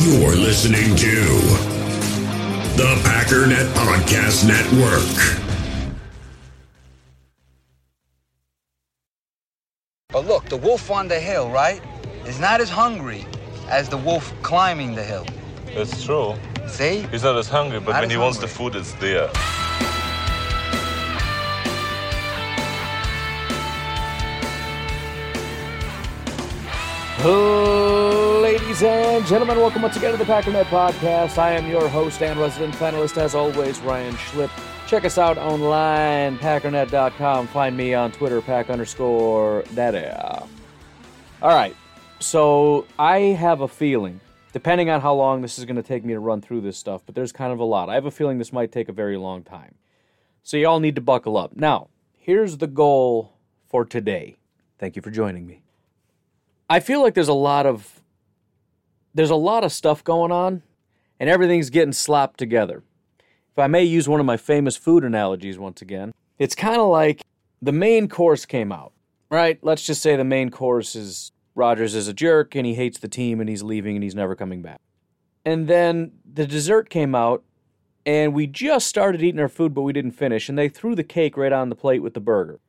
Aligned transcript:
You're 0.00 0.36
listening 0.36 0.94
to 0.94 1.24
the 2.76 2.94
Packernet 3.02 3.66
Podcast 3.74 4.46
Network. 4.46 5.42
But 10.10 10.24
look, 10.24 10.48
the 10.48 10.56
wolf 10.56 10.92
on 10.92 11.08
the 11.08 11.18
hill, 11.18 11.50
right, 11.50 11.82
is 12.26 12.38
not 12.38 12.60
as 12.60 12.70
hungry 12.70 13.26
as 13.68 13.88
the 13.88 13.96
wolf 13.96 14.32
climbing 14.42 14.94
the 14.94 15.02
hill. 15.02 15.26
That's 15.74 16.04
true. 16.04 16.36
See? 16.68 17.02
He's 17.10 17.24
not 17.24 17.36
as 17.36 17.48
hungry, 17.48 17.80
but 17.80 17.90
Not 17.92 18.02
when 18.02 18.04
as 18.04 18.12
he 18.12 18.18
wants 18.18 18.38
the 18.38 18.46
food, 18.46 18.76
it's 18.76 18.92
there. 18.94 19.28
Ladies 28.58 28.82
and 28.82 29.24
gentlemen, 29.24 29.56
welcome 29.58 29.82
once 29.82 29.96
again 29.96 30.10
to 30.10 30.18
the 30.18 30.24
Packernet 30.24 30.64
Podcast. 30.64 31.38
I 31.38 31.52
am 31.52 31.70
your 31.70 31.88
host 31.88 32.20
and 32.22 32.38
resident 32.40 32.74
panelist, 32.74 33.16
as 33.16 33.36
always, 33.36 33.78
Ryan 33.80 34.14
Schlipp. 34.14 34.50
Check 34.88 35.04
us 35.04 35.16
out 35.16 35.38
online, 35.38 36.36
packernet.com. 36.38 37.46
Find 37.46 37.76
me 37.76 37.94
on 37.94 38.10
Twitter, 38.10 38.42
pack 38.42 38.68
underscore 38.68 39.62
daddy. 39.76 40.04
All 41.40 41.54
right, 41.54 41.74
so 42.18 42.84
I 42.98 43.18
have 43.18 43.60
a 43.60 43.68
feeling, 43.68 44.20
depending 44.52 44.90
on 44.90 45.00
how 45.02 45.14
long 45.14 45.40
this 45.40 45.56
is 45.60 45.64
going 45.64 45.76
to 45.76 45.82
take 45.82 46.04
me 46.04 46.12
to 46.14 46.20
run 46.20 46.40
through 46.40 46.62
this 46.62 46.76
stuff, 46.76 47.02
but 47.06 47.14
there's 47.14 47.32
kind 47.32 47.52
of 47.52 47.60
a 47.60 47.64
lot. 47.64 47.88
I 47.88 47.94
have 47.94 48.06
a 48.06 48.10
feeling 48.10 48.38
this 48.38 48.52
might 48.52 48.72
take 48.72 48.88
a 48.88 48.92
very 48.92 49.16
long 49.16 49.44
time. 49.44 49.76
So 50.42 50.56
you 50.56 50.66
all 50.66 50.80
need 50.80 50.96
to 50.96 51.00
buckle 51.00 51.36
up. 51.36 51.56
Now, 51.56 51.88
here's 52.18 52.56
the 52.56 52.66
goal 52.66 53.34
for 53.68 53.84
today. 53.84 54.36
Thank 54.80 54.96
you 54.96 55.00
for 55.00 55.12
joining 55.12 55.46
me. 55.46 55.62
I 56.68 56.80
feel 56.80 57.00
like 57.00 57.14
there's 57.14 57.28
a 57.28 57.32
lot 57.32 57.64
of 57.64 57.97
there's 59.14 59.30
a 59.30 59.36
lot 59.36 59.64
of 59.64 59.72
stuff 59.72 60.04
going 60.04 60.32
on 60.32 60.62
and 61.20 61.28
everything's 61.28 61.70
getting 61.70 61.92
slopped 61.92 62.38
together. 62.38 62.82
If 63.52 63.58
I 63.58 63.66
may 63.66 63.84
use 63.84 64.08
one 64.08 64.20
of 64.20 64.26
my 64.26 64.36
famous 64.36 64.76
food 64.76 65.04
analogies 65.04 65.58
once 65.58 65.82
again, 65.82 66.12
it's 66.38 66.54
kind 66.54 66.80
of 66.80 66.88
like 66.88 67.22
the 67.60 67.72
main 67.72 68.08
course 68.08 68.46
came 68.46 68.70
out, 68.70 68.92
right? 69.30 69.58
Let's 69.62 69.84
just 69.84 70.00
say 70.02 70.14
the 70.16 70.24
main 70.24 70.50
course 70.50 70.94
is 70.94 71.32
Rodgers 71.54 71.94
is 71.94 72.06
a 72.06 72.12
jerk 72.12 72.54
and 72.54 72.64
he 72.64 72.74
hates 72.74 72.98
the 72.98 73.08
team 73.08 73.40
and 73.40 73.48
he's 73.48 73.64
leaving 73.64 73.96
and 73.96 74.04
he's 74.04 74.14
never 74.14 74.36
coming 74.36 74.62
back. 74.62 74.80
And 75.44 75.66
then 75.66 76.12
the 76.30 76.46
dessert 76.46 76.88
came 76.88 77.14
out 77.14 77.42
and 78.06 78.32
we 78.32 78.46
just 78.46 78.86
started 78.86 79.22
eating 79.22 79.40
our 79.40 79.48
food 79.48 79.74
but 79.74 79.82
we 79.82 79.92
didn't 79.92 80.12
finish 80.12 80.48
and 80.48 80.56
they 80.56 80.68
threw 80.68 80.94
the 80.94 81.02
cake 81.02 81.36
right 81.36 81.52
on 81.52 81.68
the 81.68 81.74
plate 81.74 82.02
with 82.02 82.14
the 82.14 82.20
burger. 82.20 82.60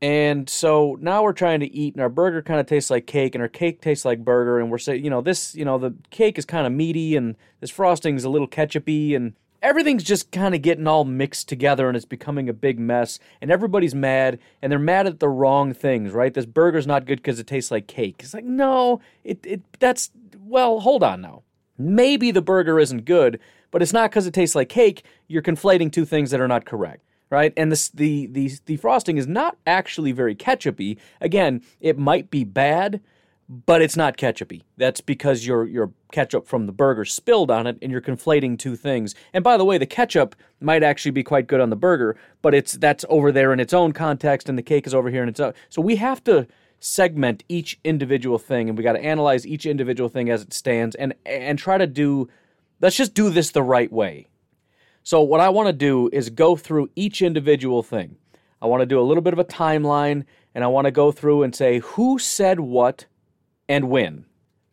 And 0.00 0.48
so 0.48 0.96
now 1.00 1.24
we're 1.24 1.32
trying 1.32 1.58
to 1.60 1.72
eat, 1.74 1.94
and 1.94 2.02
our 2.02 2.08
burger 2.08 2.40
kind 2.40 2.60
of 2.60 2.66
tastes 2.66 2.90
like 2.90 3.06
cake, 3.06 3.34
and 3.34 3.42
our 3.42 3.48
cake 3.48 3.80
tastes 3.80 4.04
like 4.04 4.24
burger. 4.24 4.60
And 4.60 4.70
we're 4.70 4.78
saying, 4.78 5.02
you 5.02 5.10
know, 5.10 5.20
this, 5.20 5.54
you 5.56 5.64
know, 5.64 5.76
the 5.76 5.94
cake 6.10 6.38
is 6.38 6.44
kind 6.44 6.66
of 6.66 6.72
meaty, 6.72 7.16
and 7.16 7.34
this 7.60 7.70
frosting 7.70 8.14
is 8.14 8.24
a 8.24 8.30
little 8.30 8.46
ketchupy, 8.46 9.16
and 9.16 9.34
everything's 9.60 10.04
just 10.04 10.30
kind 10.30 10.54
of 10.54 10.62
getting 10.62 10.86
all 10.86 11.04
mixed 11.04 11.48
together, 11.48 11.88
and 11.88 11.96
it's 11.96 12.06
becoming 12.06 12.48
a 12.48 12.52
big 12.52 12.78
mess. 12.78 13.18
And 13.40 13.50
everybody's 13.50 13.94
mad, 13.94 14.38
and 14.62 14.70
they're 14.70 14.78
mad 14.78 15.08
at 15.08 15.18
the 15.18 15.28
wrong 15.28 15.74
things, 15.74 16.12
right? 16.12 16.32
This 16.32 16.46
burger's 16.46 16.86
not 16.86 17.04
good 17.04 17.18
because 17.18 17.40
it 17.40 17.48
tastes 17.48 17.72
like 17.72 17.88
cake. 17.88 18.16
It's 18.20 18.34
like, 18.34 18.44
no, 18.44 19.00
it, 19.24 19.44
it, 19.44 19.62
that's, 19.80 20.12
well, 20.38 20.78
hold 20.78 21.02
on 21.02 21.20
now. 21.20 21.42
Maybe 21.76 22.30
the 22.30 22.42
burger 22.42 22.78
isn't 22.78 23.04
good, 23.04 23.40
but 23.72 23.82
it's 23.82 23.92
not 23.92 24.10
because 24.10 24.28
it 24.28 24.34
tastes 24.34 24.54
like 24.54 24.68
cake. 24.68 25.04
You're 25.26 25.42
conflating 25.42 25.90
two 25.90 26.04
things 26.04 26.30
that 26.30 26.40
are 26.40 26.48
not 26.48 26.64
correct 26.64 27.02
right? 27.30 27.52
And 27.56 27.70
this 27.70 27.88
the 27.88 28.26
the 28.26 28.52
the 28.66 28.76
frosting 28.76 29.16
is 29.16 29.26
not 29.26 29.56
actually 29.66 30.12
very 30.12 30.34
ketchupy. 30.34 30.98
Again, 31.20 31.62
it 31.80 31.98
might 31.98 32.30
be 32.30 32.44
bad, 32.44 33.00
but 33.48 33.82
it's 33.82 33.96
not 33.96 34.16
ketchupy. 34.16 34.62
That's 34.76 35.00
because 35.00 35.46
your 35.46 35.66
your 35.66 35.92
ketchup 36.12 36.46
from 36.46 36.66
the 36.66 36.72
burger 36.72 37.04
spilled 37.04 37.50
on 37.50 37.66
it, 37.66 37.78
and 37.82 37.90
you're 37.90 38.00
conflating 38.00 38.58
two 38.58 38.76
things. 38.76 39.14
And 39.32 39.44
by 39.44 39.56
the 39.56 39.64
way, 39.64 39.78
the 39.78 39.86
ketchup 39.86 40.36
might 40.60 40.82
actually 40.82 41.12
be 41.12 41.22
quite 41.22 41.46
good 41.46 41.60
on 41.60 41.70
the 41.70 41.76
burger, 41.76 42.16
but 42.42 42.54
it's 42.54 42.72
that's 42.72 43.04
over 43.08 43.32
there 43.32 43.52
in 43.52 43.60
its 43.60 43.72
own 43.72 43.92
context, 43.92 44.48
and 44.48 44.58
the 44.58 44.62
cake 44.62 44.86
is 44.86 44.94
over 44.94 45.10
here 45.10 45.22
in 45.22 45.28
its 45.28 45.40
own. 45.40 45.54
So 45.68 45.82
we 45.82 45.96
have 45.96 46.22
to 46.24 46.46
segment 46.80 47.42
each 47.48 47.78
individual 47.84 48.38
thing, 48.38 48.68
and 48.68 48.78
we 48.78 48.84
got 48.84 48.92
to 48.92 49.04
analyze 49.04 49.46
each 49.46 49.66
individual 49.66 50.08
thing 50.08 50.30
as 50.30 50.42
it 50.42 50.52
stands, 50.52 50.94
and 50.96 51.14
and 51.24 51.58
try 51.58 51.78
to 51.78 51.86
do. 51.86 52.28
Let's 52.80 52.96
just 52.96 53.12
do 53.12 53.30
this 53.30 53.50
the 53.50 53.62
right 53.62 53.90
way. 53.90 54.28
So, 55.02 55.22
what 55.22 55.40
I 55.40 55.48
want 55.48 55.68
to 55.68 55.72
do 55.72 56.10
is 56.12 56.30
go 56.30 56.56
through 56.56 56.90
each 56.94 57.22
individual 57.22 57.82
thing. 57.82 58.16
I 58.60 58.66
want 58.66 58.80
to 58.80 58.86
do 58.86 59.00
a 59.00 59.02
little 59.02 59.22
bit 59.22 59.32
of 59.32 59.38
a 59.38 59.44
timeline 59.44 60.24
and 60.54 60.64
I 60.64 60.66
want 60.66 60.86
to 60.86 60.90
go 60.90 61.12
through 61.12 61.42
and 61.42 61.54
say 61.54 61.78
who 61.78 62.18
said 62.18 62.60
what 62.60 63.06
and 63.68 63.88
when, 63.88 64.24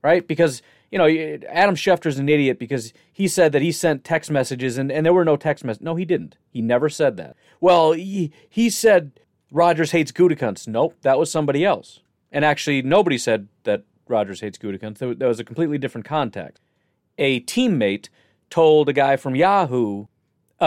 right? 0.02 0.28
Because, 0.28 0.62
you 0.92 0.98
know, 0.98 1.08
Adam 1.50 1.76
Schefter's 1.76 2.18
an 2.18 2.28
idiot 2.28 2.58
because 2.58 2.94
he 3.14 3.28
said 3.28 3.52
that 3.52 3.62
he 3.62 3.72
sent 3.72 4.04
text 4.04 4.32
messages 4.32 4.78
and, 4.78 4.92
and 4.92 5.06
there 5.06 5.14
were 5.14 5.26
no 5.26 5.38
text 5.38 5.64
messages. 5.64 5.86
No, 5.86 5.96
he 5.96 6.06
didn't. 6.06 6.38
He 6.50 6.62
never 6.62 6.90
said 6.90 7.18
that. 7.18 7.36
Well, 7.62 7.92
he, 7.92 8.32
he 8.50 8.70
said 8.70 9.20
Rodgers 9.52 9.92
hates 9.92 10.12
Gutekunst. 10.12 10.68
Nope, 10.68 10.96
that 11.02 11.20
was 11.20 11.32
somebody 11.32 11.64
else. 11.64 12.00
And 12.32 12.44
actually, 12.44 12.82
nobody 12.82 13.18
said 13.18 13.48
that 13.64 13.84
Rodgers 14.08 14.42
hates 14.42 14.58
Gutekunst. 14.58 14.98
There 14.98 15.14
there 15.14 15.28
was 15.28 15.40
a 15.40 15.44
completely 15.44 15.78
different 15.78 16.06
context. 16.06 16.62
A 17.18 17.42
teammate 17.42 18.10
told 18.50 18.90
a 18.90 18.94
guy 18.94 19.16
from 19.16 19.36
Yahoo 19.36 20.08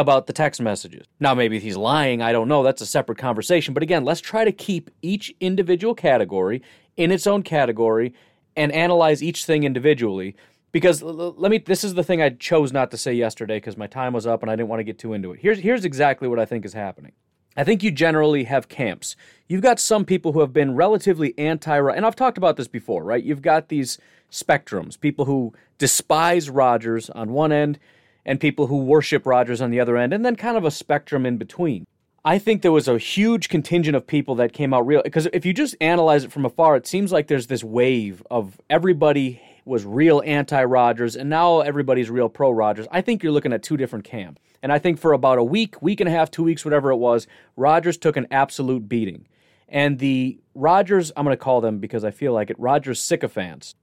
about 0.01 0.27
the 0.27 0.33
text 0.33 0.61
messages. 0.61 1.07
Now, 1.21 1.35
maybe 1.35 1.59
he's 1.59 1.77
lying, 1.77 2.23
I 2.23 2.33
don't 2.33 2.49
know. 2.49 2.63
That's 2.63 2.83
a 2.83 2.87
separate 2.87 3.19
conversation. 3.19 3.75
But 3.75 3.83
again, 3.83 4.05
let's 4.05 4.21
try 4.21 4.45
to 4.45 4.53
keep 4.53 4.91
each 5.03 5.35
individual 5.41 5.95
category 5.95 6.63
in 6.97 7.11
its 7.11 7.27
own 7.27 7.43
category 7.43 8.15
and 8.57 8.73
analyze 8.73 9.23
each 9.23 9.45
thing 9.45 9.65
individually. 9.65 10.35
Because 10.73 11.03
let 11.03 11.51
me, 11.51 11.59
this 11.59 11.85
is 11.85 11.95
the 11.95 12.05
thing 12.05 12.21
I 12.21 12.31
chose 12.31 12.73
not 12.73 12.91
to 12.91 12.97
say 12.97 13.13
yesterday 13.13 13.57
because 13.57 13.77
my 13.77 13.87
time 13.87 14.13
was 14.13 14.27
up 14.27 14.43
and 14.43 14.51
I 14.51 14.57
didn't 14.57 14.69
want 14.69 14.81
to 14.81 14.85
get 14.85 14.99
too 14.99 15.13
into 15.13 15.33
it. 15.33 15.41
Here's, 15.41 15.59
here's 15.59 15.85
exactly 15.85 16.29
what 16.29 16.39
I 16.39 16.45
think 16.45 16.65
is 16.65 16.75
happening. 16.75 17.13
I 17.57 17.65
think 17.65 17.83
you 17.83 17.91
generally 17.91 18.45
have 18.45 18.69
camps. 18.69 19.17
You've 19.49 19.63
got 19.63 19.81
some 19.81 20.05
people 20.05 20.33
who 20.33 20.41
have 20.41 20.53
been 20.53 20.77
relatively 20.77 21.37
anti, 21.37 21.77
and 21.77 22.07
I've 22.07 22.15
talked 22.15 22.39
about 22.39 22.57
this 22.57 22.69
before, 22.69 23.03
right? 23.03 23.25
You've 23.25 23.43
got 23.43 23.69
these 23.69 23.99
spectrums, 24.31 25.01
people 25.01 25.25
who 25.25 25.53
despise 25.77 26.51
Rodgers 26.51 27.11
on 27.11 27.33
one 27.33 27.51
end, 27.51 27.81
and 28.29 28.39
people 28.39 28.67
who 28.67 28.77
worship 28.77 29.25
Rodgers 29.25 29.63
on 29.63 29.71
the 29.71 29.81
other 29.81 29.97
end, 29.97 30.13
and 30.13 30.23
then 30.23 30.37
kind 30.37 30.59
of 30.59 30.65
a 30.65 30.71
spectrum 30.71 31.25
in 31.25 31.39
between. 31.39 31.87
I 32.27 32.39
think 32.39 32.61
there 32.61 32.71
was 32.71 32.87
a 32.87 32.99
huge 32.99 33.49
contingent 33.49 33.97
of 33.97 34.07
people 34.07 34.35
that 34.35 34.53
came 34.53 34.75
out 34.75 34.87
real 34.87 35.01
because 35.03 35.29
if 35.33 35.47
you 35.47 35.55
just 35.55 35.75
analyze 35.81 36.25
it 36.25 36.31
from 36.31 36.45
afar, 36.45 36.77
it 36.77 36.87
seems 36.87 37.11
like 37.11 37.29
there's 37.29 37.47
this 37.47 37.65
wave 37.65 38.23
of 38.31 38.61
everybody 38.69 39.41
was 39.65 39.87
real 39.87 40.23
anti 40.27 40.63
Rodgers 40.63 41.17
and 41.17 41.31
now 41.31 41.61
everybody's 41.61 42.11
real 42.11 42.29
pro 42.29 42.51
Rodgers. 42.51 42.87
I 42.91 43.01
think 43.01 43.23
you're 43.23 43.33
looking 43.33 43.55
at 43.55 43.63
two 43.63 43.79
different 43.79 44.05
camps. 44.05 44.43
And 44.63 44.73
I 44.73 44.79
think 44.79 44.99
for 44.99 45.15
about 45.15 45.39
a 45.39 45.45
week, 45.45 45.81
week 45.81 46.01
and 46.01 46.09
a 46.09 46.13
half, 46.13 46.31
two 46.31 46.43
weeks, 46.43 46.67
whatever 46.67 46.91
it 46.91 46.97
was, 46.97 47.27
Rodgers 47.57 47.97
took 47.97 48.17
an 48.19 48.27
absolute 48.31 48.91
beating. 48.91 49.27
And 49.69 50.01
the 50.01 50.39
Rodgers, 50.55 51.13
I'm 51.17 51.25
going 51.25 51.37
to 51.37 51.43
call 51.43 51.63
them 51.63 51.79
because 51.79 52.05
I 52.05 52.11
feel 52.11 52.35
like 52.35 52.51
it, 52.51 52.59
Rodgers 52.59 53.01
sycophants, 53.01 53.75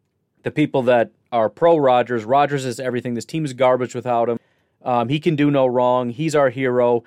the 0.44 0.51
people 0.51 0.83
that 0.83 1.12
are 1.35 1.50
pro 1.50 1.78
Rodgers. 1.78 2.23
Rodgers 2.23 2.66
is 2.66 2.79
everything. 2.79 3.13
This 3.13 3.25
team 3.25 3.46
is 3.46 3.53
garbage 3.53 3.94
without 3.94 4.29
him. 4.29 4.40
Um, 4.84 5.09
he 5.09 5.19
can 5.19 5.35
do 5.35 5.51
no 5.51 5.66
wrong. 5.66 6.09
He's 6.09 6.34
our 6.35 6.50
hero. 6.50 7.03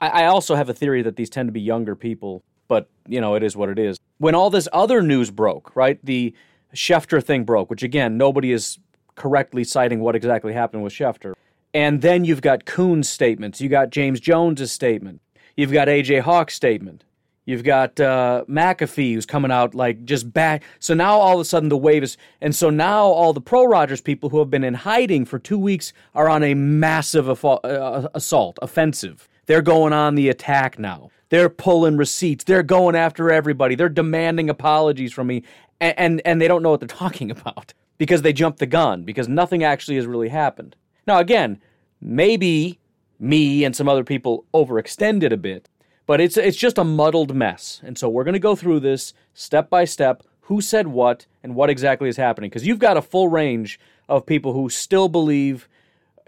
I, 0.00 0.08
I 0.08 0.24
also 0.26 0.54
have 0.54 0.68
a 0.68 0.74
theory 0.74 1.02
that 1.02 1.16
these 1.16 1.28
tend 1.28 1.48
to 1.48 1.52
be 1.52 1.60
younger 1.60 1.96
people, 1.96 2.42
but 2.68 2.88
you 3.08 3.20
know 3.20 3.34
it 3.34 3.42
is 3.42 3.56
what 3.56 3.68
it 3.68 3.78
is. 3.78 3.98
When 4.18 4.34
all 4.34 4.50
this 4.50 4.68
other 4.72 5.02
news 5.02 5.30
broke, 5.30 5.74
right? 5.74 5.98
The 6.04 6.34
Schefter 6.74 7.22
thing 7.22 7.44
broke, 7.44 7.68
which 7.70 7.82
again 7.82 8.16
nobody 8.16 8.52
is 8.52 8.78
correctly 9.14 9.64
citing 9.64 10.00
what 10.00 10.14
exactly 10.14 10.52
happened 10.52 10.84
with 10.84 10.92
Schefter. 10.92 11.34
And 11.74 12.02
then 12.02 12.24
you've 12.24 12.42
got 12.42 12.66
Kuhn's 12.66 13.08
statements. 13.08 13.60
You 13.60 13.68
got 13.68 13.90
James 13.90 14.20
Jones's 14.20 14.70
statement. 14.70 15.20
You've 15.56 15.72
got 15.72 15.88
AJ 15.88 16.20
Hawk's 16.20 16.54
statement. 16.54 17.04
You've 17.44 17.64
got 17.64 17.98
uh, 17.98 18.44
McAfee 18.48 19.14
who's 19.14 19.26
coming 19.26 19.50
out 19.50 19.74
like 19.74 20.04
just 20.04 20.32
back. 20.32 20.62
So 20.78 20.94
now 20.94 21.18
all 21.18 21.34
of 21.34 21.40
a 21.40 21.44
sudden 21.44 21.68
the 21.68 21.76
wave 21.76 22.04
is, 22.04 22.16
and 22.40 22.54
so 22.54 22.70
now 22.70 23.04
all 23.04 23.32
the 23.32 23.40
pro 23.40 23.64
Rodgers 23.64 24.00
people 24.00 24.30
who 24.30 24.38
have 24.38 24.50
been 24.50 24.62
in 24.62 24.74
hiding 24.74 25.24
for 25.24 25.38
two 25.38 25.58
weeks 25.58 25.92
are 26.14 26.28
on 26.28 26.44
a 26.44 26.54
massive 26.54 27.28
uh, 27.44 28.08
assault, 28.14 28.58
offensive. 28.62 29.28
They're 29.46 29.62
going 29.62 29.92
on 29.92 30.14
the 30.14 30.28
attack 30.28 30.78
now. 30.78 31.10
They're 31.30 31.48
pulling 31.48 31.96
receipts. 31.96 32.44
They're 32.44 32.62
going 32.62 32.94
after 32.94 33.30
everybody. 33.32 33.74
They're 33.74 33.88
demanding 33.88 34.48
apologies 34.48 35.12
from 35.12 35.26
me, 35.26 35.42
and 35.80 35.98
and, 35.98 36.22
and 36.24 36.40
they 36.40 36.46
don't 36.46 36.62
know 36.62 36.70
what 36.70 36.80
they're 36.80 36.86
talking 37.06 37.30
about 37.30 37.74
because 37.98 38.22
they 38.22 38.32
jumped 38.32 38.60
the 38.60 38.66
gun 38.66 39.02
because 39.02 39.28
nothing 39.28 39.64
actually 39.64 39.96
has 39.96 40.06
really 40.06 40.28
happened. 40.28 40.76
Now 41.06 41.18
again, 41.18 41.60
maybe 42.00 42.78
me 43.18 43.64
and 43.64 43.74
some 43.74 43.88
other 43.88 44.04
people 44.04 44.44
overextended 44.54 45.32
a 45.32 45.36
bit, 45.36 45.68
but 46.06 46.20
it's 46.20 46.36
it's 46.36 46.56
just 46.56 46.78
a 46.78 46.84
muddled 46.84 47.34
mess. 47.34 47.80
And 47.84 47.96
so 47.96 48.08
we're 48.08 48.24
going 48.24 48.34
to 48.34 48.38
go 48.40 48.56
through 48.56 48.80
this 48.80 49.14
step 49.34 49.70
by 49.70 49.84
step, 49.84 50.22
who 50.42 50.60
said 50.60 50.88
what 50.88 51.26
and 51.42 51.54
what 51.54 51.70
exactly 51.70 52.08
is 52.08 52.16
happening 52.16 52.50
because 52.50 52.66
you've 52.66 52.78
got 52.78 52.96
a 52.96 53.02
full 53.02 53.28
range 53.28 53.78
of 54.08 54.26
people 54.26 54.52
who 54.52 54.68
still 54.68 55.08
believe, 55.08 55.68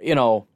you 0.00 0.14
know, 0.14 0.46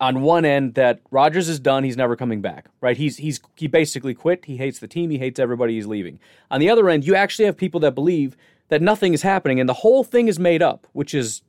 on 0.00 0.22
one 0.22 0.44
end 0.44 0.74
that 0.74 1.00
Rodgers 1.10 1.48
is 1.48 1.60
done, 1.60 1.84
he's 1.84 1.96
never 1.96 2.16
coming 2.16 2.40
back, 2.40 2.66
right? 2.80 2.96
He's 2.96 3.16
he's 3.18 3.40
he 3.54 3.66
basically 3.66 4.14
quit. 4.14 4.44
He 4.44 4.56
hates 4.56 4.78
the 4.78 4.88
team, 4.88 5.10
he 5.10 5.18
hates 5.18 5.38
everybody, 5.38 5.74
he's 5.74 5.86
leaving. 5.86 6.18
On 6.50 6.60
the 6.60 6.68
other 6.68 6.88
end, 6.88 7.06
you 7.06 7.14
actually 7.14 7.46
have 7.46 7.56
people 7.56 7.80
that 7.80 7.94
believe 7.94 8.36
that 8.68 8.82
nothing 8.82 9.14
is 9.14 9.22
happening 9.22 9.60
and 9.60 9.68
the 9.68 9.74
whole 9.74 10.04
thing 10.04 10.28
is 10.28 10.38
made 10.38 10.62
up, 10.62 10.86
which 10.92 11.14
is 11.14 11.42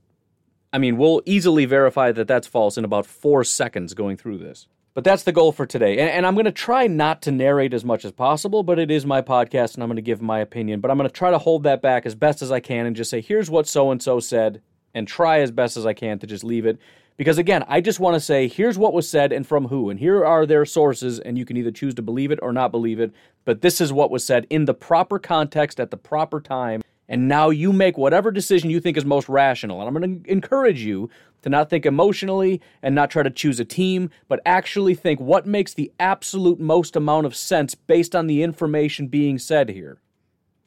I 0.72 0.78
mean, 0.78 0.98
we'll 0.98 1.22
easily 1.26 1.66
verify 1.66 2.12
that 2.12 2.28
that's 2.28 2.48
false 2.48 2.78
in 2.78 2.84
about 2.84 3.06
four 3.06 3.44
seconds 3.46 3.94
going 3.94 4.18
through 4.18 4.40
this. 4.40 4.68
But 4.96 5.04
that's 5.04 5.24
the 5.24 5.34
goal 5.34 5.52
for 5.52 5.66
today. 5.66 5.98
And, 6.00 6.10
and 6.10 6.26
I'm 6.26 6.36
going 6.36 6.46
to 6.46 6.54
try 6.54 6.88
not 6.88 7.22
to 7.24 7.32
narrate 7.32 7.74
as 7.74 7.84
much 7.84 8.06
as 8.06 8.14
possible, 8.14 8.64
but 8.64 8.80
it 8.80 8.90
is 8.90 9.06
my 9.06 9.22
podcast 9.22 9.76
and 9.76 9.84
I'm 9.84 9.90
going 9.90 9.98
to 9.98 10.02
give 10.02 10.22
my 10.22 10.40
opinion. 10.40 10.80
But 10.80 10.90
I'm 10.90 10.98
going 10.98 11.10
to 11.10 11.14
try 11.14 11.32
to 11.32 11.38
hold 11.38 11.64
that 11.64 11.82
back 11.82 12.06
as 12.06 12.16
best 12.16 12.42
as 12.42 12.50
I 12.50 12.62
can 12.62 12.86
and 12.86 12.96
just 12.96 13.12
say, 13.12 13.20
here's 13.20 13.50
what 13.50 13.68
so 13.68 13.92
and 13.92 14.02
so 14.02 14.22
said, 14.22 14.62
and 14.94 15.06
try 15.06 15.42
as 15.42 15.52
best 15.52 15.76
as 15.76 15.86
I 15.86 15.94
can 15.94 16.18
to 16.20 16.26
just 16.26 16.46
leave 16.46 16.66
it. 16.66 16.80
Because 17.18 17.38
again, 17.38 17.66
I 17.68 17.82
just 17.82 18.00
want 18.00 18.14
to 18.16 18.22
say, 18.22 18.48
here's 18.48 18.78
what 18.78 18.94
was 18.94 19.10
said 19.10 19.34
and 19.34 19.46
from 19.46 19.68
who, 19.68 19.90
and 19.90 20.00
here 20.00 20.26
are 20.26 20.46
their 20.46 20.66
sources, 20.66 21.20
and 21.20 21.38
you 21.38 21.46
can 21.46 21.58
either 21.58 21.72
choose 21.72 21.94
to 21.96 22.02
believe 22.02 22.32
it 22.32 22.40
or 22.42 22.54
not 22.54 22.72
believe 22.72 23.02
it. 23.02 23.14
But 23.44 23.62
this 23.62 23.82
is 23.82 23.92
what 23.92 24.12
was 24.12 24.26
said 24.26 24.48
in 24.50 24.64
the 24.64 24.74
proper 24.74 25.20
context 25.20 25.80
at 25.82 25.92
the 25.92 25.98
proper 25.98 26.40
time. 26.40 26.82
And 27.08 27.28
now 27.28 27.50
you 27.50 27.72
make 27.72 27.98
whatever 27.98 28.32
decision 28.32 28.70
you 28.70 28.80
think 28.80 28.98
is 28.98 29.06
most 29.06 29.30
rational. 29.30 29.80
And 29.80 29.88
I'm 29.88 29.94
going 29.94 30.24
to 30.24 30.32
encourage 30.32 30.82
you 30.82 31.10
to 31.44 31.50
not 31.50 31.70
think 31.70 31.86
emotionally 31.86 32.60
and 32.82 32.96
not 32.96 33.12
try 33.12 33.22
to 33.22 33.30
choose 33.30 33.60
a 33.60 33.66
team, 33.66 34.10
but 34.28 34.40
actually 34.46 34.96
think 34.96 35.20
what 35.20 35.46
makes 35.46 35.74
the 35.74 35.92
absolute 36.00 36.60
most 36.60 36.96
amount 36.96 37.28
of 37.28 37.36
sense 37.36 37.76
based 37.76 38.16
on 38.16 38.26
the 38.26 38.42
information 38.42 39.08
being 39.08 39.38
said 39.38 39.70
here. 39.70 40.00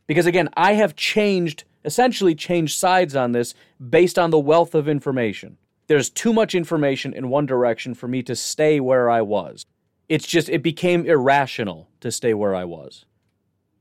Because 0.06 0.26
again, 0.26 0.48
I 0.56 0.74
have 0.74 0.94
changed, 0.94 1.64
essentially 1.84 2.34
changed 2.34 2.78
sides 2.78 3.16
on 3.16 3.32
this 3.32 3.54
based 3.90 4.18
on 4.18 4.30
the 4.30 4.38
wealth 4.38 4.74
of 4.74 4.88
information. 4.88 5.58
There's 5.88 6.10
too 6.10 6.32
much 6.32 6.54
information 6.54 7.12
in 7.12 7.28
one 7.28 7.46
direction 7.46 7.94
for 7.94 8.06
me 8.06 8.22
to 8.22 8.36
stay 8.36 8.78
where 8.78 9.10
I 9.10 9.22
was. 9.22 9.66
It's 10.08 10.26
just, 10.26 10.48
it 10.48 10.62
became 10.62 11.06
irrational 11.06 11.88
to 12.00 12.12
stay 12.12 12.34
where 12.34 12.54
I 12.54 12.64
was. 12.64 13.04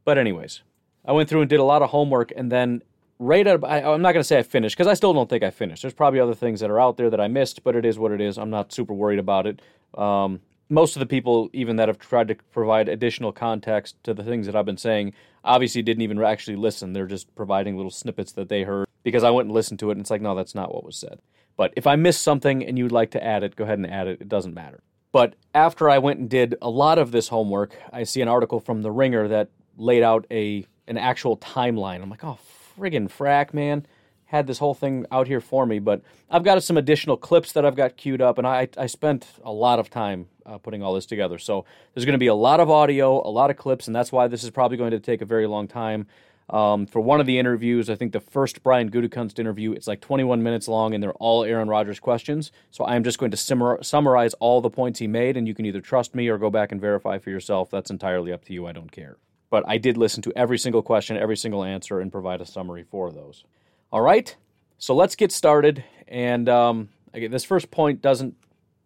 But, 0.03 0.17
anyways, 0.17 0.63
I 1.07 1.13
went 1.13 1.29
through 1.29 1.41
and 1.41 1.49
did 1.49 1.59
a 1.59 1.63
lot 1.63 1.81
of 1.81 1.89
homework, 1.89 2.33
and 2.35 2.51
then 2.51 2.83
right 3.17 3.47
at, 3.47 3.63
I, 3.63 3.81
I'm 3.81 4.01
not 4.01 4.11
going 4.11 4.21
to 4.21 4.25
say 4.25 4.37
I 4.37 4.43
finished 4.43 4.75
because 4.75 4.87
I 4.87 4.93
still 4.93 5.13
don't 5.13 5.29
think 5.29 5.43
I 5.43 5.49
finished. 5.49 5.81
There's 5.81 5.93
probably 5.93 6.19
other 6.19 6.35
things 6.35 6.59
that 6.59 6.69
are 6.69 6.79
out 6.79 6.97
there 6.97 7.09
that 7.09 7.21
I 7.21 7.27
missed, 7.27 7.63
but 7.63 7.75
it 7.75 7.85
is 7.85 7.97
what 7.97 8.11
it 8.11 8.21
is. 8.21 8.37
I'm 8.37 8.49
not 8.49 8.73
super 8.73 8.93
worried 8.93 9.19
about 9.19 9.47
it. 9.47 9.61
Um, 9.97 10.41
most 10.69 10.97
of 10.97 10.99
the 10.99 11.05
people, 11.05 11.49
even 11.53 11.77
that 11.77 11.87
have 11.87 11.97
tried 11.97 12.27
to 12.27 12.35
provide 12.51 12.89
additional 12.89 13.31
context 13.31 13.95
to 14.03 14.13
the 14.13 14.23
things 14.23 14.45
that 14.47 14.55
I've 14.55 14.65
been 14.65 14.77
saying, 14.77 15.13
obviously 15.43 15.81
didn't 15.81 16.03
even 16.03 16.21
actually 16.21 16.57
listen. 16.57 16.91
They're 16.91 17.07
just 17.07 17.33
providing 17.35 17.77
little 17.77 17.89
snippets 17.89 18.33
that 18.33 18.49
they 18.49 18.63
heard 18.63 18.87
because 19.03 19.23
I 19.23 19.29
went 19.29 19.47
and 19.47 19.55
listened 19.55 19.79
to 19.79 19.89
it, 19.89 19.93
and 19.93 20.01
it's 20.01 20.11
like, 20.11 20.21
no, 20.21 20.35
that's 20.35 20.55
not 20.55 20.73
what 20.73 20.83
was 20.83 20.97
said. 20.97 21.19
But 21.55 21.73
if 21.77 21.87
I 21.87 21.95
missed 21.95 22.21
something 22.21 22.63
and 22.65 22.77
you'd 22.77 22.91
like 22.91 23.11
to 23.11 23.23
add 23.23 23.43
it, 23.43 23.55
go 23.55 23.63
ahead 23.63 23.79
and 23.79 23.89
add 23.89 24.07
it. 24.07 24.21
It 24.21 24.27
doesn't 24.27 24.53
matter. 24.53 24.83
But 25.13 25.35
after 25.55 25.89
I 25.89 25.99
went 25.99 26.19
and 26.19 26.29
did 26.29 26.55
a 26.61 26.69
lot 26.69 26.99
of 26.99 27.11
this 27.11 27.29
homework, 27.29 27.77
I 27.93 28.03
see 28.03 28.21
an 28.21 28.27
article 28.27 28.59
from 28.59 28.81
The 28.81 28.91
Ringer 28.91 29.29
that 29.29 29.49
laid 29.77 30.03
out 30.03 30.27
a 30.29 30.65
an 30.87 30.97
actual 30.97 31.37
timeline. 31.37 32.01
I'm 32.01 32.09
like, 32.09 32.23
oh, 32.23 32.39
friggin' 32.77 33.09
frack, 33.09 33.53
man. 33.53 33.85
Had 34.25 34.45
this 34.47 34.59
whole 34.59 34.73
thing 34.73 35.05
out 35.09 35.27
here 35.27 35.39
for 35.39 35.65
me, 35.65 35.79
but 35.79 36.01
I've 36.29 36.43
got 36.43 36.61
some 36.61 36.75
additional 36.75 37.15
clips 37.15 37.53
that 37.53 37.65
I've 37.65 37.77
got 37.77 37.95
queued 37.95 38.21
up, 38.21 38.37
and 38.37 38.45
I, 38.45 38.67
I 38.77 38.87
spent 38.87 39.25
a 39.43 39.51
lot 39.53 39.79
of 39.79 39.89
time 39.89 40.27
uh, 40.45 40.57
putting 40.57 40.83
all 40.83 40.93
this 40.93 41.05
together. 41.05 41.37
So 41.37 41.63
there's 41.93 42.03
going 42.03 42.13
to 42.13 42.19
be 42.19 42.27
a 42.27 42.35
lot 42.35 42.59
of 42.59 42.69
audio, 42.69 43.25
a 43.25 43.31
lot 43.31 43.49
of 43.49 43.57
clips, 43.57 43.87
and 43.87 43.95
that's 43.95 44.11
why 44.11 44.27
this 44.27 44.43
is 44.43 44.49
probably 44.49 44.77
going 44.77 44.91
to 44.91 44.99
take 44.99 45.21
a 45.21 45.25
very 45.25 45.47
long 45.47 45.67
time. 45.67 46.07
Um, 46.49 46.85
for 46.85 47.01
one 47.01 47.19
of 47.19 47.25
the 47.25 47.39
interviews, 47.39 47.89
I 47.89 47.95
think 47.95 48.13
the 48.13 48.21
first 48.21 48.63
Brian 48.63 48.89
Gutekunst 48.89 49.37
interview, 49.37 49.73
it's 49.73 49.87
like 49.87 49.99
21 49.99 50.43
minutes 50.43 50.67
long, 50.67 50.93
and 50.93 51.03
they're 51.03 51.13
all 51.13 51.43
Aaron 51.43 51.67
Rodgers 51.67 51.99
questions. 51.99 52.51
So 52.71 52.85
I'm 52.85 53.03
just 53.03 53.19
going 53.19 53.31
to 53.31 53.37
summarize 53.83 54.33
all 54.35 54.61
the 54.61 54.69
points 54.69 54.99
he 54.99 55.07
made, 55.07 55.35
and 55.35 55.47
you 55.47 55.53
can 55.53 55.65
either 55.65 55.81
trust 55.81 56.15
me 56.15 56.27
or 56.29 56.37
go 56.37 56.49
back 56.49 56.71
and 56.71 56.79
verify 56.79 57.17
for 57.17 57.29
yourself. 57.29 57.69
That's 57.69 57.89
entirely 57.89 58.31
up 58.31 58.45
to 58.45 58.53
you. 58.53 58.65
I 58.65 58.71
don't 58.71 58.91
care. 58.91 59.17
But 59.49 59.63
I 59.67 59.77
did 59.77 59.97
listen 59.97 60.21
to 60.23 60.33
every 60.35 60.57
single 60.57 60.81
question, 60.81 61.17
every 61.17 61.37
single 61.37 61.63
answer, 61.63 61.99
and 61.99 62.11
provide 62.11 62.41
a 62.41 62.45
summary 62.45 62.83
for 62.83 63.11
those. 63.11 63.43
All 63.91 64.01
right, 64.01 64.35
so 64.77 64.93
let's 64.93 65.15
get 65.15 65.31
started. 65.31 65.83
And 66.07 66.49
um, 66.49 66.89
again, 67.13 67.31
this 67.31 67.45
first 67.45 67.71
point 67.71 68.01
doesn't 68.01 68.35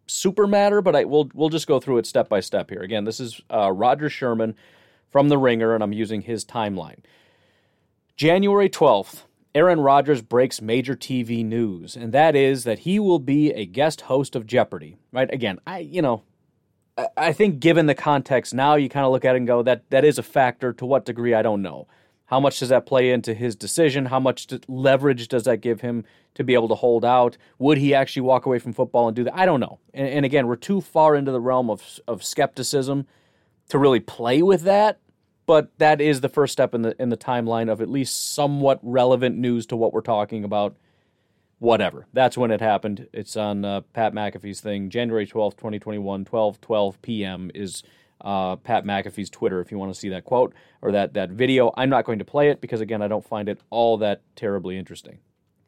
super 0.08 0.46
matter, 0.46 0.82
but 0.82 0.96
I, 0.96 1.06
we'll 1.06 1.30
we'll 1.34 1.50
just 1.50 1.68
go 1.68 1.80
through 1.80 1.98
it 1.98 2.06
step 2.06 2.30
by 2.30 2.42
step 2.42 2.70
here. 2.70 2.82
Again, 2.82 3.06
this 3.06 3.20
is 3.20 3.42
uh, 3.50 3.72
Rodger 3.72 4.10
Sherman 4.10 4.56
from 5.10 5.30
The 5.30 5.38
Ringer, 5.38 5.74
and 5.74 5.84
I'm 5.84 5.94
using 5.94 6.22
his 6.22 6.46
timeline. 6.46 7.00
January 8.16 8.70
12th, 8.70 9.24
Aaron 9.56 9.80
Rodgers 9.80 10.22
breaks 10.22 10.62
major 10.62 10.96
TV 10.96 11.44
news, 11.44 11.96
and 11.96 12.14
that 12.14 12.36
is 12.36 12.64
that 12.66 12.80
he 12.80 13.00
will 13.00 13.20
be 13.20 13.52
a 13.52 13.66
guest 13.66 14.02
host 14.02 14.36
of 14.36 14.46
Jeopardy. 14.46 14.98
Right? 15.12 15.32
Again, 15.34 15.60
I 15.66 15.80
you 15.80 16.02
know, 16.02 16.24
I 17.18 17.34
think 17.34 17.60
given 17.60 17.86
the 17.86 17.96
context 17.96 18.54
now, 18.54 18.76
you 18.76 18.90
kind 18.90 19.06
of 19.06 19.12
look 19.12 19.26
at 19.26 19.36
it 19.36 19.40
and 19.40 19.48
go, 19.48 19.64
that 19.64 19.90
that 19.90 20.04
is 20.04 20.18
a 20.18 20.24
factor. 20.24 20.74
To 20.74 20.86
what 20.86 21.06
degree, 21.06 21.34
I 21.34 21.42
don't 21.42 21.62
know. 21.62 21.88
How 22.26 22.40
much 22.40 22.60
does 22.60 22.70
that 22.70 22.86
play 22.86 23.12
into 23.12 23.34
his 23.34 23.56
decision? 23.56 24.06
How 24.06 24.20
much 24.20 24.48
leverage 24.68 25.28
does 25.28 25.44
that 25.44 25.58
give 25.58 25.82
him 25.82 26.06
to 26.36 26.44
be 26.44 26.54
able 26.54 26.70
to 26.70 26.76
hold 26.76 27.04
out? 27.04 27.38
Would 27.60 27.78
he 27.78 27.94
actually 27.94 28.22
walk 28.22 28.46
away 28.46 28.60
from 28.60 28.72
football 28.72 29.08
and 29.08 29.16
do 29.16 29.26
that? 29.26 29.36
I 29.36 29.46
don't 29.46 29.60
know. 29.60 29.80
And, 29.94 30.08
and 30.08 30.26
again, 30.26 30.48
we're 30.48 30.56
too 30.56 30.80
far 30.80 31.16
into 31.16 31.32
the 31.32 31.42
realm 31.42 31.70
of 31.70 32.00
of 32.08 32.24
skepticism 32.24 33.08
to 33.70 33.78
really 33.78 34.00
play 34.00 34.42
with 34.42 34.62
that 34.64 35.00
but 35.52 35.70
that 35.80 36.00
is 36.00 36.22
the 36.22 36.30
first 36.30 36.54
step 36.54 36.74
in 36.74 36.82
the 36.82 36.96
in 37.02 37.10
the 37.10 37.18
timeline 37.18 37.70
of 37.70 37.82
at 37.82 37.90
least 37.90 38.34
somewhat 38.34 38.80
relevant 38.84 39.38
news 39.38 39.66
to 39.66 39.76
what 39.76 39.92
we're 39.92 40.00
talking 40.00 40.46
about. 40.46 40.78
Whatever. 41.62 42.08
That's 42.12 42.40
when 42.40 42.50
it 42.50 42.60
happened. 42.60 43.08
It's 43.14 43.38
on 43.38 43.64
uh, 43.64 43.82
Pat 43.94 44.14
McAfee's 44.14 44.62
thing. 44.62 44.90
January 44.90 45.28
12th, 45.28 45.58
2021, 45.58 46.26
12 46.26 46.60
12 46.60 47.02
p.m. 47.04 47.52
is 47.54 47.84
uh, 48.22 48.56
Pat 48.56 48.84
McAfee's 48.84 49.30
Twitter 49.30 49.62
if 49.62 49.72
you 49.72 49.78
want 49.78 49.94
to 49.94 50.00
see 50.00 50.10
that 50.10 50.26
quote 50.26 50.56
or 50.82 50.92
that, 50.92 51.14
that 51.14 51.30
video. 51.30 51.72
I'm 51.78 51.90
not 51.90 52.04
going 52.06 52.18
to 52.18 52.26
play 52.26 52.50
it 52.50 52.62
because, 52.62 52.82
again, 52.82 53.04
I 53.04 53.08
don't 53.08 53.24
find 53.24 53.48
it 53.48 53.60
all 53.70 53.98
that 53.98 54.24
terribly 54.36 54.76
interesting. 54.76 55.20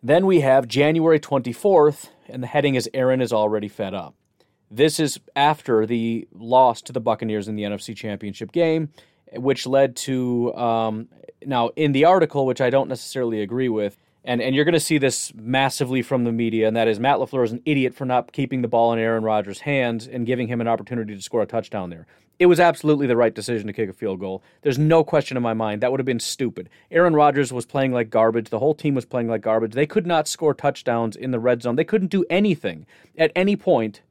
Then 0.02 0.26
we 0.26 0.40
have 0.40 0.68
January 0.68 1.20
24th, 1.20 2.10
and 2.28 2.42
the 2.42 2.48
heading 2.48 2.74
is 2.74 2.90
Aaron 2.96 3.22
is 3.22 3.32
already 3.32 3.68
fed 3.68 3.94
up. 3.94 4.16
This 4.72 5.00
is 5.00 5.20
after 5.36 5.86
the 5.86 6.28
loss 6.34 6.82
to 6.82 6.92
the 6.92 7.00
Buccaneers 7.00 7.48
in 7.48 7.56
the 7.56 7.64
NFC 7.64 7.96
Championship 7.96 8.52
game 8.52 8.90
which 9.36 9.66
led 9.66 9.96
to 9.96 10.54
um, 10.56 11.08
now 11.46 11.70
in 11.76 11.92
the 11.92 12.06
article, 12.06 12.46
which 12.46 12.62
I 12.62 12.70
don't 12.70 12.90
necessarily 12.90 13.42
agree 13.42 13.70
with, 13.70 13.98
and 14.24 14.42
and 14.42 14.56
you're 14.56 14.66
going 14.66 14.74
to 14.74 14.80
see 14.80 14.98
this 14.98 15.34
massively 15.36 16.02
from 16.02 16.24
the 16.24 16.32
media, 16.32 16.68
and 16.68 16.76
that 16.78 16.88
is 16.88 17.00
Matt 17.00 17.18
Lafleur 17.18 17.44
is 17.44 17.52
an 17.52 17.62
idiot 17.66 17.94
for 17.94 18.06
not 18.06 18.32
keeping 18.32 18.62
the 18.62 18.68
ball 18.68 18.94
in 18.94 19.00
Aaron 19.00 19.24
Rodgers' 19.24 19.62
hands 19.62 20.08
and 20.08 20.26
giving 20.26 20.48
him 20.48 20.62
an 20.62 20.68
opportunity 20.68 21.16
to 21.16 21.22
score 21.22 21.42
a 21.42 21.46
touchdown 21.46 21.90
there. 21.90 22.08
It 22.40 22.48
was 22.48 22.60
absolutely 22.60 23.06
the 23.06 23.16
right 23.16 23.34
decision 23.34 23.68
to 23.68 23.74
kick 23.74 23.90
a 23.90 23.94
field 23.94 24.20
goal. 24.20 24.44
There's 24.64 24.80
no 24.80 25.04
question 25.04 25.38
in 25.38 25.44
my 25.44 25.54
mind 25.54 25.82
that 25.82 25.92
would 25.92 26.00
have 26.00 26.06
been 26.06 26.20
stupid. 26.20 26.70
Aaron 26.90 27.16
Rodgers 27.16 27.54
was 27.54 27.66
playing 27.66 27.92
like 27.92 28.10
garbage. 28.10 28.50
The 28.50 28.60
whole 28.60 28.74
team 28.74 28.96
was 28.96 29.06
playing 29.06 29.28
like 29.28 29.42
garbage. 29.42 29.74
They 29.74 29.86
could 29.86 30.08
not 30.08 30.28
score 30.28 30.54
touchdowns 30.54 31.16
in 31.16 31.32
the 31.32 31.40
red 31.40 31.62
zone. 31.62 31.76
They 31.76 31.84
couldn't 31.84 32.10
do 32.12 32.26
anything 32.30 32.86
at 33.18 33.32
any 33.36 33.56
point 33.56 34.02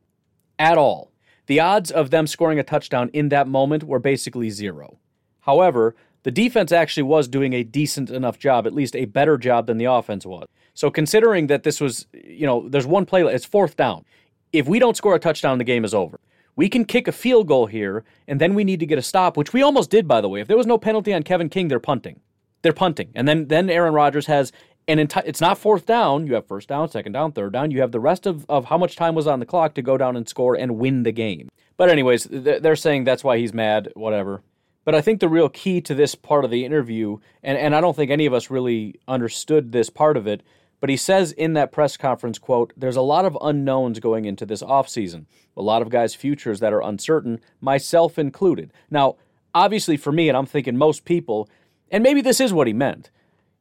at 0.58 0.78
all. 0.78 1.10
The 1.46 1.58
odds 1.58 1.90
of 1.90 2.10
them 2.10 2.26
scoring 2.26 2.58
a 2.58 2.62
touchdown 2.62 3.10
in 3.12 3.28
that 3.30 3.48
moment 3.48 3.84
were 3.84 3.98
basically 3.98 4.50
zero. 4.50 4.98
However, 5.40 5.96
the 6.22 6.30
defense 6.30 6.72
actually 6.72 7.02
was 7.04 7.28
doing 7.28 7.52
a 7.52 7.64
decent 7.64 8.10
enough 8.10 8.38
job, 8.38 8.66
at 8.66 8.74
least 8.74 8.94
a 8.94 9.06
better 9.06 9.36
job 9.36 9.66
than 9.66 9.78
the 9.78 9.86
offense 9.86 10.24
was. 10.24 10.46
So 10.74 10.90
considering 10.90 11.48
that 11.48 11.64
this 11.64 11.80
was, 11.80 12.06
you 12.12 12.46
know, 12.46 12.68
there's 12.68 12.86
one 12.86 13.06
play, 13.06 13.22
it's 13.22 13.44
fourth 13.44 13.76
down. 13.76 14.04
If 14.52 14.66
we 14.66 14.78
don't 14.78 14.96
score 14.96 15.14
a 15.14 15.18
touchdown, 15.18 15.58
the 15.58 15.64
game 15.64 15.84
is 15.84 15.94
over. 15.94 16.20
We 16.54 16.68
can 16.68 16.84
kick 16.84 17.08
a 17.08 17.12
field 17.12 17.48
goal 17.48 17.66
here, 17.66 18.04
and 18.28 18.40
then 18.40 18.54
we 18.54 18.64
need 18.64 18.80
to 18.80 18.86
get 18.86 18.98
a 18.98 19.02
stop, 19.02 19.36
which 19.36 19.52
we 19.52 19.62
almost 19.62 19.90
did, 19.90 20.06
by 20.06 20.20
the 20.20 20.28
way. 20.28 20.40
If 20.40 20.48
there 20.48 20.56
was 20.56 20.66
no 20.66 20.78
penalty 20.78 21.14
on 21.14 21.22
Kevin 21.22 21.48
King, 21.48 21.68
they're 21.68 21.80
punting. 21.80 22.20
They're 22.60 22.74
punting. 22.74 23.10
And 23.14 23.26
then, 23.26 23.48
then 23.48 23.70
Aaron 23.70 23.94
Rodgers 23.94 24.26
has 24.26 24.52
an 24.86 24.98
entire, 24.98 25.24
it's 25.26 25.40
not 25.40 25.56
fourth 25.56 25.86
down. 25.86 26.26
You 26.26 26.34
have 26.34 26.46
first 26.46 26.68
down, 26.68 26.90
second 26.90 27.12
down, 27.12 27.32
third 27.32 27.54
down. 27.54 27.70
You 27.70 27.80
have 27.80 27.92
the 27.92 28.00
rest 28.00 28.26
of, 28.26 28.44
of 28.48 28.66
how 28.66 28.76
much 28.76 28.96
time 28.96 29.14
was 29.14 29.26
on 29.26 29.40
the 29.40 29.46
clock 29.46 29.74
to 29.74 29.82
go 29.82 29.96
down 29.96 30.16
and 30.16 30.28
score 30.28 30.54
and 30.54 30.76
win 30.76 31.04
the 31.04 31.12
game. 31.12 31.48
But, 31.78 31.88
anyways, 31.88 32.28
they're 32.30 32.76
saying 32.76 33.04
that's 33.04 33.24
why 33.24 33.38
he's 33.38 33.54
mad, 33.54 33.90
whatever. 33.94 34.42
But 34.84 34.94
I 34.94 35.00
think 35.00 35.20
the 35.20 35.28
real 35.28 35.48
key 35.48 35.80
to 35.82 35.94
this 35.94 36.14
part 36.14 36.44
of 36.44 36.50
the 36.50 36.64
interview, 36.64 37.18
and, 37.42 37.56
and 37.56 37.74
I 37.74 37.80
don't 37.80 37.94
think 37.94 38.10
any 38.10 38.26
of 38.26 38.34
us 38.34 38.50
really 38.50 39.00
understood 39.06 39.72
this 39.72 39.90
part 39.90 40.16
of 40.16 40.26
it, 40.26 40.42
but 40.80 40.90
he 40.90 40.96
says 40.96 41.30
in 41.30 41.52
that 41.52 41.70
press 41.70 41.96
conference, 41.96 42.40
quote, 42.40 42.72
there's 42.76 42.96
a 42.96 43.02
lot 43.02 43.24
of 43.24 43.38
unknowns 43.40 44.00
going 44.00 44.24
into 44.24 44.44
this 44.44 44.62
offseason. 44.62 45.26
A 45.56 45.62
lot 45.62 45.82
of 45.82 45.90
guys' 45.90 46.16
futures 46.16 46.58
that 46.58 46.72
are 46.72 46.82
uncertain, 46.82 47.40
myself 47.60 48.18
included. 48.18 48.72
Now, 48.90 49.16
obviously 49.54 49.96
for 49.96 50.10
me, 50.10 50.28
and 50.28 50.36
I'm 50.36 50.46
thinking 50.46 50.76
most 50.76 51.04
people, 51.04 51.48
and 51.90 52.02
maybe 52.02 52.20
this 52.20 52.40
is 52.40 52.52
what 52.52 52.66
he 52.66 52.72
meant. 52.72 53.10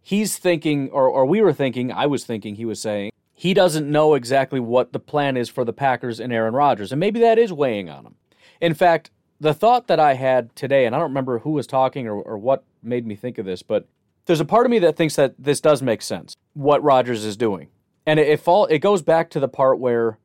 He's 0.01 0.37
thinking, 0.37 0.89
or, 0.89 1.07
or 1.07 1.27
we 1.27 1.41
were 1.41 1.53
thinking, 1.53 1.91
I 1.91 2.07
was 2.07 2.23
thinking, 2.23 2.55
he 2.55 2.65
was 2.65 2.81
saying, 2.81 3.11
he 3.35 3.53
doesn't 3.53 3.91
know 3.91 4.15
exactly 4.15 4.59
what 4.59 4.93
the 4.93 4.99
plan 4.99 5.37
is 5.37 5.49
for 5.49 5.63
the 5.63 5.73
Packers 5.73 6.19
and 6.19 6.33
Aaron 6.33 6.55
Rodgers. 6.55 6.91
And 6.91 6.99
maybe 6.99 7.19
that 7.19 7.37
is 7.37 7.53
weighing 7.53 7.89
on 7.89 8.05
him. 8.05 8.15
In 8.59 8.73
fact, 8.73 9.11
the 9.41 9.55
thought 9.55 9.87
that 9.87 9.99
I 9.99 10.13
had 10.13 10.55
today, 10.55 10.85
and 10.85 10.95
I 10.95 10.99
don't 10.99 11.09
remember 11.09 11.39
who 11.39 11.51
was 11.51 11.65
talking 11.65 12.07
or, 12.07 12.13
or 12.13 12.37
what 12.37 12.63
made 12.83 13.07
me 13.07 13.15
think 13.15 13.39
of 13.39 13.45
this, 13.45 13.63
but 13.63 13.87
there's 14.27 14.39
a 14.39 14.45
part 14.45 14.67
of 14.67 14.69
me 14.69 14.77
that 14.79 14.95
thinks 14.95 15.15
that 15.15 15.33
this 15.37 15.59
does 15.59 15.81
make 15.81 16.03
sense, 16.03 16.35
what 16.53 16.83
Rodgers 16.83 17.25
is 17.25 17.35
doing. 17.35 17.69
And 18.05 18.19
it, 18.19 18.27
it, 18.27 18.39
fall, 18.39 18.67
it 18.67 18.79
goes 18.79 19.01
back 19.01 19.31
to 19.31 19.39
the 19.39 19.47
part 19.47 19.79
where 19.79 20.19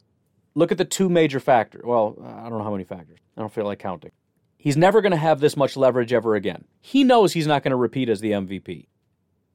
look 0.55 0.71
at 0.71 0.77
the 0.77 0.85
two 0.85 1.09
major 1.09 1.41
factors. 1.41 1.83
Well, 1.83 2.15
I 2.23 2.43
don't 2.49 2.59
know 2.59 2.65
how 2.65 2.71
many 2.73 2.85
factors. 2.85 3.19
I 3.39 3.41
don't 3.41 3.53
feel 3.53 3.65
like 3.65 3.79
counting. 3.79 4.13
He's 4.59 4.77
never 4.77 5.01
going 5.01 5.13
to 5.13 5.19
have 5.19 5.41
this 5.41 5.57
much 5.57 5.79
leverage 5.79 6.13
ever 6.13 6.35
again. 6.35 6.67
He 6.83 7.03
knows 7.03 7.33
he's 7.33 7.47
not 7.47 7.63
going 7.63 7.71
to 7.71 7.77
repeat 7.77 8.11
as 8.11 8.21
the 8.21 8.33
MVP. 8.33 8.87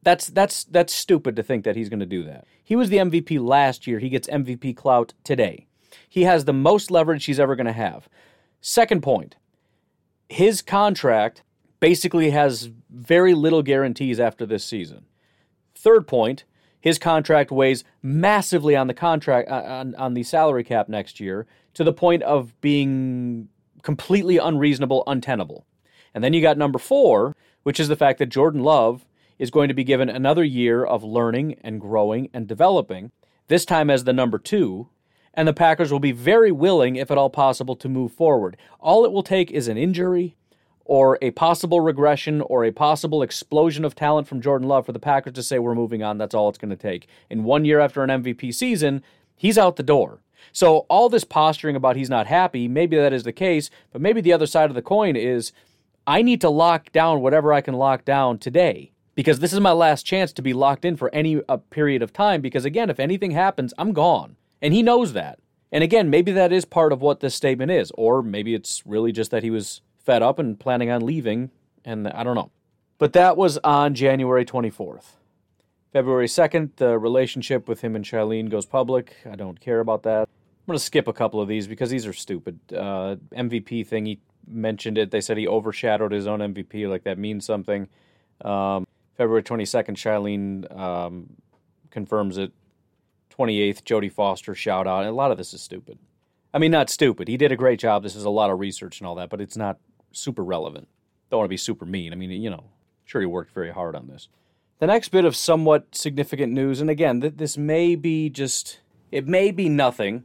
That's 0.02 0.26
that's 0.26 0.64
that's 0.64 0.92
stupid 0.92 1.36
to 1.36 1.44
think 1.44 1.62
that 1.62 1.76
he's 1.76 1.88
going 1.88 2.00
to 2.00 2.06
do 2.06 2.24
that. 2.24 2.46
He 2.64 2.74
was 2.74 2.88
the 2.88 2.96
MVP 2.96 3.40
last 3.40 3.86
year. 3.86 4.00
He 4.00 4.08
gets 4.08 4.26
MVP 4.26 4.76
clout 4.76 5.14
today. 5.22 5.68
He 6.08 6.24
has 6.24 6.44
the 6.44 6.52
most 6.52 6.90
leverage 6.90 7.26
he's 7.26 7.38
ever 7.38 7.54
going 7.54 7.66
to 7.66 7.72
have. 7.72 8.08
Second 8.60 9.02
point. 9.02 9.36
His 10.28 10.62
contract 10.62 11.42
basically 11.80 12.30
has 12.30 12.70
very 12.90 13.34
little 13.34 13.62
guarantees 13.62 14.20
after 14.20 14.46
this 14.46 14.64
season. 14.64 15.06
Third 15.74 16.06
point, 16.06 16.44
his 16.80 16.98
contract 16.98 17.50
weighs 17.50 17.84
massively 18.02 18.76
on 18.76 18.88
the 18.88 18.94
contract 18.94 19.50
uh, 19.50 19.62
on, 19.64 19.94
on 19.94 20.14
the 20.14 20.22
salary 20.22 20.64
cap 20.64 20.88
next 20.88 21.20
year 21.20 21.46
to 21.74 21.84
the 21.84 21.92
point 21.92 22.22
of 22.22 22.60
being 22.60 23.48
completely 23.82 24.38
unreasonable, 24.38 25.04
untenable. 25.06 25.66
And 26.14 26.22
then 26.22 26.32
you 26.32 26.42
got 26.42 26.58
number 26.58 26.78
4, 26.78 27.34
which 27.62 27.80
is 27.80 27.88
the 27.88 27.96
fact 27.96 28.18
that 28.18 28.26
Jordan 28.26 28.62
Love 28.62 29.06
is 29.38 29.50
going 29.50 29.68
to 29.68 29.74
be 29.74 29.84
given 29.84 30.08
another 30.08 30.44
year 30.44 30.84
of 30.84 31.02
learning 31.02 31.56
and 31.62 31.80
growing 31.80 32.28
and 32.32 32.46
developing, 32.46 33.10
this 33.48 33.64
time 33.64 33.90
as 33.90 34.04
the 34.04 34.12
number 34.12 34.38
2, 34.38 34.88
and 35.34 35.48
the 35.48 35.52
Packers 35.52 35.90
will 35.90 36.00
be 36.00 36.12
very 36.12 36.52
willing, 36.52 36.96
if 36.96 37.10
at 37.10 37.18
all 37.18 37.30
possible, 37.30 37.76
to 37.76 37.88
move 37.88 38.12
forward. 38.12 38.56
All 38.80 39.04
it 39.04 39.12
will 39.12 39.22
take 39.22 39.50
is 39.50 39.68
an 39.68 39.78
injury 39.78 40.36
or 40.84 41.18
a 41.22 41.30
possible 41.30 41.80
regression 41.80 42.40
or 42.42 42.64
a 42.64 42.72
possible 42.72 43.22
explosion 43.22 43.84
of 43.84 43.94
talent 43.94 44.26
from 44.26 44.40
Jordan 44.40 44.68
Love 44.68 44.86
for 44.86 44.92
the 44.92 44.98
Packers 44.98 45.34
to 45.34 45.42
say 45.42 45.58
we're 45.58 45.74
moving 45.74 46.02
on. 46.02 46.18
That's 46.18 46.34
all 46.34 46.48
it's 46.48 46.58
going 46.58 46.70
to 46.70 46.76
take. 46.76 47.06
In 47.30 47.44
one 47.44 47.64
year 47.64 47.80
after 47.80 48.02
an 48.02 48.22
MVP 48.22 48.54
season, 48.54 49.02
he's 49.36 49.58
out 49.58 49.76
the 49.76 49.82
door. 49.82 50.20
So 50.50 50.78
all 50.88 51.08
this 51.08 51.24
posturing 51.24 51.76
about 51.76 51.96
he's 51.96 52.10
not 52.10 52.26
happy, 52.26 52.66
maybe 52.66 52.96
that 52.96 53.12
is 53.12 53.22
the 53.22 53.32
case, 53.32 53.70
but 53.92 54.02
maybe 54.02 54.20
the 54.20 54.32
other 54.32 54.46
side 54.46 54.70
of 54.70 54.74
the 54.74 54.82
coin 54.82 55.16
is 55.16 55.52
I 56.06 56.20
need 56.20 56.40
to 56.40 56.50
lock 56.50 56.90
down 56.90 57.20
whatever 57.20 57.52
I 57.52 57.60
can 57.60 57.74
lock 57.74 58.04
down 58.04 58.38
today 58.38 58.90
because 59.14 59.38
this 59.38 59.52
is 59.52 59.60
my 59.60 59.72
last 59.72 60.04
chance 60.04 60.32
to 60.32 60.42
be 60.42 60.52
locked 60.52 60.84
in 60.84 60.96
for 60.96 61.14
any 61.14 61.40
uh, 61.48 61.58
period 61.58 62.02
of 62.02 62.12
time 62.12 62.40
because 62.40 62.64
again, 62.64 62.90
if 62.90 62.98
anything 62.98 63.30
happens, 63.30 63.72
I'm 63.78 63.92
gone. 63.92 64.36
And 64.62 64.72
he 64.72 64.82
knows 64.82 65.12
that. 65.12 65.40
And 65.70 65.84
again, 65.84 66.08
maybe 66.08 66.32
that 66.32 66.52
is 66.52 66.64
part 66.64 66.92
of 66.92 67.02
what 67.02 67.20
this 67.20 67.34
statement 67.34 67.70
is 67.70 67.90
or 67.98 68.22
maybe 68.22 68.54
it's 68.54 68.82
really 68.86 69.12
just 69.12 69.30
that 69.32 69.42
he 69.42 69.50
was 69.50 69.82
fed 69.98 70.22
up 70.22 70.38
and 70.38 70.58
planning 70.58 70.90
on 70.90 71.04
leaving, 71.04 71.50
and 71.84 72.08
I 72.08 72.24
don't 72.24 72.34
know. 72.34 72.50
But 72.98 73.12
that 73.14 73.36
was 73.36 73.58
on 73.58 73.94
January 73.94 74.44
24th. 74.44 75.16
February 75.92 76.26
2nd, 76.26 76.76
the 76.76 76.98
relationship 76.98 77.68
with 77.68 77.82
him 77.82 77.94
and 77.94 78.04
Shailene 78.04 78.48
goes 78.48 78.64
public. 78.64 79.16
I 79.30 79.36
don't 79.36 79.60
care 79.60 79.80
about 79.80 80.04
that. 80.04 80.22
I'm 80.22 80.66
going 80.66 80.78
to 80.78 80.84
skip 80.84 81.08
a 81.08 81.12
couple 81.12 81.40
of 81.40 81.48
these 81.48 81.66
because 81.66 81.90
these 81.90 82.06
are 82.06 82.12
stupid. 82.12 82.58
Uh, 82.72 83.16
MVP 83.36 83.86
thing, 83.86 84.06
he 84.06 84.20
mentioned 84.46 84.96
it. 84.96 85.10
They 85.10 85.20
said 85.20 85.36
he 85.36 85.46
overshadowed 85.46 86.12
his 86.12 86.26
own 86.26 86.38
MVP, 86.38 86.88
like 86.88 87.04
that 87.04 87.18
means 87.18 87.44
something. 87.44 87.88
Um, 88.42 88.86
February 89.16 89.42
22nd, 89.42 89.96
Shailene 89.96 90.78
um, 90.78 91.30
confirms 91.90 92.38
it. 92.38 92.52
28th, 93.36 93.82
Jodie 93.82 94.12
Foster 94.12 94.54
shout 94.54 94.86
out. 94.86 95.00
And 95.00 95.10
a 95.10 95.14
lot 95.14 95.30
of 95.30 95.38
this 95.38 95.54
is 95.54 95.62
stupid. 95.62 95.98
I 96.54 96.58
mean, 96.58 96.70
not 96.70 96.90
stupid. 96.90 97.28
He 97.28 97.36
did 97.36 97.52
a 97.52 97.56
great 97.56 97.78
job. 97.78 98.02
This 98.02 98.14
is 98.14 98.24
a 98.24 98.30
lot 98.30 98.50
of 98.50 98.60
research 98.60 99.00
and 99.00 99.06
all 99.06 99.14
that, 99.16 99.30
but 99.30 99.40
it's 99.40 99.56
not 99.56 99.78
super 100.12 100.44
relevant. 100.44 100.88
Don't 101.30 101.38
want 101.38 101.46
to 101.46 101.52
be 101.52 101.56
super 101.56 101.86
mean. 101.86 102.12
I 102.12 102.16
mean, 102.16 102.30
you 102.30 102.50
know, 102.50 102.64
sure 103.04 103.20
he 103.20 103.26
worked 103.26 103.52
very 103.52 103.70
hard 103.70 103.96
on 103.96 104.08
this. 104.08 104.28
The 104.78 104.86
next 104.86 105.08
bit 105.10 105.24
of 105.24 105.36
somewhat 105.36 105.94
significant 105.94 106.52
news, 106.52 106.80
and 106.80 106.90
again, 106.90 107.20
th- 107.20 107.34
this 107.36 107.56
may 107.56 107.94
be 107.94 108.28
just, 108.28 108.80
it 109.10 109.26
may 109.26 109.50
be 109.50 109.68
nothing, 109.68 110.24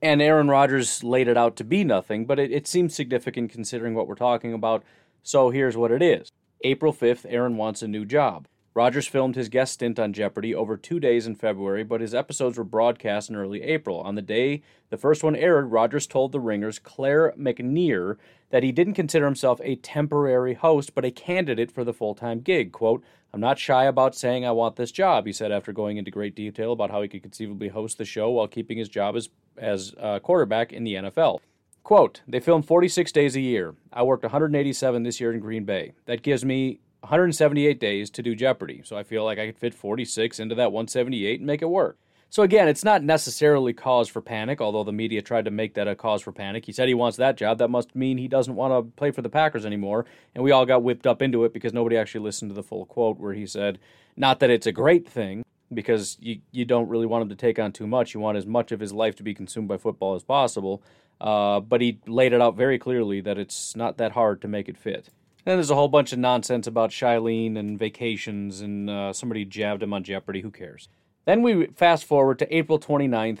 and 0.00 0.22
Aaron 0.22 0.48
Rodgers 0.48 1.02
laid 1.02 1.28
it 1.28 1.36
out 1.36 1.56
to 1.56 1.64
be 1.64 1.84
nothing, 1.84 2.24
but 2.24 2.38
it, 2.38 2.52
it 2.52 2.66
seems 2.66 2.94
significant 2.94 3.50
considering 3.50 3.94
what 3.94 4.06
we're 4.06 4.14
talking 4.14 4.54
about. 4.54 4.84
So 5.22 5.50
here's 5.50 5.76
what 5.76 5.90
it 5.90 6.02
is 6.02 6.30
April 6.62 6.92
5th, 6.92 7.26
Aaron 7.28 7.56
wants 7.56 7.82
a 7.82 7.88
new 7.88 8.04
job. 8.04 8.46
Rodgers 8.74 9.06
filmed 9.06 9.36
his 9.36 9.48
guest 9.48 9.74
stint 9.74 10.00
on 10.00 10.12
Jeopardy 10.12 10.52
over 10.52 10.76
two 10.76 10.98
days 10.98 11.28
in 11.28 11.36
February, 11.36 11.84
but 11.84 12.00
his 12.00 12.12
episodes 12.12 12.58
were 12.58 12.64
broadcast 12.64 13.30
in 13.30 13.36
early 13.36 13.62
April. 13.62 14.00
On 14.00 14.16
the 14.16 14.22
day 14.22 14.62
the 14.90 14.96
first 14.96 15.22
one 15.22 15.36
aired, 15.36 15.70
Rodgers 15.70 16.08
told 16.08 16.32
The 16.32 16.40
Ringer's 16.40 16.80
Claire 16.80 17.32
McNear 17.38 18.16
that 18.50 18.64
he 18.64 18.72
didn't 18.72 18.94
consider 18.94 19.26
himself 19.26 19.60
a 19.62 19.76
temporary 19.76 20.54
host, 20.54 20.92
but 20.92 21.04
a 21.04 21.12
candidate 21.12 21.70
for 21.70 21.84
the 21.84 21.92
full 21.92 22.16
time 22.16 22.40
gig. 22.40 22.72
Quote, 22.72 23.04
I'm 23.32 23.40
not 23.40 23.60
shy 23.60 23.84
about 23.84 24.16
saying 24.16 24.44
I 24.44 24.50
want 24.50 24.74
this 24.74 24.90
job, 24.90 25.26
he 25.26 25.32
said 25.32 25.52
after 25.52 25.72
going 25.72 25.96
into 25.96 26.10
great 26.10 26.34
detail 26.34 26.72
about 26.72 26.90
how 26.90 27.00
he 27.00 27.08
could 27.08 27.22
conceivably 27.22 27.68
host 27.68 27.98
the 27.98 28.04
show 28.04 28.30
while 28.30 28.48
keeping 28.48 28.78
his 28.78 28.88
job 28.88 29.14
as, 29.14 29.28
as 29.56 29.94
quarterback 30.22 30.72
in 30.72 30.82
the 30.82 30.94
NFL. 30.94 31.38
Quote, 31.84 32.22
they 32.26 32.40
film 32.40 32.62
46 32.62 33.12
days 33.12 33.36
a 33.36 33.40
year. 33.40 33.74
I 33.92 34.02
worked 34.02 34.22
187 34.22 35.02
this 35.02 35.20
year 35.20 35.32
in 35.32 35.38
Green 35.38 35.64
Bay. 35.64 35.92
That 36.06 36.22
gives 36.22 36.44
me 36.44 36.80
178 37.04 37.78
days 37.78 38.08
to 38.10 38.22
do 38.22 38.34
Jeopardy, 38.34 38.80
so 38.82 38.96
I 38.96 39.02
feel 39.02 39.24
like 39.24 39.38
I 39.38 39.46
could 39.46 39.58
fit 39.58 39.74
46 39.74 40.40
into 40.40 40.54
that 40.54 40.72
178 40.72 41.38
and 41.40 41.46
make 41.46 41.60
it 41.60 41.66
work. 41.66 41.98
So 42.30 42.42
again, 42.42 42.66
it's 42.66 42.82
not 42.82 43.04
necessarily 43.04 43.74
cause 43.74 44.08
for 44.08 44.22
panic, 44.22 44.60
although 44.60 44.84
the 44.84 44.90
media 44.90 45.20
tried 45.20 45.44
to 45.44 45.50
make 45.50 45.74
that 45.74 45.86
a 45.86 45.94
cause 45.94 46.22
for 46.22 46.32
panic. 46.32 46.64
He 46.64 46.72
said 46.72 46.88
he 46.88 46.94
wants 46.94 47.18
that 47.18 47.36
job. 47.36 47.58
That 47.58 47.68
must 47.68 47.94
mean 47.94 48.16
he 48.16 48.26
doesn't 48.26 48.56
want 48.56 48.72
to 48.72 48.90
play 48.96 49.10
for 49.10 49.22
the 49.22 49.28
Packers 49.28 49.66
anymore. 49.66 50.06
And 50.34 50.42
we 50.42 50.50
all 50.50 50.66
got 50.66 50.82
whipped 50.82 51.06
up 51.06 51.22
into 51.22 51.44
it 51.44 51.52
because 51.52 51.72
nobody 51.72 51.96
actually 51.96 52.24
listened 52.24 52.50
to 52.50 52.54
the 52.54 52.62
full 52.62 52.86
quote 52.86 53.18
where 53.18 53.34
he 53.34 53.46
said, 53.46 53.78
not 54.16 54.40
that 54.40 54.50
it's 54.50 54.66
a 54.66 54.72
great 54.72 55.06
thing, 55.06 55.44
because 55.72 56.16
you, 56.20 56.40
you 56.50 56.64
don't 56.64 56.88
really 56.88 57.06
want 57.06 57.22
him 57.22 57.28
to 57.28 57.36
take 57.36 57.58
on 57.58 57.70
too 57.70 57.86
much. 57.86 58.14
You 58.14 58.20
want 58.20 58.38
as 58.38 58.46
much 58.46 58.72
of 58.72 58.80
his 58.80 58.92
life 58.92 59.14
to 59.16 59.22
be 59.22 59.34
consumed 59.34 59.68
by 59.68 59.76
football 59.76 60.14
as 60.14 60.24
possible. 60.24 60.82
Uh, 61.20 61.60
but 61.60 61.80
he 61.80 62.00
laid 62.06 62.32
it 62.32 62.40
out 62.40 62.56
very 62.56 62.78
clearly 62.78 63.20
that 63.20 63.38
it's 63.38 63.76
not 63.76 63.98
that 63.98 64.12
hard 64.12 64.40
to 64.40 64.48
make 64.48 64.68
it 64.68 64.76
fit. 64.76 65.10
Then 65.44 65.56
there's 65.56 65.70
a 65.70 65.74
whole 65.74 65.88
bunch 65.88 66.12
of 66.12 66.18
nonsense 66.18 66.66
about 66.66 66.90
Shailene 66.90 67.58
and 67.58 67.78
vacations, 67.78 68.60
and 68.60 68.88
uh, 68.88 69.12
somebody 69.12 69.44
jabbed 69.44 69.82
him 69.82 69.92
on 69.92 70.02
Jeopardy. 70.02 70.40
Who 70.40 70.50
cares? 70.50 70.88
Then 71.26 71.42
we 71.42 71.66
fast 71.66 72.04
forward 72.04 72.38
to 72.38 72.56
April 72.56 72.78
29th. 72.78 73.40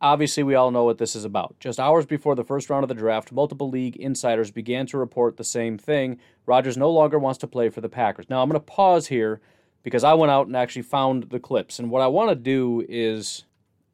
Obviously, 0.00 0.42
we 0.42 0.54
all 0.54 0.70
know 0.70 0.84
what 0.84 0.98
this 0.98 1.14
is 1.14 1.24
about. 1.24 1.56
Just 1.60 1.80
hours 1.80 2.04
before 2.04 2.34
the 2.34 2.44
first 2.44 2.68
round 2.68 2.84
of 2.84 2.88
the 2.88 2.94
draft, 2.94 3.32
multiple 3.32 3.70
league 3.70 3.96
insiders 3.96 4.50
began 4.50 4.86
to 4.86 4.98
report 4.98 5.36
the 5.36 5.44
same 5.44 5.78
thing. 5.78 6.18
Rodgers 6.46 6.76
no 6.76 6.90
longer 6.90 7.18
wants 7.18 7.38
to 7.38 7.46
play 7.46 7.68
for 7.68 7.80
the 7.80 7.88
Packers. 7.88 8.28
Now, 8.28 8.42
I'm 8.42 8.48
going 8.48 8.60
to 8.60 8.64
pause 8.64 9.06
here 9.06 9.40
because 9.82 10.04
I 10.04 10.14
went 10.14 10.30
out 10.30 10.46
and 10.46 10.56
actually 10.56 10.82
found 10.82 11.24
the 11.24 11.40
clips. 11.40 11.78
And 11.78 11.90
what 11.90 12.02
I 12.02 12.06
want 12.06 12.30
to 12.30 12.34
do 12.34 12.84
is 12.88 13.44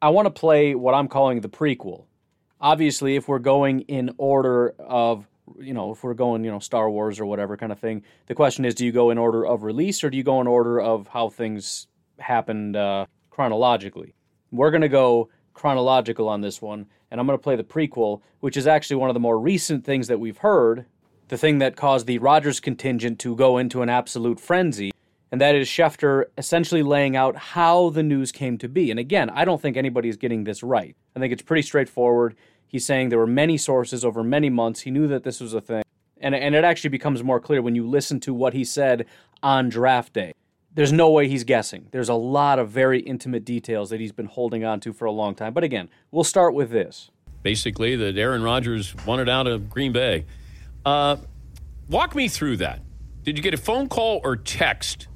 I 0.01 0.09
want 0.09 0.25
to 0.25 0.31
play 0.31 0.75
what 0.75 0.93
I'm 0.93 1.07
calling 1.07 1.41
the 1.41 1.49
prequel. 1.49 2.05
Obviously, 2.59 3.15
if 3.15 3.27
we're 3.27 3.39
going 3.39 3.81
in 3.81 4.13
order 4.17 4.73
of 4.79 5.27
you 5.59 5.73
know, 5.73 5.91
if 5.91 6.03
we're 6.03 6.13
going, 6.13 6.43
you 6.43 6.51
know, 6.51 6.59
Star 6.59 6.89
Wars 6.89 7.19
or 7.19 7.25
whatever 7.25 7.57
kind 7.57 7.71
of 7.71 7.79
thing, 7.79 8.03
the 8.27 8.35
question 8.35 8.65
is, 8.65 8.75
do 8.75 8.85
you 8.85 8.91
go 8.91 9.09
in 9.09 9.17
order 9.17 9.45
of 9.45 9.63
release 9.63 10.03
or 10.03 10.09
do 10.09 10.17
you 10.17 10.23
go 10.23 10.41
in 10.41 10.47
order 10.47 10.79
of 10.79 11.07
how 11.07 11.29
things 11.29 11.87
happened 12.19 12.75
uh, 12.75 13.05
chronologically? 13.29 14.13
We're 14.51 14.71
going 14.71 14.81
to 14.81 14.89
go 14.89 15.29
chronological 15.53 16.27
on 16.27 16.41
this 16.41 16.61
one, 16.61 16.87
and 17.09 17.19
I'm 17.19 17.27
going 17.27 17.37
to 17.37 17.43
play 17.43 17.55
the 17.55 17.63
prequel, 17.63 18.21
which 18.39 18.57
is 18.57 18.67
actually 18.67 18.97
one 18.97 19.09
of 19.09 19.13
the 19.13 19.19
more 19.19 19.39
recent 19.39 19.85
things 19.85 20.07
that 20.07 20.19
we've 20.19 20.37
heard, 20.37 20.85
the 21.27 21.37
thing 21.37 21.59
that 21.59 21.75
caused 21.75 22.07
the 22.07 22.17
Rodgers 22.19 22.59
contingent 22.59 23.19
to 23.19 23.35
go 23.35 23.57
into 23.57 23.81
an 23.81 23.89
absolute 23.89 24.39
frenzy, 24.39 24.91
and 25.31 25.39
that 25.39 25.55
is 25.55 25.67
Schefter 25.67 26.25
essentially 26.37 26.83
laying 26.83 27.15
out 27.15 27.35
how 27.37 27.89
the 27.89 28.03
news 28.03 28.31
came 28.31 28.57
to 28.57 28.67
be. 28.67 28.91
And 28.91 28.99
again, 28.99 29.29
I 29.29 29.45
don't 29.45 29.61
think 29.61 29.77
anybody's 29.77 30.17
getting 30.17 30.43
this 30.43 30.61
right. 30.61 30.95
I 31.15 31.19
think 31.19 31.31
it's 31.31 31.41
pretty 31.41 31.61
straightforward. 31.61 32.35
He's 32.71 32.85
saying 32.85 33.09
there 33.09 33.19
were 33.19 33.27
many 33.27 33.57
sources 33.57 34.05
over 34.05 34.23
many 34.23 34.49
months. 34.49 34.81
He 34.81 34.91
knew 34.91 35.05
that 35.09 35.25
this 35.25 35.41
was 35.41 35.53
a 35.53 35.59
thing. 35.59 35.83
And, 36.21 36.33
and 36.33 36.55
it 36.55 36.63
actually 36.63 36.91
becomes 36.91 37.21
more 37.21 37.41
clear 37.41 37.61
when 37.61 37.75
you 37.75 37.85
listen 37.85 38.21
to 38.21 38.33
what 38.33 38.53
he 38.53 38.63
said 38.63 39.05
on 39.43 39.67
draft 39.67 40.13
day. 40.13 40.31
There's 40.73 40.93
no 40.93 41.11
way 41.11 41.27
he's 41.27 41.43
guessing. 41.43 41.87
There's 41.91 42.07
a 42.07 42.13
lot 42.13 42.59
of 42.59 42.69
very 42.69 43.01
intimate 43.01 43.43
details 43.43 43.89
that 43.89 43.99
he's 43.99 44.13
been 44.13 44.27
holding 44.27 44.63
on 44.63 44.79
to 44.81 44.93
for 44.93 45.03
a 45.03 45.11
long 45.11 45.35
time. 45.35 45.53
But 45.53 45.65
again, 45.65 45.89
we'll 46.11 46.23
start 46.23 46.53
with 46.53 46.69
this. 46.69 47.11
Basically, 47.43 47.97
that 47.97 48.17
Aaron 48.17 48.41
Rodgers 48.41 48.95
wanted 49.05 49.27
out 49.27 49.47
of 49.47 49.69
Green 49.69 49.91
Bay. 49.91 50.25
Uh, 50.85 51.17
walk 51.89 52.15
me 52.15 52.29
through 52.29 52.55
that. 52.57 52.79
Did 53.23 53.35
you 53.35 53.43
get 53.43 53.53
a 53.53 53.57
phone 53.57 53.89
call 53.89 54.21
or 54.23 54.37
text 54.37 55.09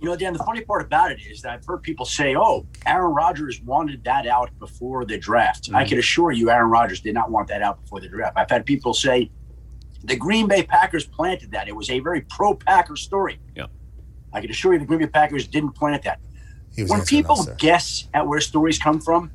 you 0.00 0.08
know, 0.08 0.16
Dan, 0.16 0.32
the 0.32 0.38
funny 0.38 0.62
part 0.62 0.82
about 0.82 1.12
it 1.12 1.20
is 1.20 1.42
that 1.42 1.52
I've 1.52 1.64
heard 1.66 1.82
people 1.82 2.06
say, 2.06 2.34
oh, 2.34 2.66
Aaron 2.86 3.12
Rodgers 3.12 3.60
wanted 3.60 4.02
that 4.04 4.26
out 4.26 4.50
before 4.58 5.04
the 5.04 5.18
draft. 5.18 5.64
Mm-hmm. 5.64 5.76
I 5.76 5.84
can 5.84 5.98
assure 5.98 6.32
you, 6.32 6.50
Aaron 6.50 6.70
Rodgers 6.70 7.00
did 7.00 7.12
not 7.12 7.30
want 7.30 7.48
that 7.48 7.60
out 7.60 7.82
before 7.82 8.00
the 8.00 8.08
draft. 8.08 8.36
I've 8.36 8.48
had 8.48 8.64
people 8.64 8.94
say 8.94 9.30
the 10.04 10.16
Green 10.16 10.48
Bay 10.48 10.62
Packers 10.62 11.04
planted 11.04 11.50
that. 11.52 11.68
It 11.68 11.76
was 11.76 11.90
a 11.90 12.00
very 12.00 12.22
pro 12.22 12.54
Packer 12.54 12.96
story. 12.96 13.40
Yeah. 13.54 13.66
I 14.32 14.40
can 14.40 14.50
assure 14.50 14.72
you 14.72 14.78
the 14.78 14.86
Green 14.86 15.00
Bay 15.00 15.06
Packers 15.06 15.46
didn't 15.46 15.72
plant 15.72 16.02
that. 16.04 16.20
When 16.86 17.02
people 17.02 17.46
guess 17.58 18.08
at 18.14 18.26
where 18.26 18.40
stories 18.40 18.78
come 18.78 19.00
from, 19.00 19.30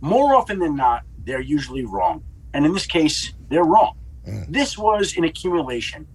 more 0.00 0.34
often 0.34 0.58
than 0.58 0.76
not, 0.76 1.04
they're 1.24 1.40
usually 1.40 1.86
wrong. 1.86 2.22
And 2.52 2.66
in 2.66 2.74
this 2.74 2.86
case, 2.86 3.32
they're 3.48 3.64
wrong. 3.64 3.96
Mm. 4.28 4.52
This 4.52 4.76
was 4.76 5.16
an 5.16 5.24
accumulation 5.24 6.06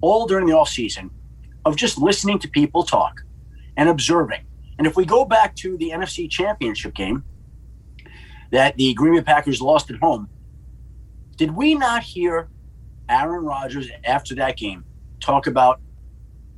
all 0.00 0.26
during 0.26 0.46
the 0.46 0.54
offseason 0.54 1.10
of 1.64 1.76
just 1.76 1.98
listening 1.98 2.38
to 2.40 2.48
people 2.48 2.82
talk 2.82 3.20
and 3.76 3.88
observing. 3.88 4.44
And 4.78 4.86
if 4.86 4.96
we 4.96 5.04
go 5.04 5.24
back 5.24 5.54
to 5.56 5.76
the 5.76 5.90
NFC 5.90 6.30
Championship 6.30 6.94
game 6.94 7.24
that 8.50 8.76
the 8.76 8.94
Green 8.94 9.14
Bay 9.14 9.22
Packers 9.22 9.60
lost 9.60 9.90
at 9.90 9.96
home, 9.96 10.28
did 11.36 11.50
we 11.50 11.74
not 11.74 12.02
hear 12.02 12.48
Aaron 13.08 13.44
Rodgers 13.44 13.88
after 14.04 14.34
that 14.36 14.56
game 14.56 14.84
talk 15.20 15.46
about 15.46 15.80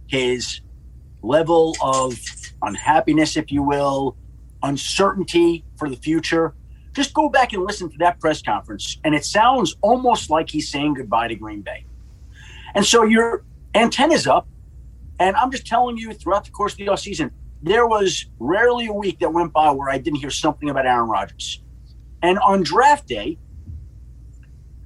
his 0.06 0.60
level 1.22 1.76
of 1.82 2.14
unhappiness, 2.62 3.36
if 3.36 3.50
you 3.50 3.62
will, 3.62 4.16
uncertainty 4.62 5.64
for 5.76 5.88
the 5.88 5.96
future. 5.96 6.54
Just 6.92 7.14
go 7.14 7.28
back 7.28 7.52
and 7.52 7.64
listen 7.64 7.90
to 7.90 7.96
that 7.98 8.20
press 8.20 8.42
conference, 8.42 8.98
and 9.04 9.14
it 9.14 9.24
sounds 9.24 9.76
almost 9.80 10.30
like 10.30 10.50
he's 10.50 10.70
saying 10.70 10.94
goodbye 10.94 11.28
to 11.28 11.34
Green 11.34 11.62
Bay. 11.62 11.86
And 12.74 12.84
so 12.84 13.02
your 13.02 13.44
antenna's 13.74 14.26
up, 14.26 14.46
and 15.22 15.36
I'm 15.36 15.52
just 15.52 15.64
telling 15.64 15.96
you 15.96 16.12
throughout 16.12 16.44
the 16.44 16.50
course 16.50 16.72
of 16.72 16.78
the 16.78 16.86
offseason, 16.86 17.30
there 17.62 17.86
was 17.86 18.26
rarely 18.40 18.86
a 18.86 18.92
week 18.92 19.20
that 19.20 19.32
went 19.32 19.52
by 19.52 19.70
where 19.70 19.88
I 19.88 19.96
didn't 19.96 20.18
hear 20.18 20.30
something 20.30 20.68
about 20.68 20.84
Aaron 20.84 21.08
Rodgers. 21.08 21.62
And 22.22 22.40
on 22.40 22.64
draft 22.64 23.06
day, 23.06 23.38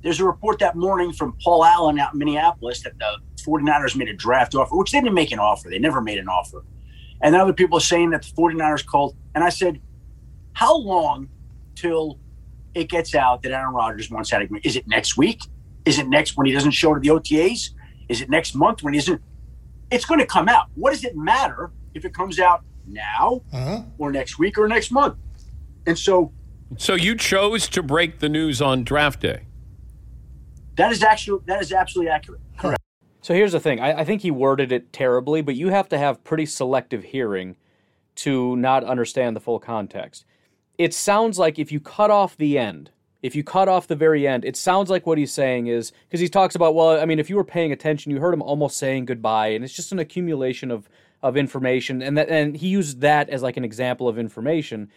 there's 0.03 0.21
a 0.21 0.27
report 0.27 0.59
that 0.59 0.77
morning 0.77 1.15
from 1.15 1.39
Paul 1.43 1.65
Allen 1.65 1.99
out 1.99 2.13
in 2.13 2.19
Minneapolis 2.19 2.83
that 2.83 2.99
the 2.99 3.17
49ers 3.43 3.97
made 3.97 4.11
a 4.11 4.15
draft 4.15 4.55
offer, 4.55 4.77
which 4.77 4.93
they 4.93 5.01
didn't 5.01 5.15
make 5.15 5.33
an 5.33 5.39
offer. 5.39 5.71
They 5.71 5.79
never 5.79 6.03
made 6.03 6.19
an 6.19 6.29
offer. 6.29 6.67
And 7.23 7.35
other 7.35 7.55
people 7.55 7.79
are 7.79 7.81
saying 7.81 8.11
that 8.11 8.23
the 8.23 8.29
49ers 8.29 8.85
called. 8.85 9.17
And 9.35 9.43
I 9.43 9.49
said, 9.49 9.81
how 10.53 10.77
long 10.77 11.31
till 11.77 12.19
it 12.75 12.91
gets 12.91 13.15
out 13.15 13.43
that 13.43 13.53
Aaron 13.53 13.73
Rodgers 13.73 14.11
wants 14.11 14.35
of 14.35 14.47
Green? 14.51 14.61
Is 14.65 14.77
it 14.77 14.87
next 14.87 15.17
week? 15.17 15.41
Is 15.87 15.99
it 15.99 16.09
next 16.09 16.37
when 16.37 16.47
he 16.47 16.53
doesn't 16.53 16.73
show 16.73 16.93
to 16.93 17.01
the 17.01 17.09
OTAs? 17.09 17.71
Is 18.11 18.21
it 18.21 18.29
next 18.29 18.55
month 18.55 18.83
when 18.83 18.93
he 18.93 18.99
isn't? 18.99 19.23
It's 19.91 20.05
going 20.05 20.21
to 20.21 20.27
come 20.27 20.49
out. 20.49 20.67
What 20.75 20.91
does 20.91 21.05
it 21.05 21.17
matter 21.17 21.71
if 21.95 22.05
it 22.05 22.15
comes 22.15 22.39
out 22.39 22.65
now 22.87 23.43
uh-huh. 23.53 23.83
or 23.99 24.13
next 24.13 24.39
week 24.39 24.59
or 24.59 24.69
next 24.69 24.91
month? 24.91 25.17
And 25.87 25.99
so. 25.99 26.33
So 26.77 26.95
you 26.95 27.15
chose 27.15 27.69
to 27.69 27.83
break 27.83 28.19
the 28.19 28.29
news 28.29 28.61
on 28.61 28.83
draft 28.83 29.21
day. 29.21 29.47
That 30.77 30.93
is 30.93 31.03
actually 31.03 31.41
that 31.47 31.63
is 31.63 31.73
absolutely 31.73 32.11
accurate. 32.11 32.41
Correct. 32.59 32.83
So 33.23 33.35
here's 33.35 33.53
the 33.53 33.61
thing. 33.61 33.81
I, 33.81 34.01
I, 34.01 34.05
think 34.05 34.23
he 34.23 34.31
worded 34.31 34.71
it 34.71 34.93
terribly, 34.93 35.43
but 35.43 35.57
you 35.57 35.71
have 35.71 35.89
to 35.89 35.99
have 35.99 36.23
pretty 36.23 36.47
selective 36.47 37.03
hearing 37.03 37.57
to 38.17 38.55
not 38.57 38.85
understand 38.85 39.35
the 39.35 39.41
full 39.41 39.59
context. 39.59 40.25
It 40.79 40.95
sounds 40.95 41.39
like 41.39 41.59
if 41.59 41.73
you 41.73 41.81
cut 41.81 42.11
off 42.11 42.37
the 42.37 42.59
end, 42.59 42.91
if 43.27 43.35
you 43.35 43.43
cut 43.43 43.69
off 43.69 43.89
the 43.89 43.97
very 43.97 44.27
end, 44.27 44.45
it 44.45 44.57
sounds 44.57 44.89
like 44.89 45.05
what 45.05 45.19
he's 45.19 45.33
saying 45.33 45.67
is 45.67 45.93
because 46.07 46.21
he 46.21 46.29
talks 46.29 46.55
about, 46.55 46.77
well, 46.77 47.01
I 47.01 47.05
mean, 47.05 47.19
if 47.19 47.29
you 47.29 47.35
were 47.35 47.45
paying 47.45 47.73
attention, 47.73 48.13
you 48.13 48.21
heard 48.21 48.33
him 48.33 48.41
almost 48.41 48.79
saying 48.79 49.07
goodbye, 49.07 49.49
and 49.49 49.65
it's 49.65 49.75
just 49.75 49.93
an 49.93 49.99
accumulation 49.99 50.71
of 50.71 50.89
of 51.23 51.37
information, 51.37 52.03
and 52.03 52.17
that 52.17 52.29
and 52.29 52.57
he 52.57 52.69
used 52.69 53.01
that 53.01 53.29
as 53.29 53.43
like 53.43 53.57
an 53.57 53.65
example 53.65 54.07
of 54.07 54.17
information, 54.17 54.91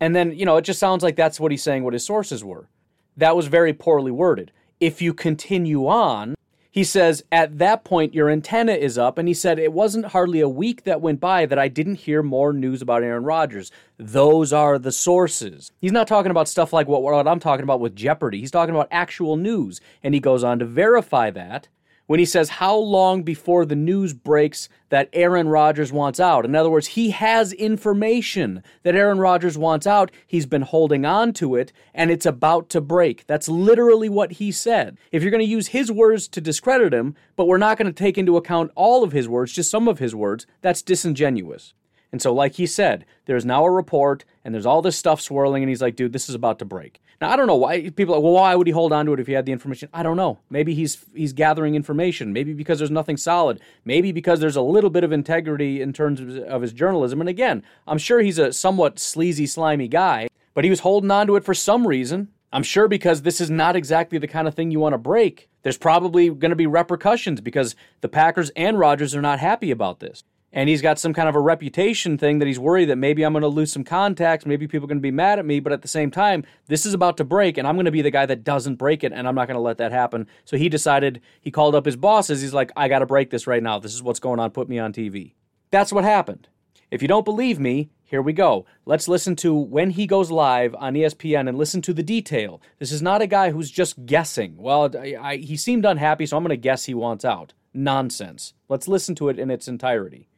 and 0.00 0.16
then 0.16 0.32
you 0.32 0.44
know 0.44 0.56
it 0.56 0.62
just 0.62 0.80
sounds 0.80 1.04
like 1.04 1.14
that's 1.14 1.38
what 1.38 1.52
he's 1.52 1.62
saying. 1.62 1.84
What 1.84 1.92
his 1.92 2.04
sources 2.04 2.42
were. 2.42 2.68
That 3.16 3.36
was 3.36 3.46
very 3.46 3.72
poorly 3.72 4.10
worded. 4.10 4.50
If 4.80 5.00
you 5.00 5.14
continue 5.14 5.86
on, 5.86 6.34
he 6.74 6.82
says, 6.82 7.22
at 7.30 7.58
that 7.58 7.84
point, 7.84 8.14
your 8.14 8.28
antenna 8.28 8.72
is 8.72 8.98
up. 8.98 9.16
And 9.16 9.28
he 9.28 9.34
said, 9.34 9.60
it 9.60 9.72
wasn't 9.72 10.06
hardly 10.06 10.40
a 10.40 10.48
week 10.48 10.82
that 10.82 11.00
went 11.00 11.20
by 11.20 11.46
that 11.46 11.56
I 11.56 11.68
didn't 11.68 12.00
hear 12.00 12.20
more 12.20 12.52
news 12.52 12.82
about 12.82 13.04
Aaron 13.04 13.22
Rodgers. 13.22 13.70
Those 13.96 14.52
are 14.52 14.76
the 14.76 14.90
sources. 14.90 15.70
He's 15.80 15.92
not 15.92 16.08
talking 16.08 16.32
about 16.32 16.48
stuff 16.48 16.72
like 16.72 16.88
what, 16.88 17.00
what 17.00 17.28
I'm 17.28 17.38
talking 17.38 17.62
about 17.62 17.78
with 17.78 17.94
Jeopardy. 17.94 18.40
He's 18.40 18.50
talking 18.50 18.74
about 18.74 18.88
actual 18.90 19.36
news. 19.36 19.80
And 20.02 20.14
he 20.14 20.20
goes 20.20 20.42
on 20.42 20.58
to 20.58 20.64
verify 20.64 21.30
that 21.30 21.68
when 22.06 22.18
he 22.18 22.24
says 22.24 22.48
how 22.50 22.76
long 22.76 23.22
before 23.22 23.64
the 23.64 23.76
news 23.76 24.12
breaks 24.12 24.68
that 24.90 25.08
Aaron 25.12 25.48
Rodgers 25.48 25.92
wants 25.92 26.20
out. 26.20 26.44
In 26.44 26.54
other 26.54 26.70
words, 26.70 26.88
he 26.88 27.10
has 27.10 27.52
information 27.52 28.62
that 28.82 28.94
Aaron 28.94 29.18
Rodgers 29.18 29.56
wants 29.56 29.86
out. 29.86 30.10
He's 30.26 30.46
been 30.46 30.62
holding 30.62 31.04
on 31.04 31.32
to 31.34 31.56
it 31.56 31.72
and 31.94 32.10
it's 32.10 32.26
about 32.26 32.68
to 32.70 32.80
break. 32.80 33.26
That's 33.26 33.48
literally 33.48 34.08
what 34.08 34.32
he 34.32 34.52
said. 34.52 34.98
If 35.12 35.22
you're 35.22 35.30
going 35.30 35.44
to 35.44 35.50
use 35.50 35.68
his 35.68 35.90
words 35.90 36.28
to 36.28 36.40
discredit 36.40 36.92
him, 36.92 37.14
but 37.36 37.46
we're 37.46 37.58
not 37.58 37.78
going 37.78 37.86
to 37.86 37.92
take 37.92 38.18
into 38.18 38.36
account 38.36 38.70
all 38.74 39.02
of 39.02 39.12
his 39.12 39.28
words, 39.28 39.52
just 39.52 39.70
some 39.70 39.88
of 39.88 39.98
his 39.98 40.14
words, 40.14 40.46
that's 40.60 40.82
disingenuous. 40.82 41.74
And 42.14 42.22
so, 42.22 42.32
like 42.32 42.54
he 42.54 42.66
said, 42.68 43.06
there's 43.24 43.44
now 43.44 43.64
a 43.64 43.70
report 43.72 44.24
and 44.44 44.54
there's 44.54 44.66
all 44.66 44.82
this 44.82 44.96
stuff 44.96 45.20
swirling, 45.20 45.64
and 45.64 45.68
he's 45.68 45.82
like, 45.82 45.96
dude, 45.96 46.12
this 46.12 46.28
is 46.28 46.36
about 46.36 46.60
to 46.60 46.64
break. 46.64 47.00
Now, 47.20 47.28
I 47.28 47.34
don't 47.34 47.48
know 47.48 47.56
why 47.56 47.90
people 47.90 48.14
are 48.14 48.18
like, 48.18 48.22
well, 48.22 48.34
why 48.34 48.54
would 48.54 48.68
he 48.68 48.72
hold 48.72 48.92
on 48.92 49.06
to 49.06 49.14
it 49.14 49.18
if 49.18 49.26
he 49.26 49.32
had 49.32 49.46
the 49.46 49.50
information? 49.50 49.88
I 49.92 50.04
don't 50.04 50.16
know. 50.16 50.38
Maybe 50.48 50.74
he's 50.74 51.04
he's 51.12 51.32
gathering 51.32 51.74
information. 51.74 52.32
Maybe 52.32 52.52
because 52.52 52.78
there's 52.78 52.92
nothing 52.92 53.16
solid. 53.16 53.60
Maybe 53.84 54.12
because 54.12 54.38
there's 54.38 54.54
a 54.54 54.62
little 54.62 54.90
bit 54.90 55.02
of 55.02 55.10
integrity 55.10 55.82
in 55.82 55.92
terms 55.92 56.20
of, 56.20 56.36
of 56.36 56.62
his 56.62 56.72
journalism. 56.72 57.18
And 57.18 57.28
again, 57.28 57.64
I'm 57.88 57.98
sure 57.98 58.20
he's 58.20 58.38
a 58.38 58.52
somewhat 58.52 59.00
sleazy, 59.00 59.48
slimy 59.48 59.88
guy, 59.88 60.28
but 60.54 60.62
he 60.62 60.70
was 60.70 60.80
holding 60.80 61.10
on 61.10 61.26
to 61.26 61.34
it 61.34 61.44
for 61.44 61.52
some 61.52 61.84
reason. 61.84 62.28
I'm 62.52 62.62
sure 62.62 62.86
because 62.86 63.22
this 63.22 63.40
is 63.40 63.50
not 63.50 63.74
exactly 63.74 64.18
the 64.18 64.28
kind 64.28 64.46
of 64.46 64.54
thing 64.54 64.70
you 64.70 64.78
want 64.78 64.92
to 64.92 64.98
break. 64.98 65.48
There's 65.62 65.78
probably 65.78 66.28
going 66.28 66.50
to 66.50 66.54
be 66.54 66.68
repercussions 66.68 67.40
because 67.40 67.74
the 68.02 68.08
Packers 68.08 68.50
and 68.50 68.78
Rodgers 68.78 69.16
are 69.16 69.22
not 69.22 69.40
happy 69.40 69.72
about 69.72 69.98
this 69.98 70.22
and 70.54 70.68
he's 70.68 70.80
got 70.80 71.00
some 71.00 71.12
kind 71.12 71.28
of 71.28 71.34
a 71.34 71.40
reputation 71.40 72.16
thing 72.16 72.38
that 72.38 72.46
he's 72.46 72.60
worried 72.60 72.86
that 72.86 72.96
maybe 72.96 73.24
I'm 73.24 73.32
going 73.32 73.42
to 73.42 73.48
lose 73.48 73.72
some 73.72 73.82
contacts, 73.82 74.46
maybe 74.46 74.68
people 74.68 74.86
are 74.86 74.88
going 74.88 74.98
to 74.98 75.02
be 75.02 75.10
mad 75.10 75.40
at 75.40 75.44
me, 75.44 75.58
but 75.58 75.72
at 75.72 75.82
the 75.82 75.88
same 75.88 76.12
time, 76.12 76.44
this 76.68 76.86
is 76.86 76.94
about 76.94 77.16
to 77.16 77.24
break, 77.24 77.58
and 77.58 77.66
I'm 77.66 77.74
going 77.74 77.86
to 77.86 77.90
be 77.90 78.02
the 78.02 78.10
guy 78.12 78.24
that 78.24 78.44
doesn't 78.44 78.76
break 78.76 79.02
it, 79.02 79.12
and 79.12 79.26
I'm 79.26 79.34
not 79.34 79.48
going 79.48 79.56
to 79.56 79.60
let 79.60 79.78
that 79.78 79.90
happen. 79.90 80.28
So 80.44 80.56
he 80.56 80.68
decided, 80.68 81.20
he 81.40 81.50
called 81.50 81.74
up 81.74 81.84
his 81.84 81.96
bosses. 81.96 82.40
He's 82.40 82.54
like, 82.54 82.70
I 82.76 82.86
got 82.86 83.00
to 83.00 83.06
break 83.06 83.30
this 83.30 83.48
right 83.48 83.62
now. 83.62 83.80
This 83.80 83.94
is 83.94 84.02
what's 84.02 84.20
going 84.20 84.38
on. 84.38 84.52
Put 84.52 84.68
me 84.68 84.78
on 84.78 84.92
TV. 84.92 85.34
That's 85.72 85.92
what 85.92 86.04
happened. 86.04 86.48
If 86.88 87.02
you 87.02 87.08
don't 87.08 87.24
believe 87.24 87.58
me, 87.58 87.90
here 88.04 88.22
we 88.22 88.32
go. 88.32 88.64
Let's 88.86 89.08
listen 89.08 89.34
to 89.36 89.52
when 89.52 89.90
he 89.90 90.06
goes 90.06 90.30
live 90.30 90.76
on 90.76 90.94
ESPN 90.94 91.48
and 91.48 91.58
listen 91.58 91.82
to 91.82 91.92
the 91.92 92.04
detail. 92.04 92.62
This 92.78 92.92
is 92.92 93.02
not 93.02 93.22
a 93.22 93.26
guy 93.26 93.50
who's 93.50 93.72
just 93.72 94.06
guessing. 94.06 94.56
Well, 94.56 94.88
I, 94.96 95.16
I, 95.20 95.36
he 95.38 95.56
seemed 95.56 95.84
unhappy, 95.84 96.26
so 96.26 96.36
I'm 96.36 96.44
going 96.44 96.50
to 96.50 96.56
guess 96.56 96.84
he 96.84 96.94
wants 96.94 97.24
out. 97.24 97.54
Nonsense. 97.72 98.54
Let's 98.68 98.86
listen 98.86 99.16
to 99.16 99.30
it 99.30 99.40
in 99.40 99.50
its 99.50 99.66
entirety. 99.66 100.28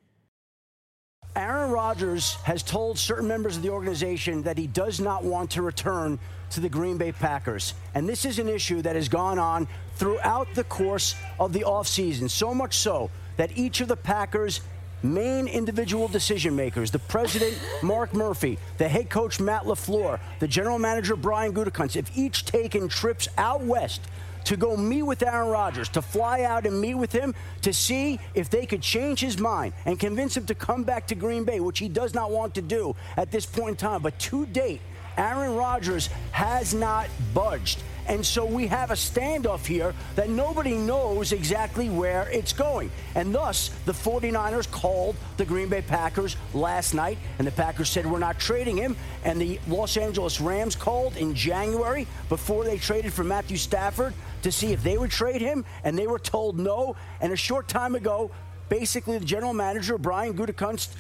Aaron 1.37 1.71
Rodgers 1.71 2.35
has 2.45 2.63
told 2.63 2.99
certain 2.99 3.29
members 3.29 3.59
of 3.59 3.63
the 3.63 3.69
organization 3.69 4.43
that 4.45 4.57
he 4.57 4.67
does 4.67 5.01
not 5.01 5.23
want 5.23 5.51
to 5.51 5.63
return 5.63 6.19
to 6.51 6.61
the 6.61 6.69
Green 6.69 6.97
Bay 6.97 7.13
Packers. 7.13 7.75
And 7.95 8.09
this 8.09 8.25
is 8.25 8.39
an 8.39 8.49
issue 8.49 8.81
that 8.83 8.97
has 8.97 9.09
gone 9.11 9.39
on 9.39 9.69
throughout 9.97 10.49
the 10.55 10.65
course 10.65 11.15
of 11.39 11.53
the 11.53 11.61
offseason, 11.61 12.31
so 12.31 12.55
much 12.55 12.79
so 12.79 13.11
that 13.37 13.57
each 13.57 13.83
of 13.83 13.89
the 13.89 13.97
Packers' 13.97 14.63
main 15.03 15.47
individual 15.47 16.09
decision 16.09 16.57
makers, 16.57 16.91
the 16.91 16.99
president, 16.99 17.61
Mark 17.83 18.15
Murphy, 18.15 18.59
the 18.79 18.89
head 18.89 19.11
coach, 19.11 19.39
Matt 19.39 19.65
LaFleur, 19.65 20.19
the 20.39 20.49
general 20.49 20.79
manager, 20.79 21.17
Brian 21.17 21.53
Gutekunst, 21.53 21.95
have 21.95 22.11
each 22.17 22.47
taken 22.47 22.89
trips 22.89 23.29
out 23.37 23.63
west 23.63 24.01
to 24.47 24.57
go 24.57 24.77
meet 24.77 25.03
with 25.03 25.23
Aaron 25.23 25.49
Rodgers, 25.49 25.89
to 25.91 26.03
fly 26.03 26.43
out 26.43 26.67
and 26.67 26.81
meet 26.81 26.95
with 26.95 27.13
him 27.13 27.35
to 27.63 27.73
see 27.73 28.19
if 28.35 28.49
they 28.49 28.65
could 28.65 28.81
change 28.81 29.21
his 29.21 29.39
mind 29.39 29.73
and 29.85 29.99
convince 29.99 30.37
him 30.37 30.47
to 30.47 30.55
come 30.55 30.85
back 30.85 31.07
to 31.09 31.15
Green 31.15 31.45
Bay, 31.45 31.61
which 31.61 31.79
he 31.79 31.89
does 31.89 32.15
not 32.15 32.31
want 32.31 32.55
to 32.55 32.63
do 32.63 32.95
at 33.17 33.31
this 33.31 33.45
point 33.45 33.71
in 33.71 33.77
time. 33.77 34.03
But 34.03 34.19
to 34.21 34.47
date, 34.47 34.81
Aaron 35.17 35.57
Rodgers 35.57 36.09
has 36.31 36.75
not 36.75 37.09
budged. 37.35 37.83
And 38.09 38.25
so 38.25 38.45
we 38.45 38.67
have 38.69 38.91
a 38.91 38.95
standoff 38.95 39.67
here 39.67 39.95
that 40.15 40.29
nobody 40.29 40.75
knows 40.75 41.33
exactly 41.33 41.91
where 41.91 42.29
it's 42.31 42.53
going. 42.53 42.91
And 43.15 43.35
thus, 43.35 43.71
the 43.85 43.93
49ers 43.93 44.71
called 44.71 45.17
the 45.37 45.45
Green 45.45 45.69
Bay 45.69 45.83
Packers 45.83 46.37
last 46.55 46.95
night, 46.95 47.19
and 47.39 47.47
the 47.47 47.53
Packers 47.53 47.91
said, 47.91 48.07
We're 48.07 48.19
not 48.19 48.39
trading 48.39 48.77
him. 48.77 48.97
And 49.25 49.41
the 49.41 49.59
Los 49.67 49.97
Angeles 49.97 50.41
Rams 50.41 50.77
called 50.77 51.17
in 51.17 51.35
January 51.35 52.07
before 52.29 52.65
they 52.65 52.79
traded 52.79 53.13
for 53.13 53.25
Matthew 53.25 53.57
Stafford 53.57 54.15
to 54.43 54.53
see 54.53 54.73
if 54.73 54.83
they 54.83 54.97
would 54.97 55.11
trade 55.11 55.41
him, 55.41 55.65
and 55.83 55.99
they 55.99 56.07
were 56.07 56.19
told 56.19 56.59
no. 56.59 56.97
And 57.21 57.33
a 57.33 57.37
short 57.37 57.67
time 57.69 57.95
ago, 57.95 58.31
basically, 58.69 59.19
the 59.19 59.25
general 59.25 59.53
manager, 59.53 59.99
Brian 59.99 60.35
Gutekunst, 60.35 60.91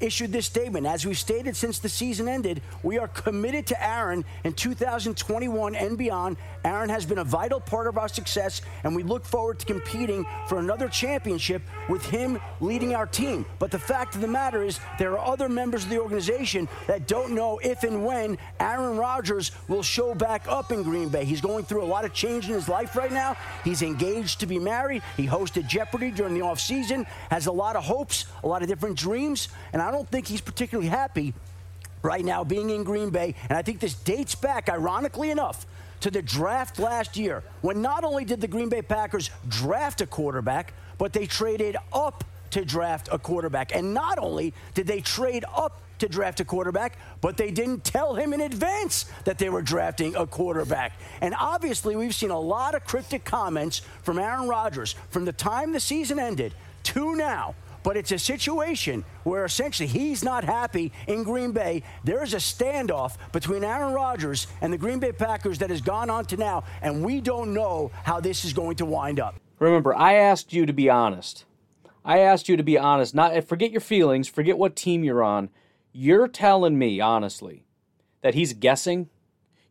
issued 0.00 0.32
this 0.32 0.46
statement. 0.46 0.86
As 0.86 1.06
we've 1.06 1.18
stated 1.18 1.56
since 1.56 1.78
the 1.78 1.88
season 1.88 2.28
ended, 2.28 2.62
we 2.82 2.98
are 2.98 3.08
committed 3.08 3.66
to 3.68 3.84
Aaron 3.84 4.24
in 4.44 4.52
2021 4.52 5.74
and 5.74 5.98
beyond. 5.98 6.36
Aaron 6.64 6.88
has 6.88 7.06
been 7.06 7.18
a 7.18 7.24
vital 7.24 7.60
part 7.60 7.86
of 7.86 7.98
our 7.98 8.08
success, 8.08 8.62
and 8.84 8.94
we 8.94 9.02
look 9.02 9.24
forward 9.24 9.58
to 9.60 9.66
competing 9.66 10.26
for 10.48 10.58
another 10.58 10.88
championship 10.88 11.62
with 11.88 12.04
him 12.04 12.40
leading 12.60 12.94
our 12.94 13.06
team. 13.06 13.46
But 13.58 13.70
the 13.70 13.78
fact 13.78 14.14
of 14.14 14.20
the 14.20 14.28
matter 14.28 14.62
is, 14.62 14.80
there 14.98 15.12
are 15.12 15.32
other 15.32 15.48
members 15.48 15.84
of 15.84 15.90
the 15.90 16.00
organization 16.00 16.68
that 16.86 17.06
don't 17.06 17.34
know 17.34 17.58
if 17.58 17.84
and 17.84 18.04
when 18.04 18.38
Aaron 18.60 18.96
Rodgers 18.96 19.52
will 19.68 19.82
show 19.82 20.14
back 20.14 20.46
up 20.48 20.72
in 20.72 20.82
Green 20.82 21.08
Bay. 21.08 21.24
He's 21.24 21.40
going 21.40 21.64
through 21.64 21.82
a 21.82 21.86
lot 21.86 22.04
of 22.04 22.12
change 22.12 22.48
in 22.48 22.54
his 22.54 22.68
life 22.68 22.96
right 22.96 23.12
now. 23.12 23.36
He's 23.64 23.82
engaged 23.82 24.40
to 24.40 24.46
be 24.46 24.58
married. 24.58 25.02
He 25.16 25.26
hosted 25.26 25.68
Jeopardy 25.68 26.10
during 26.10 26.34
the 26.34 26.40
offseason, 26.40 27.06
has 27.30 27.46
a 27.46 27.52
lot 27.52 27.76
of 27.76 27.84
hopes, 27.84 28.26
a 28.42 28.48
lot 28.48 28.62
of 28.62 28.68
different 28.68 28.96
dreams, 28.96 29.48
and 29.72 29.80
don't 29.90 30.08
think 30.08 30.26
he's 30.26 30.40
particularly 30.40 30.88
happy 30.88 31.34
right 32.02 32.24
now 32.24 32.44
being 32.44 32.70
in 32.70 32.84
Green 32.84 33.10
Bay. 33.10 33.34
And 33.48 33.58
I 33.58 33.62
think 33.62 33.80
this 33.80 33.94
dates 33.94 34.34
back, 34.34 34.68
ironically 34.68 35.30
enough, 35.30 35.66
to 36.00 36.10
the 36.10 36.22
draft 36.22 36.78
last 36.78 37.16
year 37.16 37.42
when 37.62 37.82
not 37.82 38.04
only 38.04 38.24
did 38.24 38.40
the 38.40 38.48
Green 38.48 38.68
Bay 38.68 38.82
Packers 38.82 39.30
draft 39.48 40.00
a 40.00 40.06
quarterback, 40.06 40.72
but 40.98 41.12
they 41.12 41.26
traded 41.26 41.76
up 41.92 42.24
to 42.50 42.64
draft 42.64 43.08
a 43.10 43.18
quarterback. 43.18 43.74
And 43.74 43.92
not 43.92 44.18
only 44.18 44.54
did 44.74 44.86
they 44.86 45.00
trade 45.00 45.44
up 45.54 45.80
to 45.98 46.08
draft 46.08 46.40
a 46.40 46.44
quarterback, 46.44 46.98
but 47.20 47.36
they 47.36 47.50
didn't 47.50 47.82
tell 47.82 48.14
him 48.14 48.32
in 48.32 48.42
advance 48.42 49.06
that 49.24 49.38
they 49.38 49.48
were 49.48 49.62
drafting 49.62 50.14
a 50.14 50.26
quarterback. 50.26 50.92
And 51.20 51.34
obviously, 51.38 51.96
we've 51.96 52.14
seen 52.14 52.30
a 52.30 52.38
lot 52.38 52.74
of 52.74 52.84
cryptic 52.84 53.24
comments 53.24 53.80
from 54.02 54.18
Aaron 54.18 54.48
Rodgers 54.48 54.94
from 55.10 55.24
the 55.24 55.32
time 55.32 55.72
the 55.72 55.80
season 55.80 56.18
ended 56.18 56.54
to 56.84 57.14
now 57.14 57.54
but 57.86 57.96
it's 57.96 58.10
a 58.10 58.18
situation 58.18 59.04
where 59.22 59.44
essentially 59.44 59.86
he's 59.86 60.24
not 60.24 60.42
happy 60.42 60.90
in 61.06 61.22
Green 61.22 61.52
Bay. 61.52 61.84
There 62.02 62.24
is 62.24 62.34
a 62.34 62.38
standoff 62.38 63.16
between 63.30 63.62
Aaron 63.62 63.94
Rodgers 63.94 64.48
and 64.60 64.72
the 64.72 64.76
Green 64.76 64.98
Bay 64.98 65.12
Packers 65.12 65.58
that 65.58 65.70
has 65.70 65.80
gone 65.80 66.10
on 66.10 66.24
to 66.24 66.36
now, 66.36 66.64
and 66.82 67.04
we 67.04 67.20
don't 67.20 67.54
know 67.54 67.92
how 68.02 68.18
this 68.18 68.44
is 68.44 68.52
going 68.52 68.74
to 68.78 68.84
wind 68.84 69.20
up. 69.20 69.36
Remember, 69.60 69.94
I 69.94 70.14
asked 70.14 70.52
you 70.52 70.66
to 70.66 70.72
be 70.72 70.90
honest. 70.90 71.44
I 72.04 72.18
asked 72.18 72.48
you 72.48 72.56
to 72.56 72.64
be 72.64 72.76
honest. 72.76 73.14
Not 73.14 73.34
eh, 73.34 73.40
forget 73.40 73.70
your 73.70 73.80
feelings, 73.80 74.26
forget 74.26 74.58
what 74.58 74.74
team 74.74 75.04
you're 75.04 75.22
on. 75.22 75.48
You're 75.92 76.26
telling 76.26 76.76
me 76.76 77.00
honestly 77.00 77.66
that 78.20 78.34
he's 78.34 78.52
guessing. 78.52 79.10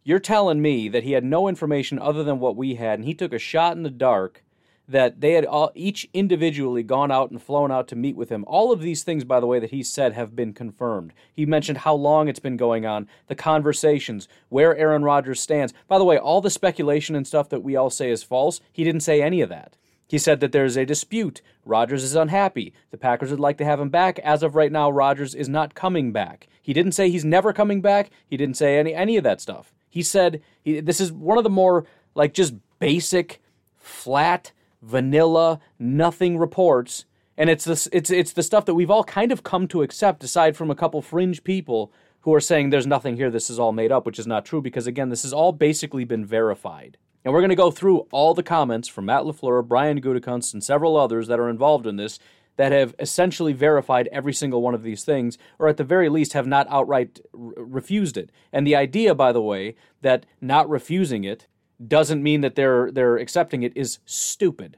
You're 0.05 0.19
telling 0.19 0.61
me 0.61 0.87
that 0.87 1.03
he 1.03 1.11
had 1.11 1.25
no 1.25 1.49
information 1.49 1.99
other 1.99 2.23
than 2.23 2.39
what 2.39 2.55
we 2.55 2.75
had, 2.75 2.99
and 2.99 3.05
he 3.05 3.13
took 3.13 3.33
a 3.33 3.39
shot 3.39 3.75
in 3.75 3.83
the 3.83 3.89
dark 3.89 4.44
that 4.87 5.21
they 5.21 5.33
had 5.33 5.45
all, 5.45 5.71
each 5.73 6.07
individually 6.13 6.83
gone 6.83 7.11
out 7.11 7.31
and 7.31 7.41
flown 7.41 7.71
out 7.71 7.87
to 7.87 7.95
meet 7.95 8.15
with 8.15 8.29
him. 8.29 8.45
All 8.47 8.71
of 8.71 8.81
these 8.81 9.03
things, 9.03 9.23
by 9.23 9.39
the 9.39 9.47
way, 9.47 9.59
that 9.59 9.71
he 9.71 9.83
said 9.83 10.13
have 10.13 10.35
been 10.35 10.53
confirmed. 10.53 11.13
He 11.33 11.45
mentioned 11.45 11.79
how 11.79 11.95
long 11.95 12.27
it's 12.27 12.39
been 12.39 12.57
going 12.57 12.85
on, 12.85 13.07
the 13.27 13.35
conversations, 13.35 14.27
where 14.49 14.75
Aaron 14.75 15.03
Rodgers 15.03 15.41
stands. 15.41 15.73
By 15.87 15.97
the 15.97 16.05
way, 16.05 16.17
all 16.17 16.41
the 16.41 16.49
speculation 16.49 17.15
and 17.15 17.25
stuff 17.25 17.49
that 17.49 17.63
we 17.63 17.75
all 17.75 17.89
say 17.89 18.11
is 18.11 18.23
false, 18.23 18.59
he 18.71 18.83
didn't 18.83 19.01
say 19.01 19.21
any 19.21 19.41
of 19.41 19.49
that. 19.49 19.75
He 20.07 20.19
said 20.19 20.39
that 20.39 20.51
there's 20.51 20.77
a 20.77 20.85
dispute. 20.85 21.41
Rodgers 21.65 22.03
is 22.03 22.15
unhappy. 22.15 22.73
The 22.91 22.97
Packers 22.97 23.31
would 23.31 23.39
like 23.39 23.57
to 23.57 23.65
have 23.65 23.79
him 23.79 23.89
back. 23.89 24.19
As 24.19 24.43
of 24.43 24.55
right 24.55 24.71
now, 24.71 24.89
Rodgers 24.91 25.33
is 25.33 25.49
not 25.49 25.73
coming 25.73 26.11
back. 26.11 26.47
He 26.61 26.73
didn't 26.73 26.91
say 26.91 27.09
he's 27.09 27.25
never 27.25 27.53
coming 27.53 27.81
back. 27.81 28.11
He 28.27 28.37
didn't 28.37 28.57
say 28.57 28.77
any 28.77 28.93
any 28.93 29.17
of 29.17 29.23
that 29.23 29.41
stuff. 29.41 29.73
He 29.89 30.03
said 30.03 30.41
he, 30.61 30.79
this 30.79 30.99
is 30.99 31.11
one 31.11 31.37
of 31.37 31.43
the 31.43 31.49
more 31.49 31.85
like 32.13 32.33
just 32.33 32.53
basic, 32.79 33.41
flat 33.77 34.51
vanilla, 34.85 35.59
nothing 35.79 36.37
reports, 36.37 37.05
and 37.37 37.49
it's 37.49 37.65
this 37.65 37.89
it's 37.91 38.09
it's 38.09 38.33
the 38.33 38.43
stuff 38.43 38.65
that 38.65 38.75
we've 38.75 38.91
all 38.91 39.03
kind 39.03 39.31
of 39.31 39.43
come 39.43 39.67
to 39.69 39.81
accept, 39.81 40.23
aside 40.23 40.55
from 40.55 40.71
a 40.71 40.75
couple 40.75 41.01
fringe 41.01 41.43
people 41.43 41.91
who 42.21 42.33
are 42.33 42.41
saying 42.41 42.69
there's 42.69 42.87
nothing 42.87 43.17
here, 43.17 43.29
this 43.29 43.49
is 43.49 43.59
all 43.59 43.71
made 43.71 43.91
up, 43.91 44.05
which 44.05 44.17
is 44.17 44.25
not 44.25 44.45
true 44.45 44.61
because 44.61 44.87
again, 44.87 45.09
this 45.09 45.21
has 45.21 45.33
all 45.33 45.51
basically 45.51 46.03
been 46.03 46.25
verified. 46.25 46.97
And 47.23 47.33
we're 47.33 47.41
going 47.41 47.49
to 47.49 47.55
go 47.55 47.71
through 47.71 48.07
all 48.11 48.33
the 48.33 48.43
comments 48.43 48.87
from 48.87 49.05
Matt 49.05 49.23
LaFleur, 49.23 49.67
Brian 49.67 50.01
Gutekunst, 50.01 50.53
and 50.53 50.63
several 50.63 50.97
others 50.97 51.27
that 51.27 51.39
are 51.39 51.49
involved 51.49 51.87
in 51.87 51.97
this 51.97 52.19
that 52.57 52.71
have 52.71 52.95
essentially 52.99 53.53
verified 53.53 54.07
every 54.11 54.33
single 54.33 54.61
one 54.61 54.73
of 54.73 54.83
these 54.83 55.03
things, 55.03 55.37
or 55.59 55.67
at 55.67 55.77
the 55.77 55.83
very 55.83 56.07
least 56.09 56.33
have 56.33 56.47
not 56.47 56.67
outright 56.69 57.19
r- 57.33 57.51
refused 57.57 58.17
it. 58.17 58.31
And 58.53 58.65
the 58.65 58.75
idea, 58.75 59.13
by 59.13 59.31
the 59.31 59.41
way, 59.41 59.75
that 60.01 60.25
not 60.39 60.69
refusing 60.69 61.23
it 61.23 61.47
doesn't 61.85 62.23
mean 62.23 62.41
that 62.41 62.55
they're 62.55 62.91
they're 62.91 63.17
accepting 63.17 63.63
it 63.63 63.75
is 63.75 63.99
stupid. 64.05 64.77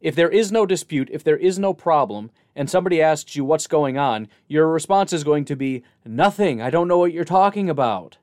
If 0.00 0.14
there 0.14 0.30
is 0.30 0.52
no 0.52 0.64
dispute, 0.64 1.10
if 1.12 1.24
there 1.24 1.36
is 1.36 1.58
no 1.58 1.74
problem, 1.74 2.30
and 2.54 2.70
somebody 2.70 3.02
asks 3.02 3.34
you 3.34 3.44
what's 3.44 3.66
going 3.66 3.98
on, 3.98 4.28
your 4.46 4.68
response 4.68 5.12
is 5.12 5.24
going 5.24 5.44
to 5.46 5.56
be 5.56 5.82
nothing. 6.04 6.62
I 6.62 6.70
don't 6.70 6.88
know 6.88 6.98
what 6.98 7.12
you're 7.12 7.24
talking 7.24 7.68
about. 7.68 8.18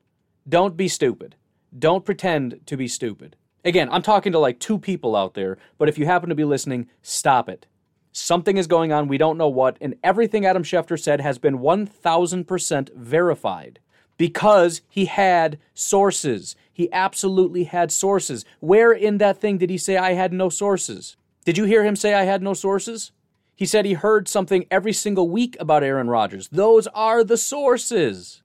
Don't 0.48 0.78
be 0.78 0.88
stupid. 0.88 1.36
Don't 1.78 2.06
pretend 2.06 2.62
to 2.67 2.78
be 2.78 2.88
stupid. 2.88 3.36
Again, 3.65 3.89
I'm 3.91 4.04
talking 4.04 4.32
to 4.32 4.39
like 4.39 4.60
two 4.60 4.78
people 4.78 5.15
out 5.15 5.34
there, 5.34 5.58
but 5.78 5.89
if 5.89 5.98
you 5.98 6.06
happen 6.06 6.30
to 6.30 6.36
be 6.36 6.45
listening, 6.45 6.88
stop 7.02 7.50
it. 7.50 7.65
Something 8.12 8.56
is 8.56 8.67
going 8.67 8.93
on, 8.93 9.10
we 9.10 9.17
don't 9.17 9.38
know 9.38 9.50
what, 9.50 9.78
and 9.82 9.95
everything 10.02 10.45
Adam 10.45 10.63
Schefter 10.63 10.98
said 10.98 11.19
has 11.19 11.38
been 11.38 11.60
1000% 11.60 12.95
verified 12.95 13.80
because 14.17 14.82
he 14.88 15.06
had 15.06 15.60
sources. 15.74 16.56
He 16.76 16.92
absolutely 16.92 17.64
had 17.64 17.90
sources. 17.90 18.44
Where 18.60 18.92
in 18.92 19.18
that 19.20 19.40
thing 19.40 19.58
did 19.58 19.70
he 19.70 19.78
say, 19.78 19.96
I 19.96 20.12
had 20.12 20.34
no 20.34 20.50
sources? 20.50 21.16
Did 21.46 21.58
you 21.58 21.64
hear 21.64 21.86
him 21.86 21.96
say, 21.96 22.14
I 22.14 22.24
had 22.24 22.44
no 22.44 22.54
sources? 22.54 23.14
He 23.56 23.66
said 23.66 23.86
he 23.86 23.94
heard 23.94 24.28
something 24.28 24.66
every 24.70 24.92
single 24.92 25.30
week 25.30 25.56
about 25.58 25.84
Aaron 25.84 26.10
Rodgers. 26.10 26.50
Those 26.50 26.88
are 26.88 27.24
the 27.24 27.38
sources. 27.38 28.44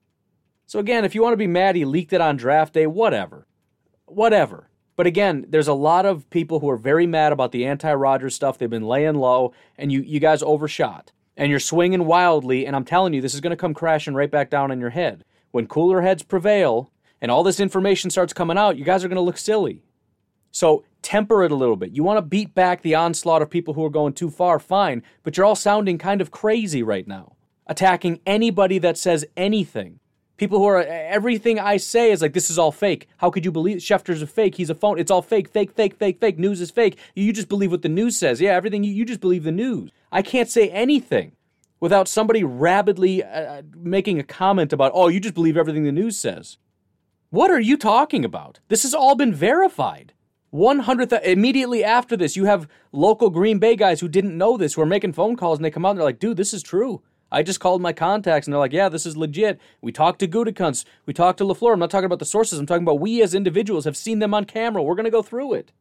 So, 0.65 0.79
again, 0.79 1.03
if 1.03 1.13
you 1.13 1.21
want 1.21 1.33
to 1.33 1.37
be 1.37 1.45
mad 1.45 1.75
he 1.75 1.83
leaked 1.83 2.13
it 2.13 2.21
on 2.21 2.37
draft 2.37 2.73
day, 2.73 2.87
whatever. 2.87 3.47
Whatever. 4.05 4.69
But 4.95 5.07
again, 5.07 5.45
there's 5.49 5.67
a 5.67 5.73
lot 5.73 6.05
of 6.05 6.29
people 6.29 6.61
who 6.61 6.69
are 6.69 6.77
very 6.77 7.05
mad 7.05 7.33
about 7.33 7.51
the 7.51 7.65
anti 7.65 7.93
Rodgers 7.93 8.33
stuff. 8.33 8.57
They've 8.57 8.69
been 8.69 8.87
laying 8.87 9.15
low, 9.15 9.51
and 9.77 9.91
you, 9.91 10.03
you 10.03 10.21
guys 10.21 10.41
overshot. 10.41 11.11
And 11.35 11.49
you're 11.49 11.59
swinging 11.59 12.05
wildly, 12.05 12.65
and 12.65 12.77
I'm 12.77 12.85
telling 12.85 13.13
you, 13.13 13.19
this 13.19 13.33
is 13.33 13.41
going 13.41 13.51
to 13.51 13.57
come 13.57 13.73
crashing 13.73 14.13
right 14.13 14.31
back 14.31 14.49
down 14.49 14.71
on 14.71 14.79
your 14.79 14.91
head 14.91 15.25
when 15.51 15.67
cooler 15.67 16.01
heads 16.01 16.23
prevail 16.23 16.91
and 17.21 17.31
all 17.31 17.43
this 17.43 17.59
information 17.59 18.09
starts 18.09 18.33
coming 18.33 18.57
out, 18.57 18.77
you 18.77 18.83
guys 18.83 19.03
are 19.03 19.07
going 19.07 19.15
to 19.15 19.21
look 19.21 19.37
silly. 19.37 19.83
So 20.51 20.83
temper 21.01 21.43
it 21.43 21.51
a 21.51 21.55
little 21.55 21.75
bit. 21.75 21.91
You 21.91 22.03
want 22.03 22.17
to 22.17 22.21
beat 22.21 22.53
back 22.53 22.81
the 22.81 22.95
onslaught 22.95 23.41
of 23.41 23.49
people 23.49 23.73
who 23.73 23.85
are 23.85 23.89
going 23.89 24.13
too 24.13 24.29
far, 24.29 24.59
fine, 24.59 25.03
but 25.23 25.37
you're 25.37 25.45
all 25.45 25.55
sounding 25.55 25.97
kind 25.97 26.21
of 26.21 26.31
crazy 26.31 26.83
right 26.83 27.07
now, 27.07 27.35
attacking 27.67 28.19
anybody 28.25 28.79
that 28.79 28.97
says 28.97 29.25
anything. 29.37 29.99
People 30.37 30.57
who 30.57 30.65
are 30.65 30.81
everything 30.81 31.59
I 31.59 31.77
say 31.77 32.11
is 32.11 32.21
like 32.21 32.33
this 32.33 32.49
is 32.49 32.57
all 32.57 32.71
fake. 32.71 33.07
How 33.17 33.29
could 33.29 33.45
you 33.45 33.51
believe 33.51 33.77
Schefter's 33.77 34.23
a 34.23 34.27
fake? 34.27 34.55
He's 34.55 34.71
a 34.71 34.75
phone. 34.75 34.97
It's 34.97 35.11
all 35.11 35.21
fake, 35.21 35.47
fake, 35.47 35.71
fake, 35.71 35.95
fake, 35.97 36.19
fake. 36.19 36.39
News 36.39 36.59
is 36.61 36.71
fake. 36.71 36.97
You 37.13 37.31
just 37.31 37.47
believe 37.47 37.69
what 37.69 37.83
the 37.83 37.89
news 37.89 38.17
says. 38.17 38.41
Yeah, 38.41 38.55
everything 38.55 38.83
you, 38.83 38.91
you 38.91 39.05
just 39.05 39.21
believe 39.21 39.43
the 39.43 39.51
news. 39.51 39.91
I 40.11 40.23
can't 40.23 40.49
say 40.49 40.69
anything 40.69 41.33
without 41.79 42.07
somebody 42.07 42.43
rabidly 42.43 43.23
uh, 43.23 43.27
uh, 43.27 43.61
making 43.75 44.19
a 44.19 44.23
comment 44.23 44.73
about, 44.73 44.91
oh, 44.95 45.09
you 45.09 45.19
just 45.19 45.35
believe 45.35 45.57
everything 45.57 45.83
the 45.83 45.91
news 45.91 46.17
says. 46.17 46.57
What 47.31 47.49
are 47.49 47.61
you 47.61 47.77
talking 47.77 48.25
about? 48.25 48.59
This 48.67 48.83
has 48.83 48.93
all 48.93 49.15
been 49.15 49.33
verified. 49.33 50.11
100 50.49 51.13
uh, 51.13 51.19
immediately 51.23 51.81
after 51.81 52.17
this, 52.17 52.35
you 52.35 52.43
have 52.43 52.67
local 52.91 53.29
Green 53.29 53.57
Bay 53.57 53.77
guys 53.77 54.01
who 54.01 54.09
didn't 54.09 54.37
know 54.37 54.57
this 54.57 54.73
who 54.73 54.81
are 54.81 54.85
making 54.85 55.13
phone 55.13 55.37
calls 55.37 55.57
and 55.57 55.63
they 55.63 55.71
come 55.71 55.85
out 55.85 55.91
and 55.91 55.99
they're 55.99 56.05
like, 56.05 56.19
dude, 56.19 56.35
this 56.35 56.53
is 56.53 56.61
true. 56.61 57.01
I 57.31 57.41
just 57.41 57.61
called 57.61 57.81
my 57.81 57.93
contacts 57.93 58.47
and 58.47 58.53
they're 58.53 58.59
like, 58.59 58.73
yeah, 58.73 58.89
this 58.89 59.05
is 59.05 59.15
legit. 59.15 59.61
We 59.79 59.93
talked 59.93 60.19
to 60.19 60.27
Gutekunst. 60.27 60.83
We 61.05 61.13
talked 61.13 61.37
to 61.37 61.45
LaFleur. 61.45 61.71
I'm 61.71 61.79
not 61.79 61.89
talking 61.89 62.03
about 62.03 62.19
the 62.19 62.25
sources. 62.25 62.59
I'm 62.59 62.65
talking 62.65 62.83
about 62.83 62.99
we 62.99 63.21
as 63.21 63.33
individuals 63.33 63.85
have 63.85 63.95
seen 63.95 64.19
them 64.19 64.33
on 64.33 64.43
camera. 64.43 64.83
We're 64.83 64.95
going 64.95 65.05
to 65.05 65.09
go 65.09 65.23
through 65.23 65.53
it. 65.53 65.71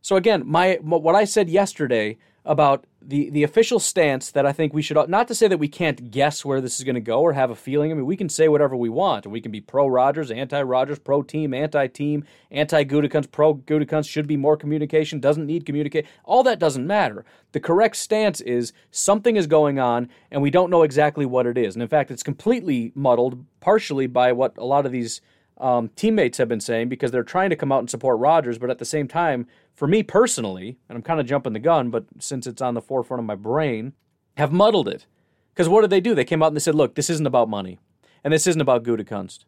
So 0.00 0.16
again, 0.16 0.42
my 0.46 0.78
what 0.80 1.14
I 1.14 1.26
said 1.26 1.50
yesterday 1.50 2.16
about 2.44 2.86
the 3.06 3.30
the 3.30 3.42
official 3.42 3.78
stance 3.78 4.30
that 4.30 4.46
I 4.46 4.52
think 4.52 4.72
we 4.72 4.82
should 4.82 5.08
not 5.08 5.28
to 5.28 5.34
say 5.34 5.48
that 5.48 5.58
we 5.58 5.68
can't 5.68 6.10
guess 6.10 6.44
where 6.44 6.60
this 6.60 6.78
is 6.78 6.84
going 6.84 6.94
to 6.94 7.00
go 7.00 7.20
or 7.20 7.32
have 7.32 7.50
a 7.50 7.54
feeling. 7.54 7.90
I 7.90 7.94
mean, 7.94 8.06
we 8.06 8.16
can 8.16 8.28
say 8.28 8.48
whatever 8.48 8.76
we 8.76 8.88
want, 8.88 9.26
and 9.26 9.32
we 9.32 9.40
can 9.40 9.52
be 9.52 9.60
pro 9.60 9.86
Rodgers, 9.86 10.30
anti 10.30 10.62
Rodgers, 10.62 10.98
pro 10.98 11.22
team, 11.22 11.54
anti 11.54 11.86
team, 11.86 12.24
anti 12.50 12.84
Gutekunst, 12.84 13.30
pro 13.30 13.54
Gutekunst. 13.54 14.08
Should 14.08 14.26
be 14.26 14.36
more 14.36 14.56
communication, 14.56 15.20
doesn't 15.20 15.46
need 15.46 15.66
communicate. 15.66 16.06
All 16.24 16.42
that 16.44 16.58
doesn't 16.58 16.86
matter. 16.86 17.24
The 17.52 17.60
correct 17.60 17.96
stance 17.96 18.40
is 18.40 18.72
something 18.90 19.36
is 19.36 19.46
going 19.46 19.78
on, 19.78 20.08
and 20.30 20.42
we 20.42 20.50
don't 20.50 20.70
know 20.70 20.82
exactly 20.82 21.26
what 21.26 21.46
it 21.46 21.58
is. 21.58 21.74
And 21.74 21.82
in 21.82 21.88
fact, 21.88 22.10
it's 22.10 22.22
completely 22.22 22.92
muddled, 22.94 23.44
partially 23.60 24.06
by 24.06 24.32
what 24.32 24.56
a 24.58 24.64
lot 24.64 24.86
of 24.86 24.92
these 24.92 25.20
um, 25.58 25.90
teammates 25.94 26.38
have 26.38 26.48
been 26.48 26.60
saying 26.60 26.88
because 26.88 27.10
they're 27.10 27.22
trying 27.22 27.50
to 27.50 27.56
come 27.56 27.70
out 27.70 27.78
and 27.78 27.90
support 27.90 28.18
Rodgers, 28.18 28.58
but 28.58 28.70
at 28.70 28.78
the 28.78 28.84
same 28.84 29.06
time, 29.06 29.46
for 29.74 29.86
me 29.88 30.02
personally, 30.02 30.78
and 30.88 30.96
I'm 30.96 31.02
kind 31.02 31.20
of 31.20 31.26
jumping 31.26 31.52
the 31.52 31.58
gun, 31.58 31.90
but 31.90 32.04
since 32.18 32.46
it's 32.46 32.62
on 32.62 32.74
the 32.74 32.80
forefront 32.80 33.20
of 33.20 33.26
my 33.26 33.34
brain, 33.34 33.92
have 34.36 34.52
muddled 34.52 34.88
it. 34.88 35.06
Because 35.52 35.68
what 35.68 35.82
did 35.82 35.90
they 35.90 36.00
do? 36.00 36.14
They 36.14 36.24
came 36.24 36.42
out 36.42 36.48
and 36.48 36.56
they 36.56 36.60
said, 36.60 36.74
look, 36.74 36.94
this 36.94 37.10
isn't 37.10 37.26
about 37.26 37.48
money, 37.48 37.78
and 38.22 38.32
this 38.32 38.46
isn't 38.46 38.60
about 38.60 38.84
Gutekunst. 38.84 39.44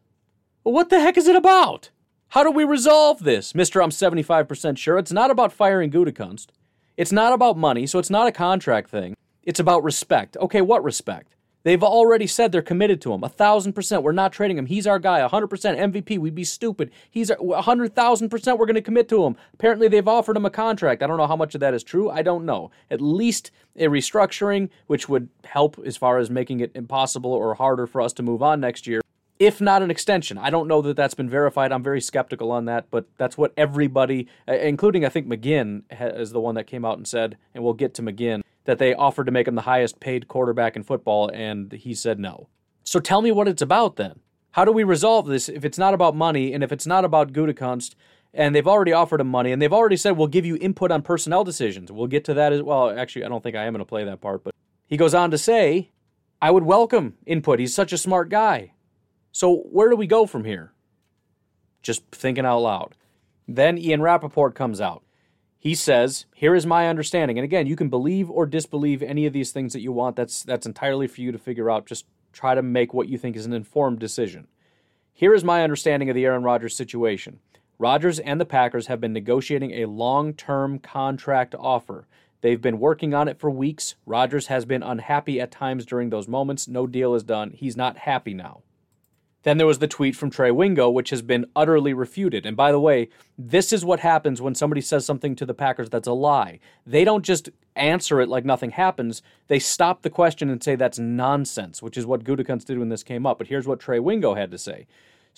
Well, 0.63 0.73
what 0.73 0.89
the 0.89 0.99
heck 0.99 1.17
is 1.17 1.27
it 1.27 1.35
about? 1.35 1.89
How 2.29 2.43
do 2.43 2.51
we 2.51 2.65
resolve 2.65 3.19
this? 3.23 3.53
Mr. 3.53 3.81
I'm 3.81 3.89
75% 3.89 4.77
sure 4.77 4.97
it's 4.97 5.13
not 5.13 5.31
about 5.31 5.53
firing 5.53 5.91
Gutekunst. 5.91 6.47
It's 6.97 7.11
not 7.11 7.31
about 7.31 7.57
money, 7.57 7.87
so 7.87 7.99
it's 7.99 8.09
not 8.09 8.27
a 8.27 8.33
contract 8.33 8.89
thing. 8.89 9.15
It's 9.43 9.61
about 9.61 9.83
respect. 9.83 10.35
Okay, 10.37 10.61
what 10.61 10.83
respect? 10.83 11.36
They've 11.67 11.83
already 11.83 12.27
said 12.27 12.53
they're 12.53 12.61
committed 12.61 13.01
to 13.01 13.13
him. 13.13 13.25
A 13.25 13.27
thousand 13.27 13.73
percent. 13.73 14.01
We're 14.01 14.13
not 14.13 14.31
trading 14.31 14.57
him. 14.57 14.67
He's 14.67 14.87
our 14.87 14.99
guy. 14.99 15.19
A 15.19 15.27
hundred 15.27 15.47
percent 15.47 15.77
MVP. 15.77 16.17
We'd 16.17 16.33
be 16.33 16.45
stupid. 16.45 16.91
He's 17.11 17.29
a 17.29 17.61
hundred 17.61 17.93
thousand 17.93 18.29
percent. 18.29 18.57
We're 18.57 18.67
going 18.67 18.75
to 18.75 18.81
commit 18.81 19.09
to 19.09 19.25
him. 19.25 19.35
Apparently, 19.53 19.89
they've 19.89 20.07
offered 20.07 20.37
him 20.37 20.45
a 20.45 20.49
contract. 20.49 21.03
I 21.03 21.07
don't 21.07 21.17
know 21.17 21.27
how 21.27 21.35
much 21.35 21.55
of 21.55 21.59
that 21.59 21.73
is 21.73 21.83
true. 21.83 22.09
I 22.09 22.21
don't 22.21 22.45
know. 22.45 22.71
At 22.89 23.01
least 23.01 23.51
a 23.75 23.87
restructuring, 23.87 24.69
which 24.85 25.09
would 25.09 25.27
help 25.43 25.77
as 25.85 25.97
far 25.97 26.19
as 26.19 26.29
making 26.29 26.61
it 26.61 26.71
impossible 26.73 27.33
or 27.33 27.53
harder 27.55 27.85
for 27.85 27.99
us 27.99 28.13
to 28.13 28.23
move 28.23 28.41
on 28.41 28.61
next 28.61 28.87
year. 28.87 29.01
If 29.37 29.59
not 29.59 29.81
an 29.81 29.91
extension, 29.91 30.37
I 30.37 30.49
don't 30.49 30.69
know 30.69 30.81
that 30.83 30.95
that's 30.95 31.15
been 31.15 31.29
verified. 31.29 31.73
I'm 31.73 31.83
very 31.83 31.99
skeptical 31.99 32.49
on 32.49 32.63
that, 32.65 32.89
but 32.89 33.07
that's 33.17 33.37
what 33.37 33.51
everybody, 33.57 34.29
uh, 34.47 34.53
including 34.53 35.03
I 35.03 35.09
think 35.09 35.27
McGinn, 35.27 35.81
is 36.17 36.31
the 36.31 36.39
one 36.39 36.55
that 36.55 36.63
came 36.63 36.85
out 36.85 36.95
and 36.95 37.05
said, 37.05 37.37
and 37.53 37.61
we'll 37.61 37.73
get 37.73 37.93
to 37.95 38.01
McGinn 38.01 38.41
that 38.67 38.79
they 38.79 38.93
offered 38.93 39.25
to 39.25 39.31
make 39.31 39.47
him 39.47 39.55
the 39.55 39.61
highest 39.61 40.01
paid 40.01 40.27
quarterback 40.27 40.75
in 40.75 40.83
football, 40.83 41.31
and 41.33 41.71
he 41.71 41.93
said 41.93 42.19
no. 42.19 42.49
So 42.83 42.99
tell 42.99 43.21
me 43.21 43.31
what 43.31 43.47
it's 43.47 43.61
about 43.61 43.95
then. 43.95 44.19
How 44.51 44.65
do 44.65 44.73
we 44.73 44.83
resolve 44.83 45.25
this 45.25 45.47
if 45.47 45.63
it's 45.63 45.77
not 45.77 45.93
about 45.93 46.15
money 46.15 46.53
and 46.53 46.63
if 46.63 46.71
it's 46.71 46.85
not 46.85 47.05
about 47.05 47.31
Gutekunst 47.31 47.95
and 48.33 48.53
they've 48.53 48.67
already 48.67 48.91
offered 48.91 49.21
him 49.21 49.27
money 49.27 49.51
and 49.51 49.61
they've 49.61 49.73
already 49.73 49.95
said 49.95 50.11
we'll 50.11 50.27
give 50.27 50.45
you 50.45 50.57
input 50.57 50.91
on 50.91 51.01
personnel 51.01 51.43
decisions. 51.43 51.91
We'll 51.91 52.07
get 52.07 52.25
to 52.25 52.33
that 52.33 52.51
as 52.51 52.61
well. 52.61 52.89
Actually, 52.89 53.25
I 53.25 53.29
don't 53.29 53.41
think 53.41 53.55
I 53.55 53.65
am 53.65 53.73
going 53.73 53.79
to 53.79 53.85
play 53.85 54.03
that 54.03 54.19
part, 54.19 54.43
but 54.43 54.53
he 54.85 54.97
goes 54.97 55.13
on 55.13 55.31
to 55.31 55.37
say, 55.37 55.91
I 56.41 56.51
would 56.51 56.63
welcome 56.63 57.15
input. 57.25 57.59
He's 57.59 57.73
such 57.73 57.93
a 57.93 57.97
smart 57.97 58.29
guy. 58.29 58.73
So 59.31 59.63
where 59.71 59.89
do 59.89 59.95
we 59.95 60.07
go 60.07 60.25
from 60.25 60.43
here? 60.43 60.73
Just 61.81 62.03
thinking 62.11 62.45
out 62.45 62.59
loud. 62.59 62.95
Then 63.47 63.77
Ian 63.77 64.01
Rapoport 64.01 64.55
comes 64.55 64.81
out. 64.81 65.03
He 65.59 65.75
says, 65.75 66.25
"Here 66.33 66.55
is 66.55 66.65
my 66.65 66.87
understanding." 66.87 67.37
And 67.37 67.45
again, 67.45 67.67
you 67.67 67.75
can 67.75 67.89
believe 67.89 68.29
or 68.29 68.45
disbelieve 68.45 69.01
any 69.01 69.25
of 69.25 69.33
these 69.33 69.51
things 69.51 69.73
that 69.73 69.81
you 69.81 69.91
want. 69.91 70.15
That's 70.15 70.43
that's 70.43 70.65
entirely 70.65 71.07
for 71.07 71.21
you 71.21 71.31
to 71.31 71.37
figure 71.37 71.69
out. 71.69 71.85
Just 71.85 72.05
try 72.31 72.55
to 72.55 72.61
make 72.61 72.93
what 72.93 73.09
you 73.09 73.17
think 73.17 73.35
is 73.35 73.45
an 73.45 73.53
informed 73.53 73.99
decision. 73.99 74.47
Here 75.13 75.33
is 75.33 75.43
my 75.43 75.63
understanding 75.63 76.09
of 76.09 76.15
the 76.15 76.25
Aaron 76.25 76.43
Rodgers 76.43 76.75
situation. 76.75 77.39
Rodgers 77.79 78.19
and 78.19 78.39
the 78.39 78.45
Packers 78.45 78.87
have 78.87 79.01
been 79.01 79.13
negotiating 79.13 79.71
a 79.71 79.85
long-term 79.85 80.79
contract 80.79 81.55
offer. 81.57 82.07
They've 82.41 82.61
been 82.61 82.79
working 82.79 83.15
on 83.15 83.27
it 83.27 83.39
for 83.39 83.49
weeks. 83.49 83.95
Rodgers 84.05 84.47
has 84.47 84.65
been 84.65 84.83
unhappy 84.83 85.41
at 85.41 85.51
times 85.51 85.85
during 85.85 86.11
those 86.11 86.27
moments. 86.27 86.67
No 86.67 86.85
deal 86.85 87.15
is 87.15 87.23
done. 87.23 87.51
He's 87.51 87.75
not 87.75 87.97
happy 87.97 88.35
now. 88.35 88.61
Then 89.43 89.57
there 89.57 89.67
was 89.67 89.79
the 89.79 89.87
tweet 89.87 90.15
from 90.15 90.29
Trey 90.29 90.51
Wingo, 90.51 90.89
which 90.89 91.09
has 91.11 91.21
been 91.21 91.45
utterly 91.55 91.93
refuted. 91.93 92.45
And 92.45 92.57
by 92.57 92.71
the 92.71 92.79
way, 92.79 93.09
this 93.37 93.71
is 93.71 93.85
what 93.85 94.01
happens 94.01 94.41
when 94.41 94.55
somebody 94.55 94.81
says 94.81 95.05
something 95.05 95.35
to 95.35 95.45
the 95.45 95.53
Packers 95.53 95.89
that's 95.89 96.07
a 96.07 96.13
lie. 96.13 96.59
They 96.85 97.05
don't 97.05 97.23
just 97.23 97.49
answer 97.75 98.19
it 98.19 98.29
like 98.29 98.45
nothing 98.45 98.71
happens. 98.71 99.21
They 99.47 99.59
stop 99.59 100.01
the 100.01 100.09
question 100.09 100.49
and 100.49 100.61
say 100.61 100.75
that's 100.75 100.99
nonsense, 100.99 101.81
which 101.81 101.97
is 101.97 102.05
what 102.05 102.23
Gutekunst 102.23 102.65
did 102.65 102.79
when 102.79 102.89
this 102.89 103.03
came 103.03 103.25
up. 103.25 103.37
But 103.37 103.47
here's 103.47 103.67
what 103.67 103.79
Trey 103.79 103.99
Wingo 103.99 104.33
had 104.33 104.51
to 104.51 104.57
say. 104.57 104.87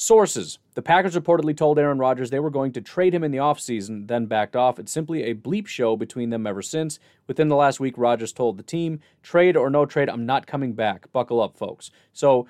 Sources. 0.02 0.60
The 0.76 0.82
Packers 0.82 1.14
reportedly 1.14 1.58
told 1.58 1.78
Aaron 1.78 1.98
Rodgers 1.98 2.30
they 2.30 2.40
were 2.40 2.50
going 2.50 2.72
to 2.72 2.80
trade 2.80 3.14
him 3.14 3.22
in 3.22 3.32
the 3.32 3.40
offseason, 3.40 4.08
then 4.08 4.28
backed 4.28 4.56
off. 4.56 4.80
It's 4.80 4.94
simply 4.94 5.24
a 5.24 5.36
bleep 5.36 5.68
show 5.68 5.98
between 5.98 6.30
them 6.30 6.48
ever 6.48 6.62
since. 6.62 7.00
Within 7.28 7.50
the 7.50 7.58
last 7.58 7.82
week, 7.82 7.96
Rodgers 7.98 8.32
told 8.32 8.56
the 8.56 8.64
team, 8.64 9.02
trade 9.24 9.58
or 9.58 9.70
no 9.70 9.86
trade, 9.86 10.08
I'm 10.08 10.26
not 10.26 10.48
coming 10.48 10.72
back. 10.72 11.12
Buckle 11.12 11.42
up, 11.42 11.58
folks. 11.58 11.92
So 12.14 12.48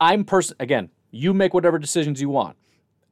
I'm 0.00 0.24
person 0.24 0.56
again, 0.60 0.90
you 1.10 1.34
make 1.34 1.54
whatever 1.54 1.78
decisions 1.78 2.20
you 2.20 2.28
want. 2.28 2.56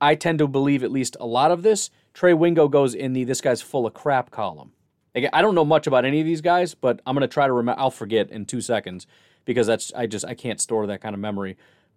I 0.01 0.15
tend 0.15 0.39
to 0.41 0.47
believe 0.47 0.85
at 0.85 0.93
least 0.93 1.17
a 1.19 1.27
lot 1.27 1.51
of 1.51 1.63
this. 1.63 1.91
Trey 2.13 2.35
Wingo 2.35 2.69
goes 2.69 2.95
in 2.95 3.13
the 3.13 3.25
this 3.25 3.41
guy's 3.41 3.63
full 3.63 3.87
of 3.87 3.95
crap 3.95 4.31
column. 4.31 4.73
Again, 5.15 5.31
I 5.33 5.41
don't 5.41 5.55
know 5.55 5.65
much 5.65 5.87
about 5.87 6.05
any 6.05 6.21
of 6.21 6.27
these 6.27 6.43
guys, 6.43 6.75
but 6.75 7.01
I'm 7.07 7.15
going 7.15 7.23
to 7.23 7.33
try 7.33 7.47
to 7.47 7.53
remember. 7.53 7.81
I'll 7.81 7.91
forget 7.91 8.31
in 8.31 8.45
two 8.45 8.61
seconds 8.61 9.07
because 9.47 9.67
that's 9.67 9.93
I 9.95 10.07
just 10.07 10.27
I 10.27 10.35
can't 10.35 10.61
store 10.61 10.87
that 10.89 11.01
kind 11.01 11.15
of 11.15 11.21
memory. 11.21 11.57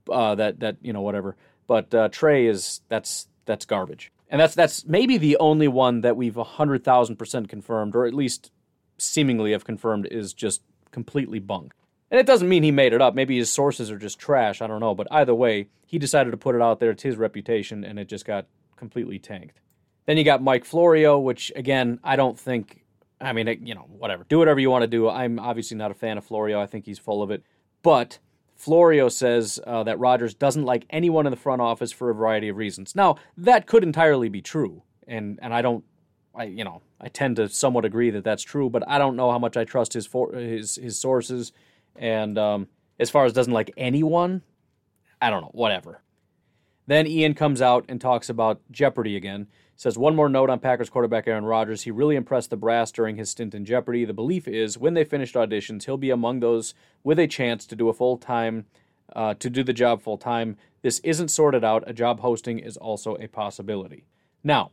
Uh, 0.10 0.36
that 0.36 0.62
that 0.62 0.78
you 0.82 0.94
know 0.94 1.02
whatever. 1.02 1.36
But 1.68 1.94
uh, 1.94 2.10
Trey 2.10 2.48
is 2.48 2.82
that's 2.88 3.28
that's 3.46 3.66
garbage, 3.66 4.12
and 4.30 4.40
that's 4.40 4.56
that's 4.56 4.86
maybe 4.86 5.18
the 5.18 5.36
only 5.38 5.68
one 5.68 6.02
that 6.02 6.16
we've 6.16 6.36
hundred 6.36 6.84
thousand 6.84 7.18
percent 7.18 7.50
confirmed, 7.50 7.96
or 7.96 8.06
at 8.06 8.14
least 8.14 8.52
seemingly 8.98 9.52
have 9.52 9.66
confirmed, 9.66 10.08
is 10.10 10.34
just 10.34 10.62
completely 10.92 11.40
bunk. 11.40 11.74
And 12.12 12.20
it 12.20 12.26
doesn't 12.26 12.50
mean 12.50 12.64
he 12.64 12.72
made 12.72 12.94
it 12.94 13.02
up. 13.02 13.14
Maybe 13.14 13.38
his 13.38 13.52
sources 13.52 13.92
are 13.92 13.98
just 13.98 14.20
trash. 14.20 14.62
I 14.62 14.68
don't 14.68 14.80
know. 14.80 14.96
But 14.96 15.08
either 15.12 15.36
way, 15.36 15.68
he 15.86 16.00
decided 16.00 16.32
to 16.32 16.38
put 16.38 16.56
it 16.56 16.62
out 16.62 16.80
there. 16.80 16.92
It's 16.92 17.04
his 17.04 17.18
reputation, 17.18 17.84
and 17.84 18.00
it 18.00 18.08
just 18.08 18.26
got 18.26 18.48
completely 18.76 19.20
tanked. 19.20 19.60
Then 20.06 20.18
you 20.18 20.24
got 20.24 20.42
Mike 20.42 20.66
Florio, 20.66 21.20
which, 21.20 21.52
again, 21.56 22.00
I 22.04 22.16
don't 22.16 22.40
think. 22.40 22.84
I 23.22 23.34
mean, 23.34 23.60
you 23.64 23.76
know, 23.76 23.86
whatever. 23.90 24.26
Do 24.28 24.40
whatever 24.40 24.60
you 24.60 24.72
want 24.72 24.84
to 24.84 24.88
do. 24.88 25.10
I'm 25.10 25.40
obviously 25.40 25.78
not 25.78 25.92
a 25.92 25.94
fan 25.94 26.18
of 26.18 26.26
Florio. 26.26 26.60
I 26.62 26.66
think 26.66 26.86
he's 26.86 26.98
full 26.98 27.22
of 27.22 27.32
it. 27.32 27.44
But 27.84 28.20
Florio 28.56 29.08
says 29.08 29.60
uh, 29.68 29.84
that 29.84 30.00
Rodgers 30.00 30.34
doesn't 30.34 30.66
like 30.66 30.86
anyone 30.90 31.26
in 31.26 31.32
the 31.32 31.38
front 31.38 31.62
office 31.62 31.92
for 31.92 32.10
a 32.10 32.14
variety 32.14 32.50
of 32.50 32.58
reasons. 32.58 32.96
Now, 32.96 33.18
that 33.38 33.68
could 33.68 33.84
entirely 33.84 34.30
be 34.30 34.42
true. 34.42 34.84
And, 35.08 35.40
and 35.42 35.54
I 35.54 35.62
don't, 35.62 35.84
I, 36.36 36.44
you 36.44 36.64
know, 36.64 36.82
I 37.00 37.08
tend 37.08 37.38
to 37.38 37.48
somewhat 37.50 37.86
agree 37.86 38.10
that 38.10 38.24
that's 38.24 38.44
true, 38.44 38.70
but 38.70 38.84
I 38.88 38.98
don't 38.98 39.16
know 39.16 39.32
how 39.32 39.40
much 39.40 39.58
I 39.58 39.64
trust 39.64 39.94
his, 39.94 40.06
for, 40.06 40.34
his, 40.34 40.76
his 40.76 41.00
sources 41.00 41.52
and 42.00 42.38
um, 42.38 42.68
as 43.00 43.10
far 43.10 43.26
as 43.26 43.34
doesn't 43.34 43.54
like 43.54 43.72
anyone, 43.78 44.42
I 45.22 45.30
don't 45.30 45.42
know, 45.42 45.52
whatever. 45.54 46.02
Then 46.88 47.06
Ian 47.06 47.36
comes 47.36 47.62
out 47.62 47.86
and 47.88 48.02
talks 48.02 48.30
about 48.30 48.62
Jeopardy 48.72 49.16
again. 49.16 49.48
Says 49.76 49.98
one 49.98 50.16
more 50.16 50.28
note 50.28 50.50
on 50.50 50.60
Packers 50.60 50.90
quarterback 50.90 51.28
Aaron 51.28 51.46
Rodgers. 51.46 51.84
He 51.84 51.92
really 51.92 52.16
impressed 52.16 52.50
the 52.50 52.58
brass 52.58 52.92
during 52.92 53.16
his 53.16 53.30
stint 53.30 53.54
in 53.54 53.64
Jeopardy. 53.64 54.06
The 54.06 54.14
belief 54.14 54.48
is 54.48 54.78
when 54.78 54.96
they 54.96 55.04
finished 55.04 55.36
auditions, 55.36 55.86
he'll 55.86 55.98
be 55.98 56.10
among 56.10 56.40
those 56.40 56.74
with 57.04 57.20
a 57.20 57.28
chance 57.28 57.66
to 57.68 57.76
do 57.76 57.90
a 57.90 57.94
full 57.94 58.18
time, 58.18 58.66
uh, 59.16 59.36
to 59.36 59.50
do 59.50 59.64
the 59.64 59.72
job 59.72 60.02
full 60.02 60.18
time. 60.18 60.58
This 60.82 61.00
isn't 61.00 61.30
sorted 61.30 61.64
out. 61.64 61.84
A 61.86 61.94
job 61.94 62.22
hosting 62.22 62.60
is 62.60 62.76
also 62.76 63.16
a 63.16 63.28
possibility. 63.28 64.06
Now, 64.44 64.72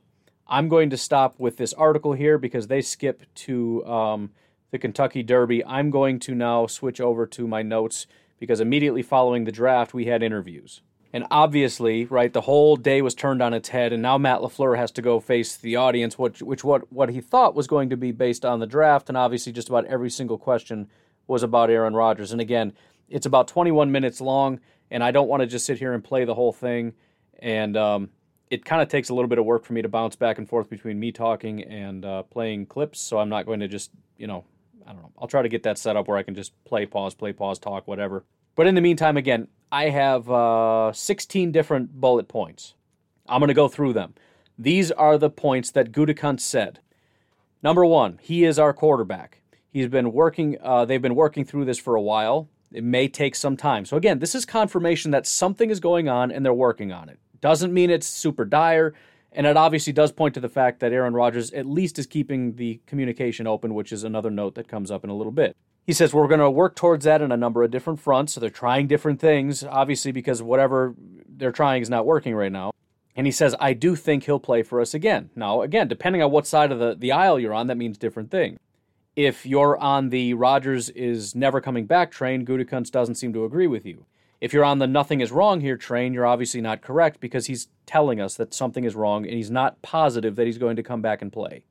I'm 0.48 0.68
going 0.68 0.90
to 0.90 0.96
stop 0.96 1.38
with 1.38 1.56
this 1.56 1.72
article 1.74 2.12
here 2.12 2.38
because 2.38 2.68
they 2.68 2.80
skip 2.80 3.22
to 3.34 3.84
um, 3.86 4.30
the 4.70 4.78
Kentucky 4.78 5.22
Derby. 5.22 5.64
I'm 5.64 5.90
going 5.90 6.18
to 6.20 6.34
now 6.34 6.66
switch 6.66 7.00
over 7.00 7.26
to 7.26 7.46
my 7.46 7.62
notes 7.62 8.06
because 8.38 8.60
immediately 8.60 9.02
following 9.02 9.44
the 9.44 9.52
draft, 9.52 9.94
we 9.94 10.06
had 10.06 10.22
interviews. 10.22 10.82
And 11.12 11.24
obviously, 11.30 12.04
right, 12.04 12.32
the 12.32 12.42
whole 12.42 12.76
day 12.76 13.00
was 13.00 13.14
turned 13.14 13.42
on 13.42 13.54
its 13.54 13.70
head, 13.70 13.92
and 13.92 14.02
now 14.02 14.18
Matt 14.18 14.40
LaFleur 14.40 14.76
has 14.76 14.90
to 14.92 15.02
go 15.02 15.18
face 15.18 15.56
the 15.56 15.76
audience, 15.76 16.18
which, 16.18 16.42
which 16.42 16.62
what, 16.62 16.92
what 16.92 17.08
he 17.08 17.20
thought 17.20 17.54
was 17.54 17.66
going 17.66 17.88
to 17.90 17.96
be 17.96 18.12
based 18.12 18.44
on 18.44 18.60
the 18.60 18.66
draft, 18.66 19.08
and 19.08 19.16
obviously 19.16 19.52
just 19.52 19.68
about 19.68 19.86
every 19.86 20.10
single 20.10 20.36
question 20.36 20.90
was 21.26 21.42
about 21.42 21.70
Aaron 21.70 21.94
Rodgers. 21.94 22.32
And 22.32 22.40
again, 22.40 22.72
it's 23.08 23.24
about 23.24 23.48
21 23.48 23.90
minutes 23.90 24.20
long, 24.20 24.60
and 24.90 25.02
I 25.02 25.10
don't 25.10 25.28
want 25.28 25.40
to 25.40 25.46
just 25.46 25.64
sit 25.64 25.78
here 25.78 25.94
and 25.94 26.04
play 26.04 26.24
the 26.24 26.34
whole 26.34 26.52
thing. 26.52 26.92
And 27.38 27.76
um, 27.76 28.10
it 28.50 28.64
kind 28.64 28.82
of 28.82 28.88
takes 28.88 29.08
a 29.08 29.14
little 29.14 29.28
bit 29.28 29.38
of 29.38 29.44
work 29.44 29.64
for 29.64 29.72
me 29.72 29.82
to 29.82 29.88
bounce 29.88 30.16
back 30.16 30.38
and 30.38 30.48
forth 30.48 30.68
between 30.68 31.00
me 31.00 31.12
talking 31.12 31.62
and 31.62 32.04
uh, 32.04 32.24
playing 32.24 32.66
clips, 32.66 33.00
so 33.00 33.18
I'm 33.18 33.28
not 33.28 33.46
going 33.46 33.60
to 33.60 33.68
just, 33.68 33.90
you 34.18 34.26
know, 34.26 34.44
I 34.86 34.92
don't 34.92 35.02
know. 35.02 35.12
I'll 35.18 35.28
try 35.28 35.42
to 35.42 35.48
get 35.48 35.62
that 35.64 35.78
set 35.78 35.96
up 35.96 36.08
where 36.08 36.16
I 36.16 36.22
can 36.22 36.34
just 36.34 36.52
play, 36.64 36.86
pause, 36.86 37.14
play, 37.14 37.32
pause, 37.32 37.58
talk, 37.58 37.88
whatever. 37.88 38.24
But 38.54 38.66
in 38.66 38.74
the 38.74 38.80
meantime, 38.80 39.16
again, 39.16 39.48
I 39.70 39.90
have 39.90 40.30
uh, 40.30 40.92
16 40.92 41.52
different 41.52 42.00
bullet 42.00 42.28
points. 42.28 42.74
I'm 43.28 43.40
going 43.40 43.48
to 43.48 43.54
go 43.54 43.68
through 43.68 43.94
them. 43.94 44.14
These 44.58 44.92
are 44.92 45.18
the 45.18 45.28
points 45.28 45.70
that 45.72 45.92
Gutekunst 45.92 46.40
said. 46.40 46.80
Number 47.62 47.84
one, 47.84 48.18
he 48.22 48.44
is 48.44 48.58
our 48.58 48.72
quarterback. 48.72 49.42
He's 49.70 49.88
been 49.88 50.12
working. 50.12 50.56
Uh, 50.62 50.84
they've 50.84 51.02
been 51.02 51.14
working 51.14 51.44
through 51.44 51.64
this 51.64 51.78
for 51.78 51.96
a 51.96 52.00
while. 52.00 52.48
It 52.72 52.84
may 52.84 53.08
take 53.08 53.34
some 53.34 53.56
time. 53.56 53.84
So 53.84 53.96
again, 53.96 54.20
this 54.20 54.34
is 54.34 54.44
confirmation 54.44 55.10
that 55.10 55.26
something 55.26 55.70
is 55.70 55.80
going 55.80 56.08
on 56.08 56.30
and 56.30 56.44
they're 56.44 56.54
working 56.54 56.92
on 56.92 57.08
it. 57.08 57.18
Doesn't 57.40 57.74
mean 57.74 57.90
it's 57.90 58.06
super 58.06 58.44
dire. 58.44 58.94
And 59.36 59.46
it 59.46 59.56
obviously 59.56 59.92
does 59.92 60.12
point 60.12 60.32
to 60.34 60.40
the 60.40 60.48
fact 60.48 60.80
that 60.80 60.94
Aaron 60.94 61.12
Rodgers 61.12 61.52
at 61.52 61.66
least 61.66 61.98
is 61.98 62.06
keeping 62.06 62.56
the 62.56 62.80
communication 62.86 63.46
open, 63.46 63.74
which 63.74 63.92
is 63.92 64.02
another 64.02 64.30
note 64.30 64.54
that 64.54 64.66
comes 64.66 64.90
up 64.90 65.04
in 65.04 65.10
a 65.10 65.14
little 65.14 65.30
bit. 65.30 65.54
He 65.86 65.92
says 65.92 66.14
we're 66.14 66.26
going 66.26 66.40
to 66.40 66.50
work 66.50 66.74
towards 66.74 67.04
that 67.04 67.20
in 67.20 67.30
a 67.30 67.36
number 67.36 67.62
of 67.62 67.70
different 67.70 68.00
fronts. 68.00 68.32
So 68.32 68.40
they're 68.40 68.48
trying 68.48 68.86
different 68.86 69.20
things, 69.20 69.62
obviously, 69.62 70.10
because 70.10 70.42
whatever 70.42 70.94
they're 71.28 71.52
trying 71.52 71.82
is 71.82 71.90
not 71.90 72.06
working 72.06 72.34
right 72.34 72.50
now. 72.50 72.72
And 73.14 73.26
he 73.26 73.30
says, 73.30 73.54
I 73.60 73.74
do 73.74 73.94
think 73.94 74.24
he'll 74.24 74.40
play 74.40 74.62
for 74.62 74.80
us 74.80 74.94
again. 74.94 75.28
Now, 75.36 75.60
again, 75.60 75.86
depending 75.86 76.22
on 76.22 76.30
what 76.30 76.46
side 76.46 76.72
of 76.72 76.78
the, 76.78 76.94
the 76.94 77.12
aisle 77.12 77.38
you're 77.38 77.54
on, 77.54 77.66
that 77.66 77.76
means 77.76 77.98
different 77.98 78.30
things. 78.30 78.58
If 79.16 79.44
you're 79.44 79.76
on 79.78 80.08
the 80.08 80.34
Rodgers 80.34 80.88
is 80.90 81.34
never 81.34 81.60
coming 81.60 81.86
back 81.86 82.10
train, 82.10 82.46
Gutekunst 82.46 82.90
doesn't 82.90 83.14
seem 83.16 83.34
to 83.34 83.44
agree 83.44 83.66
with 83.66 83.84
you. 83.84 84.06
If 84.40 84.52
you're 84.52 84.64
on 84.64 84.78
the 84.78 84.86
nothing 84.86 85.20
is 85.20 85.32
wrong 85.32 85.60
here 85.60 85.76
train, 85.76 86.12
you're 86.12 86.26
obviously 86.26 86.60
not 86.60 86.82
correct 86.82 87.20
because 87.20 87.46
he's 87.46 87.68
telling 87.86 88.20
us 88.20 88.34
that 88.36 88.52
something 88.52 88.84
is 88.84 88.94
wrong 88.94 89.24
and 89.24 89.34
he's 89.34 89.50
not 89.50 89.80
positive 89.82 90.36
that 90.36 90.46
he's 90.46 90.58
going 90.58 90.76
to 90.76 90.82
come 90.82 91.00
back 91.00 91.22
and 91.22 91.32
play. 91.32 91.64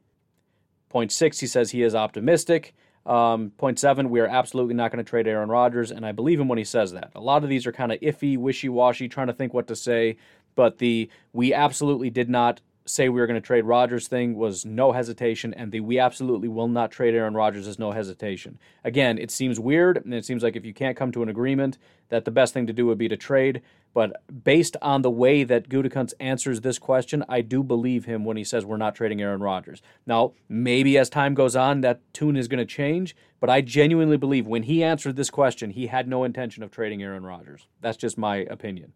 Point 0.89 1.11
six, 1.11 1.39
he 1.39 1.47
says 1.47 1.71
he 1.71 1.83
is 1.83 1.93
optimistic. 1.93 2.73
Um, 3.05 3.51
point 3.57 3.77
seven, 3.77 4.09
we 4.09 4.19
are 4.19 4.27
absolutely 4.27 4.73
not 4.73 4.91
going 4.91 5.03
to 5.03 5.07
trade 5.07 5.27
Aaron 5.27 5.49
Rodgers, 5.49 5.91
and 5.91 6.05
I 6.05 6.11
believe 6.11 6.39
him 6.39 6.47
when 6.47 6.57
he 6.57 6.63
says 6.63 6.91
that. 6.93 7.11
A 7.13 7.21
lot 7.21 7.43
of 7.43 7.49
these 7.49 7.67
are 7.67 7.71
kind 7.71 7.91
of 7.91 7.99
iffy, 7.99 8.37
wishy 8.37 8.69
washy, 8.69 9.07
trying 9.07 9.27
to 9.27 9.33
think 9.33 9.53
what 9.53 9.67
to 9.67 9.75
say, 9.75 10.17
but 10.55 10.79
the 10.79 11.09
we 11.33 11.53
absolutely 11.53 12.09
did 12.09 12.29
not 12.29 12.61
say 12.85 13.09
we 13.09 13.19
were 13.19 13.27
going 13.27 13.41
to 13.41 13.45
trade 13.45 13.65
Rodgers 13.65 14.07
thing 14.07 14.35
was 14.35 14.65
no 14.65 14.91
hesitation, 14.91 15.53
and 15.53 15.71
the 15.71 15.79
we 15.79 15.99
absolutely 15.99 16.47
will 16.47 16.67
not 16.67 16.91
trade 16.91 17.15
Aaron 17.15 17.33
Rodgers 17.33 17.67
is 17.67 17.79
no 17.79 17.91
hesitation. 17.91 18.59
Again, 18.83 19.17
it 19.17 19.31
seems 19.31 19.59
weird, 19.59 19.97
and 19.97 20.13
it 20.13 20.25
seems 20.25 20.43
like 20.43 20.55
if 20.55 20.65
you 20.65 20.73
can't 20.73 20.95
come 20.95 21.11
to 21.11 21.23
an 21.23 21.29
agreement, 21.29 21.77
that 22.09 22.25
the 22.25 22.31
best 22.31 22.53
thing 22.53 22.67
to 22.67 22.73
do 22.73 22.85
would 22.85 22.97
be 22.97 23.07
to 23.09 23.17
trade. 23.17 23.61
But 23.93 24.21
based 24.43 24.75
on 24.81 25.01
the 25.01 25.09
way 25.09 25.43
that 25.43 25.69
Gutekunst 25.69 26.13
answers 26.19 26.61
this 26.61 26.77
question, 26.77 27.23
I 27.29 27.41
do 27.41 27.63
believe 27.63 28.05
him 28.05 28.25
when 28.25 28.37
he 28.37 28.43
says 28.43 28.65
we're 28.65 28.77
not 28.77 28.93
trading 28.93 29.21
Aaron 29.21 29.41
Rodgers. 29.41 29.81
Now, 30.05 30.33
maybe 30.49 30.97
as 30.97 31.09
time 31.09 31.33
goes 31.33 31.55
on, 31.55 31.81
that 31.81 32.01
tune 32.13 32.35
is 32.35 32.47
going 32.47 32.59
to 32.59 32.65
change, 32.65 33.15
but 33.39 33.49
I 33.49 33.61
genuinely 33.61 34.17
believe 34.17 34.45
when 34.45 34.63
he 34.63 34.83
answered 34.83 35.15
this 35.15 35.29
question, 35.29 35.71
he 35.71 35.87
had 35.87 36.07
no 36.07 36.23
intention 36.23 36.61
of 36.61 36.71
trading 36.71 37.01
Aaron 37.01 37.23
Rodgers. 37.23 37.67
That's 37.81 37.97
just 37.97 38.17
my 38.17 38.37
opinion. 38.37 38.93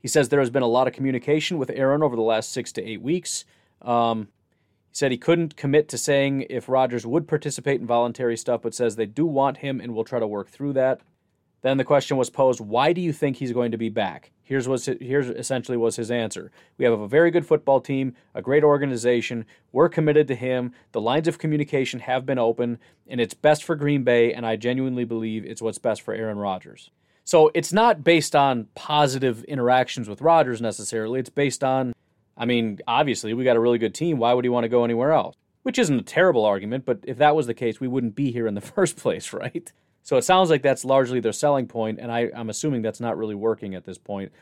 He 0.00 0.08
says 0.08 0.28
there 0.28 0.40
has 0.40 0.50
been 0.50 0.62
a 0.62 0.68
lot 0.68 0.86
of 0.86 0.94
communication 0.94 1.58
with 1.58 1.70
Aaron 1.70 2.02
over 2.02 2.16
the 2.16 2.22
last 2.22 2.52
six 2.52 2.72
to 2.72 2.84
eight 2.84 3.02
weeks. 3.02 3.44
Um, 3.82 4.28
he 4.90 4.96
said 4.96 5.10
he 5.10 5.18
couldn't 5.18 5.56
commit 5.56 5.88
to 5.88 5.98
saying 5.98 6.46
if 6.48 6.68
Rodgers 6.68 7.06
would 7.06 7.28
participate 7.28 7.80
in 7.80 7.86
voluntary 7.86 8.36
stuff, 8.36 8.62
but 8.62 8.74
says 8.74 8.96
they 8.96 9.06
do 9.06 9.26
want 9.26 9.58
him 9.58 9.80
and 9.80 9.94
will 9.94 10.04
try 10.04 10.18
to 10.18 10.26
work 10.26 10.48
through 10.48 10.74
that. 10.74 11.00
Then 11.60 11.76
the 11.76 11.84
question 11.84 12.16
was 12.16 12.30
posed, 12.30 12.60
why 12.60 12.92
do 12.92 13.00
you 13.00 13.12
think 13.12 13.36
he's 13.36 13.52
going 13.52 13.72
to 13.72 13.78
be 13.78 13.88
back? 13.88 14.30
Here's 14.44 14.68
was 14.68 14.86
here's 15.00 15.28
essentially 15.28 15.76
was 15.76 15.96
his 15.96 16.10
answer. 16.10 16.50
We 16.78 16.84
have 16.84 16.98
a 16.98 17.08
very 17.08 17.30
good 17.30 17.44
football 17.44 17.80
team, 17.80 18.14
a 18.34 18.40
great 18.40 18.64
organization. 18.64 19.44
We're 19.72 19.88
committed 19.88 20.28
to 20.28 20.34
him. 20.34 20.72
The 20.92 21.00
lines 21.00 21.28
of 21.28 21.38
communication 21.38 22.00
have 22.00 22.24
been 22.24 22.38
open, 22.38 22.78
and 23.06 23.20
it's 23.20 23.34
best 23.34 23.64
for 23.64 23.74
Green 23.74 24.04
Bay, 24.04 24.32
and 24.32 24.46
I 24.46 24.56
genuinely 24.56 25.04
believe 25.04 25.44
it's 25.44 25.60
what's 25.60 25.78
best 25.78 26.00
for 26.00 26.14
Aaron 26.14 26.38
Rodgers. 26.38 26.90
So 27.28 27.50
it's 27.52 27.74
not 27.74 28.02
based 28.02 28.34
on 28.34 28.68
positive 28.74 29.44
interactions 29.44 30.08
with 30.08 30.22
Rodgers 30.22 30.62
necessarily. 30.62 31.20
It's 31.20 31.28
based 31.28 31.62
on, 31.62 31.92
I 32.38 32.46
mean, 32.46 32.78
obviously 32.86 33.34
we 33.34 33.44
got 33.44 33.56
a 33.56 33.60
really 33.60 33.76
good 33.76 33.94
team. 33.94 34.16
Why 34.16 34.32
would 34.32 34.46
he 34.46 34.48
want 34.48 34.64
to 34.64 34.68
go 34.68 34.82
anywhere 34.82 35.12
else? 35.12 35.36
which 35.68 35.78
isn't 35.78 35.98
a 35.98 36.02
terrible 36.02 36.46
argument, 36.46 36.86
but 36.86 36.98
if 37.02 37.18
that 37.18 37.36
was 37.36 37.46
the 37.46 37.52
case, 37.52 37.78
we 37.78 37.86
wouldn't 37.86 38.14
be 38.14 38.32
here 38.32 38.46
in 38.46 38.54
the 38.54 38.60
first 38.74 38.96
place, 38.96 39.34
right? 39.34 39.70
So 40.02 40.16
it 40.16 40.22
sounds 40.22 40.48
like 40.48 40.62
that's 40.62 40.82
largely 40.82 41.20
their 41.20 41.32
selling 41.32 41.66
point, 41.66 41.98
and 42.00 42.10
I, 42.10 42.30
I'm 42.34 42.48
assuming 42.48 42.80
that's 42.80 43.00
not 43.00 43.18
really 43.18 43.34
working 43.34 43.74
at 43.74 43.84
this 43.84 43.98
point. 43.98 44.32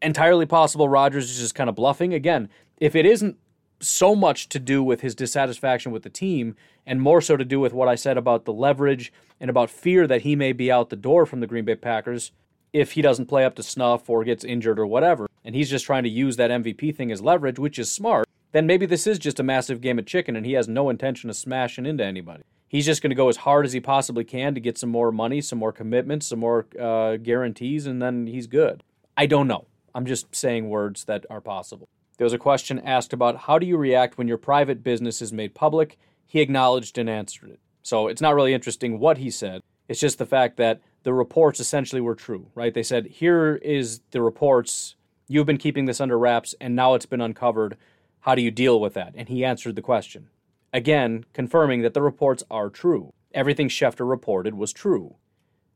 Entirely 0.00 0.46
possible 0.46 0.88
Rodgers 0.88 1.30
is 1.30 1.38
just 1.38 1.54
kind 1.54 1.68
of 1.68 1.76
bluffing. 1.76 2.14
Again, 2.14 2.48
if 2.78 2.96
it 2.96 3.04
isn't 3.04 3.36
so 3.80 4.14
much 4.14 4.48
to 4.48 4.58
do 4.58 4.82
with 4.82 5.00
his 5.00 5.14
dissatisfaction 5.14 5.92
with 5.92 6.02
the 6.02 6.10
team 6.10 6.56
and 6.86 7.00
more 7.00 7.20
so 7.20 7.36
to 7.36 7.44
do 7.44 7.60
with 7.60 7.72
what 7.72 7.88
I 7.88 7.94
said 7.94 8.16
about 8.16 8.44
the 8.44 8.52
leverage 8.52 9.12
and 9.40 9.50
about 9.50 9.70
fear 9.70 10.06
that 10.06 10.22
he 10.22 10.34
may 10.34 10.52
be 10.52 10.70
out 10.70 10.90
the 10.90 10.96
door 10.96 11.26
from 11.26 11.40
the 11.40 11.46
Green 11.46 11.64
Bay 11.64 11.76
Packers 11.76 12.32
if 12.72 12.92
he 12.92 13.02
doesn't 13.02 13.26
play 13.26 13.44
up 13.44 13.54
to 13.56 13.62
snuff 13.62 14.08
or 14.10 14.24
gets 14.24 14.44
injured 14.44 14.78
or 14.78 14.86
whatever. 14.86 15.28
And 15.44 15.54
he's 15.54 15.70
just 15.70 15.86
trying 15.86 16.02
to 16.02 16.08
use 16.08 16.36
that 16.36 16.50
MVP 16.50 16.94
thing 16.96 17.12
as 17.12 17.22
leverage, 17.22 17.58
which 17.58 17.78
is 17.78 17.90
smart. 17.90 18.26
Then 18.52 18.66
maybe 18.66 18.86
this 18.86 19.06
is 19.06 19.18
just 19.18 19.40
a 19.40 19.44
massive 19.44 19.80
game 19.80 19.98
of 19.98 20.06
chicken 20.06 20.36
and 20.36 20.44
he 20.44 20.52
has 20.52 20.68
no 20.68 20.90
intention 20.90 21.30
of 21.30 21.36
smashing 21.36 21.86
into 21.86 22.04
anybody. 22.04 22.42
He's 22.68 22.86
just 22.86 23.00
going 23.00 23.10
to 23.10 23.16
go 23.16 23.28
as 23.28 23.38
hard 23.38 23.64
as 23.64 23.72
he 23.72 23.80
possibly 23.80 24.24
can 24.24 24.54
to 24.54 24.60
get 24.60 24.76
some 24.76 24.90
more 24.90 25.10
money, 25.10 25.40
some 25.40 25.58
more 25.58 25.72
commitments, 25.72 26.26
some 26.26 26.38
more 26.38 26.66
uh, 26.78 27.16
guarantees, 27.16 27.86
and 27.86 28.02
then 28.02 28.26
he's 28.26 28.46
good. 28.46 28.82
I 29.16 29.24
don't 29.26 29.48
know. 29.48 29.66
I'm 29.94 30.04
just 30.04 30.34
saying 30.34 30.68
words 30.68 31.04
that 31.04 31.24
are 31.30 31.40
possible. 31.40 31.88
There 32.18 32.24
was 32.24 32.32
a 32.32 32.38
question 32.38 32.80
asked 32.80 33.12
about 33.12 33.36
how 33.36 33.58
do 33.58 33.66
you 33.66 33.76
react 33.76 34.18
when 34.18 34.28
your 34.28 34.38
private 34.38 34.82
business 34.82 35.22
is 35.22 35.32
made 35.32 35.54
public? 35.54 35.96
He 36.26 36.40
acknowledged 36.40 36.98
and 36.98 37.08
answered 37.08 37.50
it. 37.50 37.60
So 37.82 38.08
it's 38.08 38.20
not 38.20 38.34
really 38.34 38.52
interesting 38.52 38.98
what 38.98 39.18
he 39.18 39.30
said. 39.30 39.62
It's 39.88 40.00
just 40.00 40.18
the 40.18 40.26
fact 40.26 40.56
that 40.58 40.82
the 41.04 41.14
reports 41.14 41.60
essentially 41.60 42.00
were 42.00 42.16
true, 42.16 42.50
right? 42.54 42.74
They 42.74 42.82
said, 42.82 43.06
here 43.06 43.54
is 43.56 44.00
the 44.10 44.20
reports. 44.20 44.96
You've 45.28 45.46
been 45.46 45.58
keeping 45.58 45.86
this 45.86 46.00
under 46.00 46.18
wraps, 46.18 46.54
and 46.60 46.74
now 46.74 46.94
it's 46.94 47.06
been 47.06 47.20
uncovered. 47.20 47.76
How 48.20 48.34
do 48.34 48.42
you 48.42 48.50
deal 48.50 48.80
with 48.80 48.94
that? 48.94 49.14
And 49.16 49.28
he 49.28 49.44
answered 49.44 49.76
the 49.76 49.82
question. 49.82 50.28
Again, 50.72 51.24
confirming 51.32 51.82
that 51.82 51.94
the 51.94 52.02
reports 52.02 52.42
are 52.50 52.68
true. 52.68 53.14
Everything 53.32 53.68
Schefter 53.68 54.08
reported 54.08 54.54
was 54.54 54.72
true. 54.72 55.14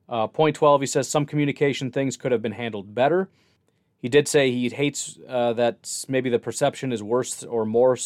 Uh, 0.09 0.27
point 0.27 0.57
12, 0.57 0.83
he 0.83 0.87
says 0.87 1.09
some 1.09 1.25
communication 1.25 1.91
things 1.91 2.17
could 2.17 2.33
have 2.33 2.43
been 2.43 2.53
handled 2.53 2.95
better. 2.95 3.31
He 4.03 4.09
did 4.09 4.27
say 4.27 4.51
he 4.51 4.69
hates 4.69 5.17
uh, 5.29 5.53
that 5.53 6.05
maybe 6.09 6.29
the 6.29 6.41
perception 6.41 6.93
is 6.93 7.05
worse 7.05 7.45
or 7.45 7.65
more 7.65 7.97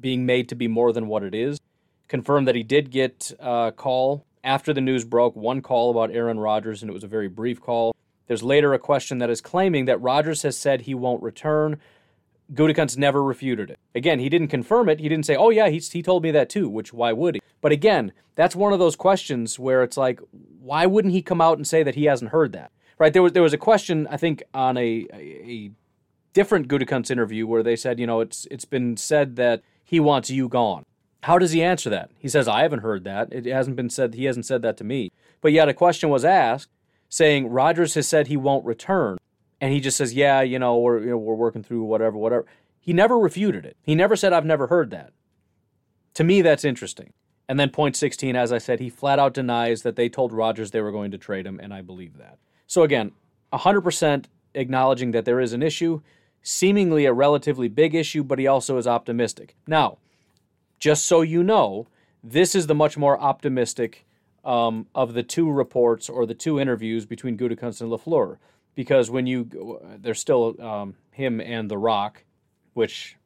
being 0.00 0.24
made 0.24 0.48
to 0.48 0.54
be 0.54 0.68
more 0.68 0.92
than 0.92 1.08
what 1.08 1.24
it 1.24 1.34
is. 1.34 1.58
Confirmed 2.06 2.46
that 2.46 2.54
he 2.54 2.62
did 2.62 2.92
get 2.92 3.32
a 3.40 3.72
call 3.76 4.24
after 4.44 4.72
the 4.72 4.80
news 4.80 5.04
broke, 5.04 5.34
one 5.34 5.60
call 5.60 5.90
about 5.90 6.12
Aaron 6.12 6.38
Rodgers, 6.38 6.82
and 6.82 6.90
it 6.90 6.94
was 6.94 7.02
a 7.02 7.08
very 7.08 7.26
brief 7.26 7.60
call. 7.60 7.96
There's 8.28 8.44
later 8.44 8.72
a 8.74 8.78
question 8.78 9.18
that 9.18 9.28
is 9.28 9.40
claiming 9.40 9.86
that 9.86 10.00
Rodgers 10.00 10.42
has 10.42 10.56
said 10.56 10.82
he 10.82 10.94
won't 10.94 11.22
return. 11.22 11.80
Gutekunst 12.52 12.96
never 12.96 13.22
refuted 13.22 13.70
it. 13.70 13.78
Again, 13.94 14.20
he 14.20 14.28
didn't 14.28 14.48
confirm 14.48 14.88
it. 14.88 15.00
He 15.00 15.08
didn't 15.08 15.26
say, 15.26 15.34
"Oh 15.34 15.50
yeah, 15.50 15.68
he 15.68 15.78
he 15.78 16.02
told 16.02 16.22
me 16.22 16.30
that 16.30 16.48
too." 16.48 16.68
Which 16.68 16.92
why 16.92 17.12
would 17.12 17.36
he? 17.36 17.40
But 17.60 17.72
again, 17.72 18.12
that's 18.36 18.54
one 18.54 18.72
of 18.72 18.78
those 18.78 18.96
questions 18.96 19.58
where 19.58 19.82
it's 19.82 19.96
like, 19.96 20.20
why 20.60 20.86
wouldn't 20.86 21.14
he 21.14 21.22
come 21.22 21.40
out 21.40 21.56
and 21.56 21.66
say 21.66 21.82
that 21.82 21.94
he 21.94 22.04
hasn't 22.04 22.30
heard 22.30 22.52
that? 22.52 22.70
Right? 22.98 23.12
There 23.12 23.22
was 23.22 23.32
there 23.32 23.42
was 23.42 23.52
a 23.52 23.58
question 23.58 24.06
I 24.10 24.16
think 24.16 24.42
on 24.52 24.76
a 24.76 25.06
a 25.12 25.70
different 26.32 26.68
Gutekunst 26.68 27.10
interview 27.10 27.46
where 27.46 27.62
they 27.62 27.76
said, 27.76 27.98
you 27.98 28.06
know, 28.06 28.20
it's 28.20 28.46
it's 28.50 28.64
been 28.64 28.96
said 28.96 29.36
that 29.36 29.62
he 29.84 30.00
wants 30.00 30.30
you 30.30 30.48
gone. 30.48 30.84
How 31.22 31.38
does 31.38 31.52
he 31.52 31.62
answer 31.62 31.88
that? 31.88 32.10
He 32.18 32.28
says, 32.28 32.46
I 32.46 32.62
haven't 32.62 32.80
heard 32.80 33.04
that. 33.04 33.32
It 33.32 33.46
hasn't 33.46 33.76
been 33.76 33.88
said. 33.88 34.14
He 34.14 34.26
hasn't 34.26 34.44
said 34.44 34.60
that 34.62 34.76
to 34.78 34.84
me. 34.84 35.10
But 35.40 35.52
yet 35.52 35.68
a 35.68 35.74
question 35.74 36.10
was 36.10 36.24
asked 36.24 36.70
saying 37.08 37.48
Rodgers 37.48 37.94
has 37.94 38.08
said 38.08 38.26
he 38.26 38.36
won't 38.36 38.64
return, 38.64 39.18
and 39.60 39.72
he 39.72 39.80
just 39.80 39.96
says, 39.96 40.14
yeah, 40.14 40.42
you 40.42 40.58
know, 40.58 40.76
we're 40.76 41.00
you 41.00 41.10
know, 41.10 41.16
we're 41.16 41.34
working 41.34 41.62
through 41.62 41.84
whatever, 41.84 42.16
whatever. 42.18 42.44
He 42.80 42.92
never 42.92 43.18
refuted 43.18 43.64
it. 43.64 43.76
He 43.82 43.94
never 43.94 44.16
said, 44.16 44.32
I've 44.32 44.44
never 44.44 44.66
heard 44.66 44.90
that. 44.90 45.12
To 46.14 46.24
me, 46.24 46.42
that's 46.42 46.64
interesting. 46.64 47.12
And 47.48 47.58
then 47.58 47.70
point 47.70 47.96
16, 47.96 48.36
as 48.36 48.52
I 48.52 48.58
said, 48.58 48.80
he 48.80 48.90
flat 48.90 49.18
out 49.18 49.34
denies 49.34 49.82
that 49.82 49.96
they 49.96 50.08
told 50.08 50.32
Rodgers 50.32 50.70
they 50.70 50.80
were 50.80 50.92
going 50.92 51.10
to 51.10 51.18
trade 51.18 51.46
him, 51.46 51.60
and 51.60 51.72
I 51.72 51.82
believe 51.82 52.18
that. 52.18 52.38
So 52.66 52.82
again, 52.82 53.12
100% 53.52 54.24
acknowledging 54.54 55.10
that 55.12 55.24
there 55.24 55.40
is 55.40 55.52
an 55.52 55.62
issue, 55.62 56.00
seemingly 56.42 57.04
a 57.04 57.12
relatively 57.12 57.68
big 57.68 57.94
issue, 57.94 58.22
but 58.22 58.38
he 58.38 58.46
also 58.46 58.76
is 58.76 58.86
optimistic. 58.86 59.56
Now, 59.66 59.98
just 60.78 61.06
so 61.06 61.22
you 61.22 61.42
know, 61.42 61.86
this 62.22 62.54
is 62.54 62.66
the 62.66 62.74
much 62.74 62.96
more 62.96 63.20
optimistic 63.20 64.06
um, 64.44 64.86
of 64.94 65.14
the 65.14 65.22
two 65.22 65.50
reports 65.50 66.08
or 66.08 66.26
the 66.26 66.34
two 66.34 66.60
interviews 66.60 67.06
between 67.06 67.38
Gutekunst 67.38 67.80
and 67.80 67.90
Lafleur, 67.90 68.38
because 68.74 69.10
when 69.10 69.26
you 69.26 69.80
there's 69.98 70.20
still 70.20 70.60
um, 70.60 70.96
him 71.10 71.40
and 71.40 71.70
The 71.70 71.78
Rock, 71.78 72.24
which 72.74 73.16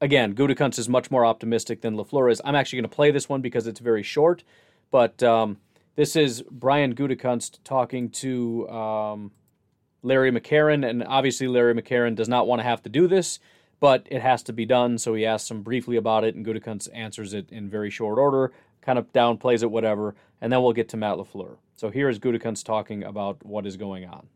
again 0.00 0.34
Gutekunst 0.34 0.78
is 0.78 0.88
much 0.88 1.10
more 1.10 1.24
optimistic 1.24 1.82
than 1.82 1.96
Lafleur 1.96 2.30
is. 2.30 2.40
I'm 2.44 2.54
actually 2.54 2.78
going 2.78 2.90
to 2.90 2.96
play 2.96 3.10
this 3.10 3.28
one 3.28 3.40
because 3.40 3.66
it's 3.66 3.80
very 3.80 4.02
short, 4.02 4.42
but 4.90 5.22
um, 5.22 5.58
this 5.96 6.14
is 6.14 6.42
Brian 6.50 6.94
Gutekunst 6.94 7.60
talking 7.64 8.10
to 8.10 8.68
um, 8.68 9.32
Larry 10.02 10.30
McCarren, 10.30 10.88
and 10.88 11.02
obviously 11.02 11.48
Larry 11.48 11.74
McCarren 11.74 12.14
does 12.14 12.28
not 12.28 12.46
want 12.46 12.60
to 12.60 12.64
have 12.64 12.82
to 12.82 12.90
do 12.90 13.08
this, 13.08 13.40
but 13.80 14.06
it 14.10 14.20
has 14.20 14.42
to 14.44 14.52
be 14.52 14.66
done. 14.66 14.98
So 14.98 15.14
he 15.14 15.24
asks 15.24 15.50
him 15.50 15.62
briefly 15.62 15.96
about 15.96 16.22
it, 16.22 16.34
and 16.34 16.44
Gutekunst 16.44 16.88
answers 16.94 17.32
it 17.32 17.50
in 17.50 17.70
very 17.70 17.90
short 17.90 18.18
order, 18.18 18.52
kind 18.82 18.98
of 18.98 19.10
downplays 19.12 19.62
it, 19.62 19.70
whatever, 19.70 20.14
and 20.40 20.52
then 20.52 20.62
we'll 20.62 20.74
get 20.74 20.90
to 20.90 20.98
Matt 20.98 21.16
Lafleur. 21.16 21.56
So 21.76 21.90
here 21.90 22.10
is 22.10 22.18
Gutekunst 22.18 22.64
talking 22.64 23.02
about 23.02 23.44
what 23.44 23.66
is 23.66 23.78
going 23.78 24.04
on. 24.04 24.28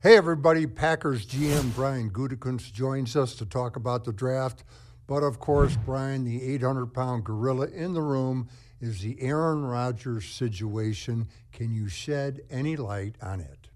Hey 0.00 0.16
everybody, 0.16 0.66
Packers 0.66 1.26
GM 1.26 1.74
Brian 1.74 2.10
Gutekunst 2.10 2.72
joins 2.72 3.16
us 3.16 3.34
to 3.34 3.46
talk 3.46 3.74
about 3.74 4.04
the 4.04 4.12
draft. 4.12 4.62
But 5.08 5.22
of 5.22 5.40
course, 5.40 5.76
Brian, 5.86 6.24
the 6.24 6.42
800 6.52 6.88
pound 6.88 7.24
gorilla 7.24 7.66
in 7.68 7.94
the 7.94 8.02
room, 8.02 8.48
is 8.80 9.00
the 9.00 9.20
Aaron 9.20 9.64
Rodgers 9.64 10.26
situation. 10.26 11.28
Can 11.52 11.72
you 11.72 11.88
shed 11.88 12.40
any 12.50 12.76
light 12.76 13.16
on 13.22 13.40
it? 13.40 13.68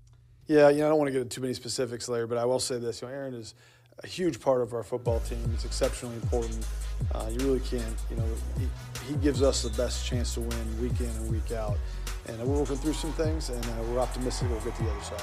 Yeah, 0.47 0.69
you 0.69 0.81
know, 0.81 0.87
I 0.87 0.89
don't 0.91 0.99
want 0.99 1.09
to 1.09 1.13
get 1.13 1.23
into 1.23 1.35
too 1.35 1.41
many 1.41 1.55
specifics, 1.55 2.09
Larry, 2.09 2.27
but 2.27 2.39
I 2.39 2.45
will 2.45 2.61
say 2.61 2.79
this: 2.79 3.03
you 3.03 3.09
know, 3.09 3.15
Aaron 3.15 3.35
is 3.35 3.55
a 4.03 4.07
huge 4.07 4.41
part 4.41 4.61
of 4.61 4.75
our 4.75 4.83
football 4.83 5.21
team. 5.21 5.51
It's 5.55 5.65
exceptionally 5.65 6.17
important. 6.17 6.67
Uh, 7.15 7.29
you 7.31 7.39
really 7.39 7.61
can't, 7.61 7.97
you 8.11 8.17
know, 8.17 8.25
he, 8.59 9.13
he, 9.13 9.15
gives 9.21 9.43
us 9.43 9.63
the 9.63 9.71
best 9.71 10.07
chance 10.07 10.35
to 10.35 10.41
win 10.41 10.81
week 10.81 11.01
in 11.01 11.07
and 11.07 11.31
week 11.31 11.53
out. 11.53 11.77
And 12.27 12.39
we're 12.41 12.61
working 12.61 12.77
through 12.77 12.93
some 12.93 13.13
things, 13.13 13.51
and 13.51 13.65
uh, 13.65 13.83
we're 13.89 13.99
optimistic 13.99 14.49
we'll 14.51 14.61
get 14.61 14.77
to 14.77 14.83
the 14.85 14.91
other 14.91 15.03
side. 15.03 15.23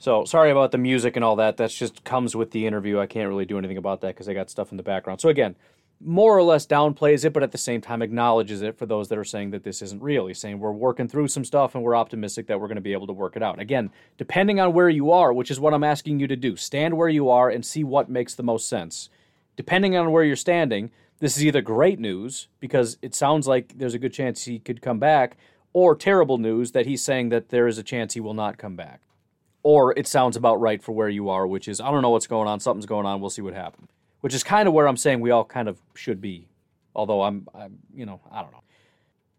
So 0.00 0.24
sorry 0.24 0.50
about 0.50 0.72
the 0.72 0.78
music 0.78 1.16
and 1.16 1.24
all 1.24 1.36
that. 1.36 1.56
That 1.56 1.70
just 1.70 2.04
comes 2.04 2.36
with 2.36 2.52
the 2.52 2.66
interview. 2.66 2.98
I 3.00 3.06
can't 3.06 3.28
really 3.28 3.44
do 3.44 3.58
anything 3.58 3.76
about 3.76 4.00
that 4.02 4.08
because 4.08 4.28
I 4.28 4.34
got 4.34 4.50
stuff 4.50 4.70
in 4.70 4.76
the 4.76 4.82
background. 4.82 5.20
So 5.20 5.28
again, 5.28 5.56
more 6.00 6.36
or 6.36 6.42
less 6.42 6.66
downplays 6.66 7.24
it, 7.24 7.32
but 7.32 7.42
at 7.42 7.50
the 7.50 7.58
same 7.58 7.80
time 7.80 8.02
acknowledges 8.02 8.62
it 8.62 8.78
for 8.78 8.86
those 8.86 9.08
that 9.08 9.18
are 9.18 9.24
saying 9.24 9.50
that 9.50 9.64
this 9.64 9.82
isn't 9.82 10.02
real. 10.02 10.28
He's 10.28 10.38
saying 10.38 10.60
we're 10.60 10.70
working 10.70 11.08
through 11.08 11.28
some 11.28 11.44
stuff 11.44 11.74
and 11.74 11.82
we're 11.82 11.96
optimistic 11.96 12.46
that 12.46 12.60
we're 12.60 12.68
going 12.68 12.76
to 12.76 12.82
be 12.82 12.92
able 12.92 13.08
to 13.08 13.12
work 13.12 13.34
it 13.34 13.42
out. 13.42 13.58
Again, 13.58 13.90
depending 14.16 14.60
on 14.60 14.72
where 14.72 14.88
you 14.88 15.10
are, 15.10 15.32
which 15.32 15.50
is 15.50 15.58
what 15.58 15.74
I'm 15.74 15.84
asking 15.84 16.20
you 16.20 16.28
to 16.28 16.36
do, 16.36 16.56
stand 16.56 16.96
where 16.96 17.08
you 17.08 17.28
are 17.28 17.50
and 17.50 17.66
see 17.66 17.82
what 17.82 18.08
makes 18.08 18.34
the 18.34 18.44
most 18.44 18.68
sense. 18.68 19.10
Depending 19.56 19.96
on 19.96 20.12
where 20.12 20.22
you're 20.22 20.36
standing, 20.36 20.92
this 21.18 21.36
is 21.36 21.44
either 21.44 21.60
great 21.60 21.98
news 21.98 22.46
because 22.60 22.96
it 23.02 23.14
sounds 23.14 23.48
like 23.48 23.76
there's 23.76 23.94
a 23.94 23.98
good 23.98 24.12
chance 24.12 24.44
he 24.44 24.60
could 24.60 24.80
come 24.80 25.00
back, 25.00 25.36
or 25.72 25.96
terrible 25.96 26.38
news 26.38 26.72
that 26.72 26.86
he's 26.86 27.04
saying 27.04 27.28
that 27.28 27.48
there 27.50 27.66
is 27.66 27.76
a 27.76 27.82
chance 27.82 28.14
he 28.14 28.20
will 28.20 28.34
not 28.34 28.56
come 28.56 28.76
back. 28.76 29.02
Or 29.64 29.92
it 29.98 30.06
sounds 30.06 30.36
about 30.36 30.60
right 30.60 30.82
for 30.82 30.92
where 30.92 31.08
you 31.08 31.28
are, 31.28 31.46
which 31.46 31.66
is 31.66 31.80
I 31.80 31.90
don't 31.90 32.02
know 32.02 32.10
what's 32.10 32.28
going 32.28 32.48
on, 32.48 32.60
something's 32.60 32.86
going 32.86 33.04
on, 33.04 33.20
we'll 33.20 33.30
see 33.30 33.42
what 33.42 33.54
happens 33.54 33.90
which 34.20 34.34
is 34.34 34.42
kind 34.42 34.68
of 34.68 34.74
where 34.74 34.88
I'm 34.88 34.96
saying 34.96 35.20
we 35.20 35.30
all 35.30 35.44
kind 35.44 35.68
of 35.68 35.78
should 35.94 36.20
be. 36.20 36.48
Although 36.94 37.22
I'm, 37.22 37.46
I'm 37.54 37.78
you 37.94 38.06
know, 38.06 38.20
I 38.30 38.42
don't 38.42 38.52
know. 38.52 38.62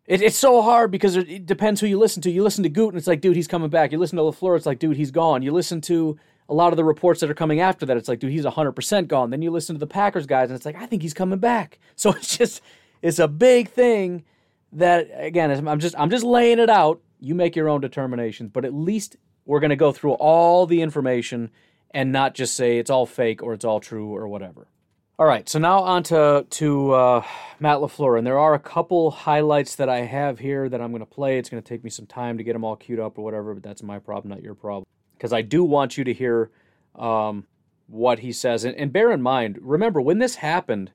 It, 0.05 0.21
it's 0.21 0.37
so 0.37 0.61
hard 0.61 0.91
because 0.91 1.15
it, 1.15 1.29
it, 1.29 1.45
depends 1.45 1.81
who 1.81 1.87
you 1.87 1.99
listen 1.99 2.21
to. 2.23 2.31
You 2.31 2.43
listen 2.43 2.63
to 2.63 2.69
Goot 2.69 2.89
and 2.89 2.97
it's 2.97 3.07
like, 3.07 3.21
dude, 3.21 3.35
he's 3.35 3.47
coming 3.47 3.69
back. 3.69 3.91
You 3.91 3.99
listen 3.99 4.17
to 4.17 4.23
Lafleur, 4.23 4.57
it's 4.57 4.65
like, 4.65 4.79
dude, 4.79 4.97
he's 4.97 5.11
gone. 5.11 5.43
You 5.43 5.51
listen 5.51 5.81
to 5.81 6.17
a 6.49 6.53
lot 6.53 6.73
of 6.73 6.77
the 6.77 6.83
reports 6.83 7.19
that 7.19 7.29
are 7.29 7.35
coming 7.35 7.59
after 7.59 7.85
that, 7.85 7.95
it's 7.95 8.09
like, 8.09 8.19
dude, 8.19 8.31
he's 8.31 8.45
100% 8.45 9.07
gone. 9.07 9.29
Then 9.29 9.43
you 9.43 9.51
listen 9.51 9.75
to 9.75 9.79
the 9.79 9.87
Packers 9.87 10.25
guys 10.25 10.49
and 10.49 10.55
it's 10.55 10.65
like, 10.65 10.75
I 10.75 10.87
think 10.87 11.03
he's 11.03 11.13
coming 11.13 11.39
back. 11.39 11.79
So 11.95 12.11
it's 12.11 12.37
just, 12.37 12.61
it's 13.01 13.19
a 13.19 13.27
big 13.27 13.69
thing 13.69 14.23
that 14.71 15.09
again, 15.13 15.51
I'm 15.67 15.79
just, 15.79 15.95
I'm 15.97 16.09
just 16.09 16.23
laying 16.23 16.59
it 16.59 16.69
out. 16.69 17.01
You 17.19 17.35
make 17.35 17.57
your 17.57 17.67
own 17.67 17.81
determinations, 17.81 18.51
but 18.53 18.63
at 18.63 18.73
least 18.73 19.17
we're 19.45 19.59
going 19.59 19.71
to 19.71 19.75
go 19.75 19.91
through 19.91 20.13
all 20.13 20.65
the 20.65 20.81
information 20.81 21.51
and 21.91 22.11
not 22.11 22.35
just 22.35 22.55
say 22.55 22.77
it's 22.77 22.89
all 22.89 23.05
fake 23.05 23.41
or 23.41 23.53
it's 23.53 23.65
all 23.65 23.79
true 23.79 24.15
or 24.15 24.27
whatever. 24.27 24.67
All 25.17 25.25
right, 25.25 25.49
so 25.49 25.59
now 25.59 25.79
on 25.79 26.03
to, 26.03 26.45
to 26.49 26.91
uh, 26.93 27.23
Matt 27.59 27.79
LaFleur. 27.79 28.17
And 28.17 28.25
there 28.25 28.39
are 28.39 28.53
a 28.53 28.59
couple 28.59 29.11
highlights 29.11 29.75
that 29.75 29.89
I 29.89 29.97
have 29.97 30.39
here 30.39 30.69
that 30.69 30.79
I'm 30.79 30.91
going 30.91 31.01
to 31.01 31.05
play. 31.05 31.37
It's 31.37 31.49
going 31.49 31.61
to 31.61 31.67
take 31.67 31.83
me 31.83 31.89
some 31.89 32.05
time 32.05 32.37
to 32.37 32.43
get 32.43 32.53
them 32.53 32.63
all 32.63 32.77
queued 32.77 33.01
up 33.01 33.17
or 33.17 33.23
whatever, 33.23 33.53
but 33.53 33.61
that's 33.61 33.83
my 33.83 33.99
problem, 33.99 34.29
not 34.29 34.41
your 34.41 34.55
problem. 34.55 34.85
Because 35.17 35.33
I 35.33 35.41
do 35.41 35.65
want 35.65 35.97
you 35.97 36.05
to 36.05 36.13
hear 36.13 36.51
um, 36.95 37.45
what 37.87 38.19
he 38.19 38.31
says. 38.31 38.63
And, 38.63 38.75
and 38.77 38.93
bear 38.93 39.11
in 39.11 39.21
mind, 39.21 39.59
remember, 39.61 39.99
when 39.99 40.19
this 40.19 40.35
happened, 40.35 40.91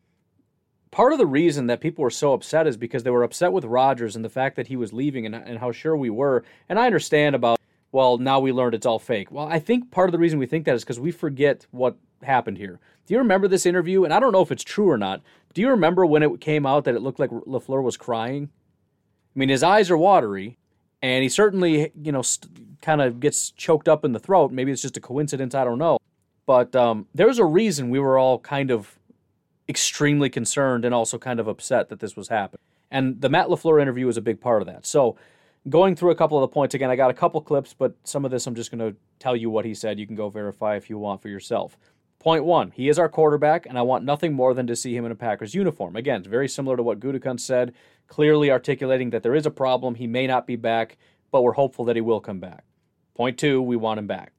part 0.91 1.13
of 1.13 1.19
the 1.19 1.27
reason 1.27 1.67
that 1.67 1.83
people 1.83 2.03
were 2.03 2.09
so 2.09 2.33
upset 2.33 2.67
is 2.67 2.79
because 2.79 3.03
they 3.03 3.11
were 3.11 3.25
upset 3.25 3.53
with 3.53 3.67
Rodgers 3.67 4.17
and 4.17 4.25
the 4.25 4.31
fact 4.31 4.57
that 4.57 4.69
he 4.69 4.77
was 4.77 4.93
leaving 4.93 5.27
and, 5.27 5.35
and 5.35 5.59
how 5.59 5.71
sure 5.71 5.97
we 5.97 6.09
were. 6.09 6.45
And 6.69 6.79
I 6.79 6.87
understand 6.87 7.35
about 7.35 7.61
well, 7.95 8.19
now 8.19 8.41
we 8.41 8.51
learned 8.51 8.75
it's 8.75 8.87
all 8.87 8.99
fake. 8.99 9.31
Well, 9.31 9.47
I 9.47 9.61
think 9.61 9.93
part 9.93 10.09
of 10.09 10.13
the 10.13 10.19
reason 10.19 10.41
we 10.41 10.47
think 10.47 10.65
that 10.65 10.75
is 10.75 10.83
because 10.83 10.99
we 10.99 11.13
forget 11.13 11.65
what 11.71 11.97
happened 12.25 12.59
here. 12.59 12.81
Do 13.07 13.15
you 13.15 13.19
remember 13.19 13.47
this 13.47 13.67
interview? 13.67 14.03
And 14.03 14.13
I 14.13 14.19
don't 14.19 14.33
know 14.33 14.43
if 14.43 14.51
it's 14.51 14.65
true 14.65 14.91
or 14.91 14.99
not. 14.99 15.23
Do 15.55 15.61
you 15.61 15.71
remember 15.71 16.05
when 16.05 16.25
it 16.25 16.41
came 16.41 16.67
out 16.67 16.87
that 16.87 16.97
it 16.97 17.03
looked 17.03 17.21
like 17.21 17.31
LaFleur 17.31 17.85
was 17.85 17.97
crying? 17.97 18.51
I 18.53 19.39
mean, 19.39 19.49
his 19.49 19.63
eyes 19.63 19.93
are 19.93 19.97
watery, 19.97 20.59
and 21.03 21.23
he 21.23 21.29
certainly, 21.29 21.93
you 21.95 22.11
know, 22.11 22.23
st- 22.23 22.83
kind 22.83 23.01
of 23.01 23.21
gets 23.21 23.53
choked 23.53 23.89
up 23.89 24.05
in 24.05 24.11
the 24.11 24.19
throat. 24.19 24.51
Maybe 24.51 24.73
it's 24.73 24.83
just 24.83 24.97
a 24.97 25.01
coincidence. 25.01 25.55
I 25.55 25.63
don't 25.63 25.79
know. 25.79 25.99
But 26.47 26.75
um, 26.75 27.07
there's 27.15 27.39
a 27.39 27.45
reason 27.45 27.91
we 27.91 28.01
were 28.01 28.19
all 28.19 28.41
kind 28.41 28.73
of 28.73 28.99
extremely 29.69 30.29
concerned 30.29 30.85
and 30.85 30.93
also 30.93 31.17
kind 31.17 31.39
of 31.39 31.47
upset 31.47 31.91
that 31.91 32.01
this 32.01 32.17
was 32.17 32.27
happening. 32.27 32.61
And 32.91 33.21
the 33.21 33.29
Matt 33.29 33.47
LaFleur 33.47 33.81
interview 33.81 34.07
was 34.07 34.17
a 34.17 34.21
big 34.21 34.41
part 34.41 34.63
of 34.63 34.67
that. 34.67 34.85
So, 34.85 35.17
going 35.69 35.97
through 35.97 36.11
a 36.11 36.15
couple 36.15 36.37
of 36.37 36.43
the 36.43 36.53
points 36.53 36.75
again, 36.75 36.91
I 36.91 36.97
got 36.97 37.11
a 37.11 37.15
couple 37.15 37.41
clips, 37.41 37.75
but 37.75 37.95
some 38.05 38.25
of 38.25 38.31
this 38.31 38.47
I'm 38.47 38.55
just 38.55 38.71
going 38.71 38.93
to 38.93 38.97
tell 39.19 39.37
you 39.37 39.51
what 39.51 39.65
he 39.65 39.75
said. 39.75 39.99
You 39.99 40.07
can 40.07 40.17
go 40.17 40.29
verify 40.29 40.77
if 40.77 40.91
you 40.91 40.99
want 40.99 41.23
for 41.23 41.29
yourself. 41.29 41.77
Point 42.19 42.45
one, 42.45 42.71
he 42.71 42.89
is 42.89 42.99
our 42.99 43.09
quarterback, 43.09 43.67
and 43.67 43.79
I 43.79 43.83
want 43.83 44.05
nothing 44.05 44.33
more 44.33 44.55
than 44.55 44.67
to 44.69 44.77
see 44.77 44.97
him 44.97 45.05
in 45.05 45.13
a 45.13 45.17
Packers 45.17 45.55
uniform. 45.55 45.95
Again, 45.95 46.21
it's 46.21 46.29
very 46.29 46.49
similar 46.49 46.77
to 46.77 46.83
what 46.83 47.01
Gutekunst 47.01 47.41
said, 47.41 47.75
clearly 48.09 48.51
articulating 48.51 49.11
that 49.11 49.23
there 49.23 49.35
is 49.35 49.45
a 49.45 49.51
problem. 49.51 49.95
He 49.95 50.07
may 50.07 50.27
not 50.27 50.47
be 50.47 50.57
back, 50.57 50.97
but 51.31 51.43
we're 51.43 51.53
hopeful 51.53 51.85
that 51.85 51.97
he 51.97 52.03
will 52.03 52.21
come 52.21 52.41
back. 52.41 52.65
Point 53.15 53.39
two, 53.39 53.61
we 53.61 53.77
want 53.77 53.99
him 53.99 54.07
back. 54.07 54.33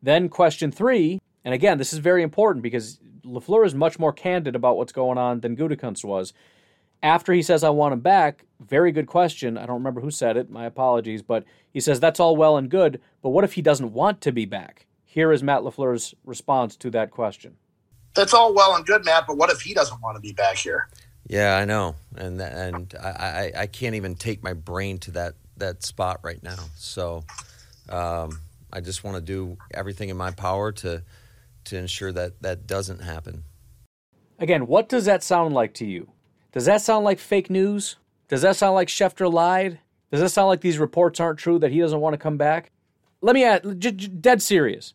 Then 0.00 0.28
question 0.28 0.70
three, 0.70 1.20
and 1.44 1.54
again, 1.54 1.78
this 1.78 1.92
is 1.92 1.98
very 1.98 2.22
important 2.22 2.62
because 2.62 3.00
LaFleur 3.24 3.66
is 3.66 3.74
much 3.74 3.98
more 3.98 4.12
candid 4.12 4.54
about 4.54 4.76
what's 4.76 4.92
going 4.92 5.18
on 5.18 5.40
than 5.40 5.56
Gutekunst 5.56 6.04
was. 6.04 6.32
After 7.02 7.32
he 7.32 7.42
says, 7.42 7.62
I 7.62 7.70
want 7.70 7.92
him 7.92 8.00
back, 8.00 8.44
very 8.60 8.90
good 8.90 9.06
question. 9.06 9.56
I 9.56 9.66
don't 9.66 9.76
remember 9.76 10.00
who 10.00 10.10
said 10.10 10.36
it, 10.36 10.50
my 10.50 10.66
apologies, 10.66 11.22
but 11.22 11.44
he 11.70 11.80
says, 11.80 12.00
that's 12.00 12.18
all 12.18 12.36
well 12.36 12.56
and 12.56 12.68
good, 12.68 13.00
but 13.22 13.30
what 13.30 13.44
if 13.44 13.52
he 13.52 13.62
doesn't 13.62 13.92
want 13.92 14.20
to 14.22 14.32
be 14.32 14.44
back? 14.44 14.86
Here 15.04 15.32
is 15.32 15.42
Matt 15.42 15.62
LaFleur's 15.62 16.14
response 16.24 16.76
to 16.76 16.90
that 16.90 17.10
question. 17.10 17.56
That's 18.14 18.34
all 18.34 18.52
well 18.52 18.74
and 18.74 18.84
good, 18.84 19.04
Matt, 19.04 19.26
but 19.26 19.36
what 19.36 19.50
if 19.50 19.60
he 19.60 19.74
doesn't 19.74 20.00
want 20.02 20.16
to 20.16 20.20
be 20.20 20.32
back 20.32 20.56
here? 20.56 20.88
Yeah, 21.28 21.56
I 21.56 21.66
know, 21.66 21.94
and 22.16 22.40
and 22.40 22.94
I, 23.00 23.08
I, 23.08 23.52
I 23.62 23.66
can't 23.66 23.94
even 23.94 24.14
take 24.14 24.42
my 24.42 24.54
brain 24.54 24.98
to 25.00 25.10
that 25.12 25.34
that 25.58 25.84
spot 25.84 26.20
right 26.22 26.42
now. 26.42 26.56
So 26.76 27.24
um, 27.90 28.40
I 28.72 28.80
just 28.80 29.04
want 29.04 29.16
to 29.16 29.20
do 29.20 29.58
everything 29.72 30.08
in 30.08 30.16
my 30.16 30.30
power 30.30 30.72
to 30.72 31.02
to 31.64 31.76
ensure 31.76 32.12
that 32.12 32.40
that 32.42 32.66
doesn't 32.66 33.02
happen. 33.02 33.44
Again, 34.38 34.66
what 34.66 34.88
does 34.88 35.04
that 35.04 35.22
sound 35.22 35.52
like 35.52 35.74
to 35.74 35.86
you? 35.86 36.10
Does 36.58 36.64
that 36.64 36.82
sound 36.82 37.04
like 37.04 37.20
fake 37.20 37.50
news? 37.50 37.98
Does 38.26 38.42
that 38.42 38.56
sound 38.56 38.74
like 38.74 38.88
Schefter 38.88 39.32
lied? 39.32 39.78
Does 40.10 40.20
that 40.20 40.30
sound 40.30 40.48
like 40.48 40.60
these 40.60 40.80
reports 40.80 41.20
aren't 41.20 41.38
true 41.38 41.56
that 41.60 41.70
he 41.70 41.78
doesn't 41.78 42.00
want 42.00 42.14
to 42.14 42.18
come 42.18 42.36
back? 42.36 42.72
Let 43.20 43.34
me 43.36 43.44
add, 43.44 43.80
j- 43.80 43.92
j- 43.92 44.08
dead 44.08 44.42
serious. 44.42 44.92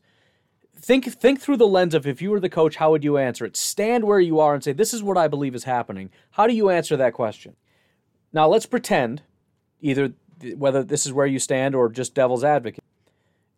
Think 0.75 1.05
think 1.05 1.39
through 1.39 1.55
the 1.55 1.65
lens 1.65 1.93
of 1.93 2.05
if 2.05 2.21
you 2.21 2.31
were 2.31 2.41
the 2.41 2.49
coach, 2.49 2.75
how 2.75 2.91
would 2.91 3.05
you 3.05 3.17
answer 3.17 3.45
it? 3.45 3.55
Stand 3.55 4.03
where 4.03 4.19
you 4.19 4.41
are 4.41 4.53
and 4.53 4.61
say, 4.61 4.73
"This 4.73 4.93
is 4.93 5.01
what 5.01 5.17
I 5.17 5.29
believe 5.29 5.55
is 5.55 5.63
happening." 5.63 6.09
How 6.31 6.47
do 6.47 6.53
you 6.53 6.69
answer 6.69 6.97
that 6.97 7.13
question? 7.13 7.55
Now, 8.33 8.49
let's 8.49 8.65
pretend 8.65 9.21
either 9.79 10.11
whether 10.57 10.83
this 10.83 11.05
is 11.05 11.13
where 11.13 11.27
you 11.27 11.39
stand 11.39 11.75
or 11.75 11.87
just 11.87 12.13
devil's 12.13 12.43
advocate. 12.43 12.83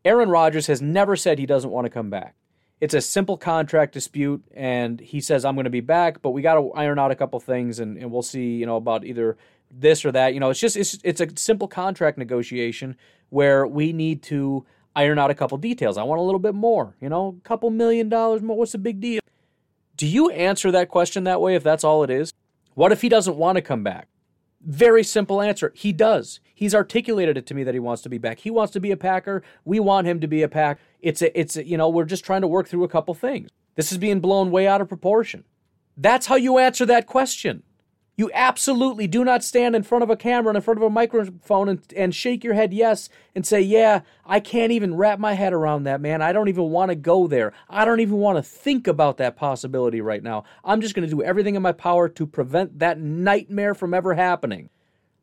Aaron 0.05 0.29
Rodgers 0.29 0.67
has 0.67 0.79
never 0.79 1.15
said 1.15 1.39
he 1.39 1.47
doesn't 1.47 1.71
want 1.71 1.85
to 1.85 1.89
come 1.89 2.11
back. 2.11 2.35
It's 2.81 2.93
a 2.93 3.01
simple 3.01 3.37
contract 3.37 3.93
dispute, 3.93 4.43
and 4.53 4.99
he 4.99 5.21
says, 5.21 5.45
I'm 5.45 5.55
going 5.55 5.63
to 5.63 5.69
be 5.69 5.81
back, 5.81 6.21
but 6.21 6.31
we 6.31 6.41
got 6.41 6.55
to 6.55 6.71
iron 6.73 6.99
out 6.99 7.11
a 7.11 7.15
couple 7.15 7.39
things, 7.39 7.79
and, 7.79 7.97
and 7.97 8.11
we'll 8.11 8.21
see, 8.21 8.55
you 8.55 8.65
know, 8.65 8.75
about 8.75 9.05
either 9.05 9.37
this 9.71 10.03
or 10.03 10.11
that. 10.11 10.33
You 10.33 10.39
know, 10.39 10.49
it's 10.49 10.59
just, 10.59 10.75
it's, 10.75 10.99
it's 11.03 11.21
a 11.21 11.27
simple 11.35 11.67
contract 11.67 12.17
negotiation 12.17 12.97
where 13.29 13.65
we 13.65 13.93
need 13.93 14.21
to 14.23 14.65
iron 14.95 15.19
out 15.19 15.31
a 15.31 15.35
couple 15.35 15.57
details. 15.57 15.97
I 15.97 16.03
want 16.03 16.19
a 16.19 16.23
little 16.23 16.39
bit 16.39 16.53
more, 16.53 16.95
you 17.01 17.09
know, 17.09 17.37
a 17.37 17.47
couple 17.47 17.69
million 17.69 18.09
dollars 18.09 18.41
more. 18.41 18.57
What's 18.57 18.73
the 18.73 18.77
big 18.77 18.99
deal? 18.99 19.21
Do 19.97 20.05
you 20.05 20.29
answer 20.29 20.71
that 20.71 20.89
question 20.89 21.23
that 21.23 21.39
way 21.39 21.55
if 21.55 21.63
that's 21.63 21.83
all 21.83 22.03
it 22.03 22.09
is? 22.09 22.33
What 22.73 22.91
if 22.91 23.01
he 23.01 23.09
doesn't 23.09 23.37
want 23.37 23.55
to 23.55 23.61
come 23.61 23.83
back? 23.83 24.09
Very 24.65 25.03
simple 25.03 25.41
answer. 25.41 25.71
He 25.75 25.93
does. 25.93 26.39
He's 26.53 26.73
articulated 26.73 27.37
it 27.37 27.45
to 27.47 27.53
me 27.53 27.63
that 27.63 27.75
he 27.75 27.79
wants 27.79 28.01
to 28.03 28.09
be 28.09 28.17
back. 28.17 28.39
He 28.39 28.49
wants 28.49 28.73
to 28.73 28.79
be 28.79 28.91
a 28.91 28.97
Packer. 28.97 29.43
We 29.63 29.79
want 29.79 30.07
him 30.07 30.19
to 30.21 30.27
be 30.27 30.41
a 30.41 30.47
Pack. 30.47 30.79
It's 31.01 31.21
a, 31.21 31.39
it's 31.39 31.55
a, 31.55 31.67
you 31.67 31.77
know, 31.77 31.87
we're 31.87 32.05
just 32.05 32.25
trying 32.25 32.41
to 32.41 32.47
work 32.47 32.67
through 32.67 32.83
a 32.83 32.89
couple 32.89 33.13
things. 33.13 33.49
This 33.75 33.91
is 33.91 33.97
being 33.97 34.21
blown 34.21 34.49
way 34.49 34.67
out 34.67 34.81
of 34.81 34.87
proportion. 34.87 35.43
That's 35.97 36.25
how 36.25 36.35
you 36.35 36.57
answer 36.57 36.85
that 36.87 37.05
question. 37.05 37.63
You 38.17 38.31
absolutely 38.33 39.07
do 39.07 39.25
not 39.25 39.43
stand 39.43 39.75
in 39.75 39.83
front 39.83 40.03
of 40.03 40.09
a 40.09 40.15
camera 40.15 40.49
and 40.49 40.55
in 40.55 40.63
front 40.63 40.79
of 40.79 40.83
a 40.83 40.89
microphone 40.89 41.67
and, 41.67 41.81
and 41.95 42.15
shake 42.15 42.45
your 42.45 42.53
head 42.53 42.73
yes 42.73 43.09
and 43.35 43.45
say, 43.45 43.59
Yeah, 43.59 44.01
I 44.25 44.39
can't 44.39 44.71
even 44.71 44.95
wrap 44.95 45.19
my 45.19 45.33
head 45.33 45.51
around 45.51 45.83
that, 45.83 45.99
man. 45.99 46.21
I 46.21 46.31
don't 46.31 46.47
even 46.47 46.69
want 46.69 46.89
to 46.89 46.95
go 46.95 47.27
there. 47.27 47.51
I 47.69 47.83
don't 47.83 47.99
even 47.99 48.17
want 48.17 48.37
to 48.37 48.43
think 48.43 48.87
about 48.87 49.17
that 49.17 49.35
possibility 49.35 49.99
right 49.99 50.23
now. 50.23 50.45
I'm 50.63 50.79
just 50.79 50.95
going 50.95 51.07
to 51.07 51.13
do 51.13 51.23
everything 51.23 51.55
in 51.55 51.61
my 51.61 51.73
power 51.73 52.07
to 52.07 52.25
prevent 52.25 52.79
that 52.79 52.99
nightmare 52.99 53.75
from 53.75 53.93
ever 53.93 54.13
happening. 54.13 54.69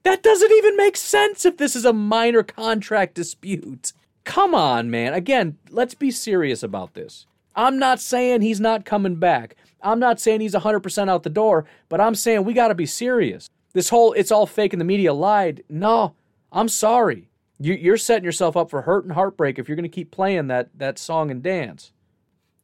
That 0.03 0.23
doesn't 0.23 0.53
even 0.53 0.77
make 0.77 0.97
sense 0.97 1.47
if 1.47 1.57
this 1.57 1.75
is 1.75 1.87
a 1.87 1.93
minor 1.93 2.43
contract 2.43 3.15
dispute. 3.15 3.93
Come 4.25 4.55
on, 4.55 4.91
man. 4.91 5.15
Again, 5.15 5.57
let's 5.71 5.95
be 5.95 6.11
serious 6.11 6.63
about 6.63 6.95
this. 6.95 7.27
I'm 7.55 7.79
not 7.79 8.01
saying 8.01 8.43
he's 8.43 8.61
not 8.61 8.85
coming 8.85 9.17
back. 9.17 9.57
I'm 9.83 9.99
not 9.99 10.21
saying 10.21 10.41
he's 10.41 10.55
100% 10.55 11.09
out 11.09 11.23
the 11.23 11.31
door, 11.31 11.65
but 11.89 12.01
I'm 12.01 12.15
saying 12.15 12.45
we 12.45 12.55
got 12.55 12.69
to 12.69 12.75
be 12.75 12.87
serious. 12.87 13.49
This 13.73 13.89
whole 13.89 14.13
it's 14.13 14.31
all 14.31 14.47
fake 14.47 14.73
and 14.73 14.81
the 14.81 14.85
media 14.85 15.13
lied. 15.13 15.65
No, 15.69 16.15
I'm 16.53 16.69
sorry. 16.69 17.29
You, 17.59 17.93
are 17.93 17.97
setting 17.97 18.25
yourself 18.25 18.57
up 18.57 18.71
for 18.71 18.83
hurt 18.83 19.05
and 19.05 19.13
heartbreak 19.13 19.59
if 19.59 19.69
you're 19.69 19.77
going 19.77 19.85
to 19.85 19.89
keep 19.89 20.11
playing 20.11 20.49
that, 20.49 20.71
that 20.77 20.99
song 20.99 21.31
and 21.31 21.43
dance. 21.43 21.93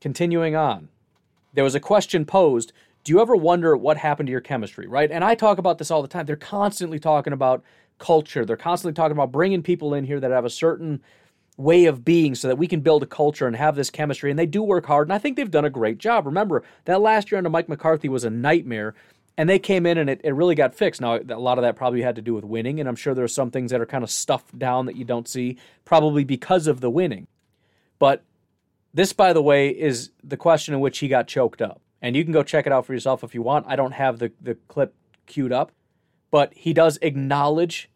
Continuing 0.01 0.57
on, 0.57 0.89
there 1.55 1.65
was 1.65 1.75
a 1.75 1.81
question 1.81 2.25
posed 2.25 2.73
Do 3.05 3.13
you 3.13 3.21
ever 3.21 3.37
wonder 3.37 3.77
what 3.77 3.97
happened 3.97 4.27
to 4.27 4.33
your 4.33 4.41
chemistry, 4.41 4.87
right? 4.87 5.11
And 5.11 5.25
I 5.25 5.35
talk 5.35 5.59
about 5.59 5.79
this 5.79 5.91
all 5.91 6.03
the 6.03 6.09
time. 6.09 6.27
They're 6.27 6.37
constantly 6.37 6.99
talking 6.99 7.33
about 7.33 7.63
culture, 7.99 8.45
they're 8.45 8.57
constantly 8.57 8.95
talking 8.95 9.17
about 9.17 9.33
bringing 9.33 9.63
people 9.63 9.95
in 9.95 10.05
here 10.05 10.21
that 10.21 10.31
have 10.31 10.45
a 10.45 10.51
certain 10.51 11.01
way 11.59 11.85
of 11.87 12.05
being 12.05 12.35
so 12.35 12.49
that 12.49 12.57
we 12.57 12.69
can 12.69 12.81
build 12.81 13.03
a 13.03 13.07
culture 13.07 13.47
and 13.47 13.57
have 13.57 13.77
this 13.77 13.91
chemistry. 13.91 14.31
And 14.31 14.39
they 14.39 14.47
do 14.47 14.63
work 14.63 14.87
hard, 14.87 15.09
and 15.09 15.13
I 15.13 15.19
think 15.19 15.37
they've 15.37 15.51
done 15.51 15.67
a 15.67 15.71
great 15.71 15.99
job. 15.99 16.25
Remember, 16.25 16.63
that 16.87 17.03
last 17.03 17.31
year 17.31 17.37
under 17.37 17.51
Mike 17.51 17.69
McCarthy 17.69 18.09
was 18.09 18.25
a 18.25 18.31
nightmare, 18.31 18.95
and 19.37 19.51
they 19.51 19.59
came 19.59 19.85
in 19.85 19.99
and 19.99 20.09
it, 20.09 20.21
it 20.25 20.35
really 20.35 20.55
got 20.55 20.75
fixed. 20.75 21.01
Now, 21.01 21.17
a 21.17 21.39
lot 21.39 21.59
of 21.59 21.63
that 21.63 21.77
probably 21.77 22.01
had 22.01 22.17
to 22.17 22.23
do 22.23 22.33
with 22.33 22.45
winning, 22.45 22.81
and 22.81 22.89
I'm 22.89 22.97
sure 22.97 23.13
there 23.13 23.25
are 23.25 23.29
some 23.29 23.51
things 23.51 23.73
that 23.73 23.81
are 23.81 23.87
kind 23.87 24.05
of 24.05 24.11
stuffed 24.11 24.59
down 24.59 24.87
that 24.87 24.97
you 24.97 25.05
don't 25.05 25.29
see, 25.29 25.59
probably 25.85 26.25
because 26.25 26.67
of 26.67 26.81
the 26.81 26.91
winning. 26.91 27.27
But 27.99 28.25
this, 28.95 29.13
by 29.13 29.33
the 29.33 29.43
way, 29.43 29.69
is 29.69 30.11
the 30.23 30.37
question 30.37 30.75
in 30.75 30.81
which 30.81 30.99
he 30.99 31.09
got 31.09 31.27
choked 31.27 31.61
up. 31.61 31.81
And 32.01 32.15
you 32.15 32.23
can 32.23 32.33
go 32.33 32.45
check 32.45 32.67
it 32.67 32.73
out 32.73 32.87
for 32.87 32.95
yourself 32.95 33.25
if 33.25 33.35
you 33.35 33.43
want. 33.43 33.67
I 33.69 33.75
don't 33.75 33.93
have 33.93 34.21
the, 34.21 34.31
the 34.41 34.55
clip 34.69 34.95
queued 35.27 35.53
up, 35.53 35.73
but 36.31 36.55
he 36.55 36.73
does 36.73 36.99
acknowledge 37.03 37.91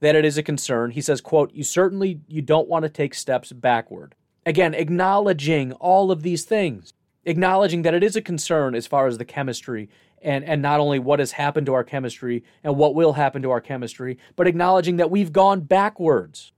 that 0.00 0.16
it 0.16 0.24
is 0.24 0.38
a 0.38 0.42
concern. 0.42 0.90
He 0.90 1.00
says, 1.00 1.20
quote, 1.20 1.52
you 1.54 1.62
certainly 1.62 2.20
you 2.26 2.42
don't 2.42 2.68
want 2.68 2.82
to 2.84 2.88
take 2.88 3.14
steps 3.14 3.52
backward. 3.52 4.14
Again, 4.44 4.74
acknowledging 4.74 5.72
all 5.74 6.10
of 6.10 6.22
these 6.22 6.44
things, 6.44 6.92
acknowledging 7.24 7.82
that 7.82 7.94
it 7.94 8.02
is 8.02 8.16
a 8.16 8.22
concern 8.22 8.74
as 8.74 8.86
far 8.86 9.06
as 9.06 9.18
the 9.18 9.24
chemistry 9.24 9.88
and, 10.22 10.44
and 10.44 10.62
not 10.62 10.80
only 10.80 10.98
what 10.98 11.18
has 11.18 11.32
happened 11.32 11.66
to 11.66 11.74
our 11.74 11.84
chemistry 11.84 12.42
and 12.64 12.76
what 12.76 12.94
will 12.94 13.14
happen 13.14 13.42
to 13.42 13.50
our 13.50 13.60
chemistry, 13.60 14.18
but 14.36 14.46
acknowledging 14.46 14.96
that 14.96 15.10
we've 15.10 15.32
gone 15.32 15.60
backwards, 15.60 16.52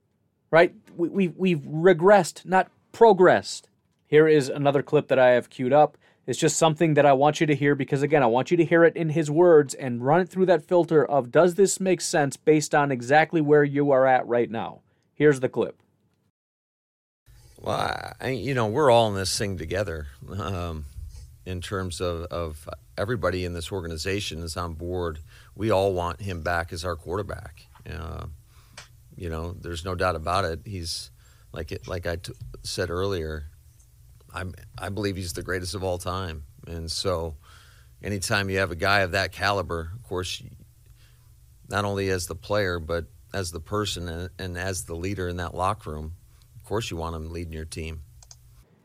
right? 0.51 0.75
We, 0.97 1.09
we've, 1.09 1.37
we've 1.37 1.61
regressed, 1.61 2.45
not 2.45 2.71
progressed. 2.93 3.69
Here 4.07 4.29
is 4.29 4.49
another 4.49 4.83
clip 4.83 5.09
that 5.09 5.19
I 5.19 5.31
have 5.31 5.51
queued 5.51 5.73
up. 5.73 5.97
It's 6.27 6.39
just 6.39 6.57
something 6.57 6.95
that 6.95 7.05
I 7.05 7.13
want 7.15 7.41
you 7.41 7.47
to 7.49 7.55
hear 7.55 7.75
because, 7.75 8.03
again, 8.03 8.23
I 8.23 8.27
want 8.27 8.51
you 8.51 8.57
to 8.57 8.65
hear 8.65 8.85
it 8.85 8.97
in 8.97 9.09
his 9.09 9.31
words 9.31 9.75
and 9.75 10.05
run 10.05 10.21
it 10.21 10.29
through 10.29 10.47
that 10.47 10.65
filter 10.65 11.05
of 11.05 11.33
does 11.33 11.57
this 11.57 11.81
make 11.81 12.01
sense 12.01 12.37
based 12.37 12.75
on 12.75 12.93
exactly 12.93 13.41
where 13.41 13.65
you 13.65 13.91
are 13.91 14.07
at 14.07 14.27
right 14.27 14.51
now? 14.51 14.83
Here's 15.15 15.41
the 15.41 15.49
clip. 15.49 15.83
Well, 17.59 18.15
I, 18.21 18.29
you 18.29 18.55
know, 18.55 18.69
we're 18.69 18.91
all 18.91 19.09
in 19.09 19.15
this 19.15 19.37
thing 19.37 19.59
together 19.59 20.07
um, 20.37 20.85
in 21.45 21.61
terms 21.61 22.01
of, 22.01 22.25
of 22.27 22.69
everybody 22.97 23.45
in 23.45 23.53
this 23.53 23.73
organization 23.73 24.43
is 24.43 24.57
on 24.57 24.75
board. 24.75 25.19
We 25.57 25.71
all 25.71 25.93
want 25.93 26.21
him 26.21 26.43
back 26.43 26.73
as 26.73 26.85
our 26.85 26.97
quarterback. 26.97 27.67
Uh, 27.89 28.27
you 29.17 29.29
know, 29.29 29.53
there's 29.53 29.85
no 29.85 29.95
doubt 29.95 30.17
about 30.17 30.45
it. 30.45 30.61
He's 30.65 31.11
like 31.53 31.73
it, 31.73 31.87
like 31.87 32.07
I 32.07 32.17
t- 32.17 32.33
said 32.63 32.91
earlier. 32.91 33.47
I'm, 34.35 34.55
I 34.79 34.89
believe 34.89 35.17
he's 35.17 35.33
the 35.33 35.43
greatest 35.43 35.75
of 35.75 35.85
all 35.85 35.99
time. 35.99 36.45
And 36.67 36.91
so, 36.91 37.37
anytime 38.03 38.51
you 38.51 38.59
have 38.59 38.71
a 38.71 38.77
guy 38.77 39.01
of 39.01 39.13
that 39.13 39.33
caliber, 39.33 39.91
of 39.95 40.03
course, 40.03 40.43
not 41.69 41.85
only 41.85 42.09
as 42.11 42.27
the 42.27 42.35
player, 42.35 42.79
but 42.79 43.07
as 43.35 43.51
the 43.51 43.61
person 43.61 44.09
and, 44.09 44.31
and 44.39 44.59
as 44.59 44.85
the 44.85 44.95
leader 44.95 45.29
in 45.29 45.37
that 45.37 45.55
locker 45.55 45.91
room, 45.91 46.15
of 46.57 46.65
course, 46.65 46.91
you 46.91 46.97
want 46.97 47.17
him 47.17 47.31
leading 47.31 47.53
your 47.53 47.65
team. 47.65 48.03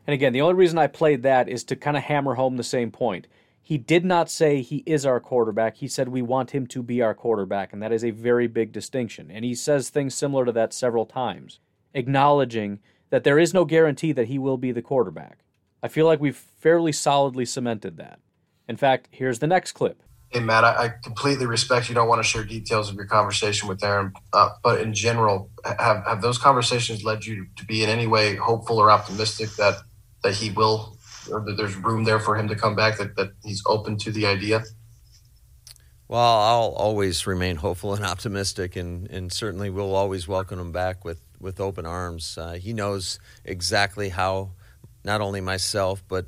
And 0.06 0.14
again, 0.14 0.32
the 0.32 0.40
only 0.40 0.54
reason 0.54 0.78
I 0.78 0.86
played 0.86 1.22
that 1.22 1.48
is 1.48 1.64
to 1.64 1.76
kind 1.76 1.96
of 1.96 2.02
hammer 2.02 2.34
home 2.34 2.56
the 2.56 2.62
same 2.62 2.90
point. 2.90 3.26
He 3.62 3.76
did 3.76 4.02
not 4.02 4.30
say 4.30 4.62
he 4.62 4.82
is 4.86 5.04
our 5.04 5.20
quarterback. 5.20 5.76
He 5.76 5.88
said 5.88 6.08
we 6.08 6.22
want 6.22 6.52
him 6.52 6.66
to 6.68 6.82
be 6.82 7.02
our 7.02 7.14
quarterback, 7.14 7.74
and 7.74 7.82
that 7.82 7.92
is 7.92 8.02
a 8.02 8.10
very 8.10 8.46
big 8.46 8.72
distinction. 8.72 9.30
And 9.30 9.44
he 9.44 9.54
says 9.54 9.90
things 9.90 10.14
similar 10.14 10.46
to 10.46 10.52
that 10.52 10.72
several 10.72 11.04
times, 11.04 11.60
acknowledging 11.92 12.80
that 13.10 13.24
there 13.24 13.38
is 13.38 13.54
no 13.54 13.64
guarantee 13.64 14.12
that 14.12 14.28
he 14.28 14.38
will 14.38 14.56
be 14.56 14.72
the 14.72 14.82
quarterback. 14.82 15.38
I 15.82 15.88
feel 15.88 16.06
like 16.06 16.20
we've 16.20 16.36
fairly 16.36 16.92
solidly 16.92 17.44
cemented 17.44 17.96
that. 17.98 18.18
In 18.68 18.76
fact, 18.76 19.08
here's 19.10 19.38
the 19.38 19.46
next 19.46 19.72
clip. 19.72 20.02
Hey, 20.30 20.40
Matt, 20.40 20.64
I, 20.64 20.84
I 20.84 20.88
completely 21.02 21.46
respect 21.46 21.88
you 21.88 21.94
don't 21.94 22.08
want 22.08 22.22
to 22.22 22.28
share 22.28 22.44
details 22.44 22.90
of 22.90 22.96
your 22.96 23.06
conversation 23.06 23.66
with 23.66 23.82
Aaron, 23.82 24.12
uh, 24.34 24.50
but 24.62 24.80
in 24.80 24.92
general, 24.92 25.50
have, 25.64 26.04
have 26.04 26.20
those 26.20 26.36
conversations 26.36 27.02
led 27.02 27.24
you 27.24 27.46
to 27.56 27.64
be 27.64 27.82
in 27.82 27.88
any 27.88 28.06
way 28.06 28.36
hopeful 28.36 28.78
or 28.78 28.90
optimistic 28.90 29.48
that, 29.56 29.76
that 30.22 30.34
he 30.34 30.50
will, 30.50 30.98
or 31.30 31.40
that 31.46 31.56
there's 31.56 31.76
room 31.76 32.04
there 32.04 32.20
for 32.20 32.36
him 32.36 32.46
to 32.48 32.54
come 32.54 32.76
back, 32.76 32.98
that, 32.98 33.16
that 33.16 33.32
he's 33.42 33.62
open 33.66 33.96
to 33.98 34.12
the 34.12 34.26
idea? 34.26 34.64
Well, 36.08 36.20
I'll 36.20 36.74
always 36.76 37.26
remain 37.26 37.56
hopeful 37.56 37.94
and 37.94 38.04
optimistic, 38.04 38.76
and, 38.76 39.08
and 39.10 39.32
certainly 39.32 39.70
we'll 39.70 39.94
always 39.94 40.28
welcome 40.28 40.58
him 40.58 40.72
back 40.72 41.06
with, 41.06 41.20
with 41.40 41.60
open 41.60 41.86
arms. 41.86 42.36
Uh, 42.38 42.52
he 42.52 42.72
knows 42.72 43.18
exactly 43.44 44.08
how 44.08 44.50
not 45.04 45.20
only 45.20 45.40
myself, 45.40 46.02
but 46.08 46.26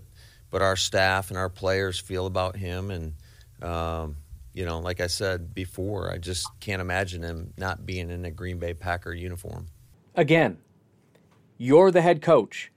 but 0.51 0.63
our 0.63 0.77
staff 0.77 1.31
and 1.31 1.39
our 1.39 1.49
players 1.49 1.99
feel 1.99 2.27
about 2.27 2.57
him. 2.57 2.91
And, 2.91 3.15
um, 3.63 4.17
you 4.53 4.65
know, 4.65 4.81
like 4.81 5.01
I 5.01 5.07
said 5.07 5.55
before, 5.55 6.13
I 6.13 6.19
just 6.19 6.49
can't 6.59 6.83
imagine 6.83 7.23
him 7.23 7.55
not 7.57 7.87
being 7.87 8.11
in 8.11 8.25
a 8.25 8.31
Green 8.31 8.59
Bay 8.59 8.75
Packer 8.75 9.15
uniform. 9.15 9.69
Again, 10.17 10.59
you're 11.57 11.91
the 11.91 12.03
head 12.03 12.21
coach. 12.21 12.73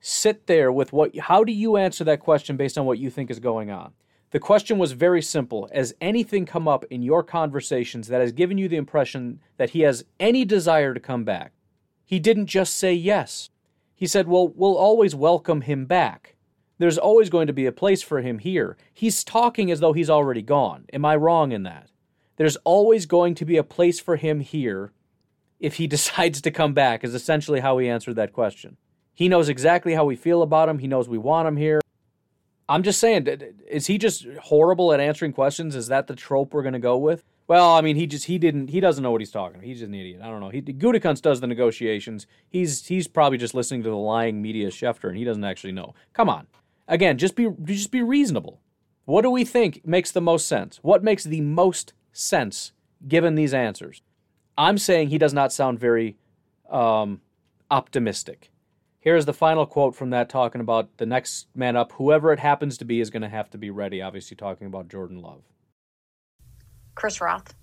Sit 0.00 0.46
there 0.46 0.72
with 0.72 0.92
what, 0.92 1.16
how 1.18 1.44
do 1.44 1.52
you 1.52 1.76
answer 1.76 2.04
that 2.04 2.20
question 2.20 2.56
based 2.56 2.78
on 2.78 2.86
what 2.86 2.98
you 2.98 3.10
think 3.10 3.30
is 3.30 3.40
going 3.40 3.70
on? 3.70 3.92
The 4.30 4.38
question 4.38 4.78
was 4.78 4.92
very 4.92 5.22
simple. 5.22 5.68
Has 5.72 5.94
anything 6.00 6.46
come 6.46 6.68
up 6.68 6.84
in 6.84 7.02
your 7.02 7.22
conversations 7.22 8.08
that 8.08 8.20
has 8.20 8.32
given 8.32 8.56
you 8.58 8.68
the 8.68 8.76
impression 8.76 9.40
that 9.56 9.70
he 9.70 9.80
has 9.80 10.04
any 10.20 10.44
desire 10.44 10.94
to 10.94 11.00
come 11.00 11.24
back? 11.24 11.52
He 12.08 12.18
didn't 12.18 12.46
just 12.46 12.72
say 12.72 12.94
yes. 12.94 13.50
He 13.94 14.06
said, 14.06 14.28
Well, 14.28 14.48
we'll 14.48 14.78
always 14.78 15.14
welcome 15.14 15.60
him 15.60 15.84
back. 15.84 16.36
There's 16.78 16.96
always 16.96 17.28
going 17.28 17.46
to 17.48 17.52
be 17.52 17.66
a 17.66 17.72
place 17.72 18.00
for 18.00 18.22
him 18.22 18.38
here. 18.38 18.78
He's 18.94 19.22
talking 19.22 19.70
as 19.70 19.80
though 19.80 19.92
he's 19.92 20.08
already 20.08 20.40
gone. 20.40 20.86
Am 20.90 21.04
I 21.04 21.16
wrong 21.16 21.52
in 21.52 21.64
that? 21.64 21.90
There's 22.36 22.56
always 22.64 23.04
going 23.04 23.34
to 23.34 23.44
be 23.44 23.58
a 23.58 23.62
place 23.62 24.00
for 24.00 24.16
him 24.16 24.40
here 24.40 24.92
if 25.60 25.74
he 25.74 25.86
decides 25.96 26.40
to 26.40 26.50
come 26.50 26.72
back, 26.72 27.04
is 27.04 27.14
essentially 27.14 27.60
how 27.60 27.76
he 27.76 27.90
answered 27.90 28.16
that 28.16 28.32
question. 28.32 28.78
He 29.12 29.28
knows 29.28 29.50
exactly 29.50 29.92
how 29.92 30.06
we 30.06 30.16
feel 30.16 30.40
about 30.40 30.70
him. 30.70 30.78
He 30.78 30.86
knows 30.86 31.10
we 31.10 31.18
want 31.18 31.46
him 31.46 31.58
here. 31.58 31.82
I'm 32.70 32.82
just 32.82 33.00
saying, 33.00 33.28
is 33.68 33.86
he 33.86 33.98
just 33.98 34.26
horrible 34.44 34.94
at 34.94 35.00
answering 35.00 35.34
questions? 35.34 35.76
Is 35.76 35.88
that 35.88 36.06
the 36.06 36.16
trope 36.16 36.54
we're 36.54 36.62
going 36.62 36.72
to 36.72 36.78
go 36.78 36.96
with? 36.96 37.22
Well, 37.48 37.72
I 37.72 37.80
mean, 37.80 37.96
he 37.96 38.06
just 38.06 38.26
he 38.26 38.38
didn't 38.38 38.68
he 38.68 38.78
doesn't 38.78 39.02
know 39.02 39.10
what 39.10 39.22
he's 39.22 39.30
talking. 39.30 39.56
About. 39.56 39.66
He's 39.66 39.78
just 39.78 39.88
an 39.88 39.94
idiot. 39.94 40.20
I 40.22 40.26
don't 40.26 40.40
know. 40.40 40.50
He 40.50 40.60
Gutekunst 40.60 41.22
does 41.22 41.40
the 41.40 41.46
negotiations. 41.46 42.26
He's 42.48 42.86
he's 42.86 43.08
probably 43.08 43.38
just 43.38 43.54
listening 43.54 43.82
to 43.84 43.88
the 43.88 43.96
lying 43.96 44.42
media 44.42 44.68
Schefter, 44.68 45.08
and 45.08 45.16
he 45.16 45.24
doesn't 45.24 45.44
actually 45.44 45.72
know. 45.72 45.94
Come 46.12 46.28
on, 46.28 46.46
again, 46.86 47.16
just 47.16 47.34
be 47.34 47.48
just 47.64 47.90
be 47.90 48.02
reasonable. 48.02 48.60
What 49.06 49.22
do 49.22 49.30
we 49.30 49.44
think 49.46 49.80
makes 49.86 50.12
the 50.12 50.20
most 50.20 50.46
sense? 50.46 50.78
What 50.82 51.02
makes 51.02 51.24
the 51.24 51.40
most 51.40 51.94
sense 52.12 52.72
given 53.08 53.34
these 53.34 53.54
answers? 53.54 54.02
I'm 54.58 54.76
saying 54.76 55.08
he 55.08 55.18
does 55.18 55.32
not 55.32 55.50
sound 55.50 55.80
very 55.80 56.18
um, 56.68 57.22
optimistic. 57.70 58.50
Here's 59.00 59.24
the 59.24 59.32
final 59.32 59.64
quote 59.64 59.96
from 59.96 60.10
that 60.10 60.28
talking 60.28 60.60
about 60.60 60.98
the 60.98 61.06
next 61.06 61.46
man 61.54 61.76
up, 61.76 61.92
whoever 61.92 62.30
it 62.30 62.40
happens 62.40 62.76
to 62.76 62.84
be, 62.84 63.00
is 63.00 63.08
going 63.08 63.22
to 63.22 63.28
have 63.30 63.48
to 63.50 63.58
be 63.58 63.70
ready. 63.70 64.02
Obviously, 64.02 64.36
talking 64.36 64.66
about 64.66 64.88
Jordan 64.88 65.22
Love. 65.22 65.44
Chris 66.98 67.20
Roth. 67.20 67.54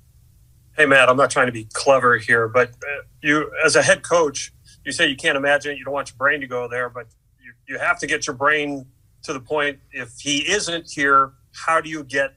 Hey, 0.77 0.85
Matt, 0.85 1.09
I'm 1.09 1.17
not 1.17 1.29
trying 1.29 1.47
to 1.47 1.51
be 1.51 1.65
clever 1.73 2.17
here, 2.17 2.47
but 2.47 2.69
uh, 2.69 3.03
you, 3.21 3.51
as 3.65 3.75
a 3.75 3.81
head 3.81 4.01
coach, 4.01 4.53
you 4.85 4.93
say 4.93 5.07
you 5.07 5.17
can't 5.17 5.35
imagine 5.35 5.73
it. 5.73 5.77
You 5.77 5.83
don't 5.83 5.93
want 5.93 6.09
your 6.09 6.17
brain 6.17 6.39
to 6.39 6.47
go 6.47 6.69
there, 6.69 6.89
but 6.89 7.07
you, 7.43 7.51
you 7.67 7.77
have 7.77 7.99
to 7.99 8.07
get 8.07 8.27
your 8.27 8.35
brain 8.35 8.85
to 9.23 9.33
the 9.33 9.41
point 9.41 9.79
if 9.91 10.17
he 10.19 10.49
isn't 10.49 10.89
here, 10.89 11.33
how 11.51 11.81
do 11.81 11.89
you 11.89 12.05
get 12.05 12.35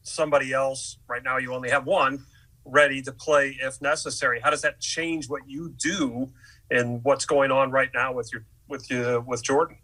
somebody 0.00 0.54
else? 0.54 0.96
Right 1.08 1.22
now, 1.22 1.36
you 1.36 1.52
only 1.52 1.68
have 1.68 1.84
one 1.84 2.24
ready 2.64 3.02
to 3.02 3.12
play 3.12 3.58
if 3.60 3.82
necessary. 3.82 4.40
How 4.40 4.48
does 4.48 4.62
that 4.62 4.80
change 4.80 5.28
what 5.28 5.42
you 5.46 5.74
do 5.76 6.30
and 6.70 7.04
what's 7.04 7.26
going 7.26 7.50
on 7.50 7.70
right 7.70 7.90
now 7.92 8.14
with 8.14 8.32
your 8.32 8.46
with 8.66 8.90
you 8.90 9.22
with 9.26 9.42
Jordan? 9.42 9.76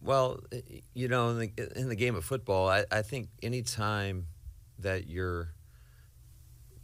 Well, 0.00 0.40
you 0.94 1.08
know, 1.08 1.28
in 1.28 1.38
the, 1.38 1.78
in 1.78 1.88
the 1.90 1.96
game 1.96 2.14
of 2.14 2.24
football, 2.24 2.70
I, 2.70 2.86
I 2.90 3.02
think 3.02 3.28
anytime 3.42 4.24
that 4.82 5.08
you're 5.08 5.52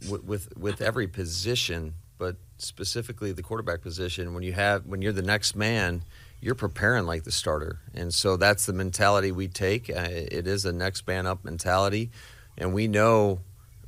with, 0.09 0.23
with 0.23 0.57
with 0.57 0.81
every 0.81 1.07
position, 1.07 1.93
but 2.17 2.35
specifically 2.57 3.31
the 3.31 3.43
quarterback 3.43 3.81
position, 3.81 4.33
when 4.33 4.43
you 4.43 4.53
have 4.53 4.85
when 4.85 5.01
you're 5.01 5.13
the 5.13 5.21
next 5.21 5.55
man, 5.55 6.03
you're 6.41 6.55
preparing 6.55 7.05
like 7.05 7.23
the 7.23 7.31
starter, 7.31 7.79
and 7.93 8.13
so 8.13 8.37
that's 8.37 8.65
the 8.65 8.73
mentality 8.73 9.31
we 9.31 9.47
take. 9.47 9.89
Uh, 9.89 10.07
it 10.09 10.47
is 10.47 10.65
a 10.65 10.71
next 10.71 11.07
man 11.07 11.25
up 11.25 11.43
mentality, 11.43 12.11
and 12.57 12.73
we 12.73 12.87
know, 12.87 13.39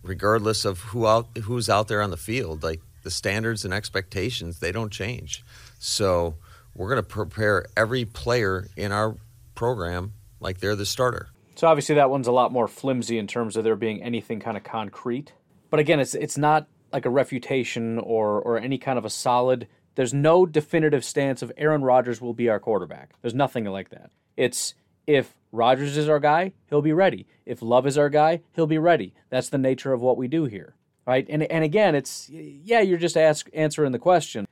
regardless 0.03 0.65
of 0.65 0.79
who 0.79 1.05
out 1.07 1.37
who's 1.43 1.69
out 1.69 1.87
there 1.87 2.01
on 2.01 2.09
the 2.09 2.17
field, 2.17 2.63
like 2.63 2.81
the 3.03 3.11
standards 3.11 3.65
and 3.65 3.73
expectations, 3.73 4.59
they 4.59 4.71
don't 4.71 4.91
change. 4.91 5.43
So 5.79 6.35
we're 6.75 6.89
going 6.89 6.97
to 6.97 7.03
prepare 7.03 7.65
every 7.77 8.05
player 8.05 8.67
in 8.75 8.91
our 8.91 9.15
program 9.55 10.13
like 10.39 10.59
they're 10.59 10.75
the 10.75 10.85
starter. 10.85 11.29
So 11.59 11.67
obviously 11.67 11.95
that 11.95 12.09
one's 12.09 12.27
a 12.27 12.31
lot 12.31 12.53
more 12.53 12.69
flimsy 12.69 13.17
in 13.17 13.27
terms 13.27 13.57
of 13.57 13.65
there 13.65 13.75
being 13.75 14.01
anything 14.01 14.39
kind 14.39 14.55
of 14.55 14.63
concrete. 14.63 15.33
But 15.69 15.81
again, 15.81 15.99
it's 15.99 16.15
it's 16.15 16.37
not 16.37 16.67
like 16.93 17.05
a 17.05 17.09
refutation 17.09 17.99
or 17.99 18.39
or 18.39 18.57
any 18.57 18.77
kind 18.77 18.97
of 18.97 19.03
a 19.03 19.09
solid. 19.09 19.67
There's 19.95 20.13
no 20.13 20.45
definitive 20.45 21.03
stance 21.03 21.41
of 21.41 21.51
Aaron 21.57 21.81
Rodgers 21.81 22.21
will 22.21 22.33
be 22.33 22.47
our 22.47 22.61
quarterback. 22.61 23.11
There's 23.21 23.33
nothing 23.33 23.65
like 23.65 23.89
that. 23.89 24.09
It's 24.37 24.73
if 25.05 25.35
Rodgers 25.51 25.97
is 25.97 26.07
our 26.07 26.21
guy, 26.21 26.53
he'll 26.69 26.81
be 26.81 26.93
ready. 26.93 27.27
If 27.45 27.61
Love 27.61 27.85
is 27.85 27.97
our 27.97 28.09
guy, 28.09 28.39
he'll 28.55 28.65
be 28.65 28.77
ready. 28.77 29.13
That's 29.29 29.49
the 29.49 29.57
nature 29.57 29.91
of 29.91 29.99
what 29.99 30.15
we 30.15 30.29
do 30.29 30.45
here 30.45 30.75
right? 31.05 31.25
And 31.27 31.43
and 31.43 31.65
again, 31.65 31.93
it's 31.93 32.29
yeah, 32.29 32.79
you're 32.79 32.97
just 32.97 33.17
ask, 33.17 33.49
answering 33.53 33.91
the 33.91 33.99
question, 33.99 34.47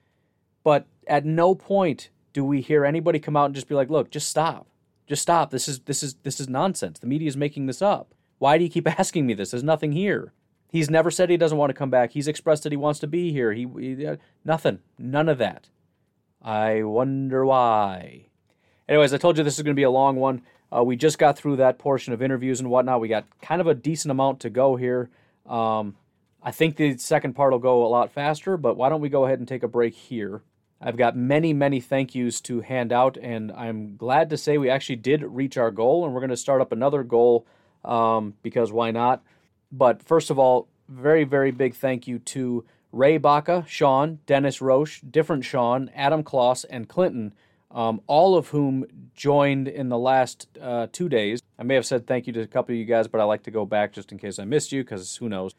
but 0.62 0.88
at 1.08 1.24
no 1.24 1.56
point 1.56 2.10
do 2.34 2.44
we 2.44 2.60
hear 2.60 2.84
anybody 2.84 3.20
come 3.20 3.38
out 3.38 3.46
and 3.46 3.56
just 3.56 3.70
be 3.70 3.76
like, 3.76 3.90
"Look, 3.90 4.12
just 4.12 4.28
stop, 4.28 4.68
just 5.08 5.22
stop. 5.22 5.52
This 5.52 5.68
is 5.68 5.80
this 5.80 6.04
is 6.04 6.16
this 6.24 6.40
is 6.40 6.48
nonsense. 6.48 7.00
The 7.00 7.08
media 7.08 7.28
is 7.28 7.38
making 7.38 7.66
this 7.66 7.82
up. 7.82 8.14
Why 8.38 8.58
do 8.58 8.64
you 8.64 8.70
keep 8.70 8.88
asking 9.00 9.26
me 9.26 9.34
this? 9.34 9.52
There's 9.52 9.64
nothing 9.64 9.94
here." 9.94 10.34
He's 10.70 10.90
never 10.90 11.10
said 11.10 11.30
he 11.30 11.38
doesn't 11.38 11.58
want 11.58 11.70
to 11.70 11.74
come 11.74 11.90
back. 11.90 12.12
He's 12.12 12.28
expressed 12.28 12.64
that 12.64 12.74
he 12.74 12.78
wants 12.78 13.00
to 13.00 13.08
be 13.08 13.32
here. 13.32 13.54
He, 13.54 13.66
he 13.80 14.06
uh, 14.06 14.18
nothing, 14.44 14.80
none 15.00 15.30
of 15.30 15.38
that. 15.38 15.70
I 16.42 16.84
wonder 16.84 17.46
why. 17.46 18.28
Anyways, 18.88 19.14
I 19.14 19.18
told 19.18 19.38
you 19.38 19.44
this 19.44 19.58
is 19.58 19.64
going 19.64 19.76
to 19.76 19.80
be 19.80 19.84
a 19.84 19.90
long 19.90 20.18
one. 20.18 20.42
Uh, 20.76 20.84
we 20.84 20.96
just 20.96 21.18
got 21.18 21.38
through 21.38 21.56
that 21.58 21.80
portion 21.80 22.14
of 22.14 22.22
interviews 22.22 22.60
and 22.60 22.70
whatnot. 22.70 23.00
We 23.00 23.08
got 23.08 23.26
kind 23.42 23.62
of 23.62 23.68
a 23.68 23.74
decent 23.74 24.12
amount 24.12 24.42
to 24.42 24.50
go 24.50 24.76
here. 24.76 25.10
Um, 25.46 25.96
I 26.44 26.52
think 26.52 26.76
the 26.76 26.98
second 26.98 27.34
part 27.34 27.52
will 27.52 27.60
go 27.60 27.86
a 27.86 27.88
lot 27.88 28.12
faster, 28.12 28.58
but 28.58 28.76
why 28.76 28.90
don't 28.90 29.02
we 29.02 29.10
go 29.10 29.26
ahead 29.26 29.40
and 29.40 29.48
take 29.48 29.64
a 29.64 29.68
break 29.68 29.94
here? 29.94 30.42
I've 30.80 30.98
got 30.98 31.16
many, 31.16 31.54
many 31.54 31.80
thank 31.80 32.14
yous 32.14 32.40
to 32.42 32.62
hand 32.62 32.94
out, 32.94 33.18
and 33.18 33.52
I'm 33.52 33.96
glad 33.98 34.30
to 34.30 34.38
say 34.38 34.58
we 34.58 34.70
actually 34.70 34.98
did 34.98 35.24
reach 35.24 35.58
our 35.58 35.72
goal, 35.72 36.06
and 36.06 36.14
we're 36.14 36.20
going 36.20 36.30
to 36.30 36.38
start 36.38 36.62
up 36.62 36.72
another 36.72 37.04
goal 37.04 37.48
um, 37.84 38.36
because 38.44 38.72
why 38.72 38.92
not? 38.92 39.24
But 39.72 40.04
first 40.04 40.30
of 40.30 40.38
all, 40.38 40.68
very, 40.88 41.24
very 41.24 41.52
big 41.52 41.74
thank 41.74 42.08
you 42.08 42.20
to 42.20 42.64
Ray 42.92 43.18
Baca, 43.18 43.66
Sean, 43.68 44.20
Dennis 44.26 44.62
Roche, 44.62 45.02
different 45.02 45.44
Sean, 45.44 45.90
Adam 45.96 46.24
Kloss, 46.24 46.64
and 46.70 46.88
Clinton, 46.88 47.34
um, 47.72 48.02
all 48.08 48.36
of 48.36 48.50
whom 48.50 48.86
joined 49.14 49.68
in 49.68 49.90
the 49.90 49.98
last 49.98 50.48
uh, 50.62 50.88
two 50.92 51.10
days. 51.10 51.42
I 51.60 51.64
may 51.64 51.76
have 51.76 51.86
said 51.86 52.08
thank 52.08 52.28
you 52.28 52.34
to 52.34 52.42
a 52.42 52.48
couple 52.48 52.74
of 52.74 52.80
you 52.80 52.86
guys, 52.86 53.08
but 53.08 53.20
I 53.20 53.24
like 53.24 53.44
to 53.44 53.52
go 53.52 53.66
back 53.66 53.94
just 53.94 54.12
in 54.12 54.18
case 54.18 54.40
I 54.40 54.46
missed 54.46 54.72
you 54.72 54.84
because 54.84 55.18
who 55.18 55.28
knows. 55.28 55.54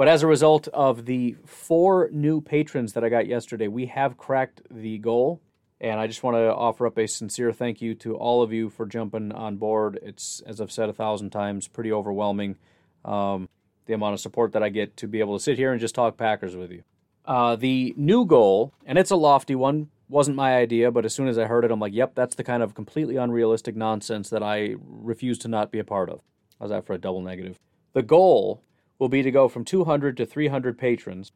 But 0.00 0.08
as 0.08 0.22
a 0.22 0.26
result 0.26 0.66
of 0.68 1.04
the 1.04 1.36
four 1.44 2.08
new 2.10 2.40
patrons 2.40 2.94
that 2.94 3.04
I 3.04 3.10
got 3.10 3.26
yesterday, 3.26 3.68
we 3.68 3.84
have 3.84 4.16
cracked 4.16 4.62
the 4.70 4.96
goal. 4.96 5.42
And 5.78 6.00
I 6.00 6.06
just 6.06 6.22
want 6.22 6.38
to 6.38 6.54
offer 6.54 6.86
up 6.86 6.96
a 6.96 7.06
sincere 7.06 7.52
thank 7.52 7.82
you 7.82 7.94
to 7.96 8.16
all 8.16 8.42
of 8.42 8.50
you 8.50 8.70
for 8.70 8.86
jumping 8.86 9.30
on 9.30 9.58
board. 9.58 9.98
It's, 10.00 10.40
as 10.46 10.58
I've 10.58 10.72
said 10.72 10.88
a 10.88 10.94
thousand 10.94 11.32
times, 11.32 11.68
pretty 11.68 11.92
overwhelming 11.92 12.56
um, 13.04 13.50
the 13.84 13.92
amount 13.92 14.14
of 14.14 14.20
support 14.20 14.52
that 14.52 14.62
I 14.62 14.70
get 14.70 14.96
to 14.96 15.06
be 15.06 15.20
able 15.20 15.36
to 15.36 15.44
sit 15.44 15.58
here 15.58 15.70
and 15.70 15.78
just 15.78 15.94
talk 15.94 16.16
Packers 16.16 16.56
with 16.56 16.72
you. 16.72 16.82
Uh, 17.26 17.56
the 17.56 17.92
new 17.94 18.24
goal, 18.24 18.72
and 18.86 18.96
it's 18.96 19.10
a 19.10 19.16
lofty 19.16 19.54
one, 19.54 19.90
wasn't 20.08 20.34
my 20.34 20.56
idea, 20.56 20.90
but 20.90 21.04
as 21.04 21.14
soon 21.14 21.28
as 21.28 21.38
I 21.38 21.44
heard 21.44 21.66
it, 21.66 21.70
I'm 21.70 21.78
like, 21.78 21.92
yep, 21.92 22.14
that's 22.14 22.36
the 22.36 22.42
kind 22.42 22.62
of 22.62 22.74
completely 22.74 23.16
unrealistic 23.16 23.76
nonsense 23.76 24.30
that 24.30 24.42
I 24.42 24.76
refuse 24.80 25.36
to 25.40 25.48
not 25.48 25.70
be 25.70 25.78
a 25.78 25.84
part 25.84 26.08
of. 26.08 26.22
How's 26.58 26.70
that 26.70 26.86
for 26.86 26.94
a 26.94 26.98
double 26.98 27.20
negative? 27.20 27.58
The 27.92 28.00
goal 28.00 28.62
will 29.00 29.08
be 29.08 29.22
to 29.24 29.30
go 29.32 29.48
from 29.48 29.64
200 29.64 30.16
to 30.18 30.26
300 30.26 30.78
patrons 30.78 31.32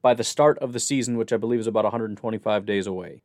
by 0.00 0.14
the 0.14 0.24
start 0.24 0.56
of 0.60 0.72
the 0.72 0.80
season, 0.80 1.18
which 1.18 1.32
I 1.32 1.36
believe 1.36 1.60
is 1.60 1.66
about 1.66 1.84
125 1.84 2.64
days 2.64 2.86
away. 2.86 3.20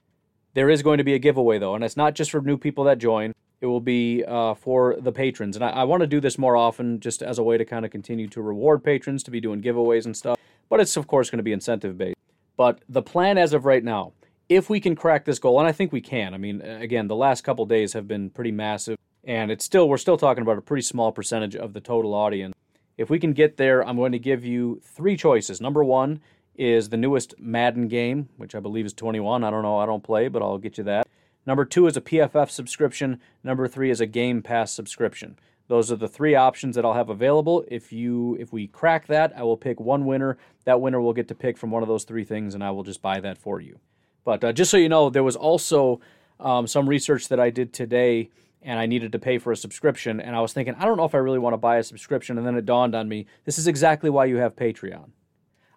There 0.55 0.69
is 0.69 0.81
going 0.81 0.97
to 0.97 1.03
be 1.03 1.13
a 1.13 1.19
giveaway, 1.19 1.59
though, 1.59 1.75
and 1.75 1.83
it's 1.83 1.95
not 1.95 2.15
just 2.15 2.31
for 2.31 2.41
new 2.41 2.57
people 2.57 2.83
that 2.85 2.97
join. 2.97 3.33
It 3.61 3.67
will 3.67 3.79
be 3.79 4.23
uh, 4.27 4.55
for 4.55 4.97
the 4.99 5.11
patrons. 5.11 5.55
And 5.55 5.63
I, 5.63 5.69
I 5.69 5.83
want 5.85 6.01
to 6.01 6.07
do 6.07 6.19
this 6.19 6.37
more 6.37 6.57
often 6.57 6.99
just 6.99 7.21
as 7.21 7.39
a 7.39 7.43
way 7.43 7.57
to 7.57 7.63
kind 7.63 7.85
of 7.85 7.91
continue 7.91 8.27
to 8.29 8.41
reward 8.41 8.83
patrons, 8.83 9.23
to 9.23 9.31
be 9.31 9.39
doing 9.39 9.61
giveaways 9.61 10.05
and 10.05 10.17
stuff. 10.17 10.37
But 10.69 10.79
it's, 10.79 10.97
of 10.97 11.07
course, 11.07 11.29
going 11.29 11.37
to 11.37 11.43
be 11.43 11.53
incentive 11.53 11.97
based. 11.97 12.17
But 12.57 12.81
the 12.89 13.01
plan 13.01 13.37
as 13.37 13.53
of 13.53 13.65
right 13.65 13.83
now, 13.83 14.13
if 14.49 14.69
we 14.69 14.79
can 14.79 14.95
crack 14.95 15.25
this 15.25 15.39
goal, 15.39 15.59
and 15.59 15.67
I 15.67 15.71
think 15.71 15.91
we 15.91 16.01
can, 16.01 16.33
I 16.33 16.37
mean, 16.37 16.61
again, 16.61 17.07
the 17.07 17.15
last 17.15 17.43
couple 17.43 17.65
days 17.65 17.93
have 17.93 18.07
been 18.07 18.29
pretty 18.29 18.51
massive. 18.51 18.97
and 19.23 19.49
it's 19.49 19.63
still 19.63 19.87
we're 19.87 19.97
still 19.97 20.17
talking 20.17 20.41
about 20.41 20.57
a 20.57 20.61
pretty 20.61 20.81
small 20.81 21.11
percentage 21.11 21.55
of 21.55 21.73
the 21.73 21.79
total 21.79 22.13
audience. 22.13 22.52
If 22.97 23.09
we 23.09 23.19
can 23.19 23.33
get 23.33 23.57
there, 23.57 23.85
I'm 23.85 23.97
going 23.97 24.11
to 24.11 24.19
give 24.19 24.45
you 24.45 24.81
three 24.83 25.17
choices. 25.17 25.59
Number 25.59 25.83
one 25.83 26.21
is 26.55 26.89
the 26.89 26.97
newest 26.97 27.33
Madden 27.39 27.87
game, 27.87 28.29
which 28.37 28.53
I 28.53 28.59
believe 28.59 28.85
is 28.85 28.93
21. 28.93 29.43
I 29.43 29.49
don't 29.49 29.63
know, 29.63 29.77
I 29.77 29.85
don't 29.85 30.03
play, 30.03 30.27
but 30.27 30.41
I'll 30.41 30.59
get 30.59 30.77
you 30.77 30.83
that. 30.85 31.07
Number 31.45 31.65
two 31.65 31.87
is 31.87 31.97
a 31.97 32.01
PFF 32.01 32.49
subscription. 32.49 33.19
Number 33.43 33.67
three 33.67 33.89
is 33.89 33.99
a 33.99 34.05
Game 34.05 34.41
Pass 34.41 34.71
subscription. 34.71 35.37
Those 35.67 35.91
are 35.91 35.95
the 35.95 36.07
three 36.07 36.35
options 36.35 36.75
that 36.75 36.85
I'll 36.85 36.93
have 36.93 37.09
available. 37.09 37.65
If 37.67 37.91
you 37.91 38.37
if 38.39 38.53
we 38.53 38.67
crack 38.67 39.07
that, 39.07 39.33
I 39.35 39.43
will 39.43 39.57
pick 39.57 39.79
one 39.79 40.05
winner. 40.05 40.37
That 40.65 40.81
winner 40.81 41.01
will 41.01 41.13
get 41.13 41.27
to 41.29 41.35
pick 41.35 41.57
from 41.57 41.71
one 41.71 41.83
of 41.83 41.89
those 41.89 42.03
three 42.03 42.25
things, 42.25 42.53
and 42.53 42.63
I 42.63 42.71
will 42.71 42.83
just 42.83 43.01
buy 43.01 43.19
that 43.21 43.37
for 43.37 43.59
you. 43.59 43.79
But 44.23 44.43
uh, 44.43 44.53
just 44.53 44.71
so 44.71 44.77
you 44.77 44.89
know, 44.89 45.09
there 45.09 45.23
was 45.23 45.35
also 45.35 45.99
um, 46.39 46.67
some 46.67 46.87
research 46.87 47.29
that 47.29 47.39
I 47.39 47.49
did 47.49 47.73
today, 47.73 48.29
and 48.63 48.79
I 48.79 48.85
needed 48.85 49.11
to 49.11 49.19
pay 49.19 49.37
for 49.37 49.51
a 49.51 49.57
subscription. 49.57 50.19
And 50.19 50.35
I 50.35 50.41
was 50.41 50.53
thinking, 50.53 50.75
I 50.75 50.85
don't 50.85 50.97
know 50.97 51.05
if 51.05 51.15
I 51.15 51.19
really 51.19 51.39
want 51.39 51.53
to 51.53 51.57
buy 51.57 51.77
a 51.77 51.83
subscription. 51.83 52.37
And 52.37 52.45
then 52.47 52.55
it 52.55 52.65
dawned 52.65 52.95
on 52.95 53.07
me, 53.07 53.25
this 53.45 53.57
is 53.57 53.67
exactly 53.67 54.09
why 54.09 54.25
you 54.25 54.37
have 54.37 54.55
Patreon. 54.55 55.09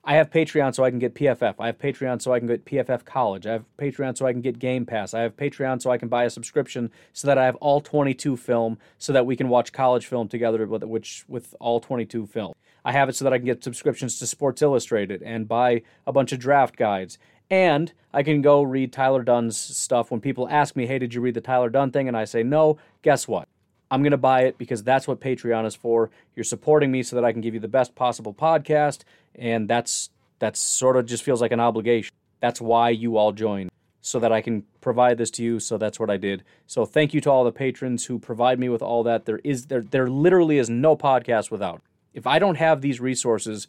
I 0.09 0.15
have 0.15 0.31
Patreon 0.31 0.73
so 0.73 0.85
I 0.85 0.91
can 0.91 1.01
get 1.01 1.17
PFF. 1.17 1.57
I 1.59 1.67
have 1.67 1.79
Patreon 1.79 2.23
so 2.23 2.33
I 2.33 2.39
can 2.39 2.47
get 2.47 2.65
PFF 2.65 3.05
College. 3.05 3.45
I 3.45 3.55
have 3.55 3.65
Patreon 3.77 4.17
so 4.17 4.25
I 4.25 4.33
can 4.33 4.41
get 4.41 4.61
Game 4.61 4.87
Pass. 4.87 5.15
I 5.15 5.23
have 5.23 5.37
Patreon 5.37 5.83
so 5.83 5.91
I 5.91 5.99
can 5.99 6.09
buy 6.09 6.23
a 6.23 6.31
subscription 6.31 6.93
so 7.13 7.27
that 7.27 7.39
I 7.39 7.45
have 7.45 7.57
all 7.57 7.81
22 7.81 8.37
film 8.37 8.79
so 8.99 9.13
that 9.13 9.27
we 9.27 9.35
can 9.35 9.49
watch 9.49 9.73
college 9.73 10.07
film 10.07 10.29
together 10.29 10.65
with 10.65 10.85
which 10.85 11.25
with 11.27 11.57
all 11.59 11.81
22 11.81 12.25
film. 12.27 12.55
I 12.85 12.93
have 12.93 13.09
it 13.09 13.17
so 13.17 13.25
that 13.25 13.33
I 13.33 13.39
can 13.39 13.47
get 13.47 13.65
subscriptions 13.65 14.21
to 14.21 14.29
Sports 14.29 14.63
Illustrated 14.63 15.25
and 15.25 15.49
buy 15.49 15.83
a 16.07 16.13
bunch 16.13 16.31
of 16.31 16.39
draft 16.39 16.77
guides. 16.77 17.19
And 17.51 17.93
I 18.13 18.23
can 18.23 18.43
go 18.43 18.63
read 18.63 18.93
Tyler 18.93 19.23
Dunne's 19.23 19.57
stuff 19.57 20.11
when 20.11 20.21
people 20.21 20.49
ask 20.49 20.75
me, 20.75 20.87
"Hey, 20.87 20.99
did 20.99 21.15
you 21.15 21.21
read 21.21 21.35
the 21.35 21.41
Tyler 21.41 21.69
Dunne 21.71 21.91
thing?" 21.91 22.09
and 22.09 22.17
I 22.17 22.25
say, 22.25 22.43
"No." 22.43 22.79
Guess 23.03 23.29
what? 23.29 23.49
I'm 23.91 24.03
going 24.03 24.13
to 24.13 24.17
buy 24.17 24.43
it 24.43 24.59
because 24.59 24.83
that's 24.83 25.07
what 25.07 25.21
Patreon 25.21 25.65
is 25.65 25.77
for. 25.77 26.11
You're 26.35 26.45
supporting 26.45 26.91
me 26.91 27.03
so 27.03 27.15
that 27.15 27.25
I 27.25 27.33
can 27.33 27.41
give 27.41 27.55
you 27.55 27.61
the 27.61 27.69
best 27.69 27.95
possible 27.95 28.35
podcast, 28.35 29.03
and 29.35 29.69
that's 29.69 30.11
that's 30.39 30.61
sort 30.61 30.97
of 30.97 31.07
just 31.07 31.23
feels 31.23 31.41
like 31.41 31.53
an 31.53 31.61
obligation. 31.61 32.13
That's 32.41 32.61
why 32.61 32.91
you 32.91 33.17
all 33.17 33.33
join 33.33 33.69
so 34.01 34.21
that 34.21 34.33
I 34.33 34.41
can 34.41 34.65
provide 34.81 35.19
this 35.19 35.31
to 35.33 35.43
you. 35.43 35.59
So 35.59 35.79
that's 35.79 35.99
what 35.99 36.11
I 36.11 36.17
did. 36.17 36.45
So 36.67 36.85
thank 36.85 37.15
you 37.15 37.21
to 37.23 37.31
all 37.31 37.45
the 37.45 37.53
patrons 37.53 38.07
who 38.07 38.19
provide 38.19 38.59
me 38.59 38.69
with 38.69 38.83
all 38.83 39.03
that. 39.05 39.25
There 39.25 39.41
is 39.43 39.67
there 39.67 39.83
there 39.83 40.09
literally 40.09 40.59
is 40.59 40.69
no 40.69 40.97
podcast 40.97 41.51
without. 41.51 41.83
If 42.13 42.27
I 42.27 42.39
don't 42.39 42.55
have 42.57 42.81
these 42.81 43.01
resources, 43.01 43.69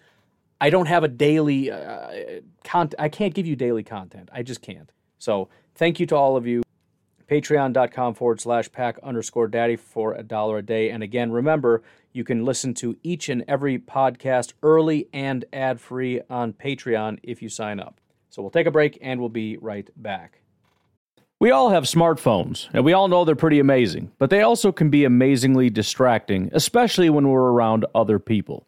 I 0.60 0.70
don't 0.70 0.88
have 0.88 1.04
a 1.04 1.08
daily 1.08 1.72
uh. 1.72 2.42
I 3.00 3.10
can't 3.10 3.34
give 3.34 3.48
you 3.48 3.56
daily 3.56 3.84
content. 3.84 4.30
I 4.34 4.44
just 4.44 4.62
can't. 4.62 4.92
So 5.20 5.50
thank 5.76 6.00
you 6.00 6.06
to 6.08 6.16
all 6.16 6.36
of 6.36 6.46
you 6.46 6.64
patreon.com 7.30 8.14
forward 8.14 8.40
slash 8.40 8.72
pack 8.72 8.98
underscore 9.04 9.48
daddy 9.48 9.76
for 9.76 10.14
a 10.14 10.24
dollar 10.24 10.58
a 10.60 10.62
day. 10.62 10.90
And 10.90 11.04
again, 11.04 11.32
remember, 11.32 11.84
you 12.14 12.24
can 12.24 12.46
listen 12.46 12.74
to 12.76 12.98
each 13.04 13.30
and 13.30 13.44
every 13.48 13.78
podcast 13.78 14.54
early 14.64 15.08
and 15.14 15.46
ad 15.52 15.80
free 15.80 16.22
on 16.30 16.54
Patreon 16.54 17.20
if 17.24 17.42
you 17.42 17.50
sign 17.50 17.80
up. 17.80 18.00
So 18.30 18.42
we'll 18.42 18.52
take 18.52 18.68
a 18.68 18.72
break 18.72 18.98
and 19.02 19.20
we'll 19.20 19.30
be 19.30 19.58
right 19.58 19.90
back. 19.96 20.42
We 21.40 21.52
all 21.52 21.70
have 21.70 21.84
smartphones, 21.84 22.68
and 22.74 22.84
we 22.84 22.94
all 22.94 23.08
know 23.08 23.24
they're 23.24 23.36
pretty 23.36 23.60
amazing, 23.60 24.12
but 24.18 24.32
they 24.32 24.42
also 24.42 24.72
can 24.72 24.90
be 24.90 25.06
amazingly 25.06 25.70
distracting, 25.70 26.50
especially 26.52 27.12
when 27.12 27.28
we're 27.28 27.52
around 27.52 27.86
other 27.94 28.18
people. 28.18 28.68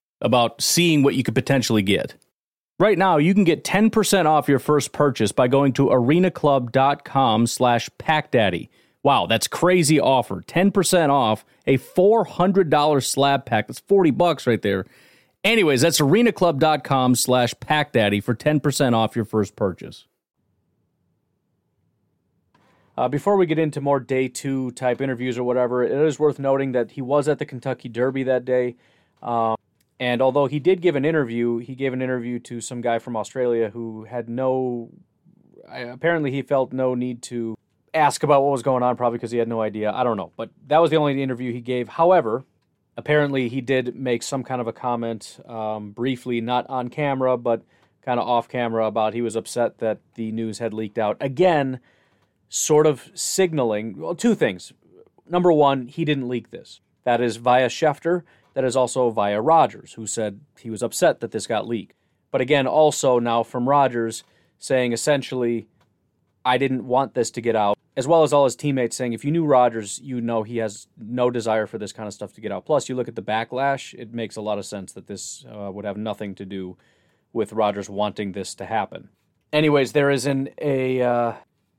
about 0.21 0.61
seeing 0.61 1.03
what 1.03 1.15
you 1.15 1.23
could 1.23 1.35
potentially 1.35 1.81
get. 1.81 2.15
Right 2.79 2.97
now, 2.97 3.17
you 3.17 3.33
can 3.33 3.43
get 3.43 3.63
10% 3.63 4.25
off 4.25 4.47
your 4.49 4.59
first 4.59 4.91
purchase 4.91 5.31
by 5.31 5.47
going 5.47 5.73
to 5.73 5.87
arenaclub.com 5.87 7.47
slash 7.47 7.89
packdaddy. 7.99 8.69
Wow, 9.03 9.27
that's 9.27 9.47
crazy 9.47 9.99
offer. 9.99 10.41
10% 10.41 11.09
off 11.09 11.45
a 11.67 11.77
$400 11.77 13.05
slab 13.05 13.45
pack. 13.45 13.67
That's 13.67 13.79
40 13.79 14.11
bucks 14.11 14.47
right 14.47 14.61
there. 14.61 14.85
Anyways, 15.43 15.81
that's 15.81 15.99
arenaclub.com 15.99 17.15
slash 17.15 17.53
packdaddy 17.55 18.23
for 18.23 18.35
10% 18.35 18.93
off 18.93 19.15
your 19.15 19.25
first 19.25 19.55
purchase. 19.55 20.05
Uh, 22.97 23.07
before 23.07 23.37
we 23.37 23.45
get 23.45 23.57
into 23.57 23.81
more 23.81 23.99
day 23.99 24.27
two 24.27 24.71
type 24.71 25.01
interviews 25.01 25.37
or 25.37 25.43
whatever, 25.43 25.83
it 25.83 25.91
is 25.91 26.19
worth 26.19 26.39
noting 26.39 26.73
that 26.73 26.91
he 26.91 27.01
was 27.01 27.27
at 27.27 27.39
the 27.39 27.45
Kentucky 27.45 27.89
Derby 27.89 28.23
that 28.23 28.45
day. 28.45 28.75
Um, 29.23 29.55
and 30.01 30.19
although 30.19 30.47
he 30.47 30.57
did 30.57 30.81
give 30.81 30.95
an 30.95 31.05
interview, 31.05 31.59
he 31.59 31.75
gave 31.75 31.93
an 31.93 32.01
interview 32.01 32.39
to 32.39 32.59
some 32.59 32.81
guy 32.81 32.97
from 32.97 33.15
Australia 33.15 33.69
who 33.69 34.05
had 34.05 34.27
no. 34.27 34.89
Apparently, 35.71 36.31
he 36.31 36.41
felt 36.41 36.73
no 36.73 36.95
need 36.95 37.21
to 37.23 37.55
ask 37.93 38.23
about 38.23 38.41
what 38.41 38.51
was 38.51 38.63
going 38.63 38.81
on, 38.81 38.97
probably 38.97 39.19
because 39.19 39.29
he 39.29 39.37
had 39.37 39.47
no 39.47 39.61
idea. 39.61 39.91
I 39.91 40.03
don't 40.03 40.17
know. 40.17 40.31
But 40.35 40.49
that 40.65 40.79
was 40.79 40.89
the 40.89 40.97
only 40.97 41.21
interview 41.21 41.53
he 41.53 41.61
gave. 41.61 41.87
However, 41.87 42.45
apparently, 42.97 43.47
he 43.47 43.61
did 43.61 43.95
make 43.95 44.23
some 44.23 44.43
kind 44.43 44.59
of 44.59 44.65
a 44.65 44.73
comment 44.73 45.39
um, 45.47 45.91
briefly, 45.91 46.41
not 46.41 46.65
on 46.67 46.89
camera, 46.89 47.37
but 47.37 47.61
kind 48.01 48.19
of 48.19 48.27
off 48.27 48.49
camera 48.49 48.87
about 48.87 49.13
he 49.13 49.21
was 49.21 49.35
upset 49.35 49.77
that 49.77 49.99
the 50.15 50.31
news 50.31 50.57
had 50.57 50.73
leaked 50.73 50.97
out. 50.97 51.15
Again, 51.21 51.79
sort 52.49 52.87
of 52.87 53.11
signaling 53.13 53.99
well, 53.99 54.15
two 54.15 54.33
things. 54.33 54.73
Number 55.29 55.51
one, 55.51 55.85
he 55.85 56.05
didn't 56.05 56.27
leak 56.27 56.49
this. 56.49 56.81
That 57.03 57.21
is 57.21 57.35
via 57.35 57.67
Schefter 57.67 58.23
that 58.53 58.63
is 58.63 58.75
also 58.75 59.09
via 59.09 59.41
Rodgers, 59.41 59.93
who 59.93 60.05
said 60.05 60.41
he 60.59 60.69
was 60.69 60.83
upset 60.83 61.19
that 61.19 61.31
this 61.31 61.47
got 61.47 61.67
leaked. 61.67 61.95
But 62.31 62.41
again, 62.41 62.67
also 62.67 63.19
now 63.19 63.43
from 63.43 63.67
Rodgers 63.67 64.23
saying 64.57 64.93
essentially, 64.93 65.67
I 66.45 66.57
didn't 66.57 66.85
want 66.85 67.13
this 67.13 67.31
to 67.31 67.41
get 67.41 67.55
out, 67.55 67.77
as 67.95 68.07
well 68.07 68.23
as 68.23 68.33
all 68.33 68.45
his 68.45 68.55
teammates 68.55 68.95
saying, 68.95 69.13
if 69.13 69.23
you 69.25 69.31
knew 69.31 69.45
Rodgers, 69.45 69.99
you 70.03 70.21
know 70.21 70.43
he 70.43 70.57
has 70.57 70.87
no 70.97 71.29
desire 71.29 71.67
for 71.67 71.77
this 71.77 71.93
kind 71.93 72.07
of 72.07 72.13
stuff 72.13 72.33
to 72.33 72.41
get 72.41 72.51
out. 72.51 72.65
Plus, 72.65 72.89
you 72.89 72.95
look 72.95 73.07
at 73.07 73.15
the 73.15 73.21
backlash, 73.21 73.93
it 73.93 74.13
makes 74.13 74.35
a 74.35 74.41
lot 74.41 74.57
of 74.57 74.65
sense 74.65 74.93
that 74.93 75.07
this 75.07 75.45
uh, 75.45 75.71
would 75.71 75.85
have 75.85 75.97
nothing 75.97 76.33
to 76.35 76.45
do 76.45 76.77
with 77.33 77.53
Rodgers 77.53 77.89
wanting 77.89 78.31
this 78.31 78.55
to 78.55 78.65
happen. 78.65 79.09
Anyways, 79.53 79.91
there 79.91 80.09
is 80.09 80.25
an 80.25 80.49
a 80.59 81.01
uh, 81.01 81.33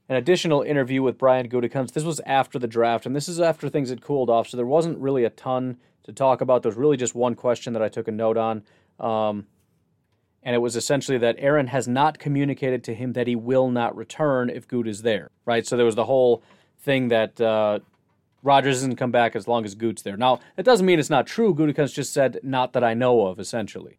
an 0.09 0.17
additional 0.17 0.63
interview 0.63 1.03
with 1.03 1.19
Brian 1.19 1.49
Gutekunst. 1.49 1.93
This 1.93 2.05
was 2.05 2.21
after 2.27 2.59
the 2.59 2.67
draft, 2.67 3.07
and 3.07 3.15
this 3.15 3.29
is 3.29 3.41
after 3.41 3.69
things 3.69 3.91
had 3.91 4.03
cooled 4.03 4.31
off, 4.31 4.49
so 4.49 4.57
there 4.57 4.67
wasn't 4.67 4.99
really 4.99 5.25
a 5.25 5.31
ton 5.31 5.79
to 6.05 6.13
talk 6.13 6.41
about. 6.41 6.63
There's 6.63 6.77
really 6.77 6.97
just 6.97 7.15
one 7.15 7.35
question 7.35 7.73
that 7.73 7.83
I 7.83 7.89
took 7.89 8.09
a 8.09 8.13
note 8.13 8.37
on. 8.37 8.63
Um, 8.99 9.47
and 10.43 10.57
it 10.57 10.59
was 10.59 10.75
essentially 10.75 11.19
that 11.19 11.37
Aaron 11.39 11.69
has 11.69 11.87
not 11.87 12.19
communicated 12.19 12.83
to 12.85 12.95
him 12.95 13.13
that 13.13 13.29
he 13.29 13.37
will 13.37 13.71
not 13.71 13.97
return 13.97 14.51
if 14.51 14.67
Goot 14.67 14.89
is 14.89 15.03
there, 15.03 15.31
right? 15.45 15.65
So 15.67 15.77
there 15.77 15.87
was 15.87 15.95
the 15.95 16.07
whole 16.07 16.43
thing 16.81 17.09
that 17.09 17.41
uh, 17.41 17.79
Rodgers 18.43 18.77
doesn't 18.77 18.97
come 18.97 19.13
back 19.13 19.37
as 19.37 19.47
long 19.47 19.65
as 19.65 19.77
Goot's 19.77 20.03
there. 20.03 20.17
Now, 20.17 20.41
that 20.57 20.65
doesn't 20.65 20.85
mean 20.85 20.99
it's 20.99 21.11
not 21.11 21.29
true. 21.29 21.55
Gutekunst 21.55 21.95
just 21.95 22.13
said, 22.13 22.41
not 22.43 22.73
that 22.73 22.83
I 22.83 22.93
know 22.93 23.27
of, 23.27 23.39
essentially. 23.39 23.99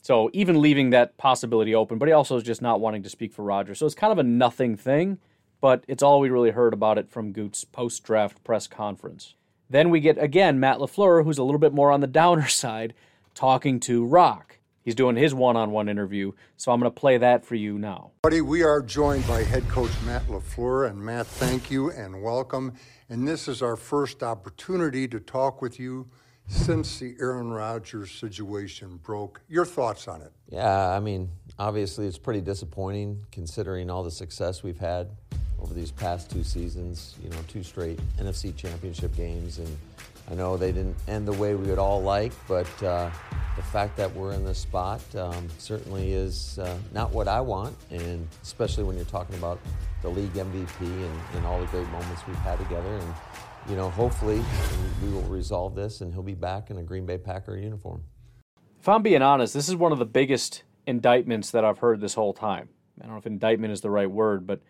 So 0.00 0.30
even 0.32 0.60
leaving 0.60 0.90
that 0.90 1.16
possibility 1.16 1.74
open, 1.74 1.98
but 1.98 2.08
he 2.08 2.12
also 2.12 2.36
is 2.36 2.42
just 2.42 2.62
not 2.62 2.80
wanting 2.80 3.02
to 3.04 3.08
speak 3.08 3.32
for 3.32 3.44
Rodgers. 3.44 3.78
So 3.78 3.86
it's 3.86 3.94
kind 3.94 4.12
of 4.12 4.18
a 4.18 4.22
nothing 4.22 4.76
thing, 4.76 5.18
but 5.60 5.84
it's 5.88 6.02
all 6.02 6.20
we 6.20 6.30
really 6.30 6.50
heard 6.50 6.72
about 6.72 6.98
it 6.98 7.10
from 7.10 7.32
Goot's 7.32 7.64
post 7.64 8.02
draft 8.04 8.42
press 8.44 8.66
conference. 8.66 9.34
Then 9.70 9.90
we 9.90 10.00
get 10.00 10.16
again 10.18 10.58
Matt 10.60 10.78
LaFleur, 10.78 11.24
who's 11.24 11.38
a 11.38 11.42
little 11.42 11.58
bit 11.58 11.72
more 11.72 11.92
on 11.92 12.00
the 12.00 12.06
downer 12.06 12.48
side, 12.48 12.94
talking 13.34 13.80
to 13.80 14.04
Rock. 14.04 14.58
He's 14.82 14.94
doing 14.94 15.16
his 15.16 15.34
one 15.34 15.54
on 15.54 15.70
one 15.70 15.86
interview, 15.86 16.32
so 16.56 16.72
I'm 16.72 16.80
going 16.80 16.90
to 16.90 16.98
play 16.98 17.18
that 17.18 17.44
for 17.44 17.54
you 17.54 17.78
now. 17.78 18.12
Buddy, 18.22 18.40
we 18.40 18.62
are 18.62 18.80
joined 18.80 19.26
by 19.26 19.42
head 19.42 19.68
coach 19.68 19.90
Matt 20.06 20.26
LaFleur. 20.28 20.88
And 20.88 20.98
Matt, 20.98 21.26
thank 21.26 21.70
you 21.70 21.90
and 21.90 22.22
welcome. 22.22 22.72
And 23.10 23.28
this 23.28 23.48
is 23.48 23.60
our 23.60 23.76
first 23.76 24.22
opportunity 24.22 25.06
to 25.08 25.20
talk 25.20 25.60
with 25.60 25.78
you 25.78 26.08
since 26.48 26.98
the 26.98 27.14
Aaron 27.20 27.50
Rodgers 27.50 28.10
situation 28.10 28.98
broke. 29.02 29.40
Your 29.48 29.64
thoughts 29.64 30.08
on 30.08 30.22
it? 30.22 30.32
Yeah, 30.50 30.90
I 30.90 30.98
mean, 30.98 31.30
obviously 31.58 32.06
it's 32.06 32.18
pretty 32.18 32.40
disappointing 32.40 33.24
considering 33.30 33.90
all 33.90 34.02
the 34.02 34.10
success 34.10 34.62
we've 34.62 34.78
had 34.78 35.08
over 35.60 35.74
these 35.74 35.90
past 35.90 36.30
two 36.30 36.42
seasons, 36.42 37.16
you 37.22 37.28
know, 37.30 37.36
two 37.48 37.62
straight 37.62 38.00
NFC 38.18 38.56
championship 38.56 39.14
games. 39.14 39.58
And 39.58 39.76
I 40.30 40.34
know 40.34 40.56
they 40.56 40.72
didn't 40.72 40.96
end 41.06 41.28
the 41.28 41.32
way 41.32 41.54
we 41.54 41.68
would 41.68 41.78
all 41.78 42.02
like, 42.02 42.32
but 42.46 42.82
uh, 42.82 43.10
the 43.56 43.62
fact 43.62 43.96
that 43.96 44.14
we're 44.14 44.32
in 44.32 44.44
this 44.44 44.58
spot 44.58 45.02
um, 45.16 45.48
certainly 45.58 46.12
is 46.12 46.58
uh, 46.58 46.78
not 46.94 47.12
what 47.12 47.28
I 47.28 47.40
want. 47.40 47.76
And 47.90 48.26
especially 48.42 48.84
when 48.84 48.96
you're 48.96 49.04
talking 49.06 49.36
about 49.36 49.58
the 50.02 50.08
league 50.08 50.32
MVP 50.32 50.80
and, 50.80 51.20
and 51.34 51.44
all 51.44 51.60
the 51.60 51.66
great 51.66 51.88
moments 51.88 52.22
we've 52.26 52.36
had 52.36 52.58
together. 52.58 52.96
And, 52.96 53.14
you 53.68 53.76
know, 53.76 53.90
hopefully 53.90 54.42
we 55.02 55.10
will 55.10 55.22
resolve 55.22 55.74
this 55.74 56.00
and 56.00 56.12
he'll 56.12 56.22
be 56.22 56.34
back 56.34 56.70
in 56.70 56.78
a 56.78 56.82
Green 56.82 57.04
Bay 57.04 57.18
Packer 57.18 57.56
uniform. 57.56 58.02
If 58.80 58.88
I'm 58.88 59.02
being 59.02 59.22
honest, 59.22 59.54
this 59.54 59.68
is 59.68 59.76
one 59.76 59.92
of 59.92 59.98
the 59.98 60.06
biggest 60.06 60.62
indictments 60.86 61.50
that 61.50 61.64
I've 61.64 61.78
heard 61.78 62.00
this 62.00 62.14
whole 62.14 62.32
time. 62.32 62.70
I 62.98 63.04
don't 63.04 63.12
know 63.12 63.18
if 63.18 63.26
indictment 63.26 63.72
is 63.72 63.82
the 63.82 63.90
right 63.90 64.10
word, 64.10 64.46
but 64.46 64.60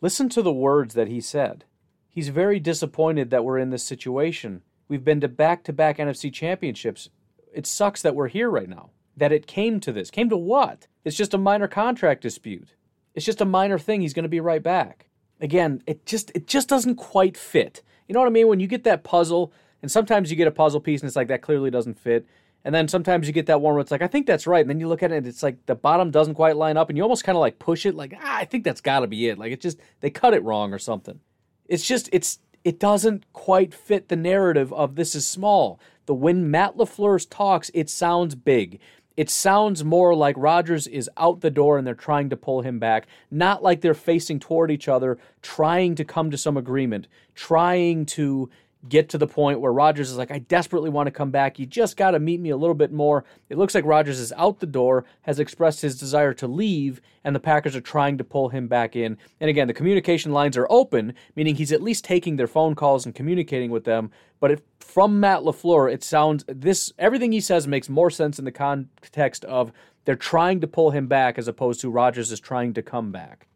listen 0.00 0.28
to 0.30 0.42
the 0.42 0.52
words 0.52 0.94
that 0.94 1.08
he 1.08 1.20
said. 1.20 1.64
He's 2.08 2.28
very 2.28 2.60
disappointed 2.60 3.30
that 3.30 3.44
we're 3.44 3.58
in 3.58 3.70
this 3.70 3.82
situation. 3.82 4.62
We've 4.88 5.04
been 5.04 5.20
to 5.20 5.28
back 5.28 5.64
to 5.64 5.72
back 5.72 5.98
NFC 5.98 6.32
championships. 6.32 7.10
It 7.52 7.66
sucks 7.66 8.02
that 8.02 8.14
we're 8.14 8.28
here 8.28 8.48
right 8.48 8.68
now. 8.68 8.90
That 9.16 9.32
it 9.32 9.46
came 9.46 9.80
to 9.80 9.92
this. 9.92 10.10
Came 10.10 10.28
to 10.30 10.36
what? 10.36 10.86
It's 11.04 11.16
just 11.16 11.34
a 11.34 11.38
minor 11.38 11.68
contract 11.68 12.22
dispute. 12.22 12.74
It's 13.14 13.26
just 13.26 13.40
a 13.40 13.46
minor 13.46 13.78
thing. 13.78 14.00
He's 14.00 14.14
going 14.14 14.24
to 14.24 14.28
be 14.28 14.40
right 14.40 14.62
back. 14.62 15.06
Again, 15.40 15.82
it 15.86 16.06
just 16.06 16.30
it 16.34 16.46
just 16.46 16.68
doesn't 16.68 16.96
quite 16.96 17.36
fit. 17.36 17.82
You 18.08 18.14
know 18.14 18.20
what 18.20 18.26
I 18.26 18.30
mean? 18.30 18.48
When 18.48 18.60
you 18.60 18.66
get 18.66 18.84
that 18.84 19.04
puzzle, 19.04 19.52
and 19.84 19.90
sometimes 19.90 20.30
you 20.30 20.36
get 20.36 20.48
a 20.48 20.50
puzzle 20.50 20.80
piece 20.80 21.02
and 21.02 21.08
it's 21.08 21.14
like 21.16 21.28
that 21.28 21.42
clearly 21.42 21.70
doesn't 21.70 21.98
fit. 21.98 22.26
And 22.64 22.74
then 22.74 22.88
sometimes 22.88 23.26
you 23.26 23.34
get 23.34 23.44
that 23.46 23.60
one 23.60 23.74
where 23.74 23.82
it's 23.82 23.90
like, 23.90 24.00
I 24.00 24.06
think 24.06 24.26
that's 24.26 24.46
right. 24.46 24.62
And 24.62 24.70
then 24.70 24.80
you 24.80 24.88
look 24.88 25.02
at 25.02 25.12
it 25.12 25.16
and 25.16 25.26
it's 25.26 25.42
like 25.42 25.66
the 25.66 25.74
bottom 25.74 26.10
doesn't 26.10 26.36
quite 26.36 26.56
line 26.56 26.78
up 26.78 26.88
and 26.88 26.96
you 26.96 27.02
almost 27.02 27.22
kind 27.22 27.36
of 27.36 27.40
like 27.40 27.58
push 27.58 27.84
it, 27.84 27.94
like, 27.94 28.14
ah, 28.18 28.36
I 28.38 28.46
think 28.46 28.64
that's 28.64 28.80
got 28.80 29.00
to 29.00 29.06
be 29.06 29.28
it. 29.28 29.36
Like 29.36 29.52
it 29.52 29.60
just, 29.60 29.78
they 30.00 30.08
cut 30.08 30.32
it 30.32 30.42
wrong 30.42 30.72
or 30.72 30.78
something. 30.78 31.20
It's 31.68 31.86
just, 31.86 32.08
it's, 32.12 32.38
it 32.64 32.80
doesn't 32.80 33.30
quite 33.34 33.74
fit 33.74 34.08
the 34.08 34.16
narrative 34.16 34.72
of 34.72 34.94
this 34.94 35.14
is 35.14 35.28
small. 35.28 35.78
The 36.06 36.14
when 36.14 36.50
Matt 36.50 36.78
LaFleur 36.78 37.26
talks, 37.28 37.70
it 37.74 37.90
sounds 37.90 38.34
big. 38.34 38.80
It 39.16 39.30
sounds 39.30 39.84
more 39.84 40.14
like 40.14 40.34
Rodgers 40.36 40.86
is 40.88 41.08
out 41.16 41.40
the 41.40 41.50
door 41.50 41.78
and 41.78 41.86
they're 41.86 41.94
trying 41.94 42.30
to 42.30 42.36
pull 42.36 42.62
him 42.62 42.80
back, 42.80 43.06
not 43.30 43.62
like 43.62 43.80
they're 43.80 43.94
facing 43.94 44.40
toward 44.40 44.72
each 44.72 44.88
other, 44.88 45.18
trying 45.40 45.94
to 45.94 46.04
come 46.04 46.30
to 46.32 46.38
some 46.38 46.56
agreement, 46.56 47.06
trying 47.34 48.06
to 48.06 48.50
get 48.88 49.08
to 49.10 49.18
the 49.18 49.26
point 49.26 49.60
where 49.60 49.72
Rodgers 49.72 50.10
is 50.10 50.16
like, 50.16 50.30
I 50.30 50.38
desperately 50.38 50.90
want 50.90 51.06
to 51.06 51.10
come 51.10 51.30
back. 51.30 51.58
You 51.58 51.66
just 51.66 51.96
got 51.96 52.12
to 52.12 52.18
meet 52.18 52.40
me 52.40 52.50
a 52.50 52.56
little 52.56 52.74
bit 52.74 52.92
more. 52.92 53.24
It 53.48 53.58
looks 53.58 53.74
like 53.74 53.84
Rodgers 53.84 54.18
is 54.18 54.32
out 54.36 54.60
the 54.60 54.66
door, 54.66 55.04
has 55.22 55.38
expressed 55.38 55.82
his 55.82 55.98
desire 55.98 56.34
to 56.34 56.46
leave, 56.46 57.00
and 57.24 57.34
the 57.34 57.40
Packers 57.40 57.74
are 57.74 57.80
trying 57.80 58.18
to 58.18 58.24
pull 58.24 58.50
him 58.50 58.68
back 58.68 58.96
in. 58.96 59.16
And 59.40 59.48
again, 59.48 59.68
the 59.68 59.74
communication 59.74 60.32
lines 60.32 60.56
are 60.56 60.66
open, 60.70 61.14
meaning 61.34 61.54
he's 61.54 61.72
at 61.72 61.82
least 61.82 62.04
taking 62.04 62.36
their 62.36 62.46
phone 62.46 62.74
calls 62.74 63.06
and 63.06 63.14
communicating 63.14 63.70
with 63.70 63.84
them. 63.84 64.10
But 64.40 64.50
if, 64.50 64.62
from 64.78 65.20
Matt 65.20 65.40
LaFleur, 65.40 65.92
it 65.92 66.04
sounds 66.04 66.44
this 66.46 66.92
everything 66.98 67.32
he 67.32 67.40
says 67.40 67.66
makes 67.66 67.88
more 67.88 68.10
sense 68.10 68.38
in 68.38 68.44
the 68.44 68.52
context 68.52 69.44
of 69.46 69.72
they're 70.04 70.16
trying 70.16 70.60
to 70.60 70.66
pull 70.66 70.90
him 70.90 71.06
back 71.06 71.38
as 71.38 71.48
opposed 71.48 71.80
to 71.80 71.90
Rodgers 71.90 72.30
is 72.30 72.40
trying 72.40 72.74
to 72.74 72.82
come 72.82 73.10
back. 73.10 73.48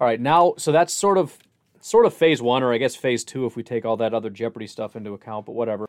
All 0.00 0.06
right, 0.06 0.20
now, 0.20 0.54
so 0.56 0.72
that's 0.72 0.94
sort 0.94 1.18
of 1.18 1.36
sort 1.80 2.06
of 2.06 2.14
phase 2.14 2.40
one, 2.40 2.62
or 2.62 2.72
I 2.72 2.78
guess 2.78 2.96
phase 2.96 3.24
two 3.24 3.46
if 3.46 3.56
we 3.56 3.62
take 3.62 3.84
all 3.84 3.96
that 3.98 4.14
other 4.14 4.30
Jeopardy 4.30 4.66
stuff 4.66 4.96
into 4.96 5.12
account, 5.12 5.46
but 5.46 5.52
whatever. 5.52 5.88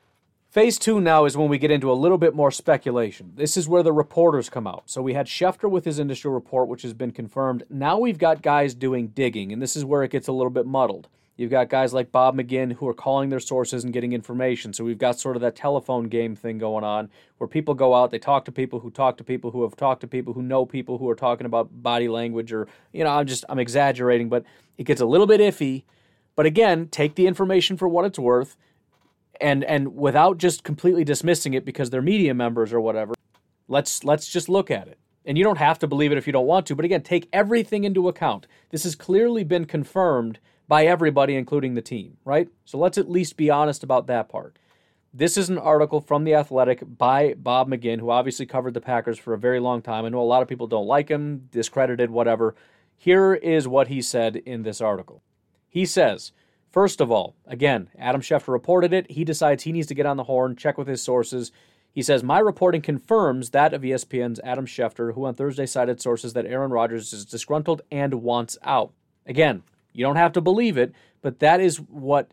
Phase 0.50 0.78
two 0.78 1.00
now 1.00 1.24
is 1.24 1.38
when 1.38 1.48
we 1.48 1.58
get 1.58 1.72
into 1.72 1.90
a 1.90 1.94
little 1.94 2.18
bit 2.18 2.36
more 2.36 2.52
speculation. 2.52 3.32
This 3.38 3.56
is 3.56 3.70
where 3.70 3.84
the 3.84 3.94
reporters 3.94 4.50
come 4.50 4.68
out. 4.68 4.84
So 4.86 5.02
we 5.02 5.14
had 5.14 5.28
Schefter 5.28 5.70
with 5.70 5.86
his 5.86 5.98
initial 5.98 6.34
report, 6.34 6.68
which 6.68 6.82
has 6.82 6.94
been 6.94 7.12
confirmed. 7.12 7.64
Now 7.70 7.98
we've 7.98 8.18
got 8.18 8.42
guys 8.42 8.74
doing 8.74 9.08
digging, 9.08 9.54
and 9.54 9.62
this 9.62 9.78
is 9.78 9.86
where 9.86 10.04
it 10.04 10.12
gets 10.12 10.28
a 10.28 10.34
little 10.34 10.50
bit 10.50 10.66
muddled. 10.66 11.08
You've 11.42 11.50
got 11.50 11.70
guys 11.70 11.92
like 11.92 12.12
Bob 12.12 12.36
McGinn 12.38 12.74
who 12.74 12.88
are 12.88 12.94
calling 12.94 13.30
their 13.30 13.40
sources 13.40 13.84
and 13.84 13.92
getting 13.92 14.14
information. 14.14 14.74
So 14.74 14.84
we've 14.84 15.00
got 15.00 15.20
sort 15.20 15.36
of 15.36 15.42
that 15.42 15.56
telephone 15.56 16.08
game 16.08 16.36
thing 16.36 16.60
going 16.60 16.84
on 16.84 17.10
where 17.40 17.48
people 17.48 17.74
go 17.74 17.96
out, 17.96 18.12
they 18.12 18.20
talk 18.20 18.46
to 18.46 18.52
people 18.52 18.80
who 18.80 18.92
talk 18.92 19.18
to 19.18 19.24
people 19.24 19.50
who 19.50 19.64
have 19.64 19.76
talked 19.76 20.02
to 20.02 20.08
people 20.08 20.34
who 20.34 20.44
know 20.44 20.68
people 20.68 21.00
who 21.00 21.10
are 21.10 21.16
talking 21.16 21.48
about 21.48 21.82
body 21.82 22.08
language 22.08 22.54
or, 22.54 22.68
you 22.94 23.04
know, 23.04 23.10
I'm 23.10 23.26
just, 23.26 23.44
I'm 23.50 23.58
exaggerating, 23.58 24.30
but 24.30 24.44
it 24.78 24.84
gets 24.84 25.02
a 25.02 25.06
little 25.08 25.26
bit 25.26 25.42
iffy. 25.42 25.82
But 26.36 26.46
again, 26.46 26.88
take 26.90 27.16
the 27.16 27.26
information 27.26 27.76
for 27.76 27.88
what 27.88 28.06
it's 28.06 28.20
worth 28.20 28.56
and 29.42 29.64
and 29.64 29.96
without 29.96 30.38
just 30.38 30.64
completely 30.64 31.04
dismissing 31.04 31.56
it 31.56 31.66
because 31.66 31.90
they're 31.90 32.04
media 32.04 32.36
members 32.36 32.72
or 32.72 32.80
whatever. 32.80 33.16
Let's 33.68 34.04
let's 34.04 34.28
just 34.28 34.48
look 34.48 34.70
at 34.70 34.88
it. 34.88 35.00
And 35.26 35.40
you 35.40 35.44
don't 35.44 35.58
have 35.58 35.80
to 35.80 35.88
believe 35.88 36.12
it 36.12 36.20
if 36.20 36.28
you 36.28 36.34
don't 36.34 36.46
want 36.46 36.68
to, 36.68 36.76
but 36.76 36.86
again, 36.86 37.02
take 37.02 37.28
everything 37.34 37.84
into 37.84 38.08
account. 38.08 38.46
This 38.70 38.84
has 38.84 38.94
clearly 38.94 39.44
been 39.44 39.66
confirmed 39.66 40.40
by 40.72 40.86
everybody, 40.86 41.36
including 41.36 41.74
the 41.74 41.82
team, 41.82 42.16
right? 42.24 42.48
So 42.64 42.78
let's 42.78 42.98
at 42.98 43.12
least 43.12 43.36
be 43.36 43.50
honest 43.50 43.84
about 43.84 44.08
that 44.08 44.30
part. 44.30 44.58
This 45.14 45.36
is 45.36 45.50
an 45.50 45.58
article 45.58 46.00
from 46.00 46.24
The 46.24 46.36
Athletic 46.36 46.82
by 46.98 47.34
Bob 47.34 47.68
McGinn, 47.68 48.00
who 48.00 48.10
obviously 48.10 48.46
covered 48.46 48.74
the 48.74 48.80
Packers 48.80 49.20
for 49.20 49.34
a 49.34 49.38
very 49.38 49.60
long 49.60 49.82
time. 49.82 50.06
I 50.06 50.08
know 50.08 50.22
a 50.22 50.24
lot 50.24 50.42
of 50.42 50.48
people 50.48 50.68
don't 50.68 50.88
like 50.88 51.10
him, 51.10 51.50
discredited, 51.52 52.10
whatever. 52.10 52.56
Here 52.96 53.34
is 53.34 53.68
what 53.68 53.90
he 53.90 54.02
said 54.02 54.38
in 54.38 54.64
this 54.64 54.80
article. 54.80 55.22
He 55.68 55.86
says, 55.86 56.32
First 56.72 57.02
of 57.02 57.12
all, 57.12 57.36
again, 57.46 57.90
Adam 58.00 58.22
Schefter 58.22 58.54
reported 58.54 58.94
it. 58.94 59.12
He 59.12 59.26
decides 59.26 59.64
he 59.64 59.74
needs 59.74 59.88
to 59.88 59.94
get 59.94 60.06
on 60.06 60.16
the 60.16 60.24
horn, 60.24 60.56
check 60.56 60.78
with 60.78 60.88
his 60.88 61.04
sources. 61.04 61.52
He 61.92 62.02
says, 62.02 62.24
My 62.24 62.40
reporting 62.40 62.82
confirms 62.82 63.50
that 63.50 63.74
of 63.74 63.82
ESPN's 63.82 64.40
Adam 64.42 64.66
Schefter, 64.66 65.16
who 65.16 65.26
on 65.26 65.36
Thursday 65.36 65.66
cited 65.66 66.00
sources 66.00 66.32
that 66.32 66.46
Aaron 66.46 66.72
Rodgers 66.72 67.12
is 67.12 67.26
disgruntled 67.26 67.82
and 67.92 68.24
wants 68.24 68.58
out. 68.64 68.94
Again, 69.26 69.64
you 69.94 70.06
don't 70.06 70.16
have 70.16 70.34
to 70.34 70.42
believe 70.42 70.78
it, 70.78 70.94
but 71.22 71.40
that 71.40 71.60
is 71.60 71.78
what 71.78 72.32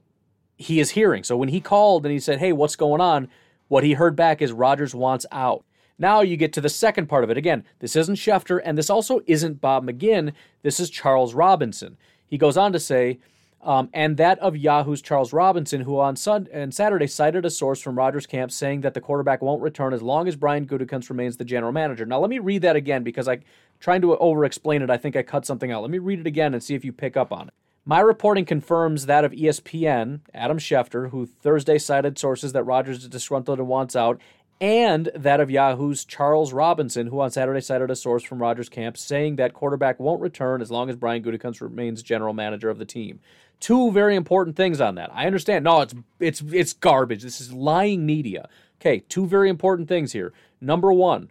he 0.56 0.80
is 0.80 0.90
hearing. 0.90 1.24
So 1.24 1.36
when 1.36 1.48
he 1.48 1.60
called 1.60 2.04
and 2.04 2.12
he 2.12 2.20
said, 2.20 2.38
Hey, 2.38 2.52
what's 2.52 2.76
going 2.76 3.00
on? 3.00 3.28
What 3.68 3.84
he 3.84 3.94
heard 3.94 4.16
back 4.16 4.42
is 4.42 4.52
Rodgers 4.52 4.94
wants 4.94 5.26
out. 5.30 5.64
Now 5.98 6.20
you 6.20 6.36
get 6.36 6.52
to 6.54 6.60
the 6.60 6.68
second 6.68 7.06
part 7.06 7.24
of 7.24 7.30
it. 7.30 7.36
Again, 7.36 7.64
this 7.80 7.96
isn't 7.96 8.16
Schefter, 8.16 8.60
and 8.64 8.78
this 8.78 8.88
also 8.88 9.20
isn't 9.26 9.60
Bob 9.60 9.84
McGinn. 9.84 10.32
This 10.62 10.78
is 10.78 10.90
Charles 10.90 11.34
Robinson. 11.34 11.96
He 12.26 12.38
goes 12.38 12.56
on 12.56 12.72
to 12.72 12.78
say, 12.78 13.18
um, 13.60 13.90
and 13.92 14.16
that 14.18 14.38
of 14.38 14.56
Yahoo's 14.56 15.02
Charles 15.02 15.32
Robinson, 15.32 15.80
who 15.80 15.98
on 15.98 16.14
Sun- 16.14 16.48
and 16.52 16.72
Saturday 16.72 17.08
cited 17.08 17.44
a 17.44 17.50
source 17.50 17.80
from 17.80 17.98
Rodgers' 17.98 18.26
camp 18.26 18.52
saying 18.52 18.82
that 18.82 18.94
the 18.94 19.00
quarterback 19.00 19.42
won't 19.42 19.62
return 19.62 19.92
as 19.92 20.02
long 20.02 20.28
as 20.28 20.36
Brian 20.36 20.66
Gutekunst 20.66 21.10
remains 21.10 21.36
the 21.36 21.44
general 21.44 21.72
manager. 21.72 22.06
Now, 22.06 22.20
let 22.20 22.30
me 22.30 22.38
read 22.38 22.62
that 22.62 22.76
again 22.76 23.02
because 23.02 23.26
I 23.26 23.40
trying 23.80 24.00
to 24.02 24.16
over-explain 24.16 24.82
it. 24.82 24.90
I 24.90 24.96
think 24.96 25.16
I 25.16 25.22
cut 25.22 25.46
something 25.46 25.70
out. 25.70 25.82
Let 25.82 25.90
me 25.90 25.98
read 25.98 26.20
it 26.20 26.26
again 26.26 26.54
and 26.54 26.62
see 26.62 26.74
if 26.74 26.84
you 26.84 26.92
pick 26.92 27.16
up 27.16 27.32
on 27.32 27.48
it. 27.48 27.54
My 27.84 28.00
reporting 28.00 28.44
confirms 28.44 29.06
that 29.06 29.24
of 29.24 29.32
ESPN, 29.32 30.20
Adam 30.34 30.58
Schefter, 30.58 31.10
who 31.10 31.24
Thursday 31.24 31.78
cited 31.78 32.18
sources 32.18 32.52
that 32.52 32.64
Rodgers 32.64 32.98
is 32.98 33.08
disgruntled 33.08 33.58
and 33.58 33.66
wants 33.66 33.96
out, 33.96 34.20
and 34.60 35.10
that 35.14 35.40
of 35.40 35.50
Yahoo's 35.50 36.04
Charles 36.04 36.52
Robinson, 36.52 37.06
who 37.06 37.20
on 37.20 37.30
Saturday 37.30 37.60
cited 37.60 37.90
a 37.90 37.96
source 37.96 38.22
from 38.22 38.42
Rodgers' 38.42 38.68
camp 38.68 38.98
saying 38.98 39.36
that 39.36 39.54
quarterback 39.54 40.00
won't 40.00 40.20
return 40.20 40.60
as 40.60 40.70
long 40.70 40.90
as 40.90 40.96
Brian 40.96 41.22
Gutekunst 41.22 41.60
remains 41.60 42.02
general 42.02 42.34
manager 42.34 42.68
of 42.68 42.78
the 42.78 42.84
team. 42.84 43.20
Two 43.60 43.90
very 43.92 44.16
important 44.16 44.56
things 44.56 44.80
on 44.80 44.96
that. 44.96 45.10
I 45.14 45.26
understand. 45.26 45.64
No, 45.64 45.80
it's 45.80 45.94
it's 46.20 46.42
it's 46.42 46.72
garbage. 46.72 47.22
This 47.22 47.40
is 47.40 47.52
lying 47.52 48.04
media. 48.06 48.48
Okay, 48.80 49.00
two 49.08 49.26
very 49.26 49.48
important 49.48 49.88
things 49.88 50.12
here. 50.12 50.32
Number 50.60 50.92
one, 50.92 51.30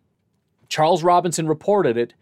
Charles 0.68 1.04
Robinson 1.04 1.48
reported 1.48 1.98
it. 1.98 2.14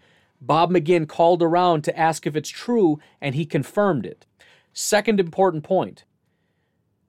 Bob 0.42 0.72
McGinn 0.72 1.08
called 1.08 1.42
around 1.42 1.84
to 1.84 1.98
ask 1.98 2.28
if 2.28 2.36
it's 2.36 2.50
true, 2.50 3.00
and 3.22 3.36
he 3.36 3.46
confirmed 3.46 4.06
it. 4.06 4.26
Second 4.74 5.20
important 5.20 5.64
point 5.64 6.04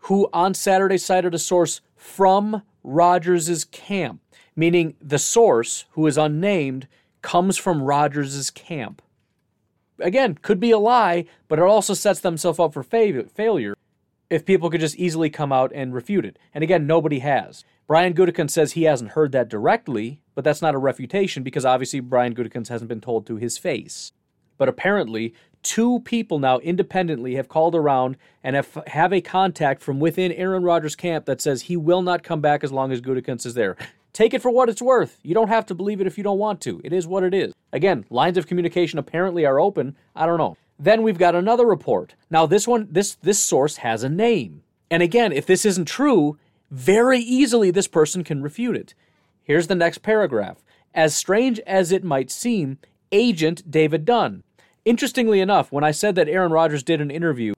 who 0.07 0.29
on 0.33 0.55
Saturday 0.55 0.99
cited 0.99 1.35
a 1.35 1.39
source 1.39 1.81
from 1.97 2.63
Rodgers' 2.85 3.65
camp, 3.65 4.21
meaning 4.55 4.95
the 5.01 5.19
source, 5.19 5.85
who 5.91 6.07
is 6.07 6.17
unnamed, 6.17 6.87
comes 7.23 7.57
from 7.57 7.83
Rodgers' 7.83 8.51
camp. 8.51 9.03
Again, 9.99 10.39
could 10.41 10.61
be 10.61 10.71
a 10.71 10.79
lie, 10.79 11.25
but 11.49 11.59
it 11.59 11.65
also 11.65 11.95
sets 11.95 12.21
themselves 12.21 12.61
up 12.61 12.73
for 12.73 12.85
fa- 12.85 13.25
failure 13.25 13.76
if 14.31 14.45
people 14.45 14.71
could 14.71 14.81
just 14.81 14.97
easily 14.97 15.31
come 15.31 15.53
out 15.53 15.73
and 15.75 15.95
refute 15.95 16.25
it. 16.25 16.39
And 16.55 16.65
again, 16.65 16.87
nobody 16.87 17.21
has. 17.21 17.65
Brian 17.87 18.15
Gutekunst 18.15 18.51
says 18.51 18.73
he 18.73 18.83
hasn't 18.83 19.13
heard 19.13 19.33
that 19.33 19.49
directly, 19.49 20.21
but 20.35 20.43
that's 20.43 20.63
not 20.63 20.75
a 20.75 20.79
refutation 20.79 21.43
because 21.43 21.65
obviously 21.65 22.01
Brian 22.01 22.35
Gutekunst 22.35 22.69
hasn't 22.69 22.89
been 22.89 23.01
told 23.01 23.27
to 23.27 23.37
his 23.37 23.59
face. 23.59 24.13
But 24.59 24.69
apparently, 24.69 25.35
two 25.63 26.01
people 26.01 26.39
now 26.39 26.59
independently 26.59 27.37
have 27.37 27.49
called 27.49 27.75
around 27.75 28.17
and 28.43 28.57
have, 28.57 28.77
have 28.89 29.13
a 29.13 29.21
contact 29.21 29.83
from 29.83 30.01
within 30.01 30.33
Aaron 30.33 30.63
Rodgers' 30.63 30.97
camp 30.97 31.27
that 31.27 31.41
says 31.41 31.63
he 31.63 31.77
will 31.77 32.03
not 32.03 32.23
come 32.23 32.41
back 32.41 32.65
as 32.65 32.73
long 32.73 32.91
as 32.91 33.01
Gutekunst 33.01 33.47
is 33.47 33.55
there. 33.55 33.77
Take 34.13 34.33
it 34.33 34.41
for 34.41 34.51
what 34.51 34.71
it's 34.71 34.81
worth. 34.81 35.21
You 35.23 35.35
don't 35.35 35.49
have 35.49 35.67
to 35.67 35.75
believe 35.75 36.01
it 36.01 36.07
if 36.07 36.17
you 36.17 36.25
don't 36.25 36.39
want 36.39 36.63
to. 36.63 36.81
It 36.83 36.93
is 36.93 37.07
what 37.07 37.23
it 37.23 37.35
is. 37.35 37.53
Again, 37.73 38.07
lines 38.09 38.39
of 38.39 38.47
communication 38.47 38.99
apparently 38.99 39.45
are 39.45 39.61
open. 39.61 39.95
I 40.15 40.25
don't 40.25 40.39
know. 40.39 40.57
Then 40.79 41.03
we've 41.03 41.19
got 41.19 41.35
another 41.35 41.65
report. 41.67 42.15
Now 42.31 42.47
this 42.47 42.67
one 42.69 42.89
this 42.91 43.15
this 43.17 43.39
source 43.39 43.79
has 43.79 44.03
a 44.03 44.09
name. 44.09 44.63
And 44.91 45.03
again, 45.03 45.33
if 45.33 45.47
this 45.47 45.65
isn't 45.65 45.87
true, 45.87 46.39
very 46.71 47.19
easily 47.19 47.71
this 47.71 47.89
person 47.89 48.25
can 48.25 48.43
refute 48.43 48.77
it. 48.77 48.95
Here's 49.43 49.69
the 49.69 49.75
next 49.75 49.99
paragraph. 49.99 50.59
As 50.95 51.15
strange 51.15 51.61
as 51.61 51.93
it 51.93 52.05
might 52.05 52.31
seem, 52.31 52.79
agent 53.13 53.71
David 53.71 54.05
Dunn. 54.05 54.43
Interestingly 54.85 55.41
enough, 55.41 55.73
when 55.73 55.85
I 55.85 55.91
said 55.91 56.15
that 56.15 56.29
Aaron 56.29 56.53
Rodgers 56.53 56.83
did 56.83 57.01
an 57.01 57.11
interview 57.11 57.55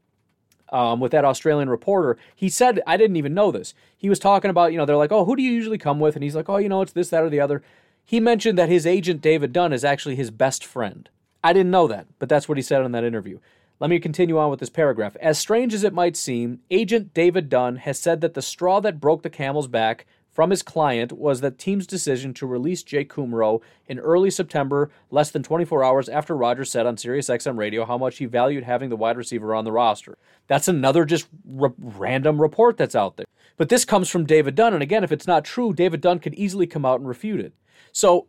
um, 0.70 1.00
with 1.00 1.12
that 1.12 1.24
Australian 1.24 1.68
reporter, 1.68 2.16
he 2.34 2.48
said, 2.48 2.80
I 2.86 2.96
didn't 2.96 3.16
even 3.16 3.34
know 3.34 3.50
this. 3.50 3.74
He 3.96 4.08
was 4.08 4.18
talking 4.18 4.50
about, 4.50 4.72
you 4.72 4.78
know, 4.78 4.84
they're 4.86 4.96
like, 4.96 5.12
oh, 5.12 5.24
who 5.24 5.36
do 5.36 5.42
you 5.42 5.52
usually 5.52 5.78
come 5.78 6.00
with? 6.00 6.14
And 6.14 6.22
he's 6.22 6.34
like, 6.34 6.48
oh, 6.48 6.56
you 6.56 6.68
know, 6.68 6.82
it's 6.82 6.92
this, 6.92 7.10
that, 7.10 7.22
or 7.22 7.30
the 7.30 7.40
other. 7.40 7.62
He 8.04 8.20
mentioned 8.20 8.58
that 8.58 8.70
his 8.70 8.86
agent, 8.86 9.20
David 9.20 9.52
Dunn, 9.52 9.72
is 9.72 9.84
actually 9.84 10.16
his 10.16 10.30
best 10.30 10.64
friend. 10.64 11.08
I 11.42 11.52
didn't 11.52 11.70
know 11.70 11.86
that, 11.88 12.06
but 12.18 12.28
that's 12.28 12.48
what 12.48 12.58
he 12.58 12.62
said 12.62 12.84
in 12.84 12.92
that 12.92 13.04
interview. 13.04 13.38
Let 13.80 13.90
me 13.90 14.00
continue 14.00 14.38
on 14.38 14.50
with 14.50 14.58
this 14.58 14.70
paragraph. 14.70 15.16
As 15.20 15.38
strange 15.38 15.72
as 15.72 15.84
it 15.84 15.92
might 15.92 16.16
seem, 16.16 16.60
agent 16.70 17.14
David 17.14 17.48
Dunn 17.48 17.76
has 17.76 17.98
said 17.98 18.20
that 18.20 18.34
the 18.34 18.42
straw 18.42 18.80
that 18.80 19.00
broke 19.00 19.22
the 19.22 19.30
camel's 19.30 19.68
back 19.68 20.04
from 20.38 20.50
his 20.50 20.62
client 20.62 21.12
was 21.12 21.40
the 21.40 21.50
team's 21.50 21.86
decision 21.86 22.34
to 22.34 22.46
release 22.46 22.82
Jake 22.82 23.12
Kumerow 23.12 23.60
in 23.86 23.98
early 23.98 24.30
September, 24.30 24.90
less 25.10 25.30
than 25.30 25.42
24 25.42 25.82
hours 25.82 26.08
after 26.08 26.36
Rodgers 26.36 26.70
said 26.70 26.86
on 26.86 26.96
SiriusXM 26.96 27.56
radio 27.56 27.84
how 27.84 27.98
much 27.98 28.18
he 28.18 28.24
valued 28.24 28.64
having 28.64 28.88
the 28.88 28.96
wide 28.96 29.16
receiver 29.16 29.54
on 29.54 29.64
the 29.64 29.72
roster. 29.72 30.16
That's 30.48 30.68
another 30.68 31.04
just 31.04 31.28
random 31.44 32.40
report 32.40 32.76
that's 32.76 32.94
out 32.94 33.16
there. 33.16 33.26
But 33.56 33.68
this 33.68 33.84
comes 33.84 34.08
from 34.08 34.26
David 34.26 34.54
Dunn, 34.54 34.74
and 34.74 34.82
again, 34.82 35.02
if 35.02 35.10
it's 35.12 35.26
not 35.26 35.44
true, 35.44 35.72
David 35.72 36.00
Dunn 36.00 36.20
could 36.20 36.34
easily 36.34 36.66
come 36.66 36.84
out 36.84 37.00
and 37.00 37.08
refute 37.08 37.40
it. 37.40 37.52
So, 37.90 38.28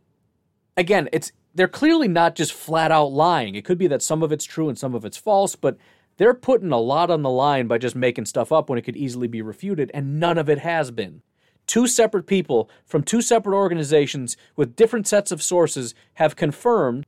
again, 0.76 1.10
it's 1.12 1.32
they're 1.54 1.68
clearly 1.68 2.08
not 2.08 2.36
just 2.36 2.54
flat 2.54 2.92
out 2.92 3.12
lying. 3.12 3.56
It 3.56 3.66
could 3.66 3.78
be 3.78 3.88
that 3.88 4.02
some 4.02 4.24
of 4.24 4.32
it's 4.32 4.46
true 4.46 4.70
and 4.70 4.78
some 4.78 4.96
of 4.96 5.06
it's 5.06 5.18
false, 5.18 5.56
but 5.56 5.78
they're 6.18 6.34
putting 6.34 6.72
a 6.72 6.80
lot 6.80 7.10
on 7.10 7.22
the 7.22 7.30
line 7.30 7.68
by 7.68 7.78
just 7.78 7.96
making 7.96 8.26
stuff 8.26 8.52
up 8.52 8.70
when 8.70 8.78
it 8.78 8.84
could 8.84 8.98
easily 8.98 9.28
be 9.28 9.42
refuted, 9.42 9.90
and 9.94 10.20
none 10.20 10.38
of 10.38 10.50
it 10.50 10.60
has 10.60 10.92
been 10.92 11.22
two 11.70 11.86
separate 11.86 12.26
people 12.26 12.68
from 12.84 13.04
two 13.04 13.22
separate 13.22 13.56
organizations 13.56 14.36
with 14.56 14.76
different 14.76 15.08
sets 15.08 15.32
of 15.32 15.40
sources 15.40 15.94
have 16.16 16.36
confirmed 16.36 17.06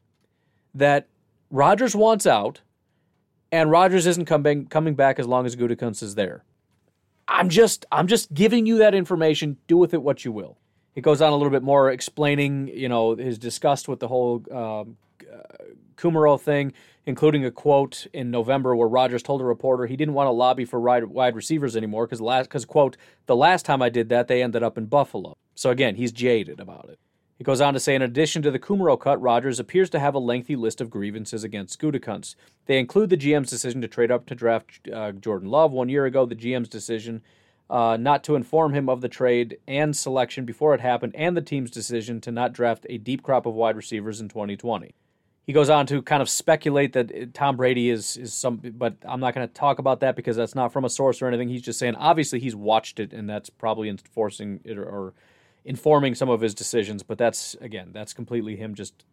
that 0.71 1.07
Rodgers 1.49 1.95
wants 1.95 2.27
out 2.27 2.61
and 3.51 3.71
Rodgers 3.71 4.05
isn't 4.05 4.25
coming 4.25 4.67
coming 4.67 4.93
back 4.93 5.17
as 5.17 5.25
long 5.25 5.47
as 5.47 5.55
Gutekunst 5.55 6.03
is 6.03 6.13
there. 6.13 6.43
I'm 7.27 7.49
just 7.49 7.87
I'm 7.91 8.05
just 8.05 8.35
giving 8.35 8.67
you 8.67 8.77
that 8.77 8.93
information. 8.93 9.57
Do 9.65 9.77
with 9.77 9.95
it 9.95 10.03
what 10.03 10.23
you 10.23 10.31
will. 10.31 10.59
It 10.95 11.01
goes 11.01 11.21
on 11.21 11.31
a 11.31 11.35
little 11.35 11.51
bit 11.51 11.63
more 11.63 11.91
explaining, 11.91 12.67
you 12.67 12.89
know, 12.89 13.15
his 13.15 13.37
disgust 13.37 13.87
with 13.87 13.99
the 13.99 14.07
whole 14.07 14.43
um, 14.51 14.97
uh, 15.21 15.63
Kumerow 15.95 16.39
thing 16.39 16.73
including 17.05 17.45
a 17.45 17.51
quote 17.51 18.07
in 18.13 18.29
November 18.29 18.75
where 18.75 18.87
Rodgers 18.87 19.23
told 19.23 19.41
a 19.41 19.45
reporter 19.45 19.85
he 19.85 19.95
didn't 19.95 20.13
want 20.13 20.27
to 20.27 20.31
lobby 20.31 20.65
for 20.65 20.79
wide 20.79 21.35
receivers 21.35 21.75
anymore 21.75 22.05
because 22.05 22.21
last 22.21 22.45
because 22.47 22.65
quote 22.65 22.97
the 23.25 23.35
last 23.35 23.65
time 23.65 23.81
I 23.81 23.89
did 23.89 24.09
that 24.09 24.27
they 24.27 24.43
ended 24.43 24.63
up 24.63 24.77
in 24.77 24.85
Buffalo. 24.85 25.35
So 25.55 25.69
again, 25.69 25.95
he's 25.95 26.11
jaded 26.11 26.59
about 26.59 26.89
it. 26.89 26.99
He 27.37 27.43
goes 27.43 27.59
on 27.59 27.73
to 27.73 27.79
say, 27.79 27.95
in 27.95 28.03
addition 28.03 28.43
to 28.43 28.51
the 28.51 28.59
Kumerow 28.59 28.99
cut, 28.99 29.19
Rodgers 29.19 29.59
appears 29.59 29.89
to 29.91 29.99
have 29.99 30.13
a 30.13 30.19
lengthy 30.19 30.55
list 30.55 30.79
of 30.79 30.91
grievances 30.91 31.43
against 31.43 31.81
Gutekunst. 31.81 32.35
They 32.67 32.77
include 32.77 33.09
the 33.09 33.17
GM's 33.17 33.49
decision 33.49 33.81
to 33.81 33.87
trade 33.87 34.11
up 34.11 34.27
to 34.27 34.35
draft 34.35 34.87
uh, 34.93 35.11
Jordan 35.13 35.49
Love 35.49 35.71
one 35.71 35.89
year 35.89 36.05
ago, 36.05 36.27
the 36.27 36.35
GM's 36.35 36.69
decision 36.69 37.23
uh, 37.72 37.95
not 37.95 38.22
to 38.26 38.36
inform 38.36 38.74
him 38.74 38.89
of 38.89 38.99
the 38.99 39.07
trade 39.07 39.57
and 39.65 39.95
selection 39.95 40.43
before 40.43 40.76
it 40.76 40.82
happened, 40.82 41.15
and 41.15 41.38
the 41.38 41.41
team's 41.41 41.72
decision 41.72 42.19
to 42.19 42.30
not 42.30 42.51
draft 42.51 42.86
a 42.89 42.97
deep 42.97 43.24
crop 43.24 43.45
of 43.45 43.53
wide 43.53 43.78
receivers 43.78 44.19
in 44.19 44.28
2020. 44.28 44.93
He 45.47 45.53
goes 45.53 45.69
on 45.69 45.88
to 45.88 46.01
kind 46.01 46.22
of 46.22 46.30
speculate 46.30 46.91
that 46.93 47.34
Tom 47.34 47.55
Brady 47.55 47.89
is 47.89 48.17
is 48.17 48.34
some, 48.34 48.57
but 48.57 48.97
I'm 49.03 49.22
not 49.22 49.34
going 49.34 49.47
to 49.47 49.53
talk 49.53 49.80
about 49.80 50.01
that 50.01 50.17
because 50.17 50.36
that's 50.36 50.53
not 50.53 50.74
from 50.74 50.84
a 50.84 50.89
source 50.89 51.22
or 51.22 51.28
anything. 51.28 51.47
He's 51.47 51.61
just 51.61 51.80
saying 51.80 51.95
obviously 51.95 52.41
he's 52.41 52.55
watched 52.55 52.99
it 52.99 53.13
and 53.13 53.30
that's 53.30 53.49
probably 53.49 53.88
enforcing 53.88 54.59
it 54.65 54.78
or, 54.78 54.84
or 54.84 55.13
informing 55.63 56.13
some 56.13 56.30
of 56.30 56.41
his 56.41 56.53
decisions. 56.53 57.03
But 57.03 57.17
that's 57.17 57.55
again, 57.61 57.89
that's 57.93 58.13
completely 58.13 58.57
him 58.57 58.76
just 58.76 59.05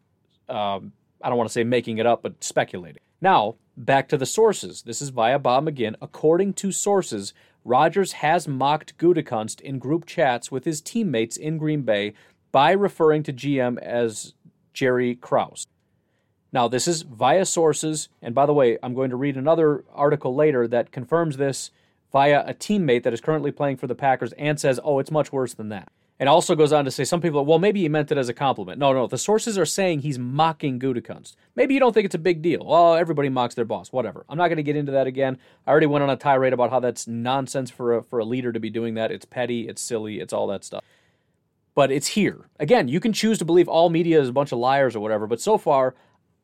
um, 0.48 0.92
I 1.22 1.28
don't 1.28 1.38
want 1.38 1.48
to 1.48 1.52
say 1.52 1.64
making 1.64 1.98
it 1.98 2.06
up, 2.06 2.22
but 2.22 2.42
speculating. 2.42 3.02
Now 3.20 3.54
back 3.76 4.08
to 4.08 4.16
the 4.16 4.26
sources. 4.26 4.82
This 4.82 5.00
is 5.00 5.10
via 5.10 5.38
Bob 5.38 5.64
McGinn. 5.64 5.94
According 6.02 6.54
to 6.54 6.72
sources, 6.72 7.32
Rodgers 7.64 8.12
has 8.12 8.48
mocked 8.48 8.96
Gutekunst 8.98 9.60
in 9.60 9.78
group 9.78 10.06
chats 10.06 10.50
with 10.50 10.64
his 10.64 10.80
teammates 10.80 11.36
in 11.36 11.58
Green 11.58 11.82
Bay 11.82 12.14
by 12.52 12.72
referring 12.72 13.22
to 13.24 13.32
GM 13.32 13.78
as 13.78 14.34
Jerry 14.72 15.14
Krause. 15.14 15.66
Now, 16.52 16.66
this 16.66 16.88
is 16.88 17.02
via 17.02 17.44
sources, 17.44 18.08
and 18.22 18.34
by 18.34 18.46
the 18.46 18.54
way, 18.54 18.78
I'm 18.82 18.94
going 18.94 19.10
to 19.10 19.16
read 19.16 19.36
another 19.36 19.84
article 19.92 20.34
later 20.34 20.66
that 20.68 20.92
confirms 20.92 21.36
this 21.36 21.70
via 22.10 22.42
a 22.46 22.54
teammate 22.54 23.02
that 23.02 23.12
is 23.12 23.20
currently 23.20 23.50
playing 23.50 23.76
for 23.76 23.86
the 23.86 23.94
Packers 23.94 24.32
and 24.32 24.58
says, 24.58 24.80
oh, 24.82 24.98
it's 24.98 25.10
much 25.10 25.30
worse 25.30 25.52
than 25.52 25.68
that. 25.68 25.92
And 26.20 26.28
also 26.28 26.56
goes 26.56 26.72
on 26.72 26.84
to 26.84 26.90
say, 26.90 27.04
some 27.04 27.20
people, 27.20 27.44
well, 27.44 27.60
maybe 27.60 27.80
he 27.80 27.88
meant 27.88 28.10
it 28.10 28.18
as 28.18 28.28
a 28.28 28.34
compliment. 28.34 28.80
No, 28.80 28.92
no, 28.92 29.06
the 29.06 29.16
sources 29.16 29.56
are 29.56 29.64
saying 29.64 30.00
he's 30.00 30.18
mocking 30.18 30.80
Gutekunst. 30.80 31.36
Maybe 31.54 31.74
you 31.74 31.80
don't 31.80 31.92
think 31.92 32.06
it's 32.06 32.14
a 32.14 32.18
big 32.18 32.42
deal. 32.42 32.64
Well, 32.66 32.96
everybody 32.96 33.28
mocks 33.28 33.54
their 33.54 33.64
boss, 33.64 33.92
whatever. 33.92 34.24
I'm 34.28 34.36
not 34.36 34.48
going 34.48 34.56
to 34.56 34.64
get 34.64 34.74
into 34.74 34.90
that 34.92 35.06
again. 35.06 35.38
I 35.64 35.70
already 35.70 35.86
went 35.86 36.02
on 36.02 36.10
a 36.10 36.16
tirade 36.16 36.52
about 36.52 36.70
how 36.70 36.80
that's 36.80 37.06
nonsense 37.06 37.70
for 37.70 37.98
a, 37.98 38.02
for 38.02 38.18
a 38.18 38.24
leader 38.24 38.52
to 38.52 38.58
be 38.58 38.68
doing 38.68 38.94
that. 38.94 39.12
It's 39.12 39.24
petty, 39.24 39.68
it's 39.68 39.80
silly, 39.80 40.18
it's 40.18 40.32
all 40.32 40.48
that 40.48 40.64
stuff. 40.64 40.82
But 41.76 41.92
it's 41.92 42.08
here. 42.08 42.48
Again, 42.58 42.88
you 42.88 42.98
can 42.98 43.12
choose 43.12 43.38
to 43.38 43.44
believe 43.44 43.68
all 43.68 43.88
media 43.88 44.20
is 44.20 44.30
a 44.30 44.32
bunch 44.32 44.50
of 44.50 44.58
liars 44.58 44.96
or 44.96 45.00
whatever, 45.00 45.28
but 45.28 45.40
so 45.40 45.56
far, 45.56 45.94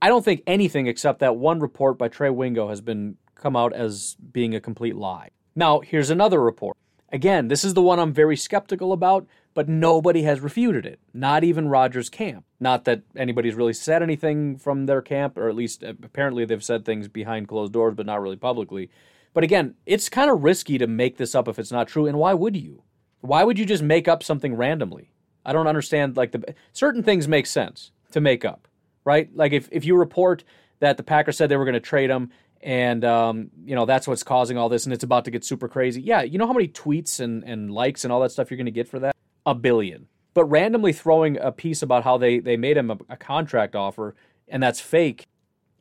I 0.01 0.09
don't 0.09 0.25
think 0.25 0.45
anything 0.47 0.87
except 0.87 1.18
that 1.18 1.35
one 1.35 1.59
report 1.59 1.99
by 1.99 2.07
Trey 2.07 2.31
Wingo 2.31 2.68
has 2.68 2.81
been 2.81 3.16
come 3.35 3.57
out 3.57 3.72
as 3.72 4.16
being 4.33 4.55
a 4.55 4.61
complete 4.61 4.95
lie. 4.95 5.31
Now, 5.57 5.81
here's 5.81 6.11
another 6.11 6.41
report. 6.41 6.77
Again, 7.12 7.49
this 7.49 7.64
is 7.64 7.75
the 7.75 7.83
one 7.83 7.99
I'm 7.99 8.12
very 8.12 8.37
skeptical 8.37 8.93
about, 8.93 9.27
but 9.55 9.69
nobody 9.69 10.23
has 10.23 10.41
refuted 10.41 10.85
it. 10.85 11.01
Not 11.13 11.45
even 11.45 11.69
Rodgers' 11.69 12.09
camp. 12.09 12.45
Not 12.61 12.85
that 12.85 13.03
anybody's 13.17 13.55
really 13.55 13.73
said 13.73 14.03
anything 14.03 14.59
from 14.59 14.87
their 14.87 15.01
camp, 15.01 15.39
or 15.39 15.49
at 15.49 15.57
least 15.57 15.83
uh, 15.83 15.95
apparently 16.03 16.45
they've 16.45 16.63
said 16.63 16.85
things 16.85 17.09
behind 17.09 17.49
closed 17.49 17.73
doors, 17.73 17.95
but 17.95 18.07
not 18.07 18.21
really 18.21 18.37
publicly. 18.37 18.91
But 19.33 19.45
again, 19.45 19.75
it's 19.87 20.09
kind 20.09 20.31
of 20.31 20.43
risky 20.45 20.79
to 20.79 20.87
make 20.87 21.17
this 21.17 21.35
up 21.35 21.49
if 21.49 21.59
it's 21.59 21.73
not 21.73 21.89
true. 21.89 22.07
And 22.07 22.19
why 22.19 22.35
would 22.35 22.57
you? 22.57 22.83
Why 23.21 23.43
would 23.43 23.59
you 23.59 23.65
just 23.65 23.83
make 23.83 24.07
up 24.07 24.23
something 24.23 24.55
randomly? 24.55 25.11
I 25.47 25.53
don't 25.53 25.67
understand. 25.67 26.17
Like 26.17 26.33
the 26.33 26.55
certain 26.73 27.03
things 27.03 27.27
make 27.27 27.47
sense 27.47 27.91
to 28.13 28.21
make 28.21 28.45
up 28.45 28.69
right? 29.05 29.29
Like 29.35 29.53
if, 29.53 29.69
if 29.71 29.85
you 29.85 29.97
report 29.97 30.45
that 30.81 30.97
the 30.97 31.03
Packers 31.03 31.37
said 31.37 31.49
they 31.49 31.57
were 31.57 31.65
going 31.65 31.75
to 31.75 31.81
trade 31.81 32.11
him 32.11 32.31
and 32.63 33.05
um, 33.05 33.51
you 33.65 33.75
know 33.75 33.85
that's 33.85 34.09
what's 34.09 34.23
causing 34.23 34.57
all 34.57 34.69
this 34.69 34.87
and 34.87 34.93
it's 34.93 35.05
about 35.05 35.27
to 35.27 35.31
get 35.31 35.45
super 35.45 35.69
crazy. 35.69 36.01
Yeah, 36.01 36.23
you 36.23 36.39
know 36.39 36.47
how 36.47 36.53
many 36.53 36.69
tweets 36.69 37.21
and, 37.21 37.45
and 37.45 37.71
likes 37.71 38.05
and 38.05 38.13
all 38.13 38.21
that 38.21 38.33
stuff 38.33 38.51
you're 38.51 38.57
going 38.57 38.67
to 38.67 38.73
get 38.73 38.89
for 38.89 38.99
that? 39.01 39.15
A 39.47 39.55
billion. 39.55 40.09
But 40.32 40.45
randomly 40.47 40.92
throwing 40.92 41.38
a 41.38 41.53
piece 41.53 41.82
about 41.82 42.05
how 42.05 42.18
they, 42.18 42.38
they 42.38 42.57
made 42.57 42.76
him 42.76 42.90
a, 42.90 42.99
a 43.09 43.16
contract 43.16 43.76
offer 43.76 44.14
and 44.49 44.62
that's 44.62 44.80
fake, 44.80 45.26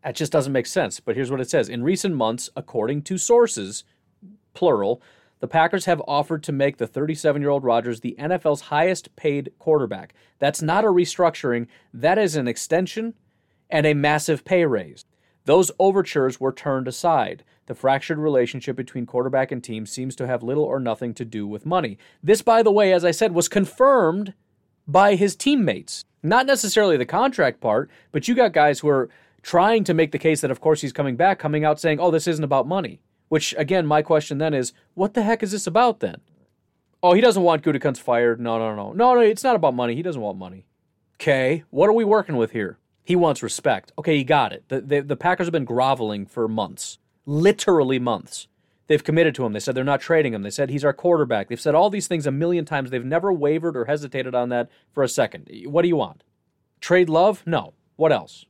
that 0.04 0.16
just 0.16 0.32
doesn't 0.32 0.54
make 0.54 0.68
sense. 0.68 1.00
But 1.00 1.16
here's 1.16 1.32
what 1.32 1.42
it 1.42 1.50
says. 1.50 1.70
In 1.70 1.84
recent 1.84 2.16
months, 2.16 2.50
according 2.56 3.04
to 3.04 3.18
sources, 3.18 3.84
plural, 4.54 5.02
the 5.40 5.48
Packers 5.48 5.86
have 5.86 6.02
offered 6.08 6.44
to 6.44 6.52
make 6.52 6.78
the 6.78 6.88
37 6.88 7.42
year 7.42 7.52
old 7.52 7.64
Rodgers 7.64 8.00
the 8.00 8.16
NFL's 8.20 8.62
highest 8.62 9.16
paid 9.16 9.52
quarterback. 9.60 10.14
That's 10.40 10.62
not 10.62 10.86
a 10.86 10.88
restructuring, 10.88 11.68
that 11.94 12.18
is 12.18 12.36
an 12.36 12.48
extension 12.48 13.14
and 13.70 13.86
a 13.86 13.94
massive 13.94 14.46
pay 14.46 14.66
raise. 14.66 15.06
Those 15.46 15.72
overtures 15.80 16.40
were 16.40 16.54
turned 16.54 16.88
aside. 16.88 17.44
The 17.66 17.76
fractured 17.76 18.18
relationship 18.18 18.76
between 18.76 19.06
quarterback 19.06 19.52
and 19.52 19.64
team 19.64 19.86
seems 19.86 20.16
to 20.18 20.28
have 20.28 20.44
little 20.44 20.64
or 20.64 20.80
nothing 20.80 21.14
to 21.16 21.26
do 21.26 21.48
with 21.48 21.66
money. 21.66 21.98
This, 22.22 22.42
by 22.42 22.64
the 22.64 22.72
way, 22.72 22.94
as 22.94 23.06
I 23.06 23.12
said, 23.12 23.34
was 23.34 23.48
confirmed 23.48 24.34
by 24.88 25.16
his 25.16 25.36
teammates. 25.36 26.04
Not 26.22 26.46
necessarily 26.46 26.98
the 26.98 27.06
contract 27.06 27.62
part, 27.62 27.90
but 28.12 28.28
you 28.28 28.36
got 28.36 28.54
guys 28.54 28.80
who 28.80 28.90
are 28.90 29.10
trying 29.42 29.84
to 29.86 29.94
make 29.94 30.12
the 30.12 30.20
case 30.20 30.42
that, 30.42 30.52
of 30.52 30.62
course, 30.62 30.82
he's 30.82 30.94
coming 30.94 31.16
back, 31.16 31.40
coming 31.40 31.66
out 31.66 31.80
saying, 31.80 32.00
oh, 32.00 32.12
this 32.12 32.28
isn't 32.28 32.44
about 32.44 32.68
money. 32.68 33.02
Which, 33.28 33.54
again, 33.58 33.86
my 33.86 34.02
question 34.02 34.38
then 34.38 34.54
is, 34.54 34.74
what 34.94 35.14
the 35.14 35.24
heck 35.24 35.44
is 35.44 35.52
this 35.52 35.68
about 35.68 36.00
then? 36.00 36.22
Oh, 37.02 37.14
he 37.14 37.22
doesn't 37.22 37.44
want 37.44 37.64
Gutekunst 37.64 38.00
fired. 38.00 38.40
No, 38.40 38.58
no, 38.58 38.76
no. 38.76 38.94
No, 38.94 39.16
no, 39.16 39.20
it's 39.20 39.44
not 39.44 39.58
about 39.58 39.74
money. 39.74 39.96
He 39.96 40.02
doesn't 40.02 40.22
want 40.22 40.38
money. 40.38 40.66
Okay, 41.16 41.64
what 41.70 41.90
are 41.90 41.94
we 41.94 42.06
working 42.06 42.38
with 42.38 42.52
here? 42.52 42.78
He 43.04 43.16
wants 43.16 43.44
respect. 43.44 43.92
Okay, 43.98 44.18
he 44.18 44.24
got 44.24 44.54
it. 44.54 44.64
The, 44.70 44.82
the, 44.82 45.02
the 45.02 45.16
Packers 45.16 45.48
have 45.48 45.52
been 45.52 45.66
groveling 45.66 46.26
for 46.26 46.48
months, 46.48 47.00
literally 47.26 48.00
months. 48.00 48.48
They've 48.88 49.04
committed 49.04 49.34
to 49.36 49.46
him. 49.46 49.54
They 49.54 49.60
said 49.60 49.76
they're 49.76 49.84
not 49.84 50.02
trading 50.02 50.34
him. 50.34 50.42
They 50.42 50.50
said 50.50 50.70
he's 50.70 50.86
our 50.86 50.94
quarterback. 50.94 51.48
They've 51.48 51.60
said 51.60 51.76
all 51.76 51.90
these 51.90 52.08
things 52.08 52.28
a 52.28 52.32
million 52.32 52.66
times. 52.66 52.90
They've 52.90 53.04
never 53.04 53.32
wavered 53.32 53.78
or 53.78 53.86
hesitated 53.86 54.36
on 54.36 54.50
that 54.50 54.70
for 54.94 55.04
a 55.04 55.10
second. 55.10 55.50
What 55.66 55.84
do 55.84 55.88
you 55.88 55.96
want? 55.96 56.24
Trade 56.82 57.10
love? 57.10 57.44
No. 57.46 57.74
What 57.96 58.12
else? 58.12 58.46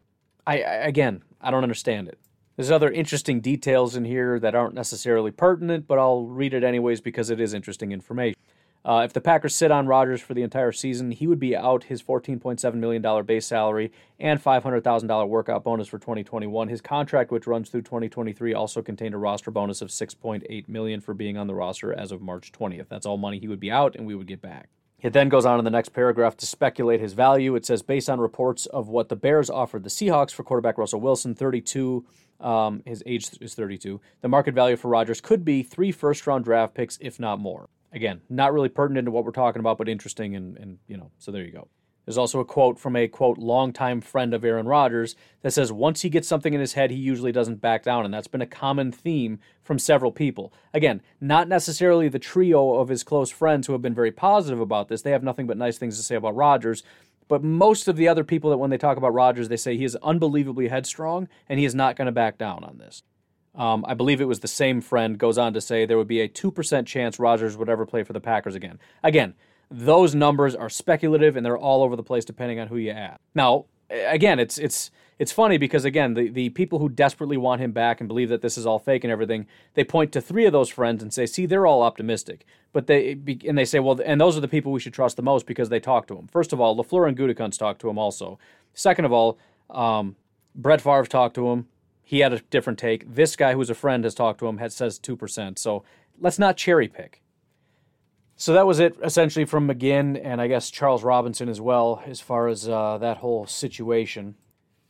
I, 0.48 0.62
I 0.62 0.74
again, 0.88 1.24
I 1.40 1.52
don't 1.52 1.64
understand 1.64 2.08
it. 2.08 2.18
There's 2.56 2.72
other 2.72 2.92
interesting 2.92 3.42
details 3.42 3.96
in 3.96 4.06
here 4.06 4.40
that 4.40 4.56
aren't 4.56 4.76
necessarily 4.76 5.32
pertinent, 5.32 5.88
but 5.88 5.98
I'll 5.98 6.26
read 6.26 6.54
it 6.54 6.64
anyways 6.64 7.02
because 7.02 7.30
it 7.30 7.40
is 7.40 7.54
interesting 7.54 7.92
information. 7.92 8.40
Uh, 8.86 9.04
if 9.06 9.14
the 9.14 9.22
Packers 9.22 9.56
sit 9.56 9.72
on 9.72 9.88
Rodgers 9.88 10.22
for 10.22 10.34
the 10.34 10.42
entire 10.42 10.74
season, 10.74 11.12
he 11.12 11.26
would 11.26 11.40
be 11.40 11.56
out 11.56 11.86
his 11.86 12.04
$14.7 12.04 12.74
million 12.76 13.26
base 13.26 13.46
salary 13.46 13.92
and 14.20 14.44
$500,000 14.44 15.30
workout 15.30 15.64
bonus 15.64 15.88
for 15.88 16.00
2021. 16.00 16.68
His 16.68 16.82
contract, 16.82 17.32
which 17.32 17.48
runs 17.48 17.70
through 17.70 17.84
2023, 17.84 18.54
also 18.54 18.82
contained 18.82 19.16
a 19.16 19.18
roster 19.18 19.52
bonus 19.52 19.82
of 19.82 19.90
6.8 19.90 20.68
million 20.68 21.00
for 21.00 21.14
being 21.14 21.38
on 21.38 21.48
the 21.48 21.56
roster 21.56 21.94
as 21.94 22.12
of 22.12 22.22
March 22.22 22.52
20th. 22.52 22.90
That's 22.90 23.06
all 23.06 23.18
money 23.18 23.40
he 23.40 23.48
would 23.48 23.62
be 23.62 23.72
out, 23.72 23.96
and 23.96 24.06
we 24.06 24.16
would 24.16 24.28
get 24.28 24.42
back. 24.42 24.68
It 25.02 25.12
then 25.12 25.28
goes 25.28 25.46
on 25.46 25.60
in 25.60 25.66
the 25.66 25.72
next 25.72 25.90
paragraph 25.90 26.38
to 26.38 26.46
speculate 26.46 27.02
his 27.02 27.14
value. 27.14 27.56
It 27.56 27.66
says, 27.66 27.82
based 27.82 28.10
on 28.10 28.20
reports 28.20 28.66
of 28.68 28.88
what 28.88 29.10
the 29.10 29.18
Bears 29.18 29.50
offered 29.50 29.84
the 29.84 29.90
Seahawks 29.90 30.32
for 30.32 30.44
quarterback 30.44 30.78
Russell 30.78 31.02
Wilson, 31.02 31.36
32, 31.36 32.06
um, 32.40 32.82
his 32.86 33.04
age 33.06 33.30
is 33.40 33.54
32, 33.54 34.00
the 34.22 34.30
market 34.30 34.54
value 34.54 34.76
for 34.76 34.90
Rodgers 34.90 35.22
could 35.22 35.44
be 35.46 35.62
three 35.62 35.92
first 35.92 36.26
round 36.26 36.46
draft 36.46 36.74
picks, 36.74 36.98
if 37.02 37.20
not 37.20 37.40
more. 37.40 37.70
Again, 37.94 38.22
not 38.30 38.54
really 38.54 38.70
pertinent 38.70 39.06
to 39.06 39.12
what 39.12 39.24
we're 39.24 39.32
talking 39.32 39.60
about, 39.60 39.78
but 39.78 39.88
interesting, 39.88 40.36
and, 40.36 40.58
and 40.58 40.80
you 40.88 40.98
know, 40.98 41.12
so 41.20 41.32
there 41.32 41.44
you 41.44 41.52
go. 41.52 41.68
There's 42.06 42.18
also 42.18 42.40
a 42.40 42.46
quote 42.46 42.80
from 42.80 42.96
a 42.96 43.08
quote 43.08 43.38
longtime 43.38 44.02
friend 44.02 44.34
of 44.34 44.44
Aaron 44.44 44.68
Rodgers 44.68 45.16
that 45.42 45.54
says 45.54 45.72
once 45.72 46.02
he 46.02 46.10
gets 46.10 46.28
something 46.28 46.54
in 46.54 46.60
his 46.60 46.74
head, 46.74 46.92
he 46.92 46.98
usually 46.98 47.32
doesn't 47.32 47.62
back 47.62 47.84
down, 47.84 48.04
and 48.04 48.14
that's 48.14 48.28
been 48.28 48.42
a 48.42 48.48
common 48.48 48.92
theme 48.92 49.40
from 49.64 49.80
several 49.80 50.12
people. 50.12 50.52
Again, 50.74 51.02
not 51.22 51.48
necessarily 51.48 52.10
the 52.10 52.20
trio 52.20 52.76
of 52.76 52.90
his 52.90 53.04
close 53.04 53.30
friends 53.30 53.68
who 53.68 53.74
have 53.74 53.82
been 53.82 53.94
very 53.94 54.12
positive 54.12 54.60
about 54.60 54.90
this. 54.90 55.02
They 55.02 55.12
have 55.12 55.24
nothing 55.24 55.48
but 55.48 55.58
nice 55.58 55.78
things 55.78 55.96
to 55.98 56.04
say 56.04 56.16
about 56.16 56.36
Rodgers. 56.36 56.84
But 57.30 57.42
most 57.44 57.88
of 57.88 57.96
the 57.96 58.08
other 58.10 58.26
people 58.26 58.50
that 58.50 58.58
when 58.58 58.70
they 58.70 58.78
talk 58.78 58.98
about 58.98 59.14
Rodgers, 59.14 59.48
they 59.48 59.58
say 59.58 59.78
he 59.78 59.86
is 59.86 59.96
unbelievably 60.04 60.68
headstrong 60.68 61.30
and 61.48 61.58
he 61.58 61.66
is 61.66 61.74
not 61.74 61.96
going 61.96 62.08
to 62.08 62.12
back 62.12 62.38
down 62.38 62.66
on 62.66 62.78
this. 62.78 63.04
Um, 63.56 63.86
I 63.88 63.94
believe 63.94 64.20
it 64.20 64.28
was 64.28 64.40
the 64.40 64.48
same 64.48 64.82
friend 64.82 65.18
goes 65.18 65.38
on 65.38 65.54
to 65.54 65.62
say 65.62 65.86
there 65.86 65.98
would 65.98 66.08
be 66.08 66.22
a 66.22 66.28
2% 66.28 66.86
chance 66.86 67.20
Rodgers 67.20 67.56
would 67.56 67.70
ever 67.70 67.86
play 67.86 68.04
for 68.04 68.14
the 68.14 68.20
Packers 68.20 68.56
again. 68.56 68.80
Again, 69.04 69.36
those 69.70 70.16
numbers 70.16 70.56
are 70.56 70.70
speculative 70.70 71.36
and 71.36 71.46
they're 71.46 71.58
all 71.58 71.84
over 71.84 71.96
the 71.96 72.04
place 72.04 72.26
depending 72.26 72.60
on 72.60 72.68
who 72.68 72.78
you 72.78 72.92
ask. 72.92 73.20
Now, 73.36 73.66
again, 73.90 74.40
it's 74.40 74.58
it's 74.58 74.92
it's 75.20 75.32
funny 75.32 75.58
because 75.58 75.86
again, 75.86 76.16
the, 76.16 76.30
the 76.30 76.50
people 76.50 76.80
who 76.80 76.90
desperately 76.90 77.38
want 77.38 77.62
him 77.62 77.72
back 77.72 78.02
and 78.02 78.08
believe 78.08 78.30
that 78.30 78.42
this 78.42 78.58
is 78.58 78.66
all 78.66 78.80
fake 78.80 79.04
and 79.04 79.12
everything, 79.12 79.46
they 79.76 79.84
point 79.84 80.12
to 80.14 80.22
three 80.22 80.46
of 80.46 80.52
those 80.52 80.70
friends 80.70 81.04
and 81.04 81.14
say, 81.14 81.26
"See, 81.26 81.46
they're 81.46 81.68
all 81.68 81.82
optimistic." 81.82 82.46
But 82.72 82.88
they 82.88 83.18
and 83.48 83.58
they 83.58 83.66
say, 83.66 83.80
"Well, 83.80 84.00
and 84.04 84.20
those 84.20 84.36
are 84.36 84.42
the 84.42 84.48
people 84.48 84.72
we 84.72 84.80
should 84.80 84.94
trust 84.94 85.16
the 85.16 85.24
most 85.24 85.46
because 85.46 85.70
they 85.70 85.80
talk 85.80 86.08
to 86.08 86.18
him." 86.18 86.28
First 86.28 86.54
of 86.54 86.60
all, 86.60 86.76
Lafleur 86.76 87.08
and 87.08 87.18
Gutekunst 87.18 87.60
talked 87.60 87.82
to 87.82 87.90
him 87.90 87.98
also. 87.98 88.40
Second 88.74 89.06
of 89.06 89.12
all, 89.12 89.38
um, 89.70 90.16
Brett 90.56 90.82
Favre 90.82 91.06
talked 91.06 91.36
to 91.36 91.50
him 91.50 91.68
he 92.04 92.20
had 92.20 92.34
a 92.34 92.40
different 92.40 92.80
take. 92.80 93.16
This 93.16 93.36
guy, 93.36 93.54
who's 93.54 93.70
a 93.70 93.76
friend, 93.76 94.04
has 94.04 94.14
talked 94.14 94.40
to 94.40 94.48
him, 94.48 94.58
has 94.58 94.76
says 94.76 95.00
two 95.00 95.16
percent. 95.16 95.58
So 95.60 95.84
let's 96.20 96.40
not 96.40 96.58
cherry 96.58 96.88
pick. 96.88 97.22
So 98.36 98.54
that 98.54 98.66
was 98.66 98.80
it 98.80 98.98
essentially 99.04 99.46
from 99.46 99.68
McGinn 99.68 100.20
and 100.22 100.42
I 100.42 100.48
guess 100.48 100.72
Charles 100.72 101.04
Robinson 101.04 101.50
as 101.50 101.62
well, 101.62 102.04
as 102.06 102.20
far 102.20 102.48
as 102.48 102.68
uh, 102.68 102.98
that 102.98 103.18
whole 103.18 103.46
situation. 103.46 104.36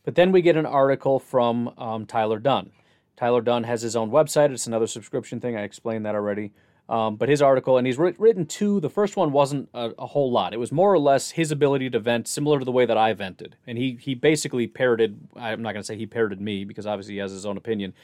But 0.02 0.14
then 0.14 0.32
we 0.32 0.42
get 0.42 0.56
an 0.56 0.66
article 0.66 1.18
from 1.18 1.72
um, 1.78 2.06
Tyler 2.06 2.38
Dunne. 2.38 2.70
Tyler 3.16 3.40
Dunne 3.42 3.64
has 3.64 3.82
his 3.82 3.96
own 3.96 4.10
website. 4.10 4.50
It's 4.50 4.66
another 4.66 4.86
subscription 4.86 5.40
thing. 5.40 5.56
I 5.56 5.62
explained 5.62 6.04
that 6.04 6.14
already. 6.14 6.52
Um, 6.86 7.16
but 7.16 7.30
his 7.30 7.40
article, 7.40 7.78
and 7.78 7.86
he's 7.86 7.96
written 7.96 8.44
two. 8.44 8.78
The 8.78 8.90
first 8.90 9.16
one 9.16 9.32
wasn't 9.32 9.70
a, 9.72 9.92
a, 9.98 10.06
whole 10.06 10.30
lot. 10.30 10.52
It 10.52 10.58
was 10.58 10.70
more 10.70 10.92
or 10.92 10.98
less 10.98 11.30
his 11.30 11.50
ability 11.50 11.88
to 11.88 11.98
vent, 11.98 12.28
similar 12.28 12.58
to 12.58 12.64
the 12.64 12.72
way 12.72 12.84
that 12.84 12.98
I 12.98 13.14
vented. 13.14 13.56
And 13.66 13.78
he 13.78 13.96
he 13.98 14.14
basically 14.14 14.66
parroted. 14.66 15.18
I'm 15.34 15.62
not 15.62 15.72
going 15.72 15.80
to 15.80 15.86
say 15.86 15.96
he 15.96 16.04
parroted 16.04 16.42
me 16.42 16.64
because 16.64 16.86
obviously 16.86 17.14
he 17.14 17.20
has 17.20 17.32
his 17.32 17.46
own 17.46 17.56
opinion. 17.56 17.94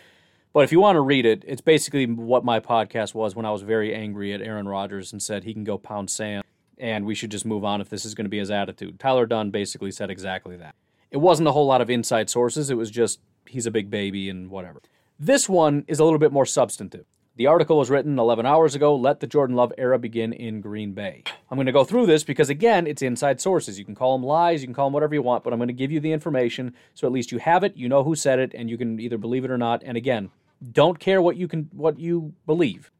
But 0.54 0.60
if 0.60 0.72
you 0.72 0.80
want 0.80 0.96
to 0.96 1.02
read 1.02 1.26
it, 1.26 1.44
it's 1.46 1.60
basically 1.60 2.06
what 2.06 2.42
my 2.42 2.58
podcast 2.58 3.14
was 3.14 3.36
when 3.36 3.44
I 3.44 3.50
was 3.50 3.62
very 3.62 3.94
angry 3.94 4.32
at 4.32 4.40
Aaron 4.40 4.66
Rodgers 4.66 5.12
and 5.12 5.22
said 5.22 5.44
he 5.44 5.52
can 5.52 5.62
go 5.62 5.76
pound 5.76 6.10
sand 6.10 6.42
and 6.80 7.04
we 7.04 7.14
should 7.14 7.30
just 7.30 7.44
move 7.44 7.64
on 7.64 7.80
if 7.80 7.90
this 7.90 8.04
is 8.04 8.14
going 8.14 8.24
to 8.24 8.30
be 8.30 8.38
his 8.38 8.50
attitude. 8.50 8.98
Tyler 8.98 9.26
Dunne 9.26 9.50
basically 9.50 9.92
said 9.92 10.10
exactly 10.10 10.56
that. 10.56 10.74
It 11.10 11.18
wasn't 11.18 11.48
a 11.48 11.52
whole 11.52 11.66
lot 11.66 11.80
of 11.80 11.90
inside 11.90 12.30
sources. 12.30 12.70
It 12.70 12.76
was 12.76 12.90
just 12.90 13.20
he's 13.46 13.66
a 13.66 13.70
big 13.70 13.90
baby 13.90 14.28
and 14.28 14.50
whatever. 14.50 14.80
This 15.18 15.48
one 15.48 15.84
is 15.86 16.00
a 16.00 16.04
little 16.04 16.18
bit 16.18 16.32
more 16.32 16.46
substantive. 16.46 17.04
The 17.40 17.46
article 17.46 17.78
was 17.78 17.88
written 17.88 18.18
11 18.18 18.44
hours 18.44 18.74
ago. 18.74 18.94
Let 18.94 19.20
the 19.20 19.26
Jordan 19.26 19.56
Love 19.56 19.72
era 19.78 19.98
begin 19.98 20.34
in 20.34 20.60
Green 20.60 20.92
Bay. 20.92 21.22
I'm 21.50 21.56
going 21.56 21.64
to 21.64 21.72
go 21.72 21.84
through 21.84 22.04
this 22.04 22.22
because, 22.22 22.50
again, 22.50 22.86
it's 22.86 23.00
inside 23.00 23.40
sources. 23.40 23.78
You 23.78 23.84
can 23.86 23.94
call 23.94 24.18
them 24.18 24.26
lies, 24.26 24.60
you 24.60 24.66
can 24.66 24.74
call 24.74 24.88
them 24.88 24.92
whatever 24.92 25.14
you 25.14 25.22
want, 25.22 25.42
but 25.42 25.54
I'm 25.54 25.58
going 25.58 25.68
to 25.68 25.72
give 25.72 25.90
you 25.90 26.00
the 26.00 26.12
information 26.12 26.74
so 26.92 27.06
at 27.06 27.14
least 27.14 27.32
you 27.32 27.38
have 27.38 27.64
it, 27.64 27.78
you 27.78 27.88
know 27.88 28.04
who 28.04 28.14
said 28.14 28.40
it, 28.40 28.52
and 28.52 28.68
you 28.68 28.76
can 28.76 29.00
either 29.00 29.16
believe 29.16 29.46
it 29.46 29.50
or 29.50 29.56
not. 29.56 29.82
And 29.82 29.96
again, 29.96 30.28
don't 30.70 30.98
care 30.98 31.22
what 31.22 31.38
you 31.38 31.48
can 31.48 31.70
what 31.72 31.98
you 31.98 32.34
believe. 32.44 32.90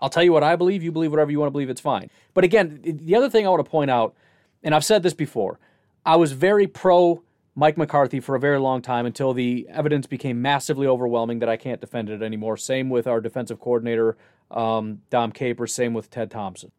I'll 0.00 0.10
tell 0.10 0.24
you 0.24 0.32
what 0.32 0.42
I 0.42 0.56
believe. 0.56 0.82
You 0.82 0.90
believe 0.90 1.12
whatever 1.12 1.30
you 1.30 1.38
want 1.38 1.50
to 1.50 1.52
believe. 1.52 1.70
It's 1.70 1.80
fine. 1.80 2.10
But 2.34 2.42
again, 2.42 2.80
the 2.82 3.14
other 3.14 3.30
thing 3.30 3.46
I 3.46 3.50
want 3.50 3.64
to 3.64 3.70
point 3.70 3.92
out, 3.92 4.16
and 4.64 4.74
I've 4.74 4.84
said 4.84 5.04
this 5.04 5.14
before, 5.14 5.60
I 6.04 6.16
was 6.16 6.32
very 6.32 6.66
pro 6.66 7.22
Mike 7.56 7.76
McCarthy 7.76 8.20
for 8.20 8.34
a 8.34 8.40
very 8.40 8.58
long 8.58 8.82
time 8.82 9.06
until 9.06 9.32
the 9.32 9.66
evidence 9.70 10.06
became 10.06 10.42
massively 10.42 10.86
overwhelming 10.86 11.38
that 11.38 11.48
I 11.48 11.56
can't 11.56 11.80
defend 11.80 12.10
it 12.10 12.22
anymore. 12.22 12.56
Same 12.56 12.90
with 12.90 13.06
our 13.06 13.20
defensive 13.20 13.60
coordinator, 13.60 14.16
um, 14.50 15.02
Dom 15.10 15.30
Capers. 15.30 15.72
Same 15.72 15.94
with 15.94 16.10
Ted 16.10 16.30
Thompson. 16.30 16.72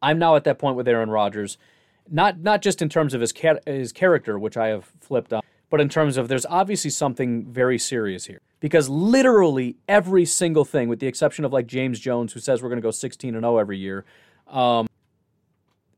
I'm 0.00 0.18
now 0.18 0.36
at 0.36 0.44
that 0.44 0.58
point 0.58 0.76
with 0.76 0.86
Aaron 0.88 1.10
Rodgers, 1.10 1.58
not 2.08 2.40
not 2.40 2.62
just 2.62 2.80
in 2.80 2.88
terms 2.88 3.12
of 3.12 3.20
his 3.20 3.34
his 3.66 3.92
character, 3.92 4.38
which 4.38 4.56
I 4.56 4.68
have 4.68 4.92
flipped 5.00 5.32
on, 5.32 5.42
but 5.68 5.80
in 5.80 5.88
terms 5.88 6.16
of 6.16 6.28
there's 6.28 6.46
obviously 6.46 6.90
something 6.90 7.44
very 7.44 7.78
serious 7.78 8.26
here 8.26 8.40
because 8.60 8.88
literally 8.88 9.76
every 9.88 10.24
single 10.24 10.64
thing, 10.64 10.88
with 10.88 11.00
the 11.00 11.06
exception 11.06 11.44
of 11.44 11.52
like 11.52 11.66
James 11.66 11.98
Jones, 11.98 12.32
who 12.32 12.40
says 12.40 12.62
we're 12.62 12.68
going 12.68 12.80
to 12.80 12.82
go 12.82 12.90
16 12.90 13.34
and 13.34 13.42
0 13.42 13.58
every 13.58 13.78
year, 13.78 14.04
um, 14.48 14.86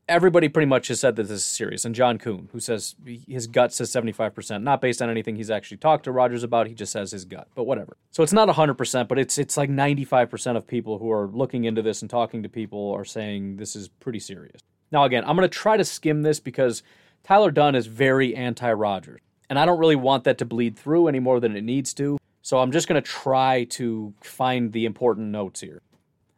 everybody 0.07 0.49
pretty 0.49 0.65
much 0.65 0.89
has 0.89 0.99
said 0.99 1.15
that 1.15 1.23
this 1.23 1.39
is 1.39 1.45
serious. 1.45 1.85
And 1.85 1.95
John 1.95 2.17
Kuhn, 2.17 2.49
who 2.51 2.59
says 2.59 2.95
his 3.27 3.47
gut 3.47 3.73
says 3.73 3.91
75%, 3.91 4.63
not 4.63 4.81
based 4.81 5.01
on 5.01 5.09
anything 5.09 5.35
he's 5.35 5.49
actually 5.49 5.77
talked 5.77 6.03
to 6.05 6.11
Rodgers 6.11 6.43
about, 6.43 6.67
he 6.67 6.73
just 6.73 6.91
says 6.91 7.11
his 7.11 7.25
gut, 7.25 7.47
but 7.55 7.63
whatever. 7.63 7.97
So 8.11 8.23
it's 8.23 8.33
not 8.33 8.49
100%, 8.49 9.07
but 9.07 9.19
it's 9.19 9.37
it's 9.37 9.57
like 9.57 9.69
95% 9.69 10.57
of 10.57 10.67
people 10.67 10.97
who 10.99 11.11
are 11.11 11.27
looking 11.27 11.65
into 11.65 11.81
this 11.81 12.01
and 12.01 12.09
talking 12.09 12.43
to 12.43 12.49
people 12.49 12.91
are 12.91 13.05
saying 13.05 13.57
this 13.57 13.75
is 13.75 13.87
pretty 13.87 14.19
serious. 14.19 14.61
Now 14.91 15.03
again, 15.05 15.23
I'm 15.25 15.35
going 15.35 15.49
to 15.49 15.57
try 15.57 15.77
to 15.77 15.85
skim 15.85 16.21
this 16.21 16.39
because 16.39 16.83
Tyler 17.23 17.51
Dunne 17.51 17.75
is 17.75 17.87
very 17.87 18.35
anti 18.35 18.71
Rodgers. 18.71 19.21
And 19.49 19.59
I 19.59 19.65
don't 19.65 19.79
really 19.79 19.95
want 19.95 20.23
that 20.23 20.37
to 20.39 20.45
bleed 20.45 20.77
through 20.77 21.07
any 21.07 21.19
more 21.19 21.39
than 21.39 21.55
it 21.55 21.63
needs 21.63 21.93
to. 21.95 22.17
So 22.41 22.59
I'm 22.59 22.71
just 22.71 22.87
going 22.87 23.01
to 23.01 23.07
try 23.07 23.65
to 23.65 24.13
find 24.21 24.73
the 24.73 24.85
important 24.85 25.27
notes 25.27 25.61
here. 25.61 25.81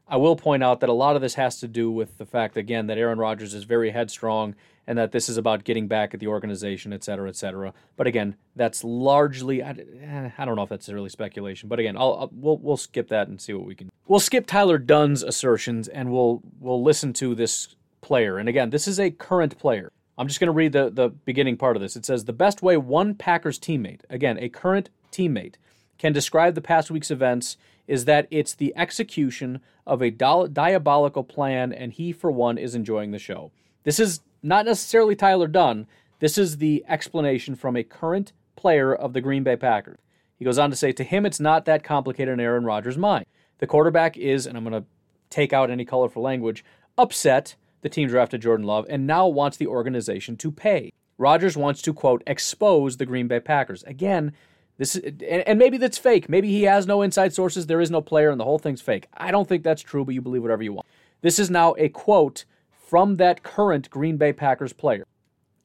I 0.08 0.18
will 0.18 0.36
point 0.36 0.64
out 0.64 0.82
that 0.82 0.90
a 0.90 0.94
lot 0.94 1.16
of 1.16 1.22
this 1.22 1.34
has 1.36 1.60
to 1.60 1.68
do 1.68 1.90
with 1.90 2.18
the 2.18 2.26
fact, 2.26 2.58
again, 2.58 2.88
that 2.88 2.98
Aaron 2.98 3.18
Rodgers 3.18 3.54
is 3.54 3.64
very 3.64 3.90
headstrong 3.92 4.56
and 4.88 4.98
that 5.00 5.12
this 5.12 5.30
is 5.30 5.38
about 5.38 5.64
getting 5.64 5.88
back 5.88 6.14
at 6.14 6.20
the 6.20 6.28
organization, 6.28 6.94
et 6.94 7.04
cetera, 7.04 7.28
et 7.28 7.36
cetera. 7.36 7.74
But 7.96 8.06
again, 8.06 8.36
that's 8.56 8.84
largely, 8.84 9.64
I, 9.64 9.72
eh, 9.72 10.30
I 10.38 10.46
don't 10.46 10.56
know 10.56 10.62
if 10.62 10.70
that's 10.70 10.88
really 10.90 11.10
speculation, 11.10 11.70
but 11.70 11.80
again, 11.80 11.98
I'll, 11.98 12.14
I'll, 12.14 12.30
we'll, 12.32 12.58
we'll 12.58 12.78
skip 12.78 13.08
that 13.10 13.28
and 13.28 13.42
see 13.42 13.54
what 13.54 13.66
we 13.66 13.74
can. 13.74 13.92
We'll 14.08 14.20
skip 14.20 14.46
Tyler 14.46 14.78
Dunne's 14.78 15.24
assertions 15.24 15.88
and 15.88 16.12
we'll, 16.12 16.44
we'll 16.60 16.84
listen 16.84 17.12
to 17.14 17.34
this 17.34 17.76
player. 18.02 18.38
And 18.38 18.48
again, 18.48 18.70
this 18.70 18.88
is 18.88 19.00
a 19.00 19.10
current 19.10 19.58
player. 19.58 19.92
I'm 20.18 20.28
just 20.28 20.40
going 20.40 20.48
to 20.48 20.54
read 20.54 20.72
the, 20.72 20.92
the 20.92 21.10
beginning 21.10 21.58
part 21.58 21.76
of 21.76 21.82
this. 21.82 21.96
It 21.96 22.06
says, 22.06 22.26
The 22.26 22.34
best 22.34 22.62
way 22.62 22.78
one 22.78 23.16
Packers 23.16 23.60
teammate, 23.60 24.02
again, 24.10 24.38
a 24.38 24.50
current 24.50 24.90
teammate, 25.12 25.56
can 25.98 26.14
describe 26.14 26.56
the 26.56 26.62
past 26.62 26.92
week's 26.92 27.12
events 27.12 27.58
is 27.88 28.06
that 28.06 28.28
it's 28.32 28.54
the 28.54 28.74
execution 28.76 29.62
of 29.86 30.02
a 30.02 30.10
diabolical 30.10 31.24
plan, 31.24 31.72
and 31.72 31.94
he, 31.94 32.12
for 32.12 32.32
one, 32.32 32.58
is 32.58 32.76
enjoying 32.76 33.12
the 33.12 33.20
show. 33.20 33.52
This 33.84 34.00
is 34.00 34.22
not 34.42 34.66
necessarily 34.66 35.16
Tyler 35.16 35.48
Dunne. 35.48 35.88
This 36.20 36.38
is 36.38 36.58
the 36.58 36.84
explanation 36.88 37.56
from 37.56 37.76
a 37.76 37.84
current 37.84 38.34
player 38.56 38.94
of 38.94 39.14
the 39.14 39.22
Green 39.22 39.44
Bay 39.44 39.56
Packers. 39.56 40.00
He 40.38 40.46
goes 40.46 40.58
on 40.58 40.70
to 40.70 40.76
say, 40.76 40.92
to 40.92 41.04
him, 41.04 41.26
it's 41.26 41.40
not 41.40 41.66
that 41.66 41.84
complicated 41.84 42.34
in 42.34 42.40
Aaron 42.40 42.66
Rodgers' 42.66 42.98
mind. 42.98 43.26
The 43.60 43.68
quarterback 43.68 44.18
is, 44.18 44.46
and 44.46 44.58
I'm 44.58 44.64
going 44.64 44.82
to 44.82 44.88
take 45.30 45.54
out 45.54 45.70
any 45.70 45.86
colorful 45.86 46.22
language, 46.22 46.66
upset 46.98 47.56
the 47.82 47.90
team 47.90 48.10
drafted 48.10 48.42
Jordan 48.42 48.66
Love 48.66 48.86
and 48.90 49.06
now 49.06 49.28
wants 49.28 49.58
the 49.58 49.68
organization 49.68 50.36
to 50.38 50.52
pay. 50.52 50.92
Rodgers 51.18 51.56
wants 51.56 51.82
to, 51.84 51.94
quote, 51.94 52.24
expose 52.28 52.98
the 52.98 53.06
Green 53.06 53.28
Bay 53.28 53.40
Packers. 53.40 53.84
Again, 53.84 54.34
this 54.78 54.96
is, 54.96 55.14
and 55.22 55.58
maybe 55.58 55.78
that's 55.78 55.98
fake. 55.98 56.28
Maybe 56.28 56.50
he 56.50 56.64
has 56.64 56.86
no 56.86 57.02
inside 57.02 57.34
sources. 57.34 57.68
There 57.68 57.82
is 57.82 57.92
no 57.92 58.02
player, 58.02 58.30
and 58.30 58.40
the 58.40 58.44
whole 58.44 58.60
thing's 58.60 58.82
fake. 58.82 59.08
I 59.14 59.32
don't 59.32 59.48
think 59.48 59.64
that's 59.64 59.82
true, 59.82 60.04
but 60.04 60.14
you 60.14 60.22
believe 60.22 60.42
whatever 60.42 60.64
you 60.64 60.74
want. 60.74 60.88
This 61.22 61.40
is 61.40 61.50
now 61.50 61.76
a 61.78 61.90
quote 61.90 62.46
from 62.70 63.16
that 63.16 63.42
current 63.42 63.90
Green 63.90 64.18
Bay 64.18 64.34
Packers 64.34 64.74
player. 64.74 65.06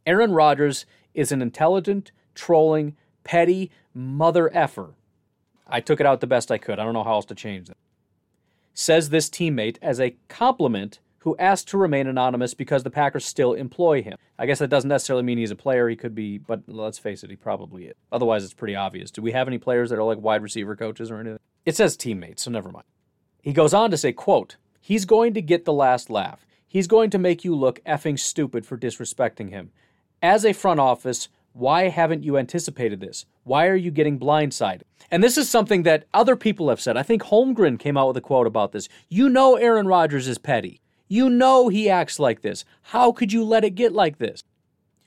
Aaron 0.07 0.33
Rodgers 0.33 0.87
is 1.13 1.33
an 1.33 1.43
intelligent, 1.43 2.13
trolling, 2.35 2.97
petty 3.25 3.71
mother 3.93 4.51
effer. 4.55 4.95
I 5.67 5.81
took 5.81 6.01
it 6.01 6.07
out 6.07 6.21
the 6.21 6.27
best 6.27 6.51
I 6.51 6.59
could. 6.59 6.79
I 6.79 6.85
don't 6.85 6.95
know 6.95 7.05
how 7.05 7.15
else 7.15 7.27
to 7.27 7.35
change 7.35 7.69
that. 7.69 7.77
Says 8.75 9.11
this 9.11 9.29
teammate 9.29 9.77
as 9.83 10.01
a 10.01 10.17
compliment 10.29 11.01
who 11.21 11.37
asked 11.39 11.69
to 11.69 11.79
remain 11.79 12.07
anonymous 12.07 12.55
because 12.55 12.83
the 12.83 12.91
Packers 12.91 13.25
still 13.25 13.53
employ 13.53 14.03
him. 14.03 14.17
I 14.39 14.47
guess 14.47 14.59
that 14.59 14.69
doesn't 14.69 14.89
necessarily 14.89 15.23
mean 15.23 15.39
he's 15.39 15.51
a 15.51 15.57
player. 15.57 15.89
He 15.89 15.97
could 15.97 16.15
be, 16.15 16.39
but 16.39 16.63
let's 16.67 16.99
face 16.99 17.23
it, 17.23 17.31
he 17.31 17.37
probably 17.37 17.87
is. 17.87 17.95
Otherwise, 18.11 18.43
it's 18.45 18.55
pretty 18.55 18.75
obvious. 18.75 19.11
Do 19.11 19.21
we 19.23 19.33
have 19.33 19.47
any 19.47 19.59
players 19.59 19.91
that 19.91 19.99
are 19.99 20.05
like 20.05 20.19
wide 20.19 20.43
receiver 20.43 20.77
coaches 20.77 21.11
or 21.11 21.21
anything? 21.21 21.39
It 21.67 21.77
says 21.77 21.97
teammates, 21.97 22.43
so 22.43 22.51
never 22.51 22.71
mind. 22.71 22.87
He 23.43 23.53
goes 23.53 23.75
on 23.75 23.91
to 23.91 23.97
say, 23.97 24.13
quote, 24.13 24.57
He's 24.81 25.05
going 25.05 25.35
to 25.35 25.43
get 25.43 25.65
the 25.67 25.73
last 25.75 26.09
laugh. 26.11 26.47
he's 26.67 26.87
going 26.87 27.11
to 27.11 27.19
make 27.19 27.45
you 27.45 27.55
look 27.55 27.85
effing 27.85 28.19
stupid 28.19 28.65
for 28.65 28.79
disrespecting 28.79 29.51
him. 29.51 29.73
As 30.23 30.45
a 30.45 30.53
front 30.55 30.81
office, 30.81 31.29
why 31.53 31.89
haven't 31.89 32.23
you 32.25 32.39
anticipated 32.39 33.01
this? 33.01 33.27
Why 33.45 33.67
are 33.67 33.77
you 33.77 33.91
getting 33.91 34.19
blindsided? 34.19 34.83
And 35.11 35.23
this 35.23 35.37
is 35.37 35.51
something 35.51 35.83
that 35.83 36.07
other 36.15 36.37
people 36.37 36.69
have 36.69 36.81
said. 36.81 36.97
I 36.97 37.03
think 37.03 37.23
Holmgren 37.23 37.79
came 37.79 37.97
out 37.97 38.09
with 38.09 38.17
a 38.17 38.21
quote 38.21 38.47
about 38.47 38.73
this. 38.73 38.89
You 39.09 39.29
know 39.29 39.57
Aaron 39.57 39.87
Rodgers 39.87 40.29
is 40.29 40.39
petty. 40.39 40.81
You 41.11 41.29
know 41.29 41.69
he 41.69 41.91
acts 41.91 42.21
like 42.21 42.41
this. 42.41 42.65
How 42.83 43.11
could 43.11 43.33
you 43.33 43.43
let 43.43 43.65
it 43.65 43.71
get 43.71 43.93
like 43.93 44.19
this? 44.19 44.45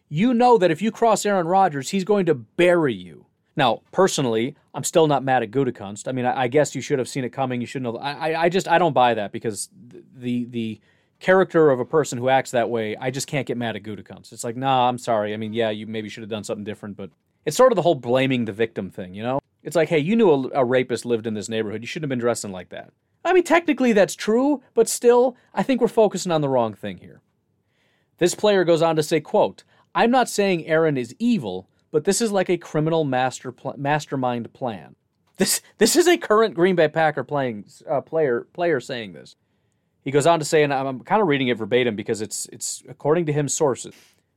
You 0.10 0.34
know 0.34 0.58
that 0.58 0.70
if 0.70 0.82
you 0.82 0.91
cross 0.91 1.26
Aaron 1.26 1.47
Rodgers, 1.47 1.91
he's 1.91 2.04
going 2.04 2.26
to 2.26 2.36
bury 2.36 2.93
you. 2.93 3.26
Now, 3.56 3.84
personally, 3.93 4.58
I'm 4.74 4.84
still 4.84 5.08
not 5.08 5.24
mad 5.24 5.43
at 5.43 5.51
Gutekunst. 5.51 6.10
I 6.10 6.12
mean, 6.12 6.26
I, 6.26 6.41
I 6.41 6.47
guess 6.49 6.76
you 6.76 6.82
should 6.82 6.99
have 6.99 7.08
seen 7.08 7.24
it 7.24 7.30
coming. 7.30 7.62
You 7.62 7.68
shouldn't 7.68 7.95
have. 7.95 8.04
I, 8.04 8.36
I 8.36 8.49
just 8.49 8.68
I 8.68 8.80
don't 8.80 8.91
buy 8.91 9.14
that 9.14 9.32
because 9.32 9.70
the 10.14 10.43
the 10.43 10.82
character 11.22 11.70
of 11.70 11.80
a 11.80 11.86
person 11.86 12.18
who 12.18 12.28
acts 12.28 12.51
that 12.51 12.70
way, 12.70 12.97
I 12.97 13.10
just 13.10 13.28
can't 13.28 13.47
get 13.47 13.56
mad 13.56 13.78
at 13.78 13.84
Gutekunst. 13.84 14.34
It's 14.34 14.43
like, 14.43 14.58
nah, 14.58 14.89
I'm 14.89 14.97
sorry. 14.97 15.34
I 15.34 15.38
mean, 15.38 15.54
yeah, 15.54 15.70
you 15.70 15.88
maybe 15.88 16.10
should 16.10 16.24
have 16.24 16.30
done 16.30 16.43
something 16.43 16.66
different, 16.66 16.97
but 16.97 17.12
it's 17.45 17.56
sort 17.56 17.72
of 17.72 17.78
the 17.78 17.82
whole 17.82 17.95
blaming 17.95 18.43
the 18.43 18.51
victim 18.51 18.89
thing, 18.89 19.14
you 19.14 19.24
know? 19.24 19.39
It's 19.64 19.76
like, 19.78 19.88
hey, 19.88 19.99
you 19.99 20.18
knew 20.18 20.30
a, 20.30 20.49
a 20.49 20.66
rapist 20.66 21.06
lived 21.06 21.26
in 21.26 21.34
this 21.34 21.47
neighborhood. 21.47 21.82
You 21.82 21.88
shouldn't 21.88 22.04
have 22.04 22.10
been 22.10 22.20
dressing 22.20 22.51
like 22.51 22.70
that. 22.70 22.91
I 23.26 23.34
mean, 23.34 23.43
technically 23.43 23.93
that's 23.93 24.15
true, 24.15 24.61
but 24.74 24.89
still, 24.89 25.36
I 25.53 25.63
think 25.63 25.82
we're 25.82 25.88
focusing 25.88 26.32
on 26.32 26.41
the 26.41 26.49
wrong 26.49 26.74
thing 26.74 26.97
here. 26.97 27.21
This 28.17 28.36
player 28.36 28.63
goes 28.63 28.82
on 28.82 28.95
to 28.95 29.03
say, 29.03 29.19
quote, 29.19 29.63
I'm 29.95 30.11
not 30.11 30.30
saying 30.30 30.65
Aaron 30.65 30.97
is 30.97 31.15
evil, 31.19 31.67
but 31.91 32.03
this 32.03 32.21
is 32.21 32.32
like 32.32 32.49
a 32.49 32.57
criminal 32.57 33.03
master 33.03 33.51
pl- 33.51 33.76
mastermind 33.78 34.51
plan. 34.53 34.95
This 35.38 35.61
this 35.78 35.95
is 35.95 36.07
a 36.07 36.17
current 36.17 36.53
Green 36.53 36.76
Bay 36.76 36.88
Packer 36.88 37.24
playing 37.24 37.65
uh, 37.89 38.01
player 38.01 38.47
player 38.53 38.80
saying 38.80 39.13
this. 39.13 39.36
He 40.03 40.11
goes 40.11 40.28
on 40.28 40.39
to 40.39 40.45
say, 40.45 40.63
and 40.63 40.74
I'm 40.74 40.99
kind 41.01 41.21
of 41.21 41.28
reading 41.28 41.47
it 41.47 41.57
verbatim 41.57 41.95
because 41.95 42.21
it's 42.21 42.47
it's 42.51 42.84
according 42.88 43.26
to 43.28 43.34
him 43.34 43.47
sources. 43.47 43.95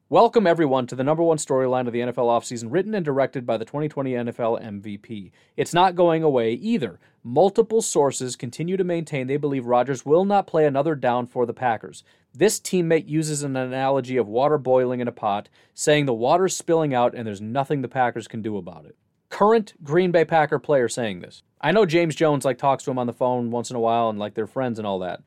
Welcome 0.08 0.46
everyone 0.46 0.86
to 0.86 0.94
the 0.94 1.02
number 1.02 1.24
one 1.24 1.36
storyline 1.36 1.88
of 1.88 1.92
the 1.92 1.98
NFL 1.98 2.28
offseason, 2.28 2.68
written 2.70 2.94
and 2.94 3.04
directed 3.04 3.44
by 3.44 3.56
the 3.56 3.64
2020 3.64 4.12
NFL 4.12 4.62
MVP. 4.62 5.32
It's 5.56 5.74
not 5.74 5.96
going 5.96 6.22
away 6.22 6.52
either. 6.52 7.00
Multiple 7.24 7.82
sources 7.82 8.36
continue 8.36 8.76
to 8.76 8.84
maintain 8.84 9.26
they 9.26 9.36
believe 9.36 9.66
Rodgers 9.66 10.06
will 10.06 10.24
not 10.24 10.46
play 10.46 10.64
another 10.64 10.94
down 10.94 11.26
for 11.26 11.44
the 11.44 11.52
Packers. 11.52 12.04
This 12.32 12.60
teammate 12.60 13.08
uses 13.08 13.42
an 13.42 13.56
analogy 13.56 14.16
of 14.16 14.28
water 14.28 14.58
boiling 14.58 15.00
in 15.00 15.08
a 15.08 15.12
pot, 15.12 15.48
saying 15.74 16.06
the 16.06 16.14
water's 16.14 16.54
spilling 16.54 16.94
out 16.94 17.12
and 17.12 17.26
there's 17.26 17.40
nothing 17.40 17.82
the 17.82 17.88
Packers 17.88 18.28
can 18.28 18.42
do 18.42 18.56
about 18.56 18.84
it. 18.84 18.94
Current 19.28 19.74
Green 19.82 20.12
Bay 20.12 20.24
Packer 20.24 20.60
player 20.60 20.88
saying 20.88 21.18
this. 21.18 21.42
I 21.60 21.72
know 21.72 21.84
James 21.84 22.14
Jones 22.14 22.44
like 22.44 22.58
talks 22.58 22.84
to 22.84 22.92
him 22.92 22.98
on 23.00 23.08
the 23.08 23.12
phone 23.12 23.50
once 23.50 23.70
in 23.70 23.76
a 23.76 23.80
while 23.80 24.08
and 24.08 24.20
like 24.20 24.34
they're 24.34 24.46
friends 24.46 24.78
and 24.78 24.86
all 24.86 25.00
that. 25.00 25.24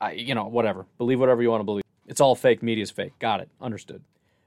I, 0.00 0.12
you 0.12 0.36
know, 0.36 0.46
whatever. 0.46 0.86
Believe 0.96 1.18
whatever 1.18 1.42
you 1.42 1.50
want 1.50 1.62
to 1.62 1.64
believe. 1.64 1.82
It's 2.08 2.20
all 2.20 2.34
fake. 2.34 2.62
Media's 2.62 2.90
fake. 2.90 3.12
Got 3.18 3.40
it. 3.40 3.50
Understood. 3.60 4.02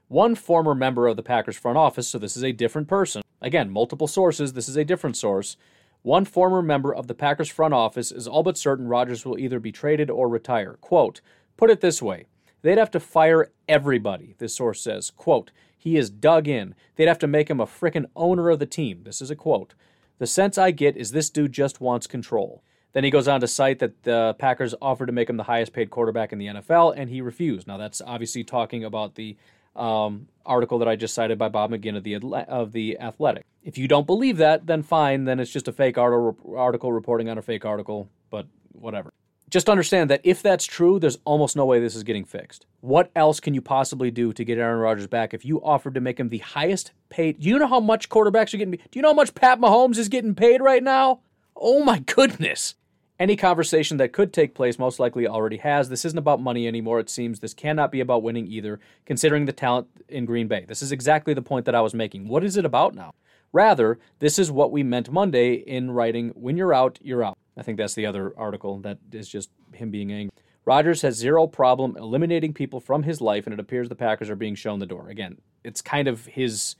One 0.08 0.34
former 0.34 0.74
member 0.74 1.06
of 1.06 1.16
the 1.16 1.22
Packers 1.22 1.56
front 1.56 1.78
office, 1.78 2.08
so 2.08 2.18
this 2.18 2.36
is 2.36 2.42
a 2.42 2.52
different 2.52 2.88
person. 2.88 3.22
Again, 3.40 3.70
multiple 3.70 4.08
sources. 4.08 4.52
This 4.52 4.68
is 4.68 4.76
a 4.76 4.84
different 4.84 5.16
source. 5.16 5.56
One 6.02 6.24
former 6.24 6.60
member 6.60 6.92
of 6.92 7.06
the 7.06 7.14
Packers 7.14 7.48
front 7.48 7.72
office 7.72 8.10
is 8.10 8.26
all 8.26 8.42
but 8.42 8.58
certain 8.58 8.88
Rodgers 8.88 9.24
will 9.24 9.38
either 9.38 9.60
be 9.60 9.70
traded 9.72 10.10
or 10.10 10.28
retire. 10.28 10.76
Quote, 10.80 11.20
put 11.56 11.70
it 11.70 11.80
this 11.80 12.02
way. 12.02 12.26
They'd 12.62 12.78
have 12.78 12.90
to 12.90 13.00
fire 13.00 13.52
everybody, 13.68 14.34
this 14.38 14.56
source 14.56 14.80
says. 14.80 15.10
Quote, 15.10 15.52
he 15.78 15.96
is 15.96 16.10
dug 16.10 16.48
in. 16.48 16.74
They'd 16.96 17.08
have 17.08 17.18
to 17.20 17.26
make 17.26 17.48
him 17.48 17.60
a 17.60 17.66
frickin' 17.66 18.06
owner 18.14 18.50
of 18.50 18.58
the 18.58 18.66
team. 18.66 19.02
This 19.04 19.22
is 19.22 19.30
a 19.30 19.36
quote. 19.36 19.74
The 20.18 20.26
sense 20.26 20.58
I 20.58 20.72
get 20.72 20.96
is 20.96 21.12
this 21.12 21.30
dude 21.30 21.52
just 21.52 21.80
wants 21.80 22.06
control. 22.06 22.62
Then 22.92 23.04
he 23.04 23.10
goes 23.10 23.26
on 23.26 23.40
to 23.40 23.48
cite 23.48 23.78
that 23.78 24.02
the 24.02 24.34
Packers 24.38 24.74
offered 24.82 25.06
to 25.06 25.12
make 25.12 25.30
him 25.30 25.36
the 25.36 25.44
highest 25.44 25.72
paid 25.72 25.90
quarterback 25.90 26.32
in 26.32 26.38
the 26.38 26.46
NFL, 26.46 26.94
and 26.96 27.08
he 27.08 27.20
refused. 27.20 27.66
Now, 27.66 27.78
that's 27.78 28.02
obviously 28.04 28.44
talking 28.44 28.84
about 28.84 29.14
the 29.14 29.36
um, 29.74 30.28
article 30.44 30.78
that 30.80 30.88
I 30.88 30.96
just 30.96 31.14
cited 31.14 31.38
by 31.38 31.48
Bob 31.48 31.70
McGinn 31.70 31.96
of 31.96 32.04
the, 32.04 32.16
of 32.48 32.72
the 32.72 32.98
Athletic. 32.98 33.44
If 33.64 33.78
you 33.78 33.88
don't 33.88 34.06
believe 34.06 34.36
that, 34.38 34.66
then 34.66 34.82
fine, 34.82 35.24
then 35.24 35.40
it's 35.40 35.50
just 35.50 35.68
a 35.68 35.72
fake 35.72 35.96
article 35.96 36.92
reporting 36.92 37.30
on 37.30 37.38
a 37.38 37.42
fake 37.42 37.64
article, 37.64 38.10
but 38.30 38.46
whatever. 38.72 39.12
Just 39.48 39.68
understand 39.68 40.08
that 40.10 40.22
if 40.24 40.42
that's 40.42 40.64
true, 40.64 40.98
there's 40.98 41.18
almost 41.26 41.56
no 41.56 41.66
way 41.66 41.78
this 41.78 41.94
is 41.94 42.04
getting 42.04 42.24
fixed. 42.24 42.64
What 42.80 43.10
else 43.14 43.38
can 43.38 43.52
you 43.52 43.60
possibly 43.60 44.10
do 44.10 44.32
to 44.32 44.44
get 44.44 44.56
Aaron 44.56 44.80
Rodgers 44.80 45.06
back 45.06 45.34
if 45.34 45.44
you 45.44 45.62
offered 45.62 45.94
to 45.94 46.00
make 46.00 46.18
him 46.18 46.30
the 46.30 46.38
highest 46.38 46.92
paid? 47.10 47.38
Do 47.38 47.48
you 47.48 47.58
know 47.58 47.66
how 47.66 47.80
much 47.80 48.08
quarterbacks 48.08 48.54
are 48.54 48.56
getting? 48.56 48.72
Do 48.72 48.80
you 48.94 49.02
know 49.02 49.10
how 49.10 49.14
much 49.14 49.34
Pat 49.34 49.60
Mahomes 49.60 49.98
is 49.98 50.08
getting 50.08 50.34
paid 50.34 50.62
right 50.62 50.82
now? 50.82 51.20
Oh 51.54 51.84
my 51.84 51.98
goodness. 51.98 52.76
Any 53.18 53.36
conversation 53.36 53.98
that 53.98 54.12
could 54.12 54.32
take 54.32 54.54
place 54.54 54.78
most 54.78 54.98
likely 54.98 55.28
already 55.28 55.58
has. 55.58 55.88
This 55.88 56.04
isn't 56.04 56.18
about 56.18 56.40
money 56.40 56.66
anymore, 56.66 56.98
it 56.98 57.10
seems. 57.10 57.38
This 57.38 57.54
cannot 57.54 57.92
be 57.92 58.00
about 58.00 58.22
winning 58.22 58.46
either, 58.48 58.80
considering 59.06 59.44
the 59.44 59.52
talent 59.52 59.86
in 60.08 60.24
Green 60.24 60.48
Bay. 60.48 60.64
This 60.66 60.82
is 60.82 60.92
exactly 60.92 61.34
the 61.34 61.42
point 61.42 61.66
that 61.66 61.74
I 61.74 61.82
was 61.82 61.94
making. 61.94 62.26
What 62.26 62.42
is 62.42 62.56
it 62.56 62.64
about 62.64 62.94
now? 62.94 63.12
Rather, 63.52 63.98
this 64.18 64.38
is 64.38 64.50
what 64.50 64.72
we 64.72 64.82
meant 64.82 65.12
Monday 65.12 65.54
in 65.54 65.90
writing, 65.90 66.30
when 66.30 66.56
you're 66.56 66.72
out, 66.72 66.98
you're 67.02 67.22
out. 67.22 67.36
I 67.56 67.62
think 67.62 67.76
that's 67.76 67.94
the 67.94 68.06
other 68.06 68.32
article 68.36 68.78
that 68.78 68.98
is 69.12 69.28
just 69.28 69.50
him 69.72 69.90
being 69.90 70.10
angry. 70.10 70.32
Rodgers 70.64 71.02
has 71.02 71.16
zero 71.16 71.46
problem 71.46 71.96
eliminating 71.96 72.54
people 72.54 72.80
from 72.80 73.02
his 73.02 73.20
life, 73.20 73.46
and 73.46 73.52
it 73.52 73.60
appears 73.60 73.88
the 73.88 73.94
Packers 73.94 74.30
are 74.30 74.36
being 74.36 74.54
shown 74.54 74.78
the 74.78 74.86
door. 74.86 75.08
Again, 75.10 75.36
it's 75.62 75.82
kind 75.82 76.08
of 76.08 76.26
his 76.26 76.76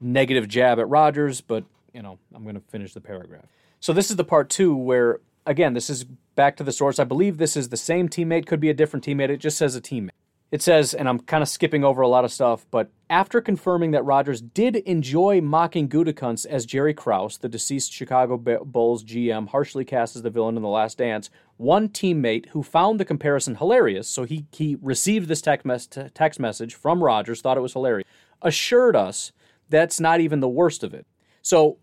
negative 0.00 0.48
jab 0.48 0.78
at 0.78 0.88
Rodgers, 0.88 1.40
but, 1.40 1.64
you 1.92 2.02
know, 2.02 2.18
I'm 2.34 2.44
going 2.44 2.54
to 2.54 2.62
finish 2.70 2.94
the 2.94 3.00
paragraph. 3.00 3.44
So 3.80 3.92
this 3.92 4.10
is 4.10 4.16
the 4.16 4.24
part 4.24 4.48
two 4.48 4.74
where 4.74 5.20
again, 5.46 5.74
this 5.74 5.90
is 5.90 6.04
back 6.04 6.56
to 6.56 6.64
the 6.64 6.72
source. 6.72 6.98
I 6.98 7.04
believe 7.04 7.38
this 7.38 7.56
is 7.56 7.68
the 7.68 7.76
same 7.76 8.08
teammate, 8.08 8.46
could 8.46 8.60
be 8.60 8.70
a 8.70 8.74
different 8.74 9.04
teammate. 9.04 9.30
It 9.30 9.38
just 9.38 9.58
says 9.58 9.76
a 9.76 9.80
teammate. 9.80 10.10
It 10.50 10.62
says, 10.62 10.94
and 10.94 11.08
I'm 11.08 11.20
kind 11.20 11.42
of 11.42 11.48
skipping 11.48 11.84
over 11.84 12.02
a 12.02 12.08
lot 12.08 12.24
of 12.24 12.32
stuff, 12.32 12.66
but 12.72 12.90
after 13.08 13.40
confirming 13.40 13.92
that 13.92 14.04
Rodgers 14.04 14.40
did 14.40 14.74
enjoy 14.76 15.40
mocking 15.40 15.88
Gutekunst 15.88 16.44
as 16.46 16.66
Jerry 16.66 16.92
Krause, 16.92 17.38
the 17.38 17.48
deceased 17.48 17.92
Chicago 17.92 18.36
Bulls 18.36 19.04
GM, 19.04 19.48
harshly 19.50 19.84
cast 19.84 20.16
as 20.16 20.22
the 20.22 20.30
villain 20.30 20.56
in 20.56 20.62
The 20.62 20.68
Last 20.68 20.98
Dance, 20.98 21.30
one 21.56 21.88
teammate 21.88 22.48
who 22.48 22.64
found 22.64 22.98
the 22.98 23.04
comparison 23.04 23.54
hilarious, 23.54 24.08
so 24.08 24.24
he, 24.24 24.46
he 24.50 24.76
received 24.82 25.28
this 25.28 25.40
text, 25.40 25.64
mes- 25.64 25.86
text 26.14 26.40
message 26.40 26.74
from 26.74 27.04
Rodgers, 27.04 27.40
thought 27.40 27.56
it 27.56 27.60
was 27.60 27.74
hilarious, 27.74 28.08
assured 28.42 28.96
us 28.96 29.30
that's 29.68 30.00
not 30.00 30.20
even 30.20 30.40
the 30.40 30.48
worst 30.48 30.82
of 30.82 30.92
it. 30.92 31.06
So, 31.42 31.78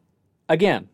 again, 0.49 0.89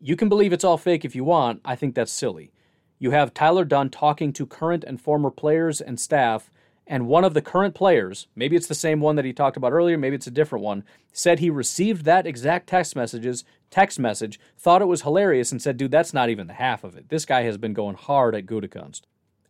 you 0.00 0.16
can 0.16 0.28
believe 0.28 0.52
it's 0.52 0.64
all 0.64 0.78
fake 0.78 1.04
if 1.04 1.14
you 1.14 1.24
want. 1.24 1.60
I 1.64 1.76
think 1.76 1.94
that's 1.94 2.12
silly. 2.12 2.52
You 2.98 3.12
have 3.12 3.34
Tyler 3.34 3.64
Dunne 3.64 3.90
talking 3.90 4.32
to 4.32 4.46
current 4.46 4.84
and 4.84 5.00
former 5.00 5.30
players 5.30 5.80
and 5.80 6.00
staff, 6.00 6.50
and 6.86 7.06
one 7.06 7.22
of 7.22 7.34
the 7.34 7.42
current 7.42 7.74
players, 7.74 8.26
maybe 8.34 8.56
it's 8.56 8.66
the 8.66 8.74
same 8.74 9.00
one 9.00 9.16
that 9.16 9.24
he 9.24 9.32
talked 9.32 9.56
about 9.56 9.72
earlier, 9.72 9.98
maybe 9.98 10.16
it's 10.16 10.26
a 10.26 10.32
different 10.32 10.64
one, 10.64 10.84
said 11.12 11.38
he 11.38 11.50
received 11.50 12.04
that 12.04 12.26
exact 12.26 12.66
text 12.66 12.96
messages, 12.96 13.44
text 13.70 13.98
message, 13.98 14.40
thought 14.56 14.82
it 14.82 14.86
was 14.86 15.02
hilarious, 15.02 15.52
and 15.52 15.60
said, 15.60 15.76
"Dude, 15.76 15.90
that's 15.90 16.14
not 16.14 16.30
even 16.30 16.46
the 16.46 16.54
half 16.54 16.84
of 16.84 16.96
it. 16.96 17.08
This 17.08 17.26
guy 17.26 17.42
has 17.42 17.58
been 17.58 17.74
going 17.74 17.96
hard 17.96 18.34
at 18.34 18.46
Gutekunst." 18.46 19.02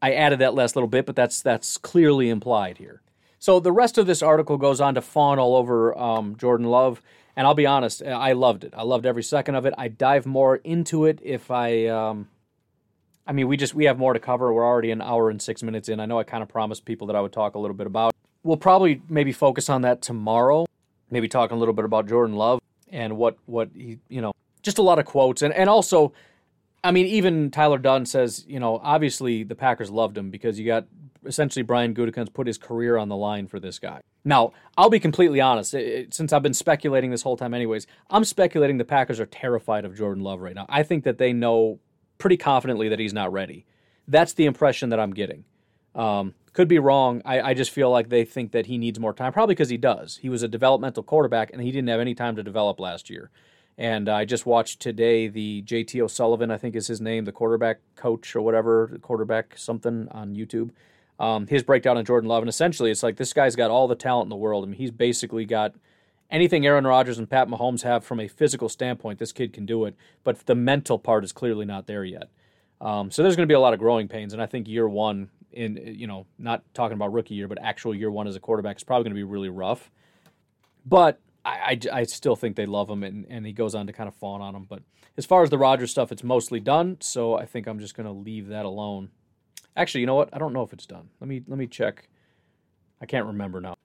I 0.02 0.12
added 0.12 0.40
that 0.40 0.54
last 0.54 0.76
little 0.76 0.88
bit, 0.88 1.06
but 1.06 1.16
that's 1.16 1.40
that's 1.40 1.76
clearly 1.76 2.28
implied 2.28 2.78
here. 2.78 3.02
So 3.38 3.60
the 3.60 3.72
rest 3.72 3.98
of 3.98 4.06
this 4.06 4.22
article 4.22 4.56
goes 4.56 4.80
on 4.80 4.94
to 4.94 5.00
fawn 5.00 5.38
all 5.38 5.54
over 5.54 5.96
um, 5.96 6.36
Jordan 6.36 6.66
Love 6.66 7.00
and 7.38 7.46
I'll 7.46 7.54
be 7.54 7.66
honest, 7.66 8.02
I 8.02 8.32
loved 8.32 8.64
it. 8.64 8.74
I 8.76 8.82
loved 8.82 9.06
every 9.06 9.22
second 9.22 9.54
of 9.54 9.64
it. 9.64 9.72
I 9.78 9.86
dive 9.86 10.26
more 10.26 10.56
into 10.56 11.04
it 11.04 11.20
if 11.22 11.52
I. 11.52 11.86
Um, 11.86 12.26
I 13.28 13.32
mean, 13.32 13.46
we 13.46 13.56
just 13.56 13.74
we 13.74 13.84
have 13.84 13.96
more 13.96 14.12
to 14.12 14.18
cover. 14.18 14.52
We're 14.52 14.66
already 14.66 14.90
an 14.90 15.00
hour 15.00 15.30
and 15.30 15.40
six 15.40 15.62
minutes 15.62 15.88
in. 15.88 16.00
I 16.00 16.06
know 16.06 16.18
I 16.18 16.24
kind 16.24 16.42
of 16.42 16.48
promised 16.48 16.84
people 16.84 17.06
that 17.06 17.14
I 17.14 17.20
would 17.20 17.32
talk 17.32 17.54
a 17.54 17.58
little 17.60 17.76
bit 17.76 17.86
about. 17.86 18.12
We'll 18.42 18.56
probably 18.56 19.02
maybe 19.08 19.30
focus 19.30 19.70
on 19.70 19.82
that 19.82 20.02
tomorrow. 20.02 20.66
Maybe 21.12 21.28
talk 21.28 21.52
a 21.52 21.54
little 21.54 21.74
bit 21.74 21.84
about 21.84 22.08
Jordan 22.08 22.34
Love 22.34 22.60
and 22.90 23.16
what 23.16 23.36
what 23.46 23.70
he 23.72 24.00
you 24.08 24.20
know 24.20 24.32
just 24.62 24.78
a 24.78 24.82
lot 24.82 24.98
of 24.98 25.04
quotes 25.04 25.40
and 25.42 25.54
and 25.54 25.70
also 25.70 26.12
I 26.82 26.90
mean, 26.90 27.06
even 27.06 27.50
Tyler 27.50 27.78
Dunne 27.78 28.06
says, 28.06 28.44
you 28.46 28.60
know, 28.60 28.80
obviously 28.82 29.42
the 29.42 29.56
Packers 29.56 29.90
loved 29.90 30.16
him 30.16 30.30
because 30.30 30.58
you 30.58 30.66
got 30.66 30.86
essentially 31.24 31.62
Brian 31.62 31.94
Gutekunst 31.94 32.32
put 32.32 32.46
his 32.46 32.58
career 32.58 32.96
on 32.96 33.08
the 33.08 33.16
line 33.16 33.46
for 33.46 33.60
this 33.60 33.78
guy. 33.78 34.00
Now, 34.24 34.52
I'll 34.76 34.90
be 34.90 35.00
completely 35.00 35.40
honest. 35.40 35.74
It, 35.74 36.12
since 36.14 36.32
I've 36.32 36.42
been 36.42 36.54
speculating 36.54 37.10
this 37.10 37.22
whole 37.22 37.36
time, 37.36 37.54
anyways, 37.54 37.86
I'm 38.10 38.24
speculating 38.24 38.78
the 38.78 38.84
Packers 38.84 39.20
are 39.20 39.26
terrified 39.26 39.84
of 39.84 39.96
Jordan 39.96 40.22
Love 40.22 40.40
right 40.40 40.54
now. 40.54 40.66
I 40.68 40.82
think 40.82 41.04
that 41.04 41.18
they 41.18 41.32
know 41.32 41.80
pretty 42.18 42.36
confidently 42.36 42.88
that 42.88 42.98
he's 42.98 43.12
not 43.12 43.32
ready. 43.32 43.64
That's 44.06 44.34
the 44.34 44.46
impression 44.46 44.90
that 44.90 45.00
I'm 45.00 45.12
getting. 45.12 45.44
Um, 45.94 46.34
could 46.52 46.68
be 46.68 46.78
wrong. 46.78 47.22
I, 47.24 47.40
I 47.40 47.54
just 47.54 47.70
feel 47.70 47.90
like 47.90 48.08
they 48.08 48.24
think 48.24 48.52
that 48.52 48.66
he 48.66 48.78
needs 48.78 48.98
more 48.98 49.12
time, 49.12 49.32
probably 49.32 49.54
because 49.54 49.68
he 49.68 49.76
does. 49.76 50.16
He 50.16 50.28
was 50.28 50.42
a 50.42 50.48
developmental 50.48 51.02
quarterback 51.02 51.50
and 51.52 51.62
he 51.62 51.70
didn't 51.70 51.88
have 51.88 52.00
any 52.00 52.14
time 52.14 52.36
to 52.36 52.42
develop 52.42 52.80
last 52.80 53.08
year. 53.08 53.30
And 53.76 54.08
I 54.08 54.24
just 54.24 54.44
watched 54.44 54.80
today 54.80 55.28
the 55.28 55.62
JT 55.62 56.00
O'Sullivan, 56.02 56.50
I 56.50 56.58
think 56.58 56.74
is 56.74 56.88
his 56.88 57.00
name, 57.00 57.24
the 57.24 57.32
quarterback 57.32 57.78
coach 57.94 58.34
or 58.34 58.42
whatever, 58.42 58.98
quarterback 59.02 59.56
something 59.56 60.08
on 60.10 60.34
YouTube. 60.34 60.70
Um, 61.18 61.48
his 61.48 61.64
breakdown 61.64 61.98
on 61.98 62.04
Jordan 62.04 62.28
Love, 62.28 62.42
and 62.42 62.48
essentially 62.48 62.90
it's 62.90 63.02
like 63.02 63.16
this 63.16 63.32
guy's 63.32 63.56
got 63.56 63.70
all 63.70 63.88
the 63.88 63.96
talent 63.96 64.26
in 64.26 64.30
the 64.30 64.36
world. 64.36 64.64
I 64.64 64.68
mean, 64.68 64.76
he's 64.76 64.92
basically 64.92 65.44
got 65.44 65.74
anything 66.30 66.64
Aaron 66.64 66.86
Rodgers 66.86 67.18
and 67.18 67.28
Pat 67.28 67.48
Mahomes 67.48 67.82
have 67.82 68.04
from 68.04 68.20
a 68.20 68.28
physical 68.28 68.68
standpoint. 68.68 69.18
This 69.18 69.32
kid 69.32 69.52
can 69.52 69.66
do 69.66 69.84
it, 69.84 69.96
but 70.22 70.46
the 70.46 70.54
mental 70.54 70.98
part 70.98 71.24
is 71.24 71.32
clearly 71.32 71.64
not 71.64 71.86
there 71.86 72.04
yet. 72.04 72.28
Um, 72.80 73.10
so 73.10 73.22
there's 73.22 73.34
going 73.34 73.48
to 73.48 73.52
be 73.52 73.56
a 73.56 73.60
lot 73.60 73.74
of 73.74 73.80
growing 73.80 74.06
pains, 74.06 74.32
and 74.32 74.40
I 74.40 74.46
think 74.46 74.68
year 74.68 74.88
one 74.88 75.30
in 75.52 75.94
you 75.98 76.06
know 76.06 76.26
not 76.38 76.62
talking 76.74 76.94
about 76.94 77.12
rookie 77.12 77.34
year, 77.34 77.48
but 77.48 77.58
actual 77.60 77.94
year 77.94 78.10
one 78.10 78.28
as 78.28 78.36
a 78.36 78.40
quarterback 78.40 78.76
is 78.76 78.84
probably 78.84 79.04
going 79.04 79.14
to 79.14 79.18
be 79.18 79.24
really 79.24 79.48
rough. 79.48 79.90
But 80.86 81.20
I, 81.44 81.78
I, 81.92 82.00
I, 82.00 82.02
still 82.04 82.36
think 82.36 82.56
they 82.56 82.66
love 82.66 82.88
him, 82.88 83.02
and, 83.02 83.26
and 83.28 83.44
he 83.44 83.52
goes 83.52 83.74
on 83.74 83.86
to 83.86 83.92
kind 83.92 84.08
of 84.08 84.14
fawn 84.14 84.40
on 84.40 84.54
him. 84.54 84.66
But 84.68 84.82
as 85.16 85.26
far 85.26 85.42
as 85.42 85.50
the 85.50 85.58
Rodgers 85.58 85.90
stuff, 85.90 86.12
it's 86.12 86.22
mostly 86.22 86.60
done. 86.60 86.98
So 87.00 87.34
I 87.34 87.44
think 87.46 87.66
I'm 87.66 87.78
just 87.78 87.96
going 87.96 88.06
to 88.06 88.12
leave 88.12 88.48
that 88.48 88.64
alone. 88.64 89.10
Actually, 89.78 90.02
you 90.02 90.06
know 90.06 90.16
what? 90.16 90.28
I 90.32 90.38
don't 90.38 90.52
know 90.52 90.62
if 90.62 90.72
it's 90.72 90.86
done. 90.86 91.08
Let 91.20 91.28
me 91.28 91.42
let 91.46 91.58
me 91.58 91.66
check. 91.66 92.08
I 93.00 93.06
can't 93.06 93.26
remember 93.26 93.60
now. 93.60 93.76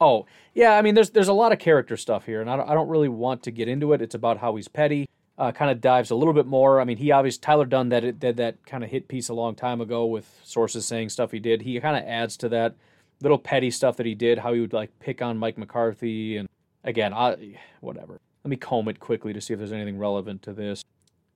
Oh 0.00 0.26
yeah, 0.54 0.78
I 0.78 0.82
mean, 0.82 0.94
there's 0.94 1.10
there's 1.10 1.28
a 1.28 1.32
lot 1.32 1.52
of 1.52 1.58
character 1.58 1.96
stuff 1.96 2.24
here, 2.24 2.40
and 2.40 2.48
I 2.48 2.56
don't, 2.56 2.70
I 2.70 2.74
don't 2.74 2.88
really 2.88 3.08
want 3.08 3.42
to 3.42 3.50
get 3.50 3.68
into 3.68 3.92
it. 3.92 4.00
It's 4.00 4.14
about 4.14 4.38
how 4.38 4.56
he's 4.56 4.68
petty. 4.68 5.08
Uh, 5.36 5.50
kind 5.50 5.70
of 5.70 5.80
dives 5.80 6.10
a 6.10 6.14
little 6.14 6.34
bit 6.34 6.46
more. 6.46 6.80
I 6.80 6.84
mean, 6.84 6.96
he 6.96 7.10
obviously 7.10 7.40
Tyler 7.40 7.64
Dunne 7.64 7.88
that 7.88 8.20
did 8.20 8.36
that 8.36 8.64
kind 8.64 8.84
of 8.84 8.90
hit 8.90 9.08
piece 9.08 9.28
a 9.28 9.34
long 9.34 9.54
time 9.54 9.80
ago 9.80 10.06
with 10.06 10.40
sources 10.44 10.86
saying 10.86 11.08
stuff 11.08 11.32
he 11.32 11.40
did. 11.40 11.62
He 11.62 11.80
kind 11.80 11.96
of 11.96 12.04
adds 12.08 12.36
to 12.38 12.48
that 12.50 12.76
little 13.20 13.38
petty 13.38 13.70
stuff 13.70 13.96
that 13.96 14.06
he 14.06 14.14
did, 14.14 14.38
how 14.38 14.52
he 14.52 14.60
would 14.60 14.72
like 14.72 14.96
pick 15.00 15.22
on 15.22 15.38
Mike 15.38 15.58
McCarthy 15.58 16.36
and 16.36 16.48
again, 16.84 17.12
I, 17.12 17.58
whatever. 17.80 18.20
Let 18.44 18.50
me 18.50 18.56
comb 18.56 18.88
it 18.88 19.00
quickly 19.00 19.32
to 19.32 19.40
see 19.40 19.54
if 19.54 19.58
there's 19.58 19.72
anything 19.72 19.98
relevant 19.98 20.42
to 20.42 20.52
this. 20.52 20.84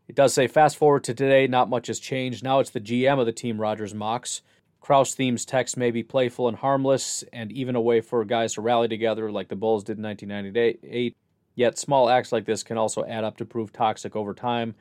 It 0.08 0.14
does 0.14 0.32
say 0.34 0.46
fast 0.46 0.76
forward 0.76 1.04
to 1.04 1.14
today, 1.14 1.46
not 1.46 1.68
much 1.68 1.88
has 1.88 1.98
changed. 1.98 2.44
Now 2.44 2.60
it's 2.60 2.70
the 2.70 2.80
GM 2.80 3.18
of 3.18 3.26
the 3.26 3.32
team 3.32 3.60
Rodgers 3.60 3.94
mocks. 3.94 4.42
Krause 4.80 5.14
themes 5.14 5.44
text 5.44 5.76
may 5.76 5.90
be 5.90 6.04
playful 6.04 6.46
and 6.46 6.56
harmless, 6.56 7.24
and 7.32 7.50
even 7.50 7.74
a 7.74 7.80
way 7.80 8.00
for 8.00 8.24
guys 8.24 8.54
to 8.54 8.60
rally 8.60 8.86
together 8.86 9.32
like 9.32 9.48
the 9.48 9.56
Bulls 9.56 9.82
did 9.82 9.98
in 9.98 10.04
1998. 10.04 11.16
Yet 11.56 11.78
small 11.78 12.08
acts 12.08 12.30
like 12.30 12.44
this 12.44 12.62
can 12.62 12.78
also 12.78 13.04
add 13.04 13.24
up 13.24 13.38
to 13.38 13.44
prove 13.44 13.72
toxic 13.72 14.14
over 14.14 14.32
time. 14.32 14.76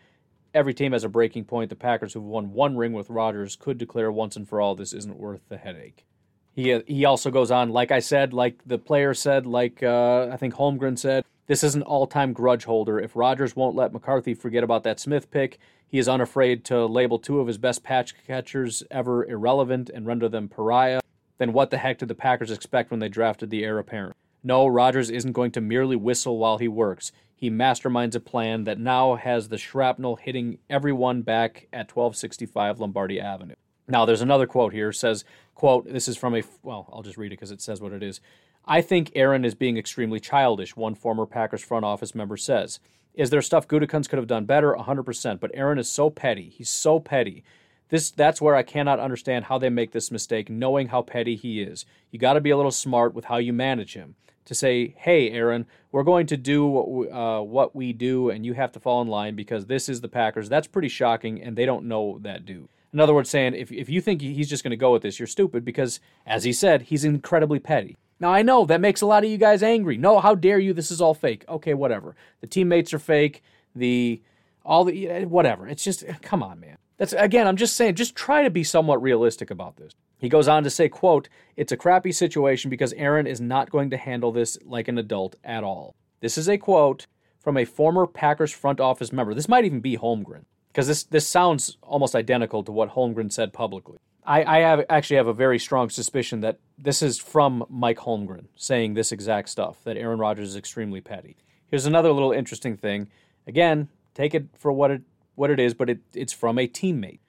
Every 0.53 0.73
team 0.73 0.91
has 0.91 1.03
a 1.03 1.09
breaking 1.09 1.45
point. 1.45 1.69
The 1.69 1.75
Packers, 1.75 2.13
who've 2.13 2.23
won 2.23 2.53
one 2.53 2.77
ring 2.77 2.93
with 2.93 3.09
Rodgers, 3.09 3.55
could 3.55 3.77
declare 3.77 4.11
once 4.11 4.35
and 4.35 4.47
for 4.47 4.61
all 4.61 4.75
this 4.75 4.93
isn't 4.93 5.17
worth 5.17 5.41
the 5.49 5.57
headache. 5.57 6.05
He 6.53 6.79
he 6.87 7.03
also 7.05 7.31
goes 7.31 7.49
on, 7.49 7.71
like 7.71 7.91
I 7.91 7.99
said, 7.99 8.33
like 8.33 8.61
the 8.65 8.77
player 8.77 9.13
said, 9.13 9.45
like 9.45 9.81
uh, 9.81 10.29
I 10.31 10.37
think 10.37 10.53
Holmgren 10.53 10.97
said, 10.99 11.25
this 11.47 11.63
is 11.63 11.75
an 11.75 11.83
all-time 11.83 12.33
grudge 12.33 12.65
holder. 12.65 12.99
If 12.99 13.15
Rodgers 13.15 13.55
won't 13.55 13.75
let 13.75 13.93
McCarthy 13.93 14.33
forget 14.33 14.63
about 14.63 14.83
that 14.83 14.99
Smith 14.99 15.29
pick, 15.29 15.59
he 15.87 15.99
is 15.99 16.07
unafraid 16.07 16.65
to 16.65 16.85
label 16.85 17.19
two 17.19 17.39
of 17.39 17.47
his 17.47 17.57
best 17.57 17.83
pass 17.83 18.11
catchers 18.25 18.83
ever 18.89 19.25
irrelevant 19.25 19.89
and 19.93 20.07
render 20.07 20.27
them 20.27 20.49
pariah. 20.49 21.01
Then 21.37 21.53
what 21.53 21.69
the 21.69 21.77
heck 21.77 21.99
did 21.99 22.07
the 22.07 22.15
Packers 22.15 22.51
expect 22.51 22.91
when 22.91 22.99
they 22.99 23.09
drafted 23.09 23.49
the 23.49 23.63
heir 23.63 23.77
apparent? 23.77 24.15
No, 24.43 24.67
Rodgers 24.67 25.09
isn't 25.09 25.33
going 25.33 25.51
to 25.51 25.61
merely 25.61 25.95
whistle 25.95 26.37
while 26.37 26.57
he 26.57 26.67
works. 26.67 27.11
He 27.35 27.49
masterminds 27.51 28.15
a 28.15 28.19
plan 28.19 28.63
that 28.63 28.79
now 28.79 29.15
has 29.15 29.49
the 29.49 29.57
shrapnel 29.57 30.15
hitting 30.15 30.59
everyone 30.69 31.21
back 31.21 31.67
at 31.73 31.95
1265 31.95 32.79
Lombardi 32.79 33.19
Avenue. 33.19 33.55
Now, 33.87 34.05
there's 34.05 34.21
another 34.21 34.47
quote 34.47 34.73
here. 34.73 34.91
Says, 34.91 35.25
quote, 35.53 35.91
this 35.91 36.07
is 36.07 36.17
from 36.17 36.35
a, 36.35 36.43
well, 36.63 36.89
I'll 36.91 37.03
just 37.03 37.17
read 37.17 37.27
it 37.27 37.37
because 37.37 37.51
it 37.51 37.61
says 37.61 37.81
what 37.81 37.91
it 37.91 38.01
is. 38.01 38.21
I 38.67 38.81
think 38.81 39.11
Aaron 39.13 39.45
is 39.45 39.53
being 39.53 39.77
extremely 39.77 40.19
childish, 40.19 40.75
one 40.75 40.95
former 40.95 41.25
Packers 41.25 41.63
front 41.63 41.85
office 41.85 42.15
member 42.15 42.37
says. 42.37 42.79
Is 43.13 43.29
there 43.29 43.41
stuff 43.41 43.67
Gutekunst 43.67 44.09
could 44.09 44.17
have 44.17 44.27
done 44.27 44.45
better? 44.45 44.73
100%. 44.73 45.39
But 45.39 45.51
Aaron 45.53 45.77
is 45.77 45.89
so 45.89 46.09
petty. 46.09 46.49
He's 46.49 46.69
so 46.69 46.99
petty. 46.99 47.43
This 47.89 48.09
That's 48.11 48.41
where 48.41 48.55
I 48.55 48.63
cannot 48.63 48.99
understand 48.99 49.45
how 49.45 49.57
they 49.57 49.69
make 49.69 49.91
this 49.91 50.11
mistake, 50.11 50.49
knowing 50.49 50.87
how 50.87 51.03
petty 51.03 51.35
he 51.35 51.61
is. 51.61 51.85
You 52.11 52.19
got 52.19 52.33
to 52.33 52.41
be 52.41 52.49
a 52.49 52.57
little 52.57 52.71
smart 52.71 53.13
with 53.13 53.25
how 53.25 53.37
you 53.37 53.53
manage 53.53 53.93
him. 53.93 54.15
To 54.45 54.53
say, 54.53 54.93
hey, 54.99 55.31
Aaron, 55.31 55.65
we're 55.91 56.03
going 56.03 56.27
to 56.27 56.37
do 56.37 56.67
what 56.67 56.91
we, 56.91 57.09
uh, 57.09 57.41
what 57.41 57.75
we 57.75 57.93
do, 57.93 58.29
and 58.29 58.45
you 58.45 58.53
have 58.53 58.71
to 58.73 58.79
fall 58.79 59.01
in 59.01 59.07
line 59.07 59.35
because 59.35 59.65
this 59.65 59.89
is 59.89 60.01
the 60.01 60.07
Packers. 60.07 60.49
That's 60.49 60.67
pretty 60.67 60.87
shocking, 60.87 61.41
and 61.41 61.55
they 61.55 61.65
don't 61.65 61.87
know 61.87 62.19
that 62.21 62.45
dude. 62.45 62.67
In 62.93 62.99
other 62.99 63.15
words, 63.15 63.29
saying 63.29 63.55
if, 63.55 63.71
if 63.71 63.89
you 63.89 64.01
think 64.01 64.21
he's 64.21 64.49
just 64.49 64.63
going 64.63 64.69
to 64.69 64.77
go 64.77 64.91
with 64.91 65.01
this, 65.01 65.19
you're 65.19 65.25
stupid 65.25 65.65
because, 65.65 65.99
as 66.27 66.43
he 66.43 66.53
said, 66.53 66.83
he's 66.83 67.03
incredibly 67.03 67.57
petty. 67.57 67.97
Now, 68.19 68.31
I 68.31 68.41
know 68.41 68.65
that 68.65 68.81
makes 68.81 69.01
a 69.01 69.05
lot 69.05 69.23
of 69.23 69.29
you 69.29 69.37
guys 69.37 69.61
angry. 69.61 69.97
No, 69.97 70.19
how 70.19 70.35
dare 70.35 70.59
you? 70.59 70.73
This 70.73 70.91
is 70.91 71.01
all 71.01 71.13
fake. 71.13 71.43
Okay, 71.49 71.73
whatever. 71.73 72.15
The 72.41 72.47
teammates 72.47 72.93
are 72.93 72.99
fake. 72.99 73.43
The, 73.75 74.21
all 74.63 74.85
the, 74.85 75.09
eh, 75.09 75.23
whatever. 75.25 75.67
It's 75.67 75.83
just, 75.83 76.03
come 76.21 76.41
on, 76.41 76.59
man. 76.59 76.77
That's, 76.97 77.13
again, 77.13 77.45
I'm 77.45 77.57
just 77.57 77.75
saying, 77.75 77.95
just 77.95 78.15
try 78.15 78.43
to 78.43 78.49
be 78.49 78.63
somewhat 78.63 79.01
realistic 79.01 79.51
about 79.51 79.75
this. 79.75 79.93
He 80.17 80.29
goes 80.29 80.47
on 80.47 80.63
to 80.63 80.69
say, 80.69 80.87
quote, 80.87 81.27
it's 81.57 81.73
a 81.73 81.77
crappy 81.77 82.13
situation 82.13 82.69
because 82.69 82.93
Aaron 82.93 83.27
is 83.27 83.41
not 83.41 83.69
going 83.69 83.89
to 83.89 83.97
handle 83.97 84.31
this 84.31 84.57
like 84.63 84.87
an 84.87 84.97
adult 84.97 85.35
at 85.43 85.63
all. 85.63 85.93
This 86.21 86.37
is 86.37 86.47
a 86.47 86.57
quote 86.57 87.07
from 87.37 87.57
a 87.57 87.65
former 87.65 88.07
Packers 88.07 88.51
front 88.51 88.79
office 88.79 89.11
member. 89.11 89.33
This 89.33 89.49
might 89.49 89.65
even 89.65 89.81
be 89.81 89.97
Holmgren 89.97 90.45
because 90.69 90.87
this 90.87 91.03
this 91.03 91.27
sounds 91.27 91.77
almost 91.81 92.15
identical 92.15 92.63
to 92.63 92.71
what 92.71 92.95
Holmgren 92.95 93.31
said 93.31 93.53
publicly. 93.53 93.97
I, 94.25 94.43
I 94.43 94.59
have 94.59 94.85
actually 94.89 95.17
have 95.17 95.27
a 95.27 95.33
very 95.33 95.59
strong 95.59 95.89
suspicion 95.89 96.41
that 96.41 96.59
this 96.77 97.01
is 97.01 97.19
from 97.19 97.63
Mike 97.69 97.99
Holmgren 97.99 98.45
saying 98.55 98.93
this 98.93 99.11
exact 99.11 99.49
stuff 99.49 99.83
that 99.83 99.97
Aaron 99.97 100.19
Rodgers 100.19 100.49
is 100.49 100.55
extremely 100.55 101.01
petty. 101.01 101.37
Here's 101.67 101.85
another 101.85 102.11
little 102.11 102.31
interesting 102.31 102.75
thing. 102.75 103.07
Again, 103.47 103.89
take 104.13 104.33
it 104.33 104.47
for 104.57 104.71
what 104.71 104.91
it 104.91 105.01
what 105.35 105.51
it 105.51 105.59
is, 105.59 105.73
but 105.73 105.89
it, 105.89 105.99
it's 106.13 106.33
from 106.33 106.57
a 106.57 106.67
teammate. 106.67 107.19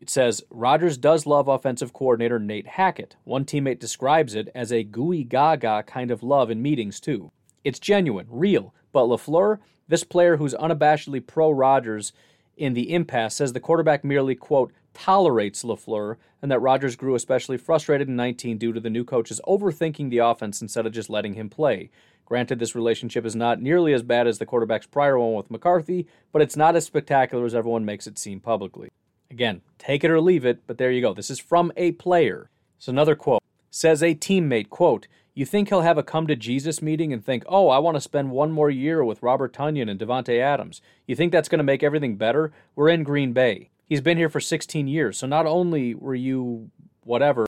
It 0.00 0.10
says 0.10 0.42
Rodgers 0.50 0.96
does 0.96 1.26
love 1.26 1.46
offensive 1.46 1.92
coordinator 1.92 2.40
Nate 2.40 2.66
Hackett. 2.66 3.16
One 3.22 3.44
teammate 3.44 3.78
describes 3.78 4.34
it 4.34 4.48
as 4.54 4.72
a 4.72 4.82
gooey 4.82 5.22
gaga 5.22 5.84
kind 5.86 6.10
of 6.10 6.22
love 6.24 6.50
in 6.50 6.60
meetings 6.60 6.98
too. 6.98 7.30
It's 7.62 7.78
genuine, 7.78 8.26
real. 8.28 8.74
But 8.90 9.04
LaFleur, 9.04 9.60
this 9.86 10.02
player 10.02 10.38
who's 10.38 10.54
unabashedly 10.54 11.24
pro 11.26 11.50
Rodgers, 11.50 12.12
in 12.56 12.74
the 12.74 12.92
impasse 12.92 13.36
says 13.36 13.52
the 13.52 13.60
quarterback 13.60 14.04
merely, 14.04 14.34
quote, 14.34 14.72
tolerates 14.94 15.62
LaFleur 15.62 16.16
and 16.40 16.50
that 16.50 16.60
Rodgers 16.60 16.96
grew 16.96 17.14
especially 17.14 17.56
frustrated 17.56 18.08
in 18.08 18.16
19 18.16 18.58
due 18.58 18.72
to 18.72 18.80
the 18.80 18.90
new 18.90 19.04
coaches 19.04 19.40
overthinking 19.46 20.10
the 20.10 20.18
offense 20.18 20.60
instead 20.60 20.86
of 20.86 20.92
just 20.92 21.08
letting 21.08 21.34
him 21.34 21.48
play. 21.48 21.90
Granted, 22.26 22.58
this 22.58 22.74
relationship 22.74 23.24
is 23.24 23.36
not 23.36 23.60
nearly 23.60 23.92
as 23.92 24.02
bad 24.02 24.26
as 24.26 24.38
the 24.38 24.46
quarterback's 24.46 24.86
prior 24.86 25.18
one 25.18 25.34
with 25.34 25.50
McCarthy, 25.50 26.06
but 26.32 26.42
it's 26.42 26.56
not 26.56 26.76
as 26.76 26.84
spectacular 26.84 27.44
as 27.44 27.54
everyone 27.54 27.84
makes 27.84 28.06
it 28.06 28.18
seem 28.18 28.40
publicly. 28.40 28.90
Again, 29.30 29.62
take 29.78 30.04
it 30.04 30.10
or 30.10 30.20
leave 30.20 30.44
it, 30.44 30.66
but 30.66 30.78
there 30.78 30.90
you 30.90 31.00
go. 31.00 31.14
This 31.14 31.30
is 31.30 31.38
from 31.38 31.72
a 31.76 31.92
player. 31.92 32.50
So 32.78 32.90
another 32.90 33.16
quote. 33.16 33.42
Says 33.70 34.02
a 34.02 34.14
teammate, 34.14 34.68
quote, 34.68 35.08
you 35.34 35.46
think 35.46 35.68
he'll 35.68 35.80
have 35.80 35.98
a 35.98 36.02
come 36.02 36.26
to 36.26 36.36
Jesus 36.36 36.82
meeting 36.82 37.12
and 37.12 37.24
think, 37.24 37.44
oh, 37.48 37.68
I 37.68 37.78
want 37.78 37.96
to 37.96 38.00
spend 38.00 38.30
one 38.30 38.52
more 38.52 38.70
year 38.70 39.02
with 39.02 39.22
Robert 39.22 39.52
Tonyan 39.52 39.90
and 39.90 39.98
Davante 39.98 40.38
Adams? 40.38 40.82
You 41.06 41.16
think 41.16 41.32
that's 41.32 41.48
going 41.48 41.58
to 41.58 41.64
make 41.64 41.82
everything 41.82 42.16
better? 42.16 42.52
We're 42.74 42.90
in 42.90 43.02
Green 43.02 43.32
Bay. 43.32 43.70
He's 43.86 44.00
been 44.00 44.18
here 44.18 44.28
for 44.28 44.40
16 44.40 44.86
years, 44.86 45.18
so 45.18 45.26
not 45.26 45.46
only 45.46 45.94
were 45.94 46.14
you 46.14 46.70
whatever 47.04 47.46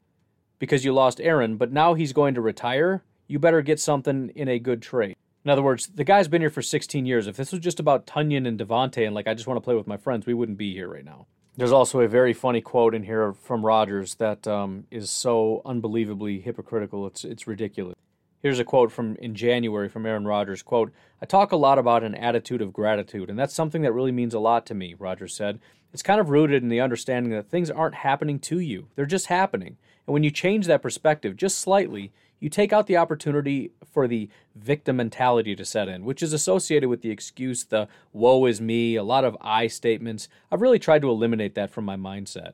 because 0.59 0.85
you 0.85 0.93
lost 0.93 1.21
Aaron, 1.21 1.57
but 1.57 1.73
now 1.73 1.95
he's 1.95 2.13
going 2.13 2.35
to 2.35 2.41
retire. 2.41 3.03
You 3.27 3.39
better 3.39 3.63
get 3.63 3.81
something 3.81 4.31
in 4.35 4.49
a 4.49 4.59
good 4.59 4.81
trade. 4.81 5.17
In 5.45 5.51
other 5.51 5.63
words, 5.63 5.89
the 5.89 6.05
guy's 6.05 6.29
been 6.29 6.41
here 6.41 6.51
for 6.51 6.63
16 6.63 7.05
years. 7.05 7.27
If 7.27 7.37
this 7.37 7.53
was 7.53 7.61
just 7.61 7.81
about 7.81 8.07
Tonyan 8.07 8.49
and 8.49 8.59
Davante 8.59 9.05
and 9.05 9.15
like 9.15 9.29
I 9.29 9.35
just 9.35 9.47
want 9.47 9.59
to 9.59 9.65
play 9.65 9.75
with 9.75 9.87
my 9.87 9.99
friends, 9.99 10.25
we 10.25 10.33
wouldn't 10.33 10.57
be 10.57 10.73
here 10.73 10.89
right 10.89 11.05
now. 11.05 11.27
There's 11.57 11.73
also 11.73 12.01
a 12.01 12.09
very 12.09 12.33
funny 12.33 12.61
quote 12.61 12.95
in 12.95 13.05
here 13.05 13.33
from 13.33 13.65
Rodgers 13.65 14.17
that 14.17 14.47
um, 14.49 14.87
is 14.91 15.09
so 15.09 15.63
unbelievably 15.65 16.41
hypocritical. 16.41 17.07
It's 17.07 17.25
it's 17.25 17.47
ridiculous. 17.47 17.95
Here's 18.41 18.59
a 18.59 18.65
quote 18.65 18.91
from 18.91 19.17
in 19.17 19.35
January 19.35 19.89
from 19.89 20.05
Aaron 20.05 20.27
Rodgers. 20.27 20.63
Quote, 20.63 20.93
I 21.23 21.27
talk 21.27 21.53
a 21.53 21.57
lot 21.57 21.79
about 21.79 22.03
an 22.03 22.17
attitude 22.17 22.61
of 22.61 22.73
gratitude, 22.73 23.31
and 23.31 23.39
that's 23.39 23.55
something 23.55 23.83
that 23.83 23.93
really 23.93 24.13
means 24.13 24.35
a 24.35 24.41
lot 24.41 24.67
to 24.67 24.75
me, 24.75 24.95
Rodgers 24.99 25.35
said. 25.35 25.61
It's 25.93 26.03
kind 26.03 26.21
of 26.21 26.29
rooted 26.29 26.63
in 26.63 26.69
the 26.69 26.81
understanding 26.81 27.33
that 27.33 27.49
things 27.49 27.71
aren't 27.71 27.95
happening 27.95 28.41
to 28.41 28.59
you. 28.59 28.89
They're 28.97 29.07
just 29.07 29.29
happening. 29.29 29.77
And 30.07 30.13
when 30.13 30.25
you 30.25 30.33
change 30.33 30.67
that 30.67 30.83
perspective 30.83 31.37
just 31.37 31.59
slightly, 31.59 32.13
you 32.45 32.51
take 32.51 32.75
out 32.75 32.87
the 32.87 32.99
opportunity 32.99 33.71
for 33.91 34.07
the 34.07 34.29
victim 34.55 34.97
mentality 34.97 35.57
to 35.57 35.65
set 35.65 35.89
in, 35.89 36.05
which 36.05 36.23
is 36.23 36.35
associated 36.35 36.91
with 36.91 37.01
the 37.01 37.11
excuse, 37.11 37.65
the 37.65 37.89
woe 38.13 38.45
is 38.45 38.61
me, 38.61 38.97
a 38.97 39.03
lot 39.03 39.25
of 39.25 39.35
I 39.41 39.67
statements. 39.67 40.29
I've 40.53 40.61
really 40.61 40.79
tried 40.79 41.01
to 41.01 41.09
eliminate 41.09 41.55
that 41.55 41.71
from 41.71 41.87
my 41.87 41.97
mindset. 41.97 42.53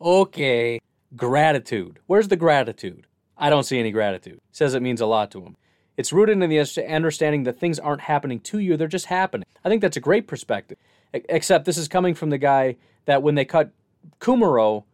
okay. 0.00 0.80
Gratitude. 1.14 1.98
Where's 2.06 2.28
the 2.28 2.36
gratitude? 2.36 3.06
I 3.36 3.50
don't 3.50 3.64
see 3.64 3.78
any 3.78 3.90
gratitude. 3.90 4.40
Says 4.50 4.72
it 4.72 4.80
means 4.80 5.02
a 5.02 5.06
lot 5.06 5.30
to 5.32 5.42
him. 5.42 5.58
It's 5.98 6.10
rooted 6.10 6.42
in 6.42 6.48
the 6.48 6.86
understanding 6.88 7.42
that 7.42 7.60
things 7.60 7.78
aren't 7.78 8.00
happening 8.00 8.40
to 8.40 8.60
you, 8.60 8.78
they're 8.78 8.88
just 8.88 9.06
happening. 9.06 9.44
I 9.62 9.68
think 9.68 9.82
that's 9.82 9.98
a 9.98 10.00
great 10.00 10.26
perspective. 10.26 10.78
Except 11.12 11.66
this 11.66 11.76
is 11.76 11.86
coming 11.86 12.14
from 12.14 12.30
the 12.30 12.38
guy 12.38 12.76
that 13.04 13.22
when 13.22 13.34
they 13.34 13.44
cut 13.44 13.72
Kumerow, 14.20 14.84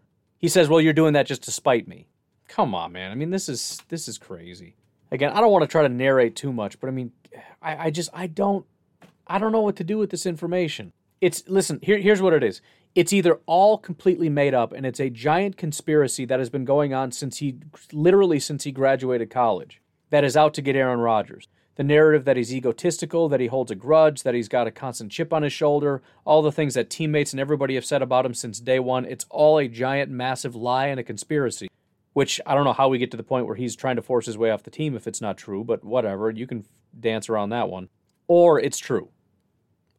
he 0.45 0.49
says, 0.49 0.69
"Well, 0.69 0.79
you're 0.79 0.93
doing 0.93 1.15
that 1.15 1.27
just 1.27 1.43
to 1.45 1.51
spite 1.51 1.89
me." 1.89 2.07
Come 2.49 2.75
on, 2.75 2.93
man. 2.93 3.11
I 3.11 3.15
mean, 3.15 3.31
this 3.31 3.49
is 3.49 3.81
this 3.89 4.09
is 4.09 4.19
crazy. 4.19 4.77
Again, 5.11 5.33
I 5.33 5.41
don't 5.41 5.51
want 5.51 5.63
to 5.63 5.69
try 5.69 5.81
to 5.81 5.89
narrate 5.89 6.37
too 6.37 6.53
much, 6.53 6.79
but 6.81 6.89
I 6.89 6.91
mean, 6.91 7.13
I, 7.63 7.87
I 7.87 7.91
just 7.91 8.11
I 8.13 8.27
don't 8.27 8.67
I 9.27 9.39
don't 9.39 9.53
know 9.53 9.63
what 9.63 9.77
to 9.77 9.85
do 9.85 9.97
with 9.97 10.11
this 10.11 10.27
information. 10.27 10.93
It's 11.23 11.49
listen, 11.49 11.79
here, 11.83 11.97
here's 11.97 12.21
what 12.21 12.35
it 12.35 12.45
is. 12.45 12.61
It's 12.95 13.15
either 13.15 13.41
all 13.47 13.79
completely 13.79 14.29
made 14.29 14.53
up 14.53 14.75
and 14.75 14.85
it's 14.85 15.01
a 15.01 15.09
giant 15.09 15.57
conspiracy 15.57 16.27
that 16.27 16.41
has 16.41 16.51
been 16.51 16.67
going 16.67 16.93
on 16.93 17.11
since 17.11 17.39
he 17.39 17.57
literally 17.91 18.39
since 18.39 18.65
he 18.65 18.71
graduated 18.71 19.31
college 19.31 19.81
that 20.11 20.25
is 20.25 20.37
out 20.37 20.53
to 20.55 20.63
get 20.63 20.77
Aaron 20.77 21.01
Rodgers. 21.01 21.49
The 21.77 21.85
narrative 21.85 22.25
that 22.25 22.37
he's 22.37 22.55
egotistical, 22.55 23.29
that 23.29 23.41
he 23.41 23.47
holds 23.47 23.71
a 23.71 23.75
grudge, 23.75 24.23
that 24.23 24.35
he's 24.35 24.49
got 24.49 24.67
a 24.67 24.71
constant 24.71 25.11
chip 25.11 25.33
on 25.33 25.43
his 25.43 25.53
shoulder, 25.53 26.03
all 26.25 26.43
the 26.43 26.53
things 26.53 26.75
that 26.75 26.91
teammates 26.91 27.33
and 27.33 27.41
everybody 27.41 27.75
have 27.75 27.85
said 27.85 28.03
about 28.03 28.25
him 28.27 28.35
since 28.35 28.61
day 28.61 28.79
one. 28.79 29.05
It's 29.05 29.27
all 29.31 29.59
a 29.59 29.69
giant, 29.69 30.11
massive 30.11 30.55
lie 30.55 30.87
and 30.87 31.01
a 31.01 31.05
conspiracy. 31.05 31.69
Which 32.13 32.41
I 32.47 32.55
don't 32.55 32.65
know 32.65 32.73
how 32.73 32.89
we 32.89 32.99
get 32.99 33.11
to 33.11 33.17
the 33.17 33.25
point 33.25 33.47
where 33.47 33.57
he's 33.57 33.75
trying 33.75 33.97
to 33.97 34.03
force 34.03 34.27
his 34.27 34.39
way 34.39 34.53
off 34.53 34.63
the 34.63 34.71
team 34.71 34.95
if 34.95 35.09
it's 35.09 35.21
not 35.21 35.37
true, 35.37 35.65
but 35.65 35.83
whatever. 35.83 36.31
You 36.31 36.47
can 36.47 36.65
dance 36.99 37.29
around 37.29 37.49
that 37.49 37.69
one. 37.69 37.89
Or 38.29 38.61
it's 38.61 38.79
true. 38.79 39.09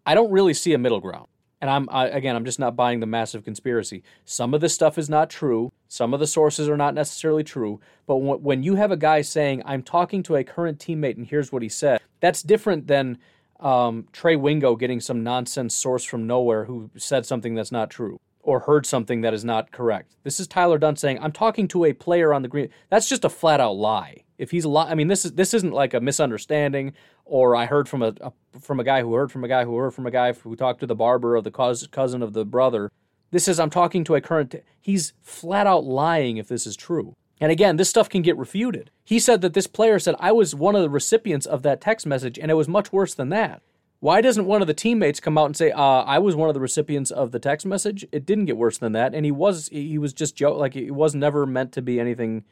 I 0.06 0.16
don't 0.16 0.32
really 0.32 0.54
see 0.54 0.74
a 0.74 0.78
middle 0.78 1.02
ground. 1.02 1.28
And 1.60 1.70
I'm 1.70 1.90
I, 1.90 2.08
again, 2.08 2.38
I'm 2.38 2.46
just 2.46 2.60
not 2.60 2.76
buying 2.76 3.02
the 3.02 3.06
massive 3.06 3.44
conspiracy. 3.44 4.02
Some 4.24 4.54
of 4.54 4.62
this 4.62 4.74
stuff 4.74 4.98
is 4.98 5.10
not 5.10 5.30
true. 5.30 5.74
Some 5.88 6.14
of 6.14 6.20
the 6.20 6.28
sources 6.28 6.68
are 6.68 6.78
not 6.78 6.94
necessarily 6.94 7.44
true. 7.44 7.80
But 8.08 8.18
when 8.18 8.64
you 8.64 8.76
have 8.76 8.92
a 8.92 8.98
guy 8.98 9.22
saying, 9.22 9.62
"I'm 9.66 9.84
talking 9.84 10.24
to 10.24 10.36
a 10.36 10.44
current 10.44 10.80
teammate, 10.80 11.18
and 11.18 11.26
here's 11.26 11.52
what 11.52 11.62
he 11.62 11.70
said," 11.70 12.02
that's 12.20 12.42
different 12.44 12.88
than 12.88 13.18
um, 13.60 14.08
Trey 14.12 14.36
Wingo 14.36 14.76
getting 14.76 15.00
some 15.00 15.24
nonsense 15.24 15.74
source 15.74 16.04
from 16.04 16.28
nowhere 16.28 16.66
who 16.66 16.90
said 16.98 17.26
something 17.26 17.56
that's 17.56 17.72
not 17.72 17.90
true 17.90 18.20
or 18.42 18.60
heard 18.60 18.86
something 18.86 19.22
that 19.22 19.34
is 19.34 19.44
not 19.44 19.72
correct. 19.72 20.16
This 20.24 20.40
is 20.40 20.48
Tyler 20.48 20.78
Dunne 20.78 20.98
saying, 20.98 21.20
"I'm 21.22 21.32
talking 21.32 21.68
to 21.70 21.86
a 21.86 21.94
player 21.94 22.34
on 22.34 22.42
the 22.42 22.48
green." 22.48 22.70
That's 22.90 23.10
just 23.10 23.26
a 23.26 23.30
flat 23.30 23.60
out 23.60 23.78
lie. 23.78 24.24
If 24.38 24.52
he's 24.52 24.66
a 24.66 24.70
lie, 24.70 24.90
I 24.90 24.96
mean, 24.96 25.08
this 25.08 25.26
is 25.26 25.34
this 25.34 25.54
isn't 25.54 25.74
like 25.74 25.94
a 25.94 26.02
misunderstanding 26.02 26.94
or 27.26 27.56
I 27.56 27.66
heard 27.66 27.90
from 27.90 28.04
a, 28.04 28.14
a, 28.22 28.32
from 28.60 28.80
a 28.80 28.84
guy 28.84 29.02
who 29.02 29.14
heard 29.16 29.32
from 29.32 29.44
a 29.44 29.48
guy 29.48 29.66
who 29.66 29.76
heard 29.76 29.94
from 29.94 30.06
a 30.06 30.12
guy 30.12 30.32
who 30.32 30.56
talked 30.56 30.80
to 30.82 30.86
the 30.86 30.96
barber 30.96 31.36
of 31.36 31.44
the 31.44 31.52
cousin 31.52 32.22
of 32.22 32.34
the 32.34 32.46
brother. 32.46 32.92
This 33.36 33.50
is 33.50 33.60
I'm 33.60 33.70
talking 33.70 34.06
to 34.06 34.16
a 34.16 34.22
current. 34.22 34.56
He's 34.80 35.12
flat 35.22 35.68
out 35.68 35.84
lying 35.84 36.38
if 36.38 36.48
this 36.48 36.66
is 36.66 36.78
true. 36.78 37.18
And 37.42 37.52
again, 37.52 37.76
this 37.76 37.90
stuff 37.90 38.08
can 38.08 38.22
get 38.22 38.38
refuted. 38.38 38.92
He 39.04 39.20
said 39.20 39.42
that 39.42 39.54
this 39.54 39.68
player 39.68 40.00
said 40.00 40.16
I 40.22 40.32
was 40.32 40.56
one 40.56 40.74
of 40.74 40.82
the 40.82 40.90
recipients 40.90 41.46
of 41.46 41.62
that 41.64 41.82
text 41.82 42.06
message, 42.06 42.40
and 42.40 42.50
it 42.50 42.54
was 42.54 42.70
much 42.70 42.94
worse 42.94 43.14
than 43.14 43.28
that. 43.32 43.62
Why 44.00 44.22
doesn't 44.22 44.46
one 44.46 44.62
of 44.62 44.68
the 44.68 44.74
teammates 44.74 45.20
come 45.20 45.38
out 45.38 45.48
and 45.48 45.58
say, 45.58 45.72
uh, 45.72 45.82
"I 45.82 46.18
was 46.18 46.34
one 46.34 46.48
of 46.48 46.54
the 46.54 46.62
recipients 46.62 47.12
of 47.12 47.34
the 47.34 47.40
text 47.40 47.66
message"? 47.66 48.08
It 48.14 48.26
didn't 48.26 48.46
get 48.46 48.56
worse 48.56 48.78
than 48.78 48.94
that, 48.94 49.14
and 49.14 49.26
he 49.26 49.32
was 49.32 49.68
he 49.68 49.98
was 49.98 50.14
just 50.14 50.38
joke 50.38 50.58
like 50.58 50.78
it 50.78 50.92
was 50.92 51.14
never 51.14 51.46
meant 51.46 51.74
to 51.74 51.82
be 51.82 52.00
anything, 52.00 52.46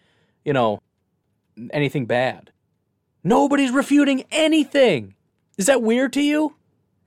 you 0.44 0.52
know, 0.52 0.82
anything 1.72 2.08
bad. 2.08 2.52
Nobody's 3.24 3.72
refuting 3.72 4.26
anything. 4.32 5.16
Is 5.58 5.68
that 5.68 5.82
weird 5.82 6.12
to 6.12 6.22
you? 6.22 6.58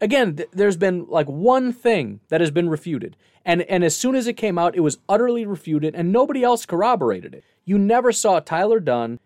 Again, 0.01 0.37
th- 0.37 0.49
there's 0.53 0.77
been 0.77 1.07
like 1.09 1.27
one 1.27 1.73
thing 1.73 2.21
that 2.29 2.41
has 2.41 2.51
been 2.51 2.69
refuted. 2.69 3.17
And, 3.45 3.63
and 3.63 3.85
as 3.85 3.97
soon 3.97 4.15
as 4.15 4.27
it 4.27 4.35
came 4.35 4.59
out, 4.59 4.77
it 4.77 4.81
was 4.81 4.99
utterly 5.09 5.47
refuted 5.47 5.95
and 5.95 6.13
nobody 6.13 6.43
else 6.43 6.67
corroborated 6.67 7.35
it. 7.35 7.45
You 7.65 7.79
never 7.79 8.13
saw 8.13 8.41
Tyler 8.41 8.81
Dunne, 8.81 9.21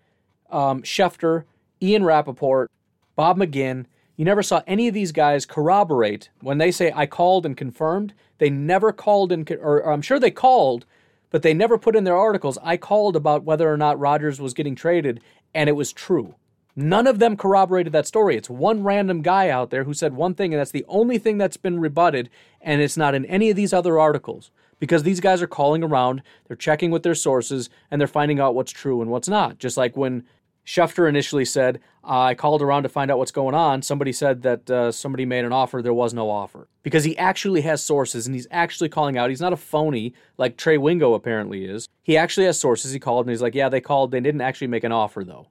um, 0.50 0.82
Schefter, 0.82 1.44
Ian 1.82 2.04
Rapoport, 2.04 2.70
Bob 3.16 3.38
McGinn. 3.38 3.86
You 4.16 4.24
never 4.24 4.42
saw 4.42 4.62
any 4.66 4.88
of 4.88 4.94
these 4.94 5.12
guys 5.12 5.46
corroborate 5.46 6.28
when 6.40 6.58
they 6.58 6.70
say, 6.70 6.92
I 6.94 7.06
called 7.06 7.46
and 7.46 7.56
confirmed. 7.56 8.12
They 8.38 8.50
never 8.50 8.92
called 8.92 9.32
and, 9.32 9.50
or, 9.52 9.82
or 9.82 9.92
I'm 9.92 10.02
sure 10.02 10.18
they 10.18 10.30
called, 10.30 10.84
but 11.30 11.42
they 11.42 11.54
never 11.54 11.78
put 11.78 11.96
in 11.96 12.04
their 12.04 12.16
articles, 12.16 12.58
I 12.62 12.76
called 12.76 13.16
about 13.16 13.44
whether 13.44 13.72
or 13.72 13.76
not 13.76 13.98
Rodgers 13.98 14.40
was 14.40 14.52
getting 14.52 14.74
traded, 14.74 15.20
and 15.54 15.68
it 15.68 15.74
was 15.74 15.92
true. 15.92 16.34
None 16.80 17.06
of 17.06 17.18
them 17.18 17.36
corroborated 17.36 17.92
that 17.92 18.06
story. 18.06 18.36
It's 18.36 18.48
one 18.48 18.82
random 18.82 19.20
guy 19.20 19.50
out 19.50 19.68
there 19.68 19.84
who 19.84 19.92
said 19.92 20.14
one 20.14 20.32
thing, 20.32 20.54
and 20.54 20.60
that's 20.60 20.70
the 20.70 20.86
only 20.88 21.18
thing 21.18 21.36
that's 21.36 21.58
been 21.58 21.78
rebutted, 21.78 22.30
and 22.62 22.80
it's 22.80 22.96
not 22.96 23.14
in 23.14 23.26
any 23.26 23.50
of 23.50 23.56
these 23.56 23.74
other 23.74 23.98
articles 23.98 24.50
because 24.78 25.02
these 25.02 25.20
guys 25.20 25.42
are 25.42 25.46
calling 25.46 25.84
around, 25.84 26.22
they're 26.48 26.56
checking 26.56 26.90
with 26.90 27.02
their 27.02 27.14
sources, 27.14 27.68
and 27.90 28.00
they're 28.00 28.08
finding 28.08 28.40
out 28.40 28.54
what's 28.54 28.72
true 28.72 29.02
and 29.02 29.10
what's 29.10 29.28
not. 29.28 29.58
Just 29.58 29.76
like 29.76 29.94
when 29.94 30.24
Schefter 30.64 31.06
initially 31.06 31.44
said, 31.44 31.80
I 32.02 32.32
called 32.32 32.62
around 32.62 32.84
to 32.84 32.88
find 32.88 33.10
out 33.10 33.18
what's 33.18 33.30
going 33.30 33.54
on. 33.54 33.82
Somebody 33.82 34.12
said 34.12 34.40
that 34.40 34.70
uh, 34.70 34.90
somebody 34.90 35.26
made 35.26 35.44
an 35.44 35.52
offer. 35.52 35.82
There 35.82 35.92
was 35.92 36.14
no 36.14 36.30
offer. 36.30 36.66
Because 36.82 37.04
he 37.04 37.18
actually 37.18 37.60
has 37.60 37.84
sources 37.84 38.26
and 38.26 38.34
he's 38.34 38.46
actually 38.50 38.88
calling 38.88 39.18
out. 39.18 39.28
He's 39.28 39.40
not 39.40 39.52
a 39.52 39.58
phony 39.58 40.14
like 40.38 40.56
Trey 40.56 40.78
Wingo 40.78 41.12
apparently 41.12 41.66
is. 41.66 41.86
He 42.02 42.16
actually 42.16 42.46
has 42.46 42.58
sources. 42.58 42.92
He 42.92 42.98
called 42.98 43.26
and 43.26 43.32
he's 43.32 43.42
like, 43.42 43.54
Yeah, 43.54 43.68
they 43.68 43.82
called. 43.82 44.12
They 44.12 44.20
didn't 44.20 44.40
actually 44.40 44.68
make 44.68 44.84
an 44.84 44.92
offer, 44.92 45.24
though. 45.24 45.48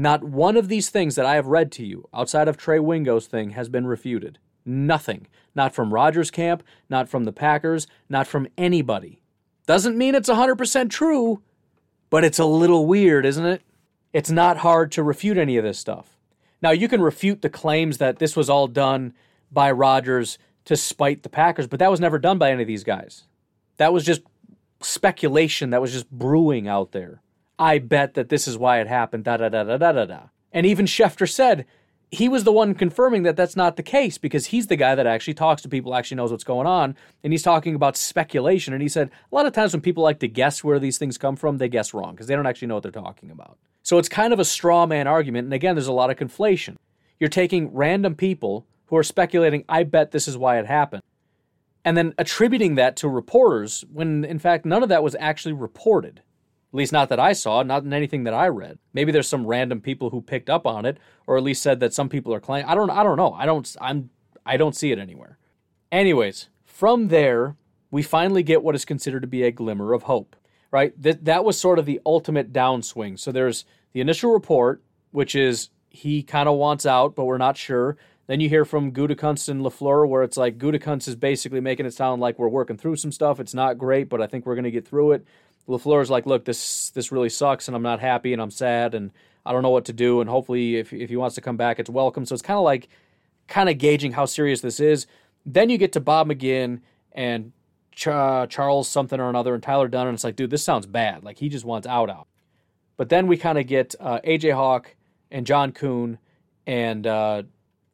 Not 0.00 0.24
one 0.24 0.56
of 0.56 0.68
these 0.68 0.88
things 0.88 1.14
that 1.16 1.26
I 1.26 1.34
have 1.34 1.48
read 1.48 1.70
to 1.72 1.84
you 1.84 2.08
outside 2.14 2.48
of 2.48 2.56
Trey 2.56 2.78
Wingo's 2.78 3.26
thing 3.26 3.50
has 3.50 3.68
been 3.68 3.86
refuted. 3.86 4.38
Nothing. 4.64 5.26
Not 5.54 5.74
from 5.74 5.92
Rodgers 5.92 6.30
camp, 6.30 6.62
not 6.88 7.06
from 7.06 7.24
the 7.24 7.34
Packers, 7.34 7.86
not 8.08 8.26
from 8.26 8.48
anybody. 8.56 9.20
Doesn't 9.66 9.98
mean 9.98 10.14
it's 10.14 10.30
100% 10.30 10.88
true, 10.88 11.42
but 12.08 12.24
it's 12.24 12.38
a 12.38 12.46
little 12.46 12.86
weird, 12.86 13.26
isn't 13.26 13.44
it? 13.44 13.60
It's 14.14 14.30
not 14.30 14.56
hard 14.56 14.90
to 14.92 15.02
refute 15.02 15.36
any 15.36 15.58
of 15.58 15.64
this 15.64 15.78
stuff. 15.78 16.16
Now, 16.62 16.70
you 16.70 16.88
can 16.88 17.02
refute 17.02 17.42
the 17.42 17.50
claims 17.50 17.98
that 17.98 18.20
this 18.20 18.34
was 18.34 18.48
all 18.48 18.68
done 18.68 19.12
by 19.52 19.70
Rodgers 19.70 20.38
to 20.64 20.76
spite 20.76 21.24
the 21.24 21.28
Packers, 21.28 21.66
but 21.66 21.78
that 21.78 21.90
was 21.90 22.00
never 22.00 22.18
done 22.18 22.38
by 22.38 22.52
any 22.52 22.62
of 22.62 22.68
these 22.68 22.84
guys. 22.84 23.24
That 23.76 23.92
was 23.92 24.06
just 24.06 24.22
speculation 24.80 25.68
that 25.68 25.82
was 25.82 25.92
just 25.92 26.10
brewing 26.10 26.68
out 26.68 26.92
there. 26.92 27.20
I 27.60 27.78
bet 27.78 28.14
that 28.14 28.30
this 28.30 28.48
is 28.48 28.56
why 28.56 28.80
it 28.80 28.88
happened, 28.88 29.24
da 29.24 29.36
da 29.36 29.50
da 29.50 29.62
da 29.62 29.76
da 29.76 29.92
da 29.92 30.04
da. 30.06 30.20
And 30.50 30.64
even 30.64 30.86
Schefter 30.86 31.30
said 31.30 31.66
he 32.10 32.26
was 32.26 32.44
the 32.44 32.52
one 32.52 32.74
confirming 32.74 33.22
that 33.24 33.36
that's 33.36 33.54
not 33.54 33.76
the 33.76 33.82
case 33.82 34.16
because 34.18 34.46
he's 34.46 34.66
the 34.66 34.76
guy 34.76 34.94
that 34.94 35.06
actually 35.06 35.34
talks 35.34 35.62
to 35.62 35.68
people, 35.68 35.94
actually 35.94 36.16
knows 36.16 36.32
what's 36.32 36.42
going 36.42 36.66
on. 36.66 36.96
And 37.22 37.32
he's 37.32 37.42
talking 37.42 37.74
about 37.74 37.98
speculation. 37.98 38.72
And 38.72 38.82
he 38.82 38.88
said 38.88 39.10
a 39.30 39.34
lot 39.34 39.44
of 39.44 39.52
times 39.52 39.74
when 39.74 39.82
people 39.82 40.02
like 40.02 40.18
to 40.20 40.28
guess 40.28 40.64
where 40.64 40.78
these 40.78 40.96
things 40.96 41.18
come 41.18 41.36
from, 41.36 41.58
they 41.58 41.68
guess 41.68 41.92
wrong 41.92 42.12
because 42.12 42.26
they 42.26 42.34
don't 42.34 42.46
actually 42.46 42.68
know 42.68 42.74
what 42.74 42.82
they're 42.82 42.90
talking 42.92 43.30
about. 43.30 43.58
So 43.82 43.98
it's 43.98 44.08
kind 44.08 44.32
of 44.32 44.40
a 44.40 44.44
straw 44.44 44.86
man 44.86 45.06
argument. 45.06 45.44
And 45.44 45.54
again, 45.54 45.74
there's 45.74 45.86
a 45.86 45.92
lot 45.92 46.10
of 46.10 46.16
conflation. 46.16 46.76
You're 47.18 47.28
taking 47.28 47.72
random 47.74 48.14
people 48.14 48.66
who 48.86 48.96
are 48.96 49.04
speculating, 49.04 49.64
I 49.68 49.84
bet 49.84 50.10
this 50.10 50.26
is 50.26 50.36
why 50.36 50.58
it 50.58 50.66
happened, 50.66 51.02
and 51.84 51.96
then 51.96 52.14
attributing 52.18 52.74
that 52.76 52.96
to 52.96 53.08
reporters 53.08 53.84
when 53.92 54.24
in 54.24 54.38
fact 54.38 54.64
none 54.64 54.82
of 54.82 54.88
that 54.88 55.02
was 55.02 55.14
actually 55.20 55.52
reported. 55.52 56.22
At 56.72 56.76
least 56.76 56.92
not 56.92 57.08
that 57.08 57.18
I 57.18 57.32
saw, 57.32 57.62
not 57.64 57.82
in 57.82 57.92
anything 57.92 58.24
that 58.24 58.34
I 58.34 58.46
read. 58.46 58.78
Maybe 58.92 59.10
there's 59.10 59.28
some 59.28 59.46
random 59.46 59.80
people 59.80 60.10
who 60.10 60.22
picked 60.22 60.48
up 60.48 60.66
on 60.66 60.84
it, 60.84 60.98
or 61.26 61.36
at 61.36 61.42
least 61.42 61.62
said 61.62 61.80
that 61.80 61.92
some 61.92 62.08
people 62.08 62.32
are 62.32 62.40
claiming. 62.40 62.68
I 62.68 62.76
don't. 62.76 62.90
I 62.90 63.02
don't 63.02 63.16
know. 63.16 63.32
I 63.32 63.44
don't. 63.44 63.76
I'm. 63.80 64.10
I 64.46 64.56
don't 64.56 64.76
see 64.76 64.92
it 64.92 64.98
anywhere. 64.98 65.38
Anyways, 65.90 66.48
from 66.64 67.08
there, 67.08 67.56
we 67.90 68.02
finally 68.02 68.44
get 68.44 68.62
what 68.62 68.76
is 68.76 68.84
considered 68.84 69.22
to 69.22 69.26
be 69.26 69.42
a 69.42 69.50
glimmer 69.50 69.92
of 69.92 70.04
hope. 70.04 70.36
Right. 70.70 70.92
That 71.02 71.24
that 71.24 71.44
was 71.44 71.58
sort 71.58 71.80
of 71.80 71.86
the 71.86 72.00
ultimate 72.06 72.52
downswing. 72.52 73.18
So 73.18 73.32
there's 73.32 73.64
the 73.92 74.00
initial 74.00 74.32
report, 74.32 74.82
which 75.10 75.34
is 75.34 75.70
he 75.88 76.22
kind 76.22 76.48
of 76.48 76.56
wants 76.56 76.86
out, 76.86 77.16
but 77.16 77.24
we're 77.24 77.38
not 77.38 77.56
sure. 77.56 77.96
Then 78.28 78.38
you 78.38 78.48
hear 78.48 78.64
from 78.64 78.92
Gutekunst 78.92 79.48
and 79.48 79.62
Lafleur, 79.62 80.08
where 80.08 80.22
it's 80.22 80.36
like 80.36 80.56
Gutekunst 80.56 81.08
is 81.08 81.16
basically 81.16 81.60
making 81.60 81.84
it 81.84 81.94
sound 81.94 82.22
like 82.22 82.38
we're 82.38 82.48
working 82.48 82.76
through 82.76 82.94
some 82.94 83.10
stuff. 83.10 83.40
It's 83.40 83.54
not 83.54 83.76
great, 83.76 84.08
but 84.08 84.22
I 84.22 84.28
think 84.28 84.46
we're 84.46 84.54
going 84.54 84.62
to 84.62 84.70
get 84.70 84.86
through 84.86 85.12
it. 85.12 85.26
Lafleur's 85.68 86.10
like, 86.10 86.26
look, 86.26 86.44
this 86.44 86.90
this 86.90 87.12
really 87.12 87.28
sucks, 87.28 87.68
and 87.68 87.76
I'm 87.76 87.82
not 87.82 88.00
happy, 88.00 88.32
and 88.32 88.42
I'm 88.42 88.50
sad, 88.50 88.94
and 88.94 89.10
I 89.44 89.52
don't 89.52 89.62
know 89.62 89.70
what 89.70 89.84
to 89.86 89.92
do. 89.92 90.20
And 90.20 90.28
hopefully, 90.28 90.76
if 90.76 90.92
if 90.92 91.10
he 91.10 91.16
wants 91.16 91.34
to 91.36 91.40
come 91.40 91.56
back, 91.56 91.78
it's 91.78 91.90
welcome. 91.90 92.26
So 92.26 92.34
it's 92.34 92.42
kind 92.42 92.58
of 92.58 92.64
like, 92.64 92.88
kind 93.48 93.68
of 93.68 93.78
gauging 93.78 94.12
how 94.12 94.26
serious 94.26 94.60
this 94.60 94.80
is. 94.80 95.06
Then 95.46 95.70
you 95.70 95.78
get 95.78 95.92
to 95.92 96.00
Bob 96.00 96.28
McGinn 96.28 96.80
and 97.12 97.52
Ch- 97.92 98.48
Charles 98.48 98.88
something 98.88 99.20
or 99.20 99.28
another, 99.28 99.54
and 99.54 99.62
Tyler 99.62 99.88
Dunne, 99.88 100.08
and 100.08 100.14
it's 100.14 100.24
like, 100.24 100.36
dude, 100.36 100.50
this 100.50 100.64
sounds 100.64 100.86
bad. 100.86 101.24
Like 101.24 101.38
he 101.38 101.48
just 101.48 101.64
wants 101.64 101.86
out 101.86 102.10
out. 102.10 102.26
But 102.96 103.08
then 103.08 103.26
we 103.26 103.36
kind 103.36 103.58
of 103.58 103.66
get 103.66 103.94
uh, 103.98 104.20
AJ 104.24 104.54
Hawk 104.54 104.94
and 105.30 105.46
John 105.46 105.72
Kuhn 105.72 106.18
and 106.66 107.06
uh, 107.06 107.44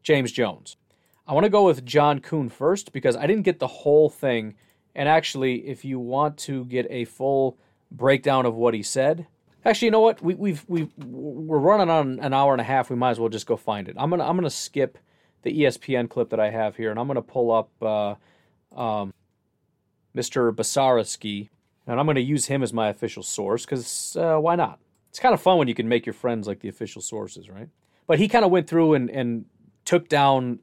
James 0.03 0.33
Jones. 0.33 0.77
I 1.27 1.33
want 1.33 1.45
to 1.45 1.51
go 1.51 1.65
with 1.65 1.85
John 1.85 2.21
Kuhn 2.21 2.49
first 2.49 2.93
because 2.93 3.17
I 3.17 3.27
didn't 3.27 3.43
get 3.43 3.59
the 3.59 3.67
whole 3.67 4.09
thing. 4.11 4.55
And 4.97 5.11
actually, 5.11 5.69
if 5.69 5.85
you 5.85 5.99
want 6.01 6.39
to 6.39 6.65
get 6.65 6.87
a 6.89 7.05
full 7.05 7.59
breakdown 7.91 8.47
of 8.47 8.55
what 8.55 8.73
he 8.73 8.83
said, 8.83 9.27
actually, 9.63 9.87
you 9.87 9.93
know 9.93 10.01
what? 10.01 10.23
We, 10.23 10.35
we've 10.35 10.65
we 10.67 10.89
we're 10.97 11.59
running 11.59 11.91
on 11.91 12.19
an 12.21 12.33
hour 12.33 12.53
and 12.53 12.63
a 12.63 12.65
half. 12.65 12.89
We 12.89 12.97
might 12.97 13.11
as 13.11 13.21
well 13.21 13.29
just 13.29 13.47
go 13.47 13.59
find 13.59 13.89
it. 13.89 13.97
I'm 13.99 14.09
gonna 14.09 14.27
I'm 14.27 14.37
gonna 14.37 14.49
skip 14.49 14.97
the 15.43 15.53
ESPN 15.53 16.09
clip 16.09 16.31
that 16.31 16.41
I 16.41 16.49
have 16.49 16.77
here, 16.77 16.91
and 16.91 16.99
I'm 16.99 17.07
gonna 17.07 17.21
pull 17.21 17.53
up 17.53 17.71
uh, 17.83 18.15
um, 18.75 19.13
Mr. 20.17 20.51
Basaraski, 20.51 21.51
and 21.87 22.01
I'm 22.01 22.07
gonna 22.07 22.21
use 22.21 22.47
him 22.47 22.63
as 22.63 22.73
my 22.73 22.89
official 22.89 23.23
source 23.23 23.67
because 23.67 24.17
uh, 24.17 24.39
why 24.39 24.57
not? 24.57 24.81
It's 25.11 25.19
kind 25.19 25.35
of 25.35 25.43
fun 25.43 25.59
when 25.59 25.69
you 25.69 25.75
can 25.75 25.89
make 25.89 26.07
your 26.07 26.15
friends 26.15 26.47
like 26.47 26.61
the 26.61 26.69
official 26.69 27.03
sources, 27.03 27.51
right? 27.51 27.69
But 28.07 28.19
he 28.19 28.29
kind 28.29 28.47
of 28.47 28.51
went 28.51 28.67
through 28.67 28.95
and, 28.95 29.11
and 29.11 29.45
took 29.85 30.09
down 30.09 30.61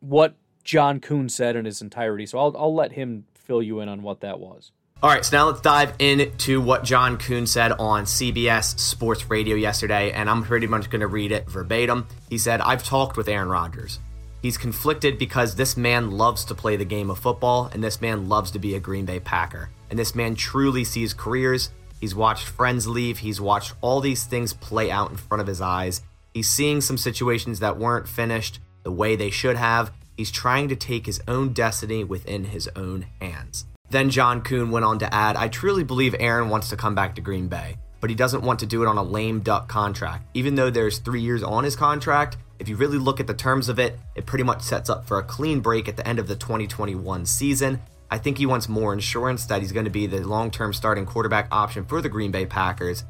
what 0.00 0.34
John 0.64 0.98
Kuhn 0.98 1.28
said 1.28 1.54
in 1.54 1.64
his 1.64 1.80
entirety. 1.80 2.26
So 2.26 2.38
I'll, 2.38 2.56
I'll 2.56 2.74
let 2.74 2.92
him 2.92 3.24
fill 3.48 3.62
you 3.62 3.80
in 3.80 3.88
on 3.88 4.02
what 4.02 4.20
that 4.20 4.38
was. 4.38 4.70
All 5.02 5.10
right, 5.10 5.24
so 5.24 5.36
now 5.36 5.46
let's 5.46 5.60
dive 5.60 5.94
into 5.98 6.60
what 6.60 6.84
John 6.84 7.18
Kuhn 7.18 7.46
said 7.46 7.72
on 7.72 8.04
CBS 8.04 8.78
Sports 8.78 9.28
Radio 9.30 9.56
yesterday, 9.56 10.12
and 10.12 10.28
I'm 10.28 10.44
pretty 10.44 10.66
much 10.66 10.90
going 10.90 11.00
to 11.00 11.06
read 11.08 11.32
it 11.32 11.48
verbatim. 11.48 12.06
He 12.28 12.38
said, 12.38 12.60
I've 12.60 12.84
talked 12.84 13.16
with 13.16 13.28
Aaron 13.28 13.48
Rodgers. 13.48 13.98
He's 14.42 14.58
conflicted 14.58 15.18
because 15.18 15.56
this 15.56 15.76
man 15.76 16.12
loves 16.12 16.44
to 16.44 16.54
play 16.54 16.76
the 16.76 16.84
game 16.84 17.10
of 17.10 17.18
football, 17.18 17.70
and 17.72 17.82
this 17.82 18.00
man 18.00 18.28
loves 18.28 18.52
to 18.52 18.58
be 18.58 18.74
a 18.74 18.80
Green 18.80 19.04
Bay 19.04 19.18
Packer. 19.18 19.70
And 19.90 19.98
this 19.98 20.14
man 20.14 20.34
truly 20.34 20.84
sees 20.84 21.14
careers. 21.14 21.70
He's 22.00 22.14
watched 22.14 22.46
friends 22.46 22.86
leave, 22.86 23.18
he's 23.18 23.40
watched 23.40 23.74
all 23.80 24.00
these 24.00 24.24
things 24.24 24.52
play 24.52 24.90
out 24.90 25.10
in 25.10 25.16
front 25.16 25.40
of 25.40 25.48
his 25.48 25.60
eyes, 25.60 26.02
He's 26.34 26.48
seeing 26.48 26.80
some 26.80 26.98
situations 26.98 27.60
that 27.60 27.78
weren't 27.78 28.08
finished 28.08 28.60
the 28.84 28.92
way 28.92 29.16
they 29.16 29.30
should 29.30 29.56
have. 29.56 29.90
He's 30.18 30.32
trying 30.32 30.68
to 30.68 30.74
take 30.74 31.06
his 31.06 31.22
own 31.28 31.52
destiny 31.52 32.02
within 32.02 32.42
his 32.42 32.68
own 32.74 33.06
hands. 33.20 33.66
Then 33.88 34.10
John 34.10 34.42
Kuhn 34.42 34.72
went 34.72 34.84
on 34.84 34.98
to 34.98 35.14
add, 35.14 35.36
I 35.36 35.46
truly 35.46 35.84
believe 35.84 36.16
Aaron 36.18 36.48
wants 36.48 36.70
to 36.70 36.76
come 36.76 36.96
back 36.96 37.14
to 37.14 37.20
Green 37.20 37.46
Bay, 37.46 37.76
but 38.00 38.10
he 38.10 38.16
doesn't 38.16 38.42
want 38.42 38.58
to 38.58 38.66
do 38.66 38.82
it 38.82 38.88
on 38.88 38.98
a 38.98 39.02
lame 39.02 39.38
duck 39.38 39.68
contract. 39.68 40.24
Even 40.34 40.56
though 40.56 40.70
there's 40.70 40.98
three 40.98 41.20
years 41.20 41.44
on 41.44 41.62
his 41.62 41.76
contract, 41.76 42.36
if 42.58 42.68
you 42.68 42.74
really 42.74 42.98
look 42.98 43.20
at 43.20 43.28
the 43.28 43.32
terms 43.32 43.68
of 43.68 43.78
it, 43.78 43.96
it 44.16 44.26
pretty 44.26 44.42
much 44.42 44.62
sets 44.62 44.90
up 44.90 45.06
for 45.06 45.20
a 45.20 45.22
clean 45.22 45.60
break 45.60 45.86
at 45.86 45.96
the 45.96 46.06
end 46.06 46.18
of 46.18 46.26
the 46.26 46.34
2021 46.34 47.24
season. 47.24 47.80
I 48.10 48.18
think 48.18 48.38
he 48.38 48.46
wants 48.46 48.68
more 48.68 48.92
insurance 48.92 49.46
that 49.46 49.62
he's 49.62 49.70
going 49.70 49.84
to 49.84 49.90
be 49.90 50.08
the 50.08 50.26
long 50.26 50.50
term 50.50 50.72
starting 50.72 51.06
quarterback 51.06 51.46
option 51.52 51.84
for 51.84 52.02
the 52.02 52.08
Green 52.08 52.32
Bay 52.32 52.44
Packers, 52.44 53.04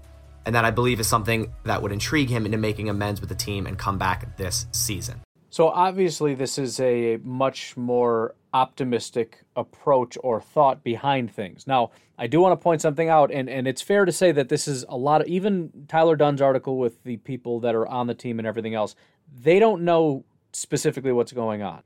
and 0.44 0.54
that 0.54 0.66
I 0.66 0.72
believe 0.72 1.00
is 1.00 1.06
something 1.06 1.54
that 1.64 1.80
would 1.80 1.92
intrigue 1.92 2.28
him 2.28 2.44
into 2.44 2.58
making 2.58 2.90
amends 2.90 3.22
with 3.22 3.30
the 3.30 3.34
team 3.34 3.66
and 3.66 3.78
come 3.78 3.96
back 3.96 4.36
this 4.36 4.66
season. 4.72 5.22
So 5.50 5.68
obviously, 5.68 6.34
this 6.34 6.58
is 6.58 6.78
a 6.78 7.18
much 7.22 7.76
more 7.76 8.34
optimistic 8.52 9.44
approach 9.56 10.18
or 10.22 10.40
thought 10.40 10.84
behind 10.84 11.30
things. 11.30 11.66
Now, 11.66 11.90
I 12.18 12.26
do 12.26 12.40
want 12.40 12.58
to 12.58 12.62
point 12.62 12.82
something 12.82 13.08
out, 13.08 13.30
and, 13.30 13.48
and 13.48 13.66
it's 13.66 13.80
fair 13.80 14.04
to 14.04 14.12
say 14.12 14.30
that 14.32 14.48
this 14.48 14.68
is 14.68 14.84
a 14.88 14.96
lot 14.96 15.22
of 15.22 15.26
even 15.26 15.86
Tyler 15.88 16.16
Dunne's 16.16 16.42
article 16.42 16.78
with 16.78 17.02
the 17.04 17.16
people 17.18 17.60
that 17.60 17.74
are 17.74 17.86
on 17.86 18.06
the 18.06 18.14
team 18.14 18.38
and 18.38 18.46
everything 18.46 18.74
else. 18.74 18.94
They 19.40 19.58
don't 19.58 19.82
know 19.82 20.24
specifically 20.52 21.12
what's 21.12 21.32
going 21.32 21.62
on. 21.62 21.82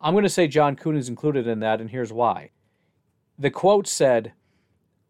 I'm 0.00 0.14
going 0.14 0.24
to 0.24 0.30
say 0.30 0.48
John 0.48 0.74
Kuhn 0.74 0.96
is 0.96 1.08
included 1.08 1.46
in 1.46 1.60
that, 1.60 1.80
and 1.80 1.90
here's 1.90 2.12
why. 2.12 2.50
The 3.38 3.50
quote 3.50 3.86
said, 3.86 4.32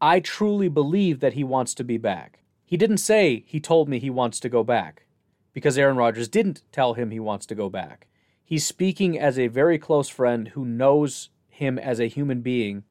I 0.00 0.18
truly 0.20 0.68
believe 0.68 1.20
that 1.20 1.34
he 1.34 1.44
wants 1.44 1.74
to 1.74 1.84
be 1.84 1.98
back. 1.98 2.40
He 2.64 2.76
didn't 2.76 2.98
say 2.98 3.44
he 3.46 3.60
told 3.60 3.88
me 3.88 3.98
he 3.98 4.10
wants 4.10 4.40
to 4.40 4.48
go 4.48 4.64
back 4.64 5.04
because 5.52 5.78
Aaron 5.78 5.96
Rodgers 5.96 6.28
didn't 6.28 6.62
tell 6.72 6.94
him 6.94 7.10
he 7.10 7.20
wants 7.20 7.46
to 7.46 7.54
go 7.54 7.68
back. 7.68 8.08
He's 8.44 8.66
speaking 8.66 9.18
as 9.18 9.38
a 9.38 9.48
very 9.48 9.78
close 9.78 10.08
friend 10.08 10.48
who 10.48 10.64
knows 10.64 11.30
him 11.48 11.78
as 11.78 12.00
a 12.00 12.06
human 12.06 12.40
being 12.40 12.84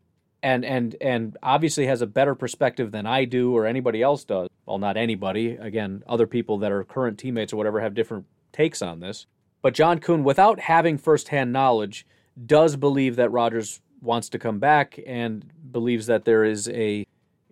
and 0.44 0.66
and 0.66 0.96
and 1.02 1.38
obviously 1.44 1.86
has 1.86 2.02
a 2.02 2.08
better 2.08 2.36
perspective 2.36 2.92
than 2.92 3.06
I 3.06 3.26
do 3.26 3.56
or 3.56 3.66
anybody 3.66 4.02
else 4.02 4.24
does. 4.24 4.50
Well, 4.66 4.80
not 4.80 4.98
anybody. 4.98 5.52
Again, 5.52 6.04
other 6.08 6.28
people 6.28 6.58
that 6.60 6.72
are 6.72 6.84
current 6.84 7.20
teammates 7.20 7.54
or 7.54 7.58
whatever 7.58 7.82
have 7.82 7.94
different 7.94 8.26
takes 8.52 8.82
on 8.82 9.00
this. 9.00 9.28
But 9.62 9.74
John 9.74 10.00
Kuhn, 10.00 10.24
without 10.24 10.62
having 10.62 10.98
firsthand 10.98 11.54
knowledge, 11.54 12.08
does 12.44 12.76
believe 12.76 13.16
that 13.18 13.32
Rodgers 13.32 13.82
wants 14.02 14.30
to 14.30 14.40
come 14.40 14.60
back 14.60 15.00
and 15.06 15.46
believes 15.72 16.08
that 16.08 16.26
there 16.26 16.44
is 16.44 16.68
a 16.70 17.06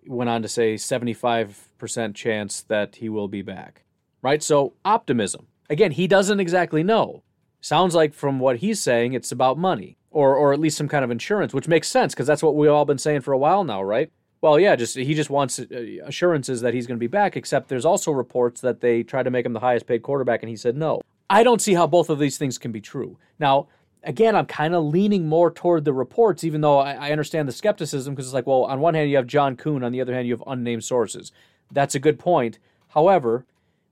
went 0.06 0.30
on 0.30 0.42
to 0.42 0.48
say 0.48 0.74
75% 0.74 2.14
chance 2.14 2.62
that 2.62 2.96
he 2.96 3.08
will 3.08 3.28
be 3.28 3.42
back. 3.42 3.84
Right? 4.22 4.42
So, 4.42 4.74
optimism. 4.84 5.46
Again, 5.68 5.92
he 5.92 6.06
doesn't 6.06 6.40
exactly 6.40 6.82
know. 6.82 7.22
Sounds 7.60 7.94
like 7.94 8.14
from 8.14 8.40
what 8.40 8.58
he's 8.58 8.80
saying 8.80 9.12
it's 9.12 9.32
about 9.32 9.58
money 9.58 9.96
or 10.10 10.34
or 10.34 10.52
at 10.52 10.60
least 10.60 10.76
some 10.76 10.88
kind 10.88 11.04
of 11.04 11.10
insurance, 11.10 11.54
which 11.54 11.68
makes 11.68 11.88
sense 11.88 12.14
because 12.14 12.26
that's 12.26 12.42
what 12.42 12.54
we've 12.54 12.70
all 12.70 12.84
been 12.84 12.98
saying 12.98 13.20
for 13.20 13.32
a 13.32 13.38
while 13.38 13.64
now, 13.64 13.82
right? 13.82 14.10
Well, 14.40 14.58
yeah, 14.58 14.74
just 14.76 14.96
he 14.96 15.14
just 15.14 15.30
wants 15.30 15.58
uh, 15.58 15.64
assurances 16.04 16.62
that 16.62 16.74
he's 16.74 16.86
going 16.86 16.96
to 16.96 17.00
be 17.00 17.06
back. 17.06 17.36
Except 17.36 17.68
there's 17.68 17.84
also 17.84 18.10
reports 18.10 18.60
that 18.62 18.80
they 18.80 19.02
tried 19.02 19.24
to 19.24 19.30
make 19.30 19.44
him 19.44 19.52
the 19.52 19.60
highest 19.60 19.86
paid 19.86 20.02
quarterback, 20.02 20.42
and 20.42 20.48
he 20.48 20.56
said 20.56 20.76
no. 20.76 21.00
I 21.28 21.42
don't 21.44 21.60
see 21.60 21.74
how 21.74 21.86
both 21.86 22.10
of 22.10 22.18
these 22.18 22.38
things 22.38 22.58
can 22.58 22.72
be 22.72 22.80
true. 22.80 23.18
Now, 23.38 23.68
again, 24.02 24.34
I'm 24.34 24.46
kind 24.46 24.74
of 24.74 24.84
leaning 24.84 25.28
more 25.28 25.50
toward 25.50 25.84
the 25.84 25.92
reports, 25.92 26.42
even 26.42 26.60
though 26.60 26.78
I, 26.78 27.08
I 27.08 27.12
understand 27.12 27.46
the 27.46 27.52
skepticism 27.52 28.14
because 28.14 28.26
it's 28.26 28.34
like, 28.34 28.46
well, 28.46 28.64
on 28.64 28.80
one 28.80 28.94
hand 28.94 29.10
you 29.10 29.16
have 29.16 29.26
John 29.26 29.56
Kuhn, 29.56 29.84
on 29.84 29.92
the 29.92 30.00
other 30.00 30.14
hand 30.14 30.26
you 30.26 30.34
have 30.34 30.42
unnamed 30.46 30.84
sources. 30.84 31.30
That's 31.70 31.94
a 31.94 32.00
good 32.00 32.18
point. 32.18 32.58
However, 32.88 33.44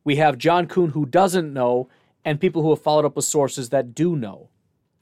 we 0.08 0.16
have 0.16 0.38
John 0.38 0.66
Kuhn 0.66 0.92
who 0.92 1.04
doesn't 1.04 1.52
know, 1.52 1.90
and 2.24 2.40
people 2.40 2.62
who 2.62 2.70
have 2.70 2.80
followed 2.80 3.04
up 3.04 3.14
with 3.14 3.26
sources 3.26 3.68
that 3.68 3.94
do 3.94 4.16
know. 4.16 4.48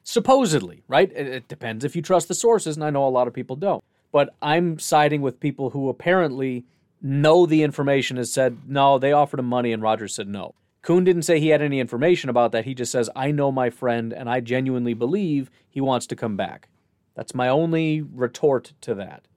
Supposedly, 0.02 0.82
right? 0.88 1.12
It, 1.14 1.28
it 1.28 1.46
depends 1.46 1.84
if 1.84 1.94
you 1.94 2.02
trust 2.02 2.26
the 2.26 2.34
sources, 2.34 2.74
and 2.76 2.84
I 2.84 2.90
know 2.90 3.06
a 3.06 3.08
lot 3.08 3.28
of 3.28 3.32
people 3.32 3.54
don't. 3.54 3.84
But 4.10 4.34
I'm 4.42 4.80
siding 4.80 5.22
with 5.22 5.38
people 5.38 5.70
who 5.70 5.88
apparently 5.88 6.64
know 7.00 7.46
the 7.46 7.62
information 7.62 8.16
has 8.16 8.32
said 8.32 8.62
no, 8.66 8.98
they 8.98 9.12
offered 9.12 9.38
him 9.38 9.46
money, 9.46 9.72
and 9.72 9.80
Rodgers 9.80 10.12
said 10.12 10.26
no. 10.26 10.56
Kuhn 10.82 11.04
didn't 11.04 11.22
say 11.22 11.38
he 11.38 11.50
had 11.50 11.62
any 11.62 11.78
information 11.78 12.28
about 12.28 12.50
that. 12.50 12.64
He 12.64 12.74
just 12.74 12.90
says, 12.90 13.08
I 13.14 13.30
know 13.30 13.52
my 13.52 13.70
friend 13.70 14.12
and 14.12 14.28
I 14.28 14.40
genuinely 14.40 14.94
believe 14.94 15.52
he 15.68 15.80
wants 15.80 16.08
to 16.08 16.16
come 16.16 16.36
back. 16.36 16.68
That's 17.14 17.32
my 17.32 17.46
only 17.46 18.02
retort 18.02 18.72
to 18.80 18.94
that. 18.96 19.28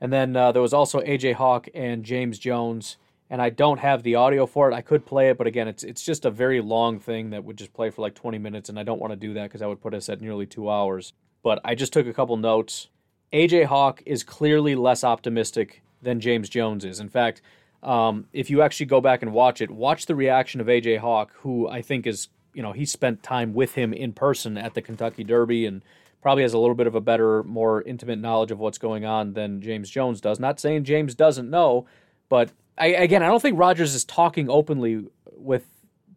And 0.00 0.10
then 0.10 0.34
uh, 0.34 0.50
there 0.52 0.62
was 0.62 0.72
also 0.72 1.00
AJ 1.00 1.34
Hawk 1.34 1.68
and 1.74 2.06
James 2.06 2.38
Jones, 2.38 2.96
and 3.30 3.40
I 3.40 3.48
don't 3.48 3.78
have 3.78 4.02
the 4.02 4.16
audio 4.16 4.44
for 4.44 4.70
it. 4.70 4.74
I 4.74 4.82
could 4.82 5.06
play 5.06 5.30
it, 5.30 5.38
but 5.38 5.46
again, 5.46 5.68
it's 5.68 5.84
it's 5.84 6.02
just 6.02 6.24
a 6.24 6.30
very 6.30 6.60
long 6.60 6.98
thing 6.98 7.30
that 7.30 7.44
would 7.44 7.56
just 7.56 7.72
play 7.72 7.90
for 7.90 8.02
like 8.02 8.14
20 8.14 8.38
minutes, 8.38 8.68
and 8.68 8.78
I 8.78 8.82
don't 8.82 9.00
want 9.00 9.12
to 9.12 9.16
do 9.16 9.34
that 9.34 9.44
because 9.44 9.60
that 9.60 9.68
would 9.68 9.80
put 9.80 9.94
us 9.94 10.08
at 10.08 10.20
nearly 10.20 10.46
two 10.46 10.68
hours. 10.68 11.12
But 11.42 11.60
I 11.64 11.74
just 11.74 11.92
took 11.92 12.06
a 12.06 12.12
couple 12.12 12.36
notes. 12.36 12.88
AJ 13.32 13.66
Hawk 13.66 14.02
is 14.04 14.24
clearly 14.24 14.74
less 14.74 15.04
optimistic 15.04 15.82
than 16.02 16.20
James 16.20 16.48
Jones 16.48 16.84
is. 16.84 16.98
In 16.98 17.08
fact, 17.08 17.40
um, 17.82 18.26
if 18.32 18.50
you 18.50 18.62
actually 18.62 18.86
go 18.86 19.00
back 19.00 19.22
and 19.22 19.32
watch 19.32 19.60
it, 19.60 19.70
watch 19.70 20.06
the 20.06 20.16
reaction 20.16 20.60
of 20.60 20.66
AJ 20.66 20.98
Hawk, 20.98 21.30
who 21.36 21.68
I 21.68 21.82
think 21.82 22.06
is, 22.06 22.28
you 22.52 22.62
know, 22.62 22.72
he 22.72 22.84
spent 22.84 23.22
time 23.22 23.54
with 23.54 23.74
him 23.74 23.92
in 23.92 24.12
person 24.12 24.58
at 24.58 24.74
the 24.74 24.82
Kentucky 24.82 25.22
Derby 25.22 25.66
and 25.66 25.82
probably 26.20 26.42
has 26.42 26.52
a 26.52 26.58
little 26.58 26.74
bit 26.74 26.88
of 26.88 26.94
a 26.94 27.00
better, 27.00 27.42
more 27.44 27.80
intimate 27.82 28.18
knowledge 28.18 28.50
of 28.50 28.58
what's 28.58 28.76
going 28.76 29.04
on 29.04 29.32
than 29.32 29.62
James 29.62 29.88
Jones 29.88 30.20
does. 30.20 30.40
Not 30.40 30.60
saying 30.60 30.84
James 30.84 31.14
doesn't 31.14 31.48
know, 31.48 31.86
but 32.28 32.50
I, 32.80 32.86
again, 32.86 33.22
I 33.22 33.26
don't 33.26 33.40
think 33.40 33.58
Rodgers 33.58 33.94
is 33.94 34.04
talking 34.04 34.48
openly 34.48 35.04
with 35.36 35.66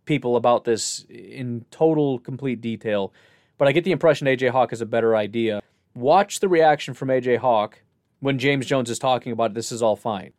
people 0.06 0.38
about 0.38 0.64
this 0.64 1.06
in 1.10 1.65
total, 1.72 2.19
complete 2.19 2.61
detail. 2.61 3.14
But 3.57 3.68
I 3.68 3.73
get 3.73 3.84
the 3.84 3.91
impression 3.91 4.27
AJ 4.27 4.49
Hawk 4.49 4.72
has 4.72 4.81
a 4.81 4.85
better 4.85 5.15
idea. 5.15 5.61
Watch 5.94 6.40
the 6.40 6.48
reaction 6.48 6.94
from 6.94 7.10
AJ 7.10 7.38
Hawk 7.38 7.81
when 8.19 8.40
James 8.40 8.65
Jones 8.65 8.90
is 8.90 8.98
talking 8.98 9.31
about 9.31 9.53
this 9.53 9.72
is 9.72 9.81
all 9.81 9.95
fine. 9.95 10.31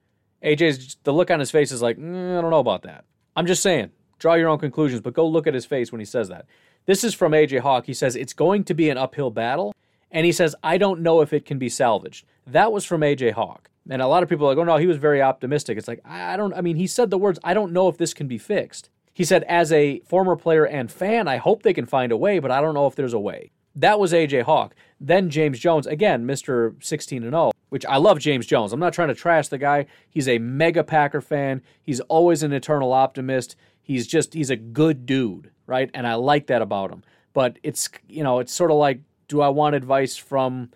AJ's 0.42 0.96
the 1.04 1.12
look 1.12 1.30
on 1.30 1.40
his 1.40 1.50
face 1.50 1.70
is 1.70 1.82
like, 1.82 1.98
mm, 1.98 2.38
I 2.38 2.40
don't 2.40 2.50
know 2.50 2.58
about 2.58 2.82
that. 2.82 3.04
I'm 3.36 3.46
just 3.46 3.62
saying, 3.62 3.90
draw 4.18 4.34
your 4.34 4.48
own 4.48 4.58
conclusions, 4.58 5.00
but 5.02 5.14
go 5.14 5.26
look 5.26 5.46
at 5.46 5.54
his 5.54 5.66
face 5.66 5.92
when 5.92 6.00
he 6.00 6.04
says 6.04 6.28
that. 6.28 6.46
This 6.86 7.04
is 7.04 7.14
from 7.14 7.32
AJ 7.32 7.60
Hawk. 7.60 7.86
He 7.86 7.94
says 7.94 8.16
it's 8.16 8.32
going 8.32 8.64
to 8.64 8.74
be 8.74 8.90
an 8.90 8.98
uphill 8.98 9.30
battle, 9.30 9.74
and 10.10 10.26
he 10.26 10.32
says 10.32 10.54
I 10.62 10.78
don't 10.78 11.00
know 11.00 11.20
if 11.20 11.32
it 11.32 11.46
can 11.46 11.58
be 11.58 11.68
salvaged. 11.68 12.26
That 12.46 12.72
was 12.72 12.84
from 12.84 13.02
AJ 13.02 13.32
Hawk. 13.32 13.70
And 13.88 14.00
a 14.00 14.06
lot 14.06 14.22
of 14.22 14.28
people 14.28 14.46
are 14.46 14.50
like, 14.50 14.58
oh 14.58 14.64
no, 14.64 14.76
he 14.78 14.86
was 14.86 14.96
very 14.96 15.20
optimistic. 15.20 15.76
It's 15.76 15.88
like 15.88 16.00
I 16.04 16.36
don't. 16.36 16.54
I 16.54 16.60
mean, 16.60 16.76
he 16.76 16.86
said 16.86 17.10
the 17.10 17.18
words, 17.18 17.38
I 17.44 17.54
don't 17.54 17.72
know 17.72 17.88
if 17.88 17.98
this 17.98 18.14
can 18.14 18.26
be 18.26 18.38
fixed. 18.38 18.90
He 19.12 19.24
said, 19.24 19.44
as 19.44 19.70
a 19.70 20.00
former 20.00 20.34
player 20.34 20.66
and 20.66 20.90
fan, 20.90 21.28
I 21.28 21.36
hope 21.36 21.62
they 21.62 21.72
can 21.72 21.86
find 21.86 22.10
a 22.10 22.16
way, 22.16 22.40
but 22.40 22.50
I 22.50 22.60
don't 22.60 22.74
know 22.74 22.88
if 22.88 22.96
there's 22.96 23.12
a 23.12 23.18
way. 23.18 23.52
That 23.76 24.00
was 24.00 24.12
AJ 24.12 24.42
Hawk. 24.42 24.74
Then 25.00 25.30
James 25.30 25.58
Jones, 25.58 25.86
again, 25.86 26.26
Mr. 26.26 26.82
16 26.82 27.22
and 27.22 27.32
0 27.32 27.52
which 27.74 27.84
I 27.86 27.96
love 27.96 28.20
James 28.20 28.46
Jones. 28.46 28.72
I'm 28.72 28.78
not 28.78 28.92
trying 28.92 29.08
to 29.08 29.16
trash 29.16 29.48
the 29.48 29.58
guy. 29.58 29.86
He's 30.08 30.28
a 30.28 30.38
mega 30.38 30.84
Packer 30.84 31.20
fan. 31.20 31.60
He's 31.82 31.98
always 31.98 32.44
an 32.44 32.52
eternal 32.52 32.92
optimist. 32.92 33.56
He's 33.82 34.06
just 34.06 34.32
he's 34.32 34.50
a 34.50 34.56
good 34.56 35.06
dude, 35.06 35.50
right? 35.66 35.90
And 35.92 36.06
I 36.06 36.14
like 36.14 36.46
that 36.46 36.62
about 36.62 36.92
him. 36.92 37.02
But 37.32 37.58
it's 37.64 37.88
you 38.08 38.22
know, 38.22 38.38
it's 38.38 38.52
sort 38.52 38.70
of 38.70 38.76
like 38.76 39.00
do 39.26 39.40
I 39.40 39.48
want 39.48 39.74
advice 39.74 40.16
from 40.16 40.70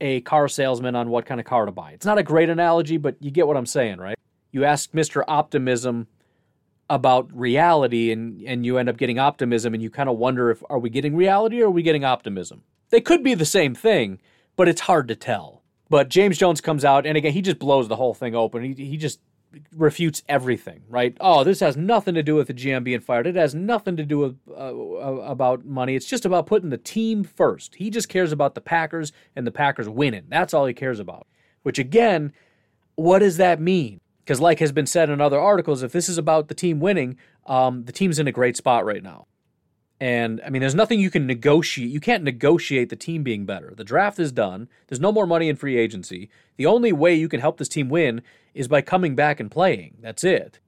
a 0.00 0.20
car 0.22 0.48
salesman 0.48 0.94
on 0.94 1.10
what 1.10 1.26
kind 1.26 1.40
of 1.40 1.46
car 1.46 1.66
to 1.66 1.72
buy? 1.72 1.92
It's 1.92 2.06
not 2.06 2.18
a 2.18 2.22
great 2.22 2.48
analogy, 2.48 2.96
but 2.96 3.16
you 3.20 3.30
get 3.30 3.46
what 3.46 3.56
I'm 3.56 3.66
saying, 3.66 3.98
right? 3.98 4.18
You 4.50 4.64
ask 4.64 4.92
Mr. 4.92 5.22
Optimism 5.26 6.08
about 6.90 7.28
reality 7.36 8.10
and 8.10 8.40
and 8.42 8.64
you 8.64 8.78
end 8.78 8.88
up 8.88 8.96
getting 8.96 9.18
optimism 9.18 9.74
and 9.74 9.82
you 9.82 9.90
kind 9.90 10.08
of 10.08 10.16
wonder 10.16 10.50
if 10.50 10.62
are 10.70 10.78
we 10.78 10.88
getting 10.88 11.14
reality 11.14 11.60
or 11.60 11.66
are 11.66 11.70
we 11.70 11.82
getting 11.82 12.04
optimism? 12.04 12.62
They 12.90 13.00
could 13.00 13.22
be 13.22 13.34
the 13.34 13.44
same 13.44 13.74
thing, 13.74 14.20
but 14.56 14.68
it's 14.68 14.82
hard 14.82 15.08
to 15.08 15.16
tell. 15.16 15.62
But 15.90 16.08
James 16.08 16.38
Jones 16.38 16.60
comes 16.60 16.84
out, 16.84 17.06
and 17.06 17.16
again, 17.16 17.32
he 17.32 17.42
just 17.42 17.58
blows 17.58 17.88
the 17.88 17.96
whole 17.96 18.14
thing 18.14 18.34
open. 18.34 18.62
He, 18.62 18.84
he 18.84 18.96
just 18.96 19.20
refutes 19.74 20.22
everything, 20.28 20.82
right? 20.88 21.16
Oh, 21.20 21.44
this 21.44 21.60
has 21.60 21.76
nothing 21.76 22.14
to 22.14 22.22
do 22.22 22.34
with 22.34 22.48
the 22.48 22.54
GM 22.54 22.84
being 22.84 23.00
fired. 23.00 23.26
It 23.26 23.36
has 23.36 23.54
nothing 23.54 23.96
to 23.96 24.04
do 24.04 24.18
with 24.18 24.38
uh, 24.50 24.52
uh, 24.52 25.22
about 25.26 25.64
money. 25.64 25.94
It's 25.94 26.06
just 26.06 26.24
about 26.24 26.46
putting 26.46 26.70
the 26.70 26.78
team 26.78 27.24
first. 27.24 27.76
He 27.76 27.90
just 27.90 28.08
cares 28.08 28.32
about 28.32 28.54
the 28.54 28.60
Packers 28.60 29.12
and 29.34 29.46
the 29.46 29.50
Packers 29.50 29.88
winning. 29.88 30.24
That's 30.28 30.52
all 30.52 30.66
he 30.66 30.74
cares 30.74 31.00
about. 31.00 31.26
Which 31.62 31.78
again, 31.78 32.32
what 32.94 33.20
does 33.20 33.36
that 33.38 33.60
mean? 33.60 34.00
Because, 34.24 34.40
like 34.40 34.58
has 34.58 34.72
been 34.72 34.86
said 34.86 35.08
in 35.08 35.20
other 35.20 35.40
articles, 35.40 35.82
if 35.82 35.92
this 35.92 36.08
is 36.08 36.18
about 36.18 36.48
the 36.48 36.54
team 36.54 36.80
winning, 36.80 37.16
um, 37.46 37.84
the 37.84 37.92
team's 37.92 38.18
in 38.18 38.28
a 38.28 38.32
great 38.32 38.56
spot 38.56 38.84
right 38.84 39.02
now. 39.02 39.26
And 40.00 40.40
I 40.46 40.50
mean, 40.50 40.60
there's 40.60 40.76
nothing 40.76 41.00
you 41.00 41.10
can 41.10 41.26
negotiate. 41.26 41.90
You 41.90 42.00
can't 42.00 42.22
negotiate 42.22 42.88
the 42.88 42.96
team 42.96 43.24
being 43.24 43.46
better. 43.46 43.72
The 43.76 43.84
draft 43.84 44.18
is 44.20 44.30
done. 44.30 44.68
There's 44.86 45.00
no 45.00 45.10
more 45.10 45.26
money 45.26 45.48
in 45.48 45.56
free 45.56 45.76
agency. 45.76 46.30
The 46.56 46.66
only 46.66 46.92
way 46.92 47.14
you 47.14 47.28
can 47.28 47.40
help 47.40 47.58
this 47.58 47.68
team 47.68 47.88
win 47.88 48.22
is 48.54 48.68
by 48.68 48.80
coming 48.80 49.16
back 49.16 49.40
and 49.40 49.50
playing. 49.50 49.96
That's 50.00 50.22
it. 50.22 50.60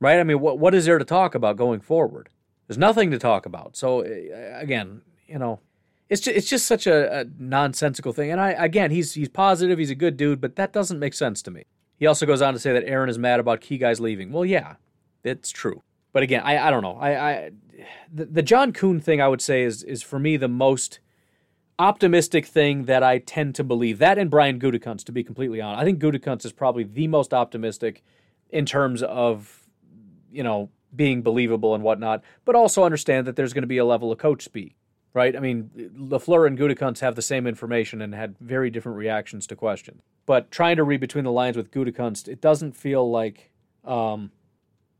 Right? 0.00 0.18
I 0.18 0.24
mean, 0.24 0.40
what 0.40 0.58
what 0.58 0.74
is 0.74 0.84
there 0.84 0.98
to 0.98 1.04
talk 1.04 1.36
about 1.36 1.56
going 1.56 1.80
forward? 1.80 2.28
There's 2.66 2.78
nothing 2.78 3.12
to 3.12 3.18
talk 3.18 3.46
about. 3.46 3.76
So 3.76 4.00
uh, 4.00 4.58
again, 4.58 5.02
you 5.28 5.38
know, 5.38 5.60
it's 6.08 6.20
just, 6.22 6.36
it's 6.36 6.48
just 6.48 6.66
such 6.66 6.86
a, 6.88 7.20
a 7.20 7.24
nonsensical 7.38 8.12
thing. 8.12 8.32
And 8.32 8.40
I 8.40 8.50
again, 8.50 8.90
he's 8.90 9.14
he's 9.14 9.28
positive, 9.28 9.78
he's 9.78 9.90
a 9.90 9.94
good 9.94 10.16
dude, 10.16 10.40
but 10.40 10.56
that 10.56 10.72
doesn't 10.72 10.98
make 10.98 11.14
sense 11.14 11.40
to 11.42 11.52
me. 11.52 11.64
He 11.98 12.06
also 12.08 12.26
goes 12.26 12.42
on 12.42 12.52
to 12.52 12.58
say 12.58 12.72
that 12.72 12.84
Aaron 12.84 13.08
is 13.08 13.16
mad 13.16 13.38
about 13.38 13.60
key 13.60 13.78
guys 13.78 14.00
leaving. 14.00 14.32
Well, 14.32 14.44
yeah, 14.44 14.74
it's 15.22 15.50
true. 15.50 15.82
But 16.12 16.22
again, 16.22 16.42
I, 16.44 16.68
I 16.68 16.70
don't 16.70 16.82
know. 16.82 16.96
I, 16.96 17.30
I 17.30 17.50
the, 18.12 18.26
the 18.26 18.42
John 18.42 18.72
Kuhn 18.72 19.00
thing 19.00 19.20
I 19.20 19.28
would 19.28 19.40
say 19.40 19.62
is 19.62 19.82
is 19.82 20.02
for 20.02 20.18
me 20.18 20.36
the 20.36 20.48
most 20.48 21.00
optimistic 21.78 22.46
thing 22.46 22.84
that 22.84 23.02
I 23.02 23.18
tend 23.18 23.54
to 23.56 23.64
believe. 23.64 23.98
That 23.98 24.18
and 24.18 24.30
Brian 24.30 24.60
Gutekunst, 24.60 25.04
to 25.04 25.12
be 25.12 25.24
completely 25.24 25.60
honest. 25.60 25.80
I 25.80 25.84
think 25.84 26.00
Gutekunst 26.00 26.44
is 26.44 26.52
probably 26.52 26.84
the 26.84 27.08
most 27.08 27.32
optimistic 27.34 28.04
in 28.50 28.66
terms 28.66 29.02
of, 29.02 29.66
you 30.30 30.42
know, 30.42 30.68
being 30.94 31.22
believable 31.22 31.74
and 31.74 31.82
whatnot, 31.82 32.22
but 32.44 32.54
also 32.54 32.84
understand 32.84 33.26
that 33.26 33.34
there's 33.34 33.54
going 33.54 33.62
to 33.62 33.68
be 33.68 33.78
a 33.78 33.84
level 33.84 34.12
of 34.12 34.18
coach 34.18 34.42
speak, 34.42 34.76
right? 35.14 35.34
I 35.34 35.40
mean, 35.40 35.70
LaFleur 35.96 36.46
and 36.46 36.58
Gutekunst 36.58 37.00
have 37.00 37.16
the 37.16 37.22
same 37.22 37.46
information 37.46 38.02
and 38.02 38.14
had 38.14 38.36
very 38.38 38.70
different 38.70 38.98
reactions 38.98 39.46
to 39.46 39.56
questions. 39.56 40.02
But 40.26 40.50
trying 40.50 40.76
to 40.76 40.84
read 40.84 41.00
between 41.00 41.24
the 41.24 41.32
lines 41.32 41.56
with 41.56 41.70
Gutekunst, 41.70 42.28
it 42.28 42.42
doesn't 42.42 42.76
feel 42.76 43.10
like, 43.10 43.50
um, 43.84 44.30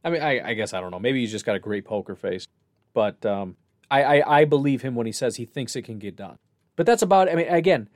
I 0.04 0.10
mean, 0.10 0.22
I, 0.22 0.50
I 0.50 0.54
guess 0.54 0.74
I 0.74 0.80
don't 0.80 0.90
know. 0.90 0.98
Maybe 0.98 1.20
he's 1.20 1.30
just 1.30 1.44
got 1.44 1.56
a 1.56 1.60
great 1.60 1.84
poker 1.84 2.14
face, 2.14 2.46
but 2.92 3.24
um, 3.24 3.56
I, 3.90 4.02
I, 4.02 4.40
I 4.40 4.44
believe 4.44 4.82
him 4.82 4.94
when 4.94 5.06
he 5.06 5.12
says 5.12 5.36
he 5.36 5.44
thinks 5.44 5.76
it 5.76 5.82
can 5.82 5.98
get 5.98 6.16
done. 6.16 6.36
But 6.76 6.86
that's 6.86 7.02
about, 7.02 7.28
I 7.28 7.34
mean, 7.34 7.48
again, 7.48 7.88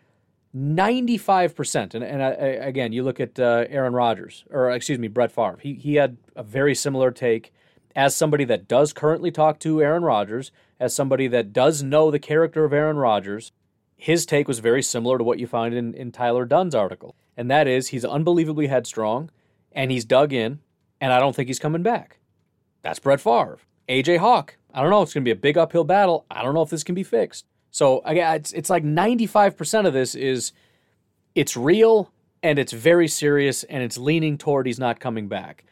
95%. 0.56 1.94
And, 1.94 2.04
and 2.04 2.22
I, 2.22 2.28
again, 2.30 2.92
you 2.92 3.02
look 3.02 3.20
at 3.20 3.38
uh, 3.38 3.64
Aaron 3.68 3.94
Rodgers, 3.94 4.44
or 4.50 4.70
excuse 4.70 4.98
me, 4.98 5.08
Brett 5.08 5.32
Favre. 5.32 5.58
He, 5.60 5.74
he 5.74 5.94
had 5.96 6.16
a 6.34 6.42
very 6.42 6.74
similar 6.74 7.10
take 7.10 7.52
as 7.94 8.14
somebody 8.14 8.44
that 8.44 8.68
does 8.68 8.92
currently 8.92 9.30
talk 9.30 9.58
to 9.60 9.82
Aaron 9.82 10.02
Rodgers, 10.02 10.52
as 10.78 10.94
somebody 10.94 11.28
that 11.28 11.52
does 11.52 11.82
know 11.82 12.10
the 12.10 12.18
character 12.18 12.64
of 12.64 12.72
Aaron 12.72 12.98
Rodgers. 12.98 13.52
His 13.96 14.26
take 14.26 14.46
was 14.46 14.58
very 14.58 14.82
similar 14.82 15.16
to 15.16 15.24
what 15.24 15.38
you 15.38 15.46
find 15.46 15.74
in, 15.74 15.94
in 15.94 16.12
Tyler 16.12 16.44
Dunne's 16.44 16.74
article. 16.74 17.16
And 17.36 17.50
that 17.50 17.66
is 17.66 17.88
he's 17.88 18.04
unbelievably 18.04 18.66
headstrong 18.66 19.30
and 19.72 19.90
he's 19.90 20.04
dug 20.04 20.32
in, 20.32 20.60
and 21.00 21.12
I 21.12 21.18
don't 21.18 21.34
think 21.34 21.48
he's 21.48 21.58
coming 21.58 21.82
back. 21.82 22.18
That's 22.82 22.98
Brett 22.98 23.20
Favre. 23.20 23.58
AJ 23.88 24.18
Hawk. 24.18 24.56
I 24.72 24.82
don't 24.82 24.90
know. 24.90 25.02
It's 25.02 25.14
going 25.14 25.24
to 25.24 25.28
be 25.28 25.32
a 25.32 25.36
big 25.36 25.56
uphill 25.56 25.84
battle. 25.84 26.26
I 26.30 26.42
don't 26.42 26.54
know 26.54 26.62
if 26.62 26.70
this 26.70 26.84
can 26.84 26.94
be 26.94 27.02
fixed. 27.02 27.46
So 27.70 28.00
again, 28.04 28.36
it's 28.36 28.52
it's 28.52 28.70
like 28.70 28.84
95% 28.84 29.86
of 29.86 29.92
this 29.92 30.14
is 30.14 30.52
it's 31.34 31.56
real 31.56 32.10
and 32.42 32.58
it's 32.58 32.72
very 32.72 33.08
serious 33.08 33.64
and 33.64 33.82
it's 33.82 33.98
leaning 33.98 34.38
toward 34.38 34.66
he's 34.66 34.78
not 34.78 35.00
coming 35.00 35.28
back. 35.28 35.64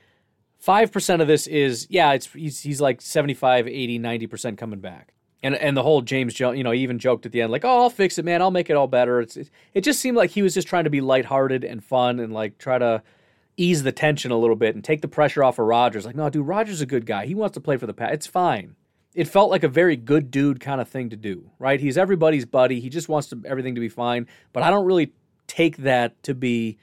5% 0.65 1.21
of 1.21 1.29
this 1.29 1.47
is 1.47 1.87
yeah, 1.91 2.13
it's 2.13 2.33
he's, 2.33 2.61
he's 2.61 2.81
like 2.81 3.01
75, 3.01 3.69
80, 3.69 3.99
90% 3.99 4.59
coming 4.59 4.81
back. 4.81 5.15
And 5.43 5.55
and 5.55 5.77
the 5.77 5.83
whole 5.83 6.01
James 6.01 6.33
Jones, 6.33 6.57
you 6.57 6.65
know, 6.65 6.73
even 6.73 6.99
joked 6.99 7.27
at 7.27 7.33
the 7.33 7.43
end 7.43 7.53
like, 7.53 7.67
"Oh, 7.67 7.83
I'll 7.83 7.91
fix 7.91 8.19
it, 8.19 8.25
man. 8.25 8.41
I'll 8.41 8.51
make 8.51 8.71
it 8.71 8.77
all 8.77 8.87
better." 8.87 9.21
It's 9.21 9.37
it, 9.37 9.51
it 9.75 9.83
just 9.83 10.01
seemed 10.01 10.17
like 10.17 10.31
he 10.31 10.41
was 10.41 10.55
just 10.55 10.67
trying 10.67 10.85
to 10.85 10.91
be 10.91 11.03
lighthearted 11.03 11.65
and 11.65 11.85
fun 11.85 12.19
and 12.19 12.33
like 12.33 12.57
try 12.57 12.79
to 12.79 13.03
ease 13.57 13.83
the 13.83 13.93
tension 13.93 14.31
a 14.31 14.39
little 14.39 14.57
bit 14.57 14.75
and 14.75 14.83
take 14.83 15.01
the 15.01 15.09
pressure 15.09 15.45
off 15.45 15.59
of 15.59 15.67
Rodgers. 15.67 16.05
Like, 16.05 16.17
no, 16.17 16.29
dude, 16.31 16.47
Rodgers 16.47 16.77
is 16.77 16.81
a 16.81 16.87
good 16.87 17.07
guy. 17.07 17.27
He 17.27 17.35
wants 17.35 17.55
to 17.55 17.61
play 17.61 17.77
for 17.77 17.87
the 17.87 17.95
Pat. 17.95 18.13
It's 18.13 18.27
fine 18.27 18.77
it 19.15 19.29
felt 19.29 19.51
like 19.51 19.63
a 19.63 19.69
very 19.69 19.97
good 19.97 20.31
dude 20.31 20.61
kind 20.61 20.81
of 20.81 20.89
thing 20.89 21.11
to 21.11 21.17
do, 21.17 21.51
right? 21.59 21.81
He's 21.81 21.97
everybody's 21.97 22.45
buddy. 22.45 22.81
He 22.81 22.89
just 22.89 23.09
wants 23.09 23.29
to, 23.29 23.41
everything 23.47 23.77
to 23.77 23.81
be 23.81 23.89
fine. 23.89 24.27
But 24.53 24.65
I 24.65 24.71
don't 24.71 24.85
really 24.85 25.13
take 25.47 25.79
that 25.79 26.21
to 26.25 26.35
be 26.35 26.79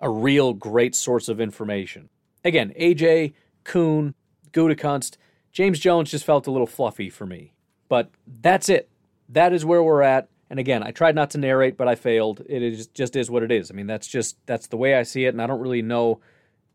a 0.00 0.08
real 0.08 0.54
great 0.54 0.94
source 0.94 1.28
of 1.28 1.40
information. 1.40 2.08
Again, 2.44 2.72
AJ, 2.80 3.34
Kuhn, 3.64 4.14
Gutekunst, 4.52 5.16
James 5.52 5.78
Jones 5.78 6.10
just 6.10 6.24
felt 6.24 6.46
a 6.46 6.50
little 6.50 6.66
fluffy 6.66 7.10
for 7.10 7.26
me. 7.26 7.52
But 7.88 8.10
that's 8.26 8.68
it. 8.68 8.88
That 9.28 9.52
is 9.52 9.64
where 9.64 9.82
we're 9.82 10.02
at. 10.02 10.28
And 10.48 10.60
again, 10.60 10.82
I 10.82 10.90
tried 10.90 11.14
not 11.14 11.30
to 11.30 11.38
narrate, 11.38 11.76
but 11.76 11.88
I 11.88 11.94
failed. 11.94 12.42
It 12.48 12.62
is 12.62 12.86
just 12.88 13.16
is 13.16 13.30
what 13.30 13.42
it 13.42 13.50
is. 13.50 13.70
I 13.70 13.74
mean, 13.74 13.86
that's 13.86 14.06
just 14.06 14.36
that's 14.46 14.68
the 14.68 14.76
way 14.76 14.94
I 14.94 15.02
see 15.02 15.24
it, 15.24 15.34
and 15.34 15.42
I 15.42 15.46
don't 15.46 15.60
really 15.60 15.82
know 15.82 16.20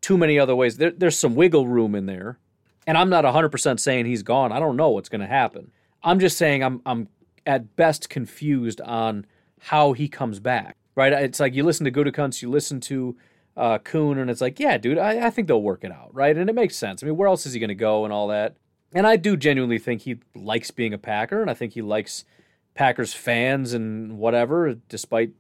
too 0.02 0.18
many 0.18 0.38
other 0.38 0.56
ways. 0.56 0.78
There, 0.78 0.92
there's 0.92 1.18
some 1.18 1.36
wiggle 1.36 1.68
room 1.68 1.96
in 1.96 2.06
there, 2.06 2.38
and 2.86 2.98
I'm 2.98 3.10
not 3.10 3.24
100% 3.24 3.80
saying 3.80 4.06
he's 4.06 4.24
gone. 4.24 4.52
I 4.52 4.60
don't 4.60 4.76
know 4.76 4.90
what's 4.90 5.10
going 5.10 5.22
to 5.22 5.28
happen. 5.28 5.72
I'm 6.04 6.20
just 6.20 6.38
saying 6.38 6.64
I'm 6.64 6.82
I'm 6.86 7.08
at 7.46 7.76
best 7.76 8.10
confused 8.10 8.82
on 8.82 9.26
how 9.60 9.94
he 9.94 10.08
comes 10.08 10.40
back. 10.40 10.78
Right? 10.94 11.14
It's 11.14 11.40
like 11.40 11.56
you 11.56 11.64
listen 11.64 11.86
to 11.86 11.92
Gutekunst, 11.92 12.42
you 12.42 12.50
listen 12.50 12.82
to 12.82 13.16
uh, 13.58 13.80
and 13.94 14.30
it's 14.30 14.42
like, 14.42 14.60
yeah, 14.60 14.78
dude, 14.78 14.98
I, 14.98 15.28
I 15.28 15.30
think 15.30 15.48
they'll 15.48 15.62
work 15.62 15.84
it 15.84 15.92
out, 15.92 16.14
right? 16.14 16.36
And 16.36 16.50
it 16.50 16.54
makes 16.54 16.76
sense. 16.76 17.04
I 17.04 17.06
mean, 17.06 17.18
where 17.18 17.28
else 17.28 17.46
is 17.46 17.54
he 17.54 17.60
going 17.60 17.68
to 17.70 17.76
go 17.76 18.06
and 18.06 18.14
all 18.14 18.28
that? 18.30 18.56
And 18.94 19.06
I 19.06 19.18
do 19.18 19.38
genuinely 19.38 19.78
think 19.78 20.02
he 20.02 20.18
likes 20.36 20.72
being 20.72 20.94
a 20.94 20.98
Packer, 20.98 21.42
and 21.42 21.50
I 21.50 21.54
think 21.54 21.74
he 21.74 21.82
likes 21.82 22.26
Packers 22.74 23.14
fans 23.14 23.74
and 23.74 24.18
whatever, 24.18 24.76
despite 24.90 25.32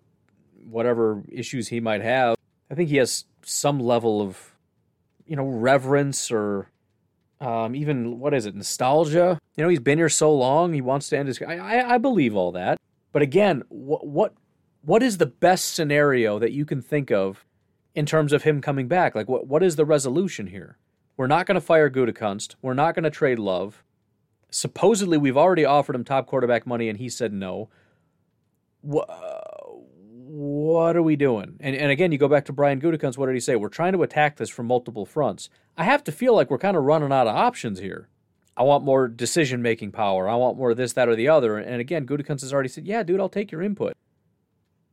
whatever 0.69 1.23
issues 1.29 1.69
he 1.69 1.79
might 1.79 2.01
have. 2.01 2.35
I 2.69 2.75
think 2.75 2.89
he 2.89 2.97
has 2.97 3.25
some 3.43 3.79
level 3.79 4.21
of, 4.21 4.55
you 5.25 5.35
know, 5.35 5.47
reverence 5.47 6.31
or 6.31 6.69
um, 7.41 7.75
even 7.75 8.19
what 8.19 8.33
is 8.33 8.45
it, 8.45 8.55
nostalgia? 8.55 9.39
You 9.57 9.63
know, 9.63 9.69
he's 9.69 9.79
been 9.79 9.97
here 9.97 10.09
so 10.09 10.33
long, 10.33 10.73
he 10.73 10.81
wants 10.81 11.09
to 11.09 11.17
end 11.17 11.27
his. 11.27 11.41
I, 11.41 11.57
I, 11.57 11.95
I 11.95 11.97
believe 11.97 12.35
all 12.35 12.51
that, 12.51 12.79
but 13.11 13.21
again, 13.21 13.63
what 13.69 14.05
what 14.05 14.33
what 14.83 15.03
is 15.03 15.17
the 15.17 15.25
best 15.25 15.73
scenario 15.73 16.39
that 16.39 16.51
you 16.51 16.65
can 16.65 16.81
think 16.81 17.11
of 17.11 17.45
in 17.95 18.05
terms 18.05 18.31
of 18.31 18.43
him 18.43 18.61
coming 18.61 18.87
back? 18.87 19.15
Like, 19.15 19.27
what 19.27 19.47
what 19.47 19.63
is 19.63 19.75
the 19.75 19.85
resolution 19.85 20.47
here? 20.47 20.77
We're 21.17 21.27
not 21.27 21.45
going 21.45 21.55
to 21.55 21.61
fire 21.61 21.89
Gutekunst. 21.89 22.55
We're 22.61 22.73
not 22.73 22.95
going 22.95 23.03
to 23.03 23.09
trade 23.09 23.39
Love. 23.39 23.83
Supposedly, 24.51 25.17
we've 25.17 25.37
already 25.37 25.65
offered 25.65 25.95
him 25.95 26.03
top 26.03 26.27
quarterback 26.27 26.67
money, 26.67 26.89
and 26.89 26.99
he 26.99 27.09
said 27.09 27.33
no. 27.33 27.69
What, 28.81 29.09
uh, 29.09 29.61
what 30.31 30.95
are 30.95 31.01
we 31.01 31.15
doing? 31.15 31.55
And, 31.61 31.75
and 31.75 31.89
again, 31.89 32.11
you 32.11 32.17
go 32.17 32.27
back 32.27 32.45
to 32.45 32.53
Brian 32.53 32.81
Gutekunst. 32.81 33.17
What 33.17 33.27
did 33.27 33.35
he 33.35 33.39
say? 33.39 33.55
We're 33.55 33.69
trying 33.69 33.93
to 33.93 34.03
attack 34.03 34.35
this 34.35 34.49
from 34.49 34.67
multiple 34.67 35.05
fronts. 35.05 35.49
I 35.77 35.85
have 35.85 36.03
to 36.03 36.11
feel 36.11 36.35
like 36.35 36.49
we're 36.49 36.57
kind 36.57 36.75
of 36.75 36.83
running 36.83 37.13
out 37.13 37.27
of 37.27 37.35
options 37.35 37.79
here. 37.79 38.09
I 38.57 38.63
want 38.63 38.83
more 38.83 39.07
decision 39.07 39.61
making 39.61 39.93
power. 39.93 40.27
I 40.27 40.35
want 40.35 40.57
more 40.57 40.71
of 40.71 40.77
this, 40.77 40.93
that, 40.93 41.07
or 41.07 41.15
the 41.15 41.29
other. 41.29 41.57
And 41.57 41.79
again, 41.79 42.05
Gutekunst 42.05 42.41
has 42.41 42.53
already 42.53 42.69
said, 42.69 42.85
"Yeah, 42.85 43.01
dude, 43.03 43.19
I'll 43.19 43.29
take 43.29 43.51
your 43.51 43.61
input." 43.61 43.93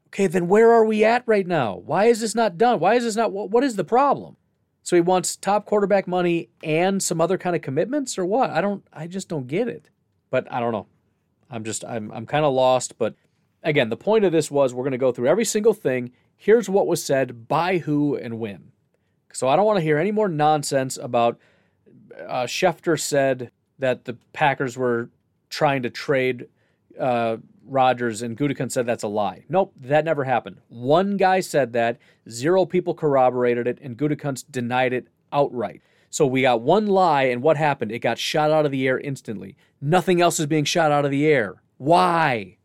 Okay, 0.08 0.28
then 0.28 0.46
where 0.48 0.70
are 0.70 0.84
we 0.84 1.04
at 1.04 1.24
right 1.26 1.46
now? 1.46 1.76
Why 1.76 2.04
is 2.06 2.20
this 2.20 2.34
not 2.34 2.56
done? 2.56 2.78
Why 2.78 2.94
is 2.94 3.04
this 3.04 3.16
not? 3.16 3.32
What, 3.32 3.50
what 3.50 3.64
is 3.64 3.76
the 3.76 3.84
problem? 3.84 4.36
So 4.88 4.96
he 4.96 5.02
wants 5.02 5.36
top 5.36 5.66
quarterback 5.66 6.08
money 6.08 6.48
and 6.62 7.02
some 7.02 7.20
other 7.20 7.36
kind 7.36 7.54
of 7.54 7.60
commitments, 7.60 8.18
or 8.18 8.24
what? 8.24 8.48
I 8.48 8.62
don't. 8.62 8.82
I 8.90 9.06
just 9.06 9.28
don't 9.28 9.46
get 9.46 9.68
it. 9.68 9.90
But 10.30 10.50
I 10.50 10.60
don't 10.60 10.72
know. 10.72 10.86
I'm 11.50 11.62
just. 11.62 11.84
I'm. 11.84 12.10
I'm 12.10 12.24
kind 12.24 12.42
of 12.42 12.54
lost. 12.54 12.96
But 12.96 13.14
again, 13.62 13.90
the 13.90 13.98
point 13.98 14.24
of 14.24 14.32
this 14.32 14.50
was 14.50 14.72
we're 14.72 14.84
going 14.84 14.92
to 14.92 14.96
go 14.96 15.12
through 15.12 15.28
every 15.28 15.44
single 15.44 15.74
thing. 15.74 16.12
Here's 16.34 16.70
what 16.70 16.86
was 16.86 17.04
said 17.04 17.46
by 17.48 17.76
who 17.76 18.16
and 18.16 18.38
when. 18.38 18.72
So 19.34 19.46
I 19.46 19.56
don't 19.56 19.66
want 19.66 19.76
to 19.76 19.82
hear 19.82 19.98
any 19.98 20.10
more 20.10 20.26
nonsense 20.26 20.96
about 20.96 21.38
uh, 22.26 22.44
Schefter 22.44 22.98
said 22.98 23.50
that 23.78 24.06
the 24.06 24.16
Packers 24.32 24.78
were 24.78 25.10
trying 25.50 25.82
to 25.82 25.90
trade 25.90 26.48
uh, 26.98 27.36
Rodgers, 27.68 28.22
and 28.22 28.36
Gutekunst 28.36 28.72
said 28.72 28.86
that's 28.86 29.02
a 29.02 29.08
lie. 29.08 29.44
Nope, 29.48 29.72
that 29.80 30.04
never 30.04 30.24
happened. 30.24 30.60
One 30.68 31.16
guy 31.16 31.40
said 31.40 31.72
that, 31.74 31.98
zero 32.28 32.66
people 32.66 32.94
corroborated 32.94 33.66
it, 33.66 33.78
and 33.80 33.96
Gutekunst 33.96 34.46
denied 34.50 34.92
it 34.92 35.08
outright. 35.32 35.82
So 36.10 36.26
we 36.26 36.42
got 36.42 36.62
one 36.62 36.86
lie, 36.86 37.24
and 37.24 37.42
what 37.42 37.56
happened? 37.56 37.92
It 37.92 37.98
got 37.98 38.18
shot 38.18 38.50
out 38.50 38.64
of 38.64 38.72
the 38.72 38.86
air 38.88 38.98
instantly. 38.98 39.56
Nothing 39.80 40.20
else 40.20 40.40
is 40.40 40.46
being 40.46 40.64
shot 40.64 40.90
out 40.90 41.04
of 41.04 41.10
the 41.10 41.26
air. 41.26 41.62
Why? 41.76 42.56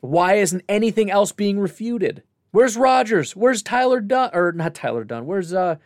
Why 0.00 0.34
isn't 0.34 0.62
anything 0.68 1.10
else 1.10 1.32
being 1.32 1.58
refuted? 1.58 2.22
Where's 2.50 2.76
Rodgers? 2.76 3.34
Where's 3.34 3.62
Tyler 3.62 4.00
Dunn? 4.00 4.30
Or 4.32 4.52
not 4.52 4.74
Tyler 4.74 5.02
Dunn. 5.02 5.26
Where's 5.26 5.52
uh 5.52 5.76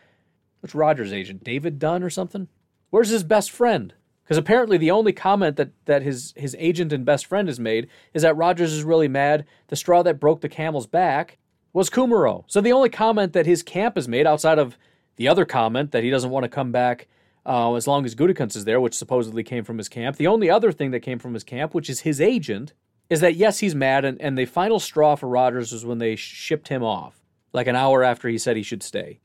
what's 0.59 0.75
Rodgers' 0.75 1.11
agent? 1.13 1.43
David 1.43 1.79
Dunn 1.79 2.03
or 2.03 2.09
something? 2.09 2.47
Where's 2.91 3.09
his 3.09 3.23
best 3.23 3.49
friend? 3.49 3.93
Because 4.29 4.37
apparently 4.37 4.77
the 4.77 4.91
only 4.91 5.11
comment 5.11 5.55
that, 5.55 5.71
that 5.85 6.03
his, 6.03 6.35
his 6.37 6.55
agent 6.59 6.93
and 6.93 7.03
best 7.03 7.25
friend 7.25 7.47
has 7.47 7.59
made 7.59 7.87
is 8.13 8.21
that 8.21 8.37
Rodgers 8.37 8.71
is 8.71 8.83
really 8.83 9.07
mad. 9.07 9.43
The 9.69 9.75
straw 9.75 10.03
that 10.03 10.19
broke 10.19 10.41
the 10.41 10.47
camel's 10.47 10.85
back 10.85 11.39
was 11.73 11.89
Kumerow. 11.89 12.43
So 12.45 12.61
the 12.61 12.71
only 12.71 12.89
comment 12.89 13.33
that 13.33 13.47
his 13.47 13.63
camp 13.63 13.95
has 13.95 14.07
made 14.07 14.27
outside 14.27 14.59
of 14.59 14.77
the 15.15 15.27
other 15.27 15.45
comment 15.45 15.91
that 15.93 16.03
he 16.03 16.11
doesn't 16.11 16.29
want 16.29 16.43
to 16.43 16.49
come 16.49 16.71
back 16.71 17.07
uh, 17.43 17.73
as 17.73 17.87
long 17.87 18.05
as 18.05 18.13
Gutekunst 18.13 18.55
is 18.55 18.65
there, 18.65 18.79
which 18.79 18.93
supposedly 18.93 19.41
came 19.41 19.63
from 19.63 19.79
his 19.79 19.89
camp. 19.89 20.17
The 20.17 20.27
only 20.27 20.47
other 20.47 20.71
thing 20.71 20.91
that 20.91 20.99
came 20.99 21.17
from 21.17 21.33
his 21.33 21.43
camp, 21.43 21.73
which 21.73 21.89
is 21.89 22.01
his 22.01 22.21
agent, 22.21 22.73
is 23.09 23.21
that 23.21 23.35
yes, 23.35 23.57
he's 23.57 23.73
mad, 23.73 24.05
and, 24.05 24.21
and 24.21 24.37
the 24.37 24.45
final 24.45 24.79
straw 24.79 25.15
for 25.15 25.27
Rodgers 25.27 25.71
was 25.71 25.87
when 25.87 25.97
they 25.97 26.15
shipped 26.15 26.67
him 26.67 26.83
off, 26.83 27.19
like 27.51 27.65
an 27.65 27.75
hour 27.75 28.03
after 28.03 28.27
he 28.27 28.37
said 28.37 28.57
he 28.57 28.61
should 28.61 28.83
stay 28.83 29.21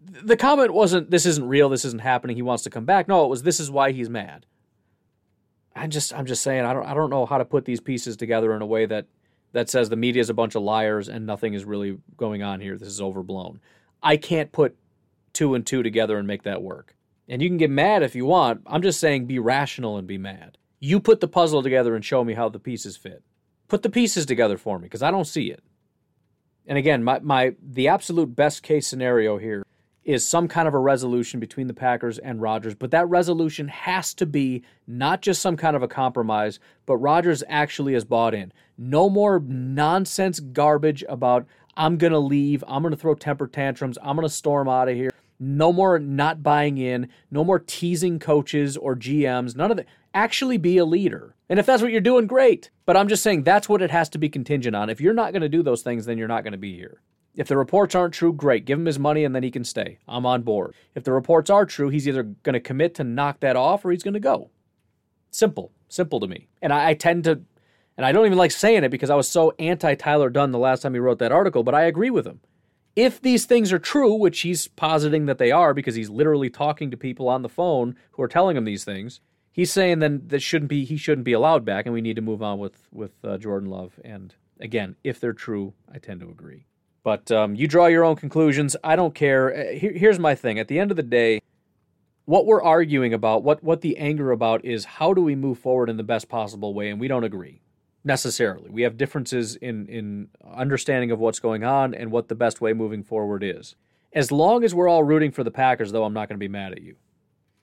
the 0.00 0.36
comment 0.36 0.72
wasn't 0.72 1.10
this 1.10 1.26
isn't 1.26 1.46
real, 1.46 1.68
this 1.68 1.84
isn't 1.84 2.02
happening, 2.02 2.36
he 2.36 2.42
wants 2.42 2.64
to 2.64 2.70
come 2.70 2.84
back. 2.84 3.08
No, 3.08 3.24
it 3.24 3.28
was 3.28 3.42
this 3.42 3.60
is 3.60 3.70
why 3.70 3.92
he's 3.92 4.08
mad. 4.08 4.46
I 5.74 5.86
just 5.86 6.12
I'm 6.12 6.26
just 6.26 6.42
saying 6.42 6.64
I 6.64 6.72
don't 6.72 6.86
I 6.86 6.94
don't 6.94 7.10
know 7.10 7.26
how 7.26 7.38
to 7.38 7.44
put 7.44 7.64
these 7.64 7.80
pieces 7.80 8.16
together 8.16 8.54
in 8.54 8.62
a 8.62 8.66
way 8.66 8.86
that 8.86 9.06
that 9.52 9.68
says 9.68 9.88
the 9.88 9.96
media 9.96 10.20
is 10.20 10.30
a 10.30 10.34
bunch 10.34 10.54
of 10.54 10.62
liars 10.62 11.08
and 11.08 11.26
nothing 11.26 11.54
is 11.54 11.64
really 11.64 11.98
going 12.16 12.42
on 12.42 12.60
here. 12.60 12.76
This 12.76 12.88
is 12.88 13.00
overblown. 13.00 13.60
I 14.02 14.16
can't 14.16 14.52
put 14.52 14.76
two 15.32 15.54
and 15.54 15.66
two 15.66 15.82
together 15.82 16.18
and 16.18 16.26
make 16.26 16.44
that 16.44 16.62
work. 16.62 16.96
And 17.28 17.40
you 17.42 17.48
can 17.48 17.58
get 17.58 17.70
mad 17.70 18.02
if 18.02 18.14
you 18.14 18.26
want. 18.26 18.62
I'm 18.66 18.82
just 18.82 19.00
saying 19.00 19.26
be 19.26 19.38
rational 19.38 19.96
and 19.96 20.06
be 20.06 20.18
mad. 20.18 20.58
You 20.80 20.98
put 20.98 21.20
the 21.20 21.28
puzzle 21.28 21.62
together 21.62 21.94
and 21.94 22.04
show 22.04 22.24
me 22.24 22.34
how 22.34 22.48
the 22.48 22.58
pieces 22.58 22.96
fit. 22.96 23.22
Put 23.68 23.82
the 23.82 23.90
pieces 23.90 24.26
together 24.26 24.56
for 24.56 24.78
me 24.78 24.84
because 24.84 25.02
I 25.02 25.10
don't 25.10 25.26
see 25.26 25.50
it. 25.50 25.62
And 26.66 26.78
again, 26.78 27.04
my, 27.04 27.20
my 27.20 27.54
the 27.62 27.88
absolute 27.88 28.34
best 28.34 28.62
case 28.62 28.86
scenario 28.86 29.38
here 29.38 29.64
is 30.04 30.26
some 30.26 30.48
kind 30.48 30.66
of 30.66 30.74
a 30.74 30.78
resolution 30.78 31.40
between 31.40 31.66
the 31.66 31.74
Packers 31.74 32.18
and 32.18 32.40
Rodgers, 32.40 32.74
but 32.74 32.90
that 32.90 33.08
resolution 33.08 33.68
has 33.68 34.14
to 34.14 34.26
be 34.26 34.62
not 34.86 35.22
just 35.22 35.42
some 35.42 35.56
kind 35.56 35.76
of 35.76 35.82
a 35.82 35.88
compromise, 35.88 36.58
but 36.86 36.96
Rodgers 36.96 37.42
actually 37.48 37.92
has 37.94 38.04
bought 38.04 38.34
in. 38.34 38.52
No 38.78 39.10
more 39.10 39.40
nonsense 39.40 40.40
garbage 40.40 41.04
about 41.08 41.46
I'm 41.76 41.98
going 41.98 42.12
to 42.12 42.18
leave, 42.18 42.64
I'm 42.66 42.82
going 42.82 42.92
to 42.92 42.96
throw 42.96 43.14
temper 43.14 43.46
tantrums, 43.46 43.98
I'm 44.02 44.16
going 44.16 44.26
to 44.26 44.34
storm 44.34 44.68
out 44.68 44.88
of 44.88 44.96
here. 44.96 45.10
No 45.38 45.72
more 45.72 45.98
not 45.98 46.42
buying 46.42 46.76
in, 46.76 47.08
no 47.30 47.44
more 47.44 47.58
teasing 47.58 48.18
coaches 48.18 48.76
or 48.76 48.94
GMs, 48.94 49.56
none 49.56 49.70
of 49.70 49.78
that. 49.78 49.86
Actually 50.12 50.58
be 50.58 50.76
a 50.76 50.84
leader. 50.84 51.34
And 51.48 51.58
if 51.58 51.66
that's 51.66 51.82
what 51.82 51.92
you're 51.92 52.00
doing, 52.00 52.26
great. 52.26 52.70
But 52.84 52.96
I'm 52.96 53.08
just 53.08 53.22
saying 53.22 53.44
that's 53.44 53.68
what 53.68 53.80
it 53.80 53.90
has 53.90 54.08
to 54.10 54.18
be 54.18 54.28
contingent 54.28 54.76
on. 54.76 54.90
If 54.90 55.00
you're 55.00 55.14
not 55.14 55.32
going 55.32 55.42
to 55.42 55.48
do 55.48 55.62
those 55.62 55.82
things, 55.82 56.04
then 56.04 56.18
you're 56.18 56.28
not 56.28 56.42
going 56.42 56.52
to 56.52 56.58
be 56.58 56.74
here. 56.74 57.00
If 57.36 57.48
the 57.48 57.56
reports 57.56 57.94
aren't 57.94 58.14
true, 58.14 58.32
great. 58.32 58.64
Give 58.64 58.78
him 58.78 58.86
his 58.86 58.98
money 58.98 59.24
and 59.24 59.34
then 59.34 59.42
he 59.42 59.50
can 59.50 59.64
stay. 59.64 59.98
I'm 60.08 60.26
on 60.26 60.42
board. 60.42 60.74
If 60.94 61.04
the 61.04 61.12
reports 61.12 61.48
are 61.48 61.64
true, 61.64 61.88
he's 61.88 62.08
either 62.08 62.24
going 62.24 62.54
to 62.54 62.60
commit 62.60 62.94
to 62.96 63.04
knock 63.04 63.40
that 63.40 63.56
off 63.56 63.84
or 63.84 63.92
he's 63.92 64.02
going 64.02 64.14
to 64.14 64.20
go. 64.20 64.50
Simple. 65.30 65.72
Simple 65.88 66.20
to 66.20 66.26
me. 66.26 66.48
And 66.60 66.72
I, 66.72 66.90
I, 66.90 66.94
tend 66.94 67.24
to, 67.24 67.40
and 67.96 68.04
I 68.04 68.12
don't 68.12 68.26
even 68.26 68.38
like 68.38 68.50
saying 68.50 68.84
it 68.84 68.90
because 68.90 69.10
I 69.10 69.14
was 69.14 69.28
so 69.28 69.52
anti 69.58 69.94
Tyler 69.94 70.30
Dunne 70.30 70.50
the 70.50 70.58
last 70.58 70.82
time 70.82 70.94
he 70.94 71.00
wrote 71.00 71.18
that 71.20 71.32
article, 71.32 71.62
but 71.62 71.74
I 71.74 71.82
agree 71.82 72.10
with 72.10 72.26
him. 72.26 72.40
If 72.96 73.20
these 73.20 73.46
things 73.46 73.72
are 73.72 73.78
true, 73.78 74.14
which 74.14 74.40
he's 74.40 74.66
positing 74.66 75.26
that 75.26 75.38
they 75.38 75.52
are 75.52 75.72
because 75.72 75.94
he's 75.94 76.10
literally 76.10 76.50
talking 76.50 76.90
to 76.90 76.96
people 76.96 77.28
on 77.28 77.42
the 77.42 77.48
phone 77.48 77.94
who 78.12 78.22
are 78.22 78.28
telling 78.28 78.56
him 78.56 78.64
these 78.64 78.84
things, 78.84 79.20
he's 79.52 79.72
saying 79.72 80.00
then 80.00 80.22
that 80.26 80.42
shouldn't 80.42 80.68
be 80.68 80.84
he 80.84 80.96
shouldn't 80.96 81.24
be 81.24 81.32
allowed 81.32 81.64
back, 81.64 81.86
and 81.86 81.92
we 81.92 82.00
need 82.00 82.16
to 82.16 82.22
move 82.22 82.42
on 82.42 82.58
with 82.58 82.88
with 82.92 83.12
uh, 83.24 83.38
Jordan 83.38 83.70
Love. 83.70 83.98
And 84.04 84.34
again, 84.58 84.96
if 85.04 85.20
they're 85.20 85.32
true, 85.32 85.74
I 85.92 85.98
tend 85.98 86.20
to 86.20 86.28
agree. 86.28 86.66
But 87.02 87.30
um, 87.30 87.54
you 87.54 87.66
draw 87.66 87.86
your 87.86 88.04
own 88.04 88.16
conclusions. 88.16 88.76
I 88.84 88.96
don't 88.96 89.14
care. 89.14 89.54
Uh, 89.54 89.72
here, 89.72 89.92
here's 89.92 90.18
my 90.18 90.34
thing. 90.34 90.58
At 90.58 90.68
the 90.68 90.78
end 90.78 90.90
of 90.90 90.96
the 90.96 91.02
day, 91.02 91.40
what 92.26 92.46
we're 92.46 92.62
arguing 92.62 93.14
about, 93.14 93.42
what 93.42 93.64
what 93.64 93.80
the 93.80 93.96
anger 93.96 94.30
about 94.30 94.64
is, 94.64 94.84
how 94.84 95.14
do 95.14 95.22
we 95.22 95.34
move 95.34 95.58
forward 95.58 95.88
in 95.88 95.96
the 95.96 96.02
best 96.02 96.28
possible 96.28 96.74
way? 96.74 96.90
And 96.90 97.00
we 97.00 97.08
don't 97.08 97.24
agree 97.24 97.62
necessarily. 98.04 98.70
We 98.70 98.82
have 98.82 98.96
differences 98.96 99.56
in 99.56 99.86
in 99.88 100.28
understanding 100.44 101.10
of 101.10 101.18
what's 101.18 101.40
going 101.40 101.64
on 101.64 101.94
and 101.94 102.10
what 102.10 102.28
the 102.28 102.34
best 102.34 102.60
way 102.60 102.72
moving 102.72 103.02
forward 103.02 103.42
is. 103.42 103.74
As 104.12 104.30
long 104.30 104.64
as 104.64 104.74
we're 104.74 104.88
all 104.88 105.04
rooting 105.04 105.30
for 105.30 105.44
the 105.44 105.50
Packers, 105.50 105.92
though, 105.92 106.04
I'm 106.04 106.12
not 106.12 106.28
going 106.28 106.36
to 106.36 106.44
be 106.44 106.48
mad 106.48 106.72
at 106.72 106.82
you. 106.82 106.96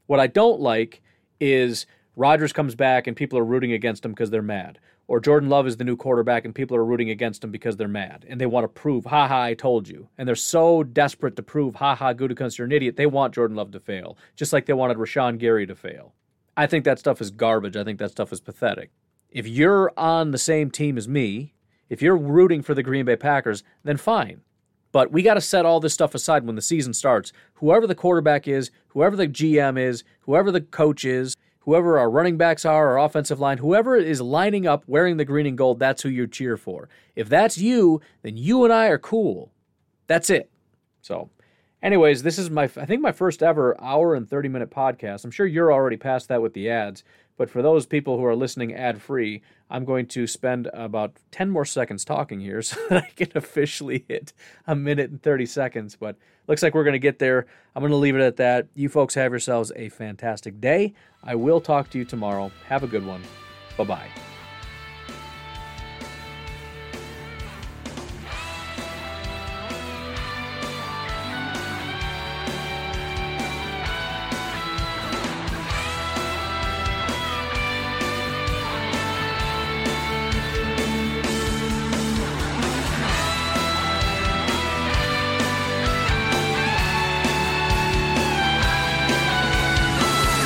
What 0.08 0.20
I 0.20 0.28
don't 0.28 0.62
like 0.62 1.02
is 1.40 1.86
Rodgers 2.16 2.54
comes 2.54 2.74
back 2.74 3.06
and 3.06 3.16
people 3.16 3.38
are 3.38 3.46
rooting 3.46 3.74
against 3.74 4.04
him 4.04 4.12
because 4.12 4.32
they're 4.32 4.42
mad 4.42 4.80
or 5.08 5.20
Jordan 5.22 5.50
Love 5.50 5.68
is 5.68 5.78
the 5.78 5.84
new 5.84 5.96
quarterback 5.96 6.44
and 6.44 6.54
people 6.54 6.76
are 6.76 6.84
rooting 6.84 7.10
against 7.10 7.44
him 7.44 7.52
because 7.52 7.78
they're 7.78 7.88
mad 7.88 8.26
and 8.28 8.40
they 8.40 8.46
want 8.46 8.66
to 8.66 8.68
prove, 8.68 9.06
haha, 9.06 9.44
I 9.44 9.54
told 9.54 9.88
you. 9.88 10.10
And 10.18 10.28
they're 10.28 10.36
so 10.36 10.84
desperate 10.84 11.36
to 11.38 11.44
prove, 11.44 11.76
haha, 11.76 12.14
Gutekunst, 12.14 12.58
you're 12.58 12.66
an 12.66 12.74
idiot. 12.74 12.98
They 12.98 13.06
want 13.06 13.34
Jordan 13.34 13.56
Love 13.56 13.72
to 13.72 13.80
fail, 13.80 14.18
just 14.36 14.52
like 14.52 14.66
they 14.66 14.74
wanted 14.74 14.98
Rashan 14.98 15.38
Gary 15.38 15.66
to 15.66 15.76
fail. 15.76 16.14
I 16.58 16.68
think 16.68 16.84
that 16.86 17.00
stuff 17.00 17.22
is 17.22 17.32
garbage. 17.32 17.78
I 17.78 17.84
think 17.84 18.00
that 18.00 18.12
stuff 18.12 18.34
is 18.34 18.42
pathetic. 18.42 18.92
If 19.30 19.48
you're 19.48 19.92
on 19.98 20.32
the 20.32 20.38
same 20.38 20.72
team 20.72 20.98
as 20.98 21.08
me, 21.08 21.54
if 21.90 22.02
you're 22.02 22.18
rooting 22.18 22.62
for 22.62 22.74
the 22.74 22.84
Green 22.84 23.06
Bay 23.06 23.16
Packers, 23.16 23.64
then 23.84 23.98
fine. 23.98 24.42
But 24.92 25.12
we 25.12 25.22
got 25.22 25.36
to 25.36 25.42
set 25.42 25.66
all 25.66 25.80
this 25.80 25.94
stuff 25.94 26.16
aside 26.16 26.46
when 26.46 26.56
the 26.56 26.62
season 26.62 26.94
starts. 26.94 27.32
Whoever 27.56 27.88
the 27.88 27.96
quarterback 27.96 28.48
is, 28.48 28.72
whoever 28.88 29.16
the 29.16 29.28
GM 29.28 29.80
is, 29.80 30.04
whoever 30.22 30.52
the 30.52 30.62
coach 30.62 31.06
is, 31.06 31.36
whoever 31.68 32.00
our 32.00 32.10
running 32.10 32.38
backs 32.38 32.64
are, 32.64 32.92
our 32.92 32.98
offensive 32.98 33.42
line, 33.42 33.58
whoever 33.58 33.98
is 33.98 34.22
lining 34.22 34.66
up 34.66 34.86
wearing 34.88 35.18
the 35.18 35.26
green 35.26 35.46
and 35.46 35.58
gold, 35.58 35.80
that's 35.80 36.02
who 36.02 36.08
you 36.08 36.26
cheer 36.26 36.56
for. 36.56 36.88
If 37.14 37.28
that's 37.28 37.58
you, 37.58 38.00
then 38.22 38.38
you 38.38 38.64
and 38.64 38.72
I 38.72 38.88
are 38.88 38.98
cool. 38.98 39.52
That's 40.08 40.30
it. 40.30 40.50
So, 41.02 41.30
anyways, 41.84 42.24
this 42.24 42.40
is 42.40 42.50
my, 42.50 42.64
I 42.64 42.86
think, 42.86 43.02
my 43.02 43.12
first 43.12 43.44
ever 43.44 43.80
hour 43.82 44.16
and 44.16 44.30
30 44.30 44.48
minute 44.48 44.72
podcast. 44.72 45.26
I'm 45.26 45.32
sure 45.32 45.46
you're 45.46 45.74
already 45.74 45.98
past 45.98 46.30
that 46.30 46.42
with 46.42 46.54
the 46.54 46.70
ads. 46.70 47.04
But 47.38 47.50
for 47.50 47.62
those 47.62 47.86
people 47.86 48.18
who 48.18 48.26
are 48.26 48.36
listening 48.36 48.74
ad 48.74 49.02
free, 49.02 49.42
I'm 49.70 49.86
going 49.86 50.08
to 50.08 50.28
spend 50.28 50.68
about 50.74 51.18
10 51.32 51.50
more 51.50 51.66
seconds 51.66 52.04
talking 52.04 52.40
here 52.40 52.62
so 52.64 52.80
that 52.90 53.04
I 53.04 53.10
can 53.16 53.32
officially 53.36 54.06
hit 54.08 54.34
a 54.66 54.76
minute 54.76 55.10
and 55.10 55.22
30 55.22 55.46
seconds. 55.46 55.96
But 55.96 56.18
looks 56.48 56.64
like 56.64 56.74
we're 56.74 56.84
going 56.84 56.94
to 56.94 57.00
get 57.00 57.20
there. 57.20 57.46
I'm 57.76 57.82
going 57.82 57.92
to 57.92 57.98
leave 57.98 58.16
it 58.16 58.22
at 58.22 58.38
that. 58.38 58.68
You 58.76 58.90
folks 58.90 59.14
have 59.16 59.32
yourselves 59.32 59.72
a 59.76 59.90
fantastic 59.90 60.60
day. 60.60 60.94
I 61.24 61.36
will 61.36 61.62
talk 61.62 61.90
to 61.92 61.98
you 61.98 62.06
tomorrow. 62.06 62.52
Have 62.68 62.84
a 62.84 62.88
good 62.88 63.06
one. 63.06 63.22
Bye 63.78 63.84
bye. 63.84 64.37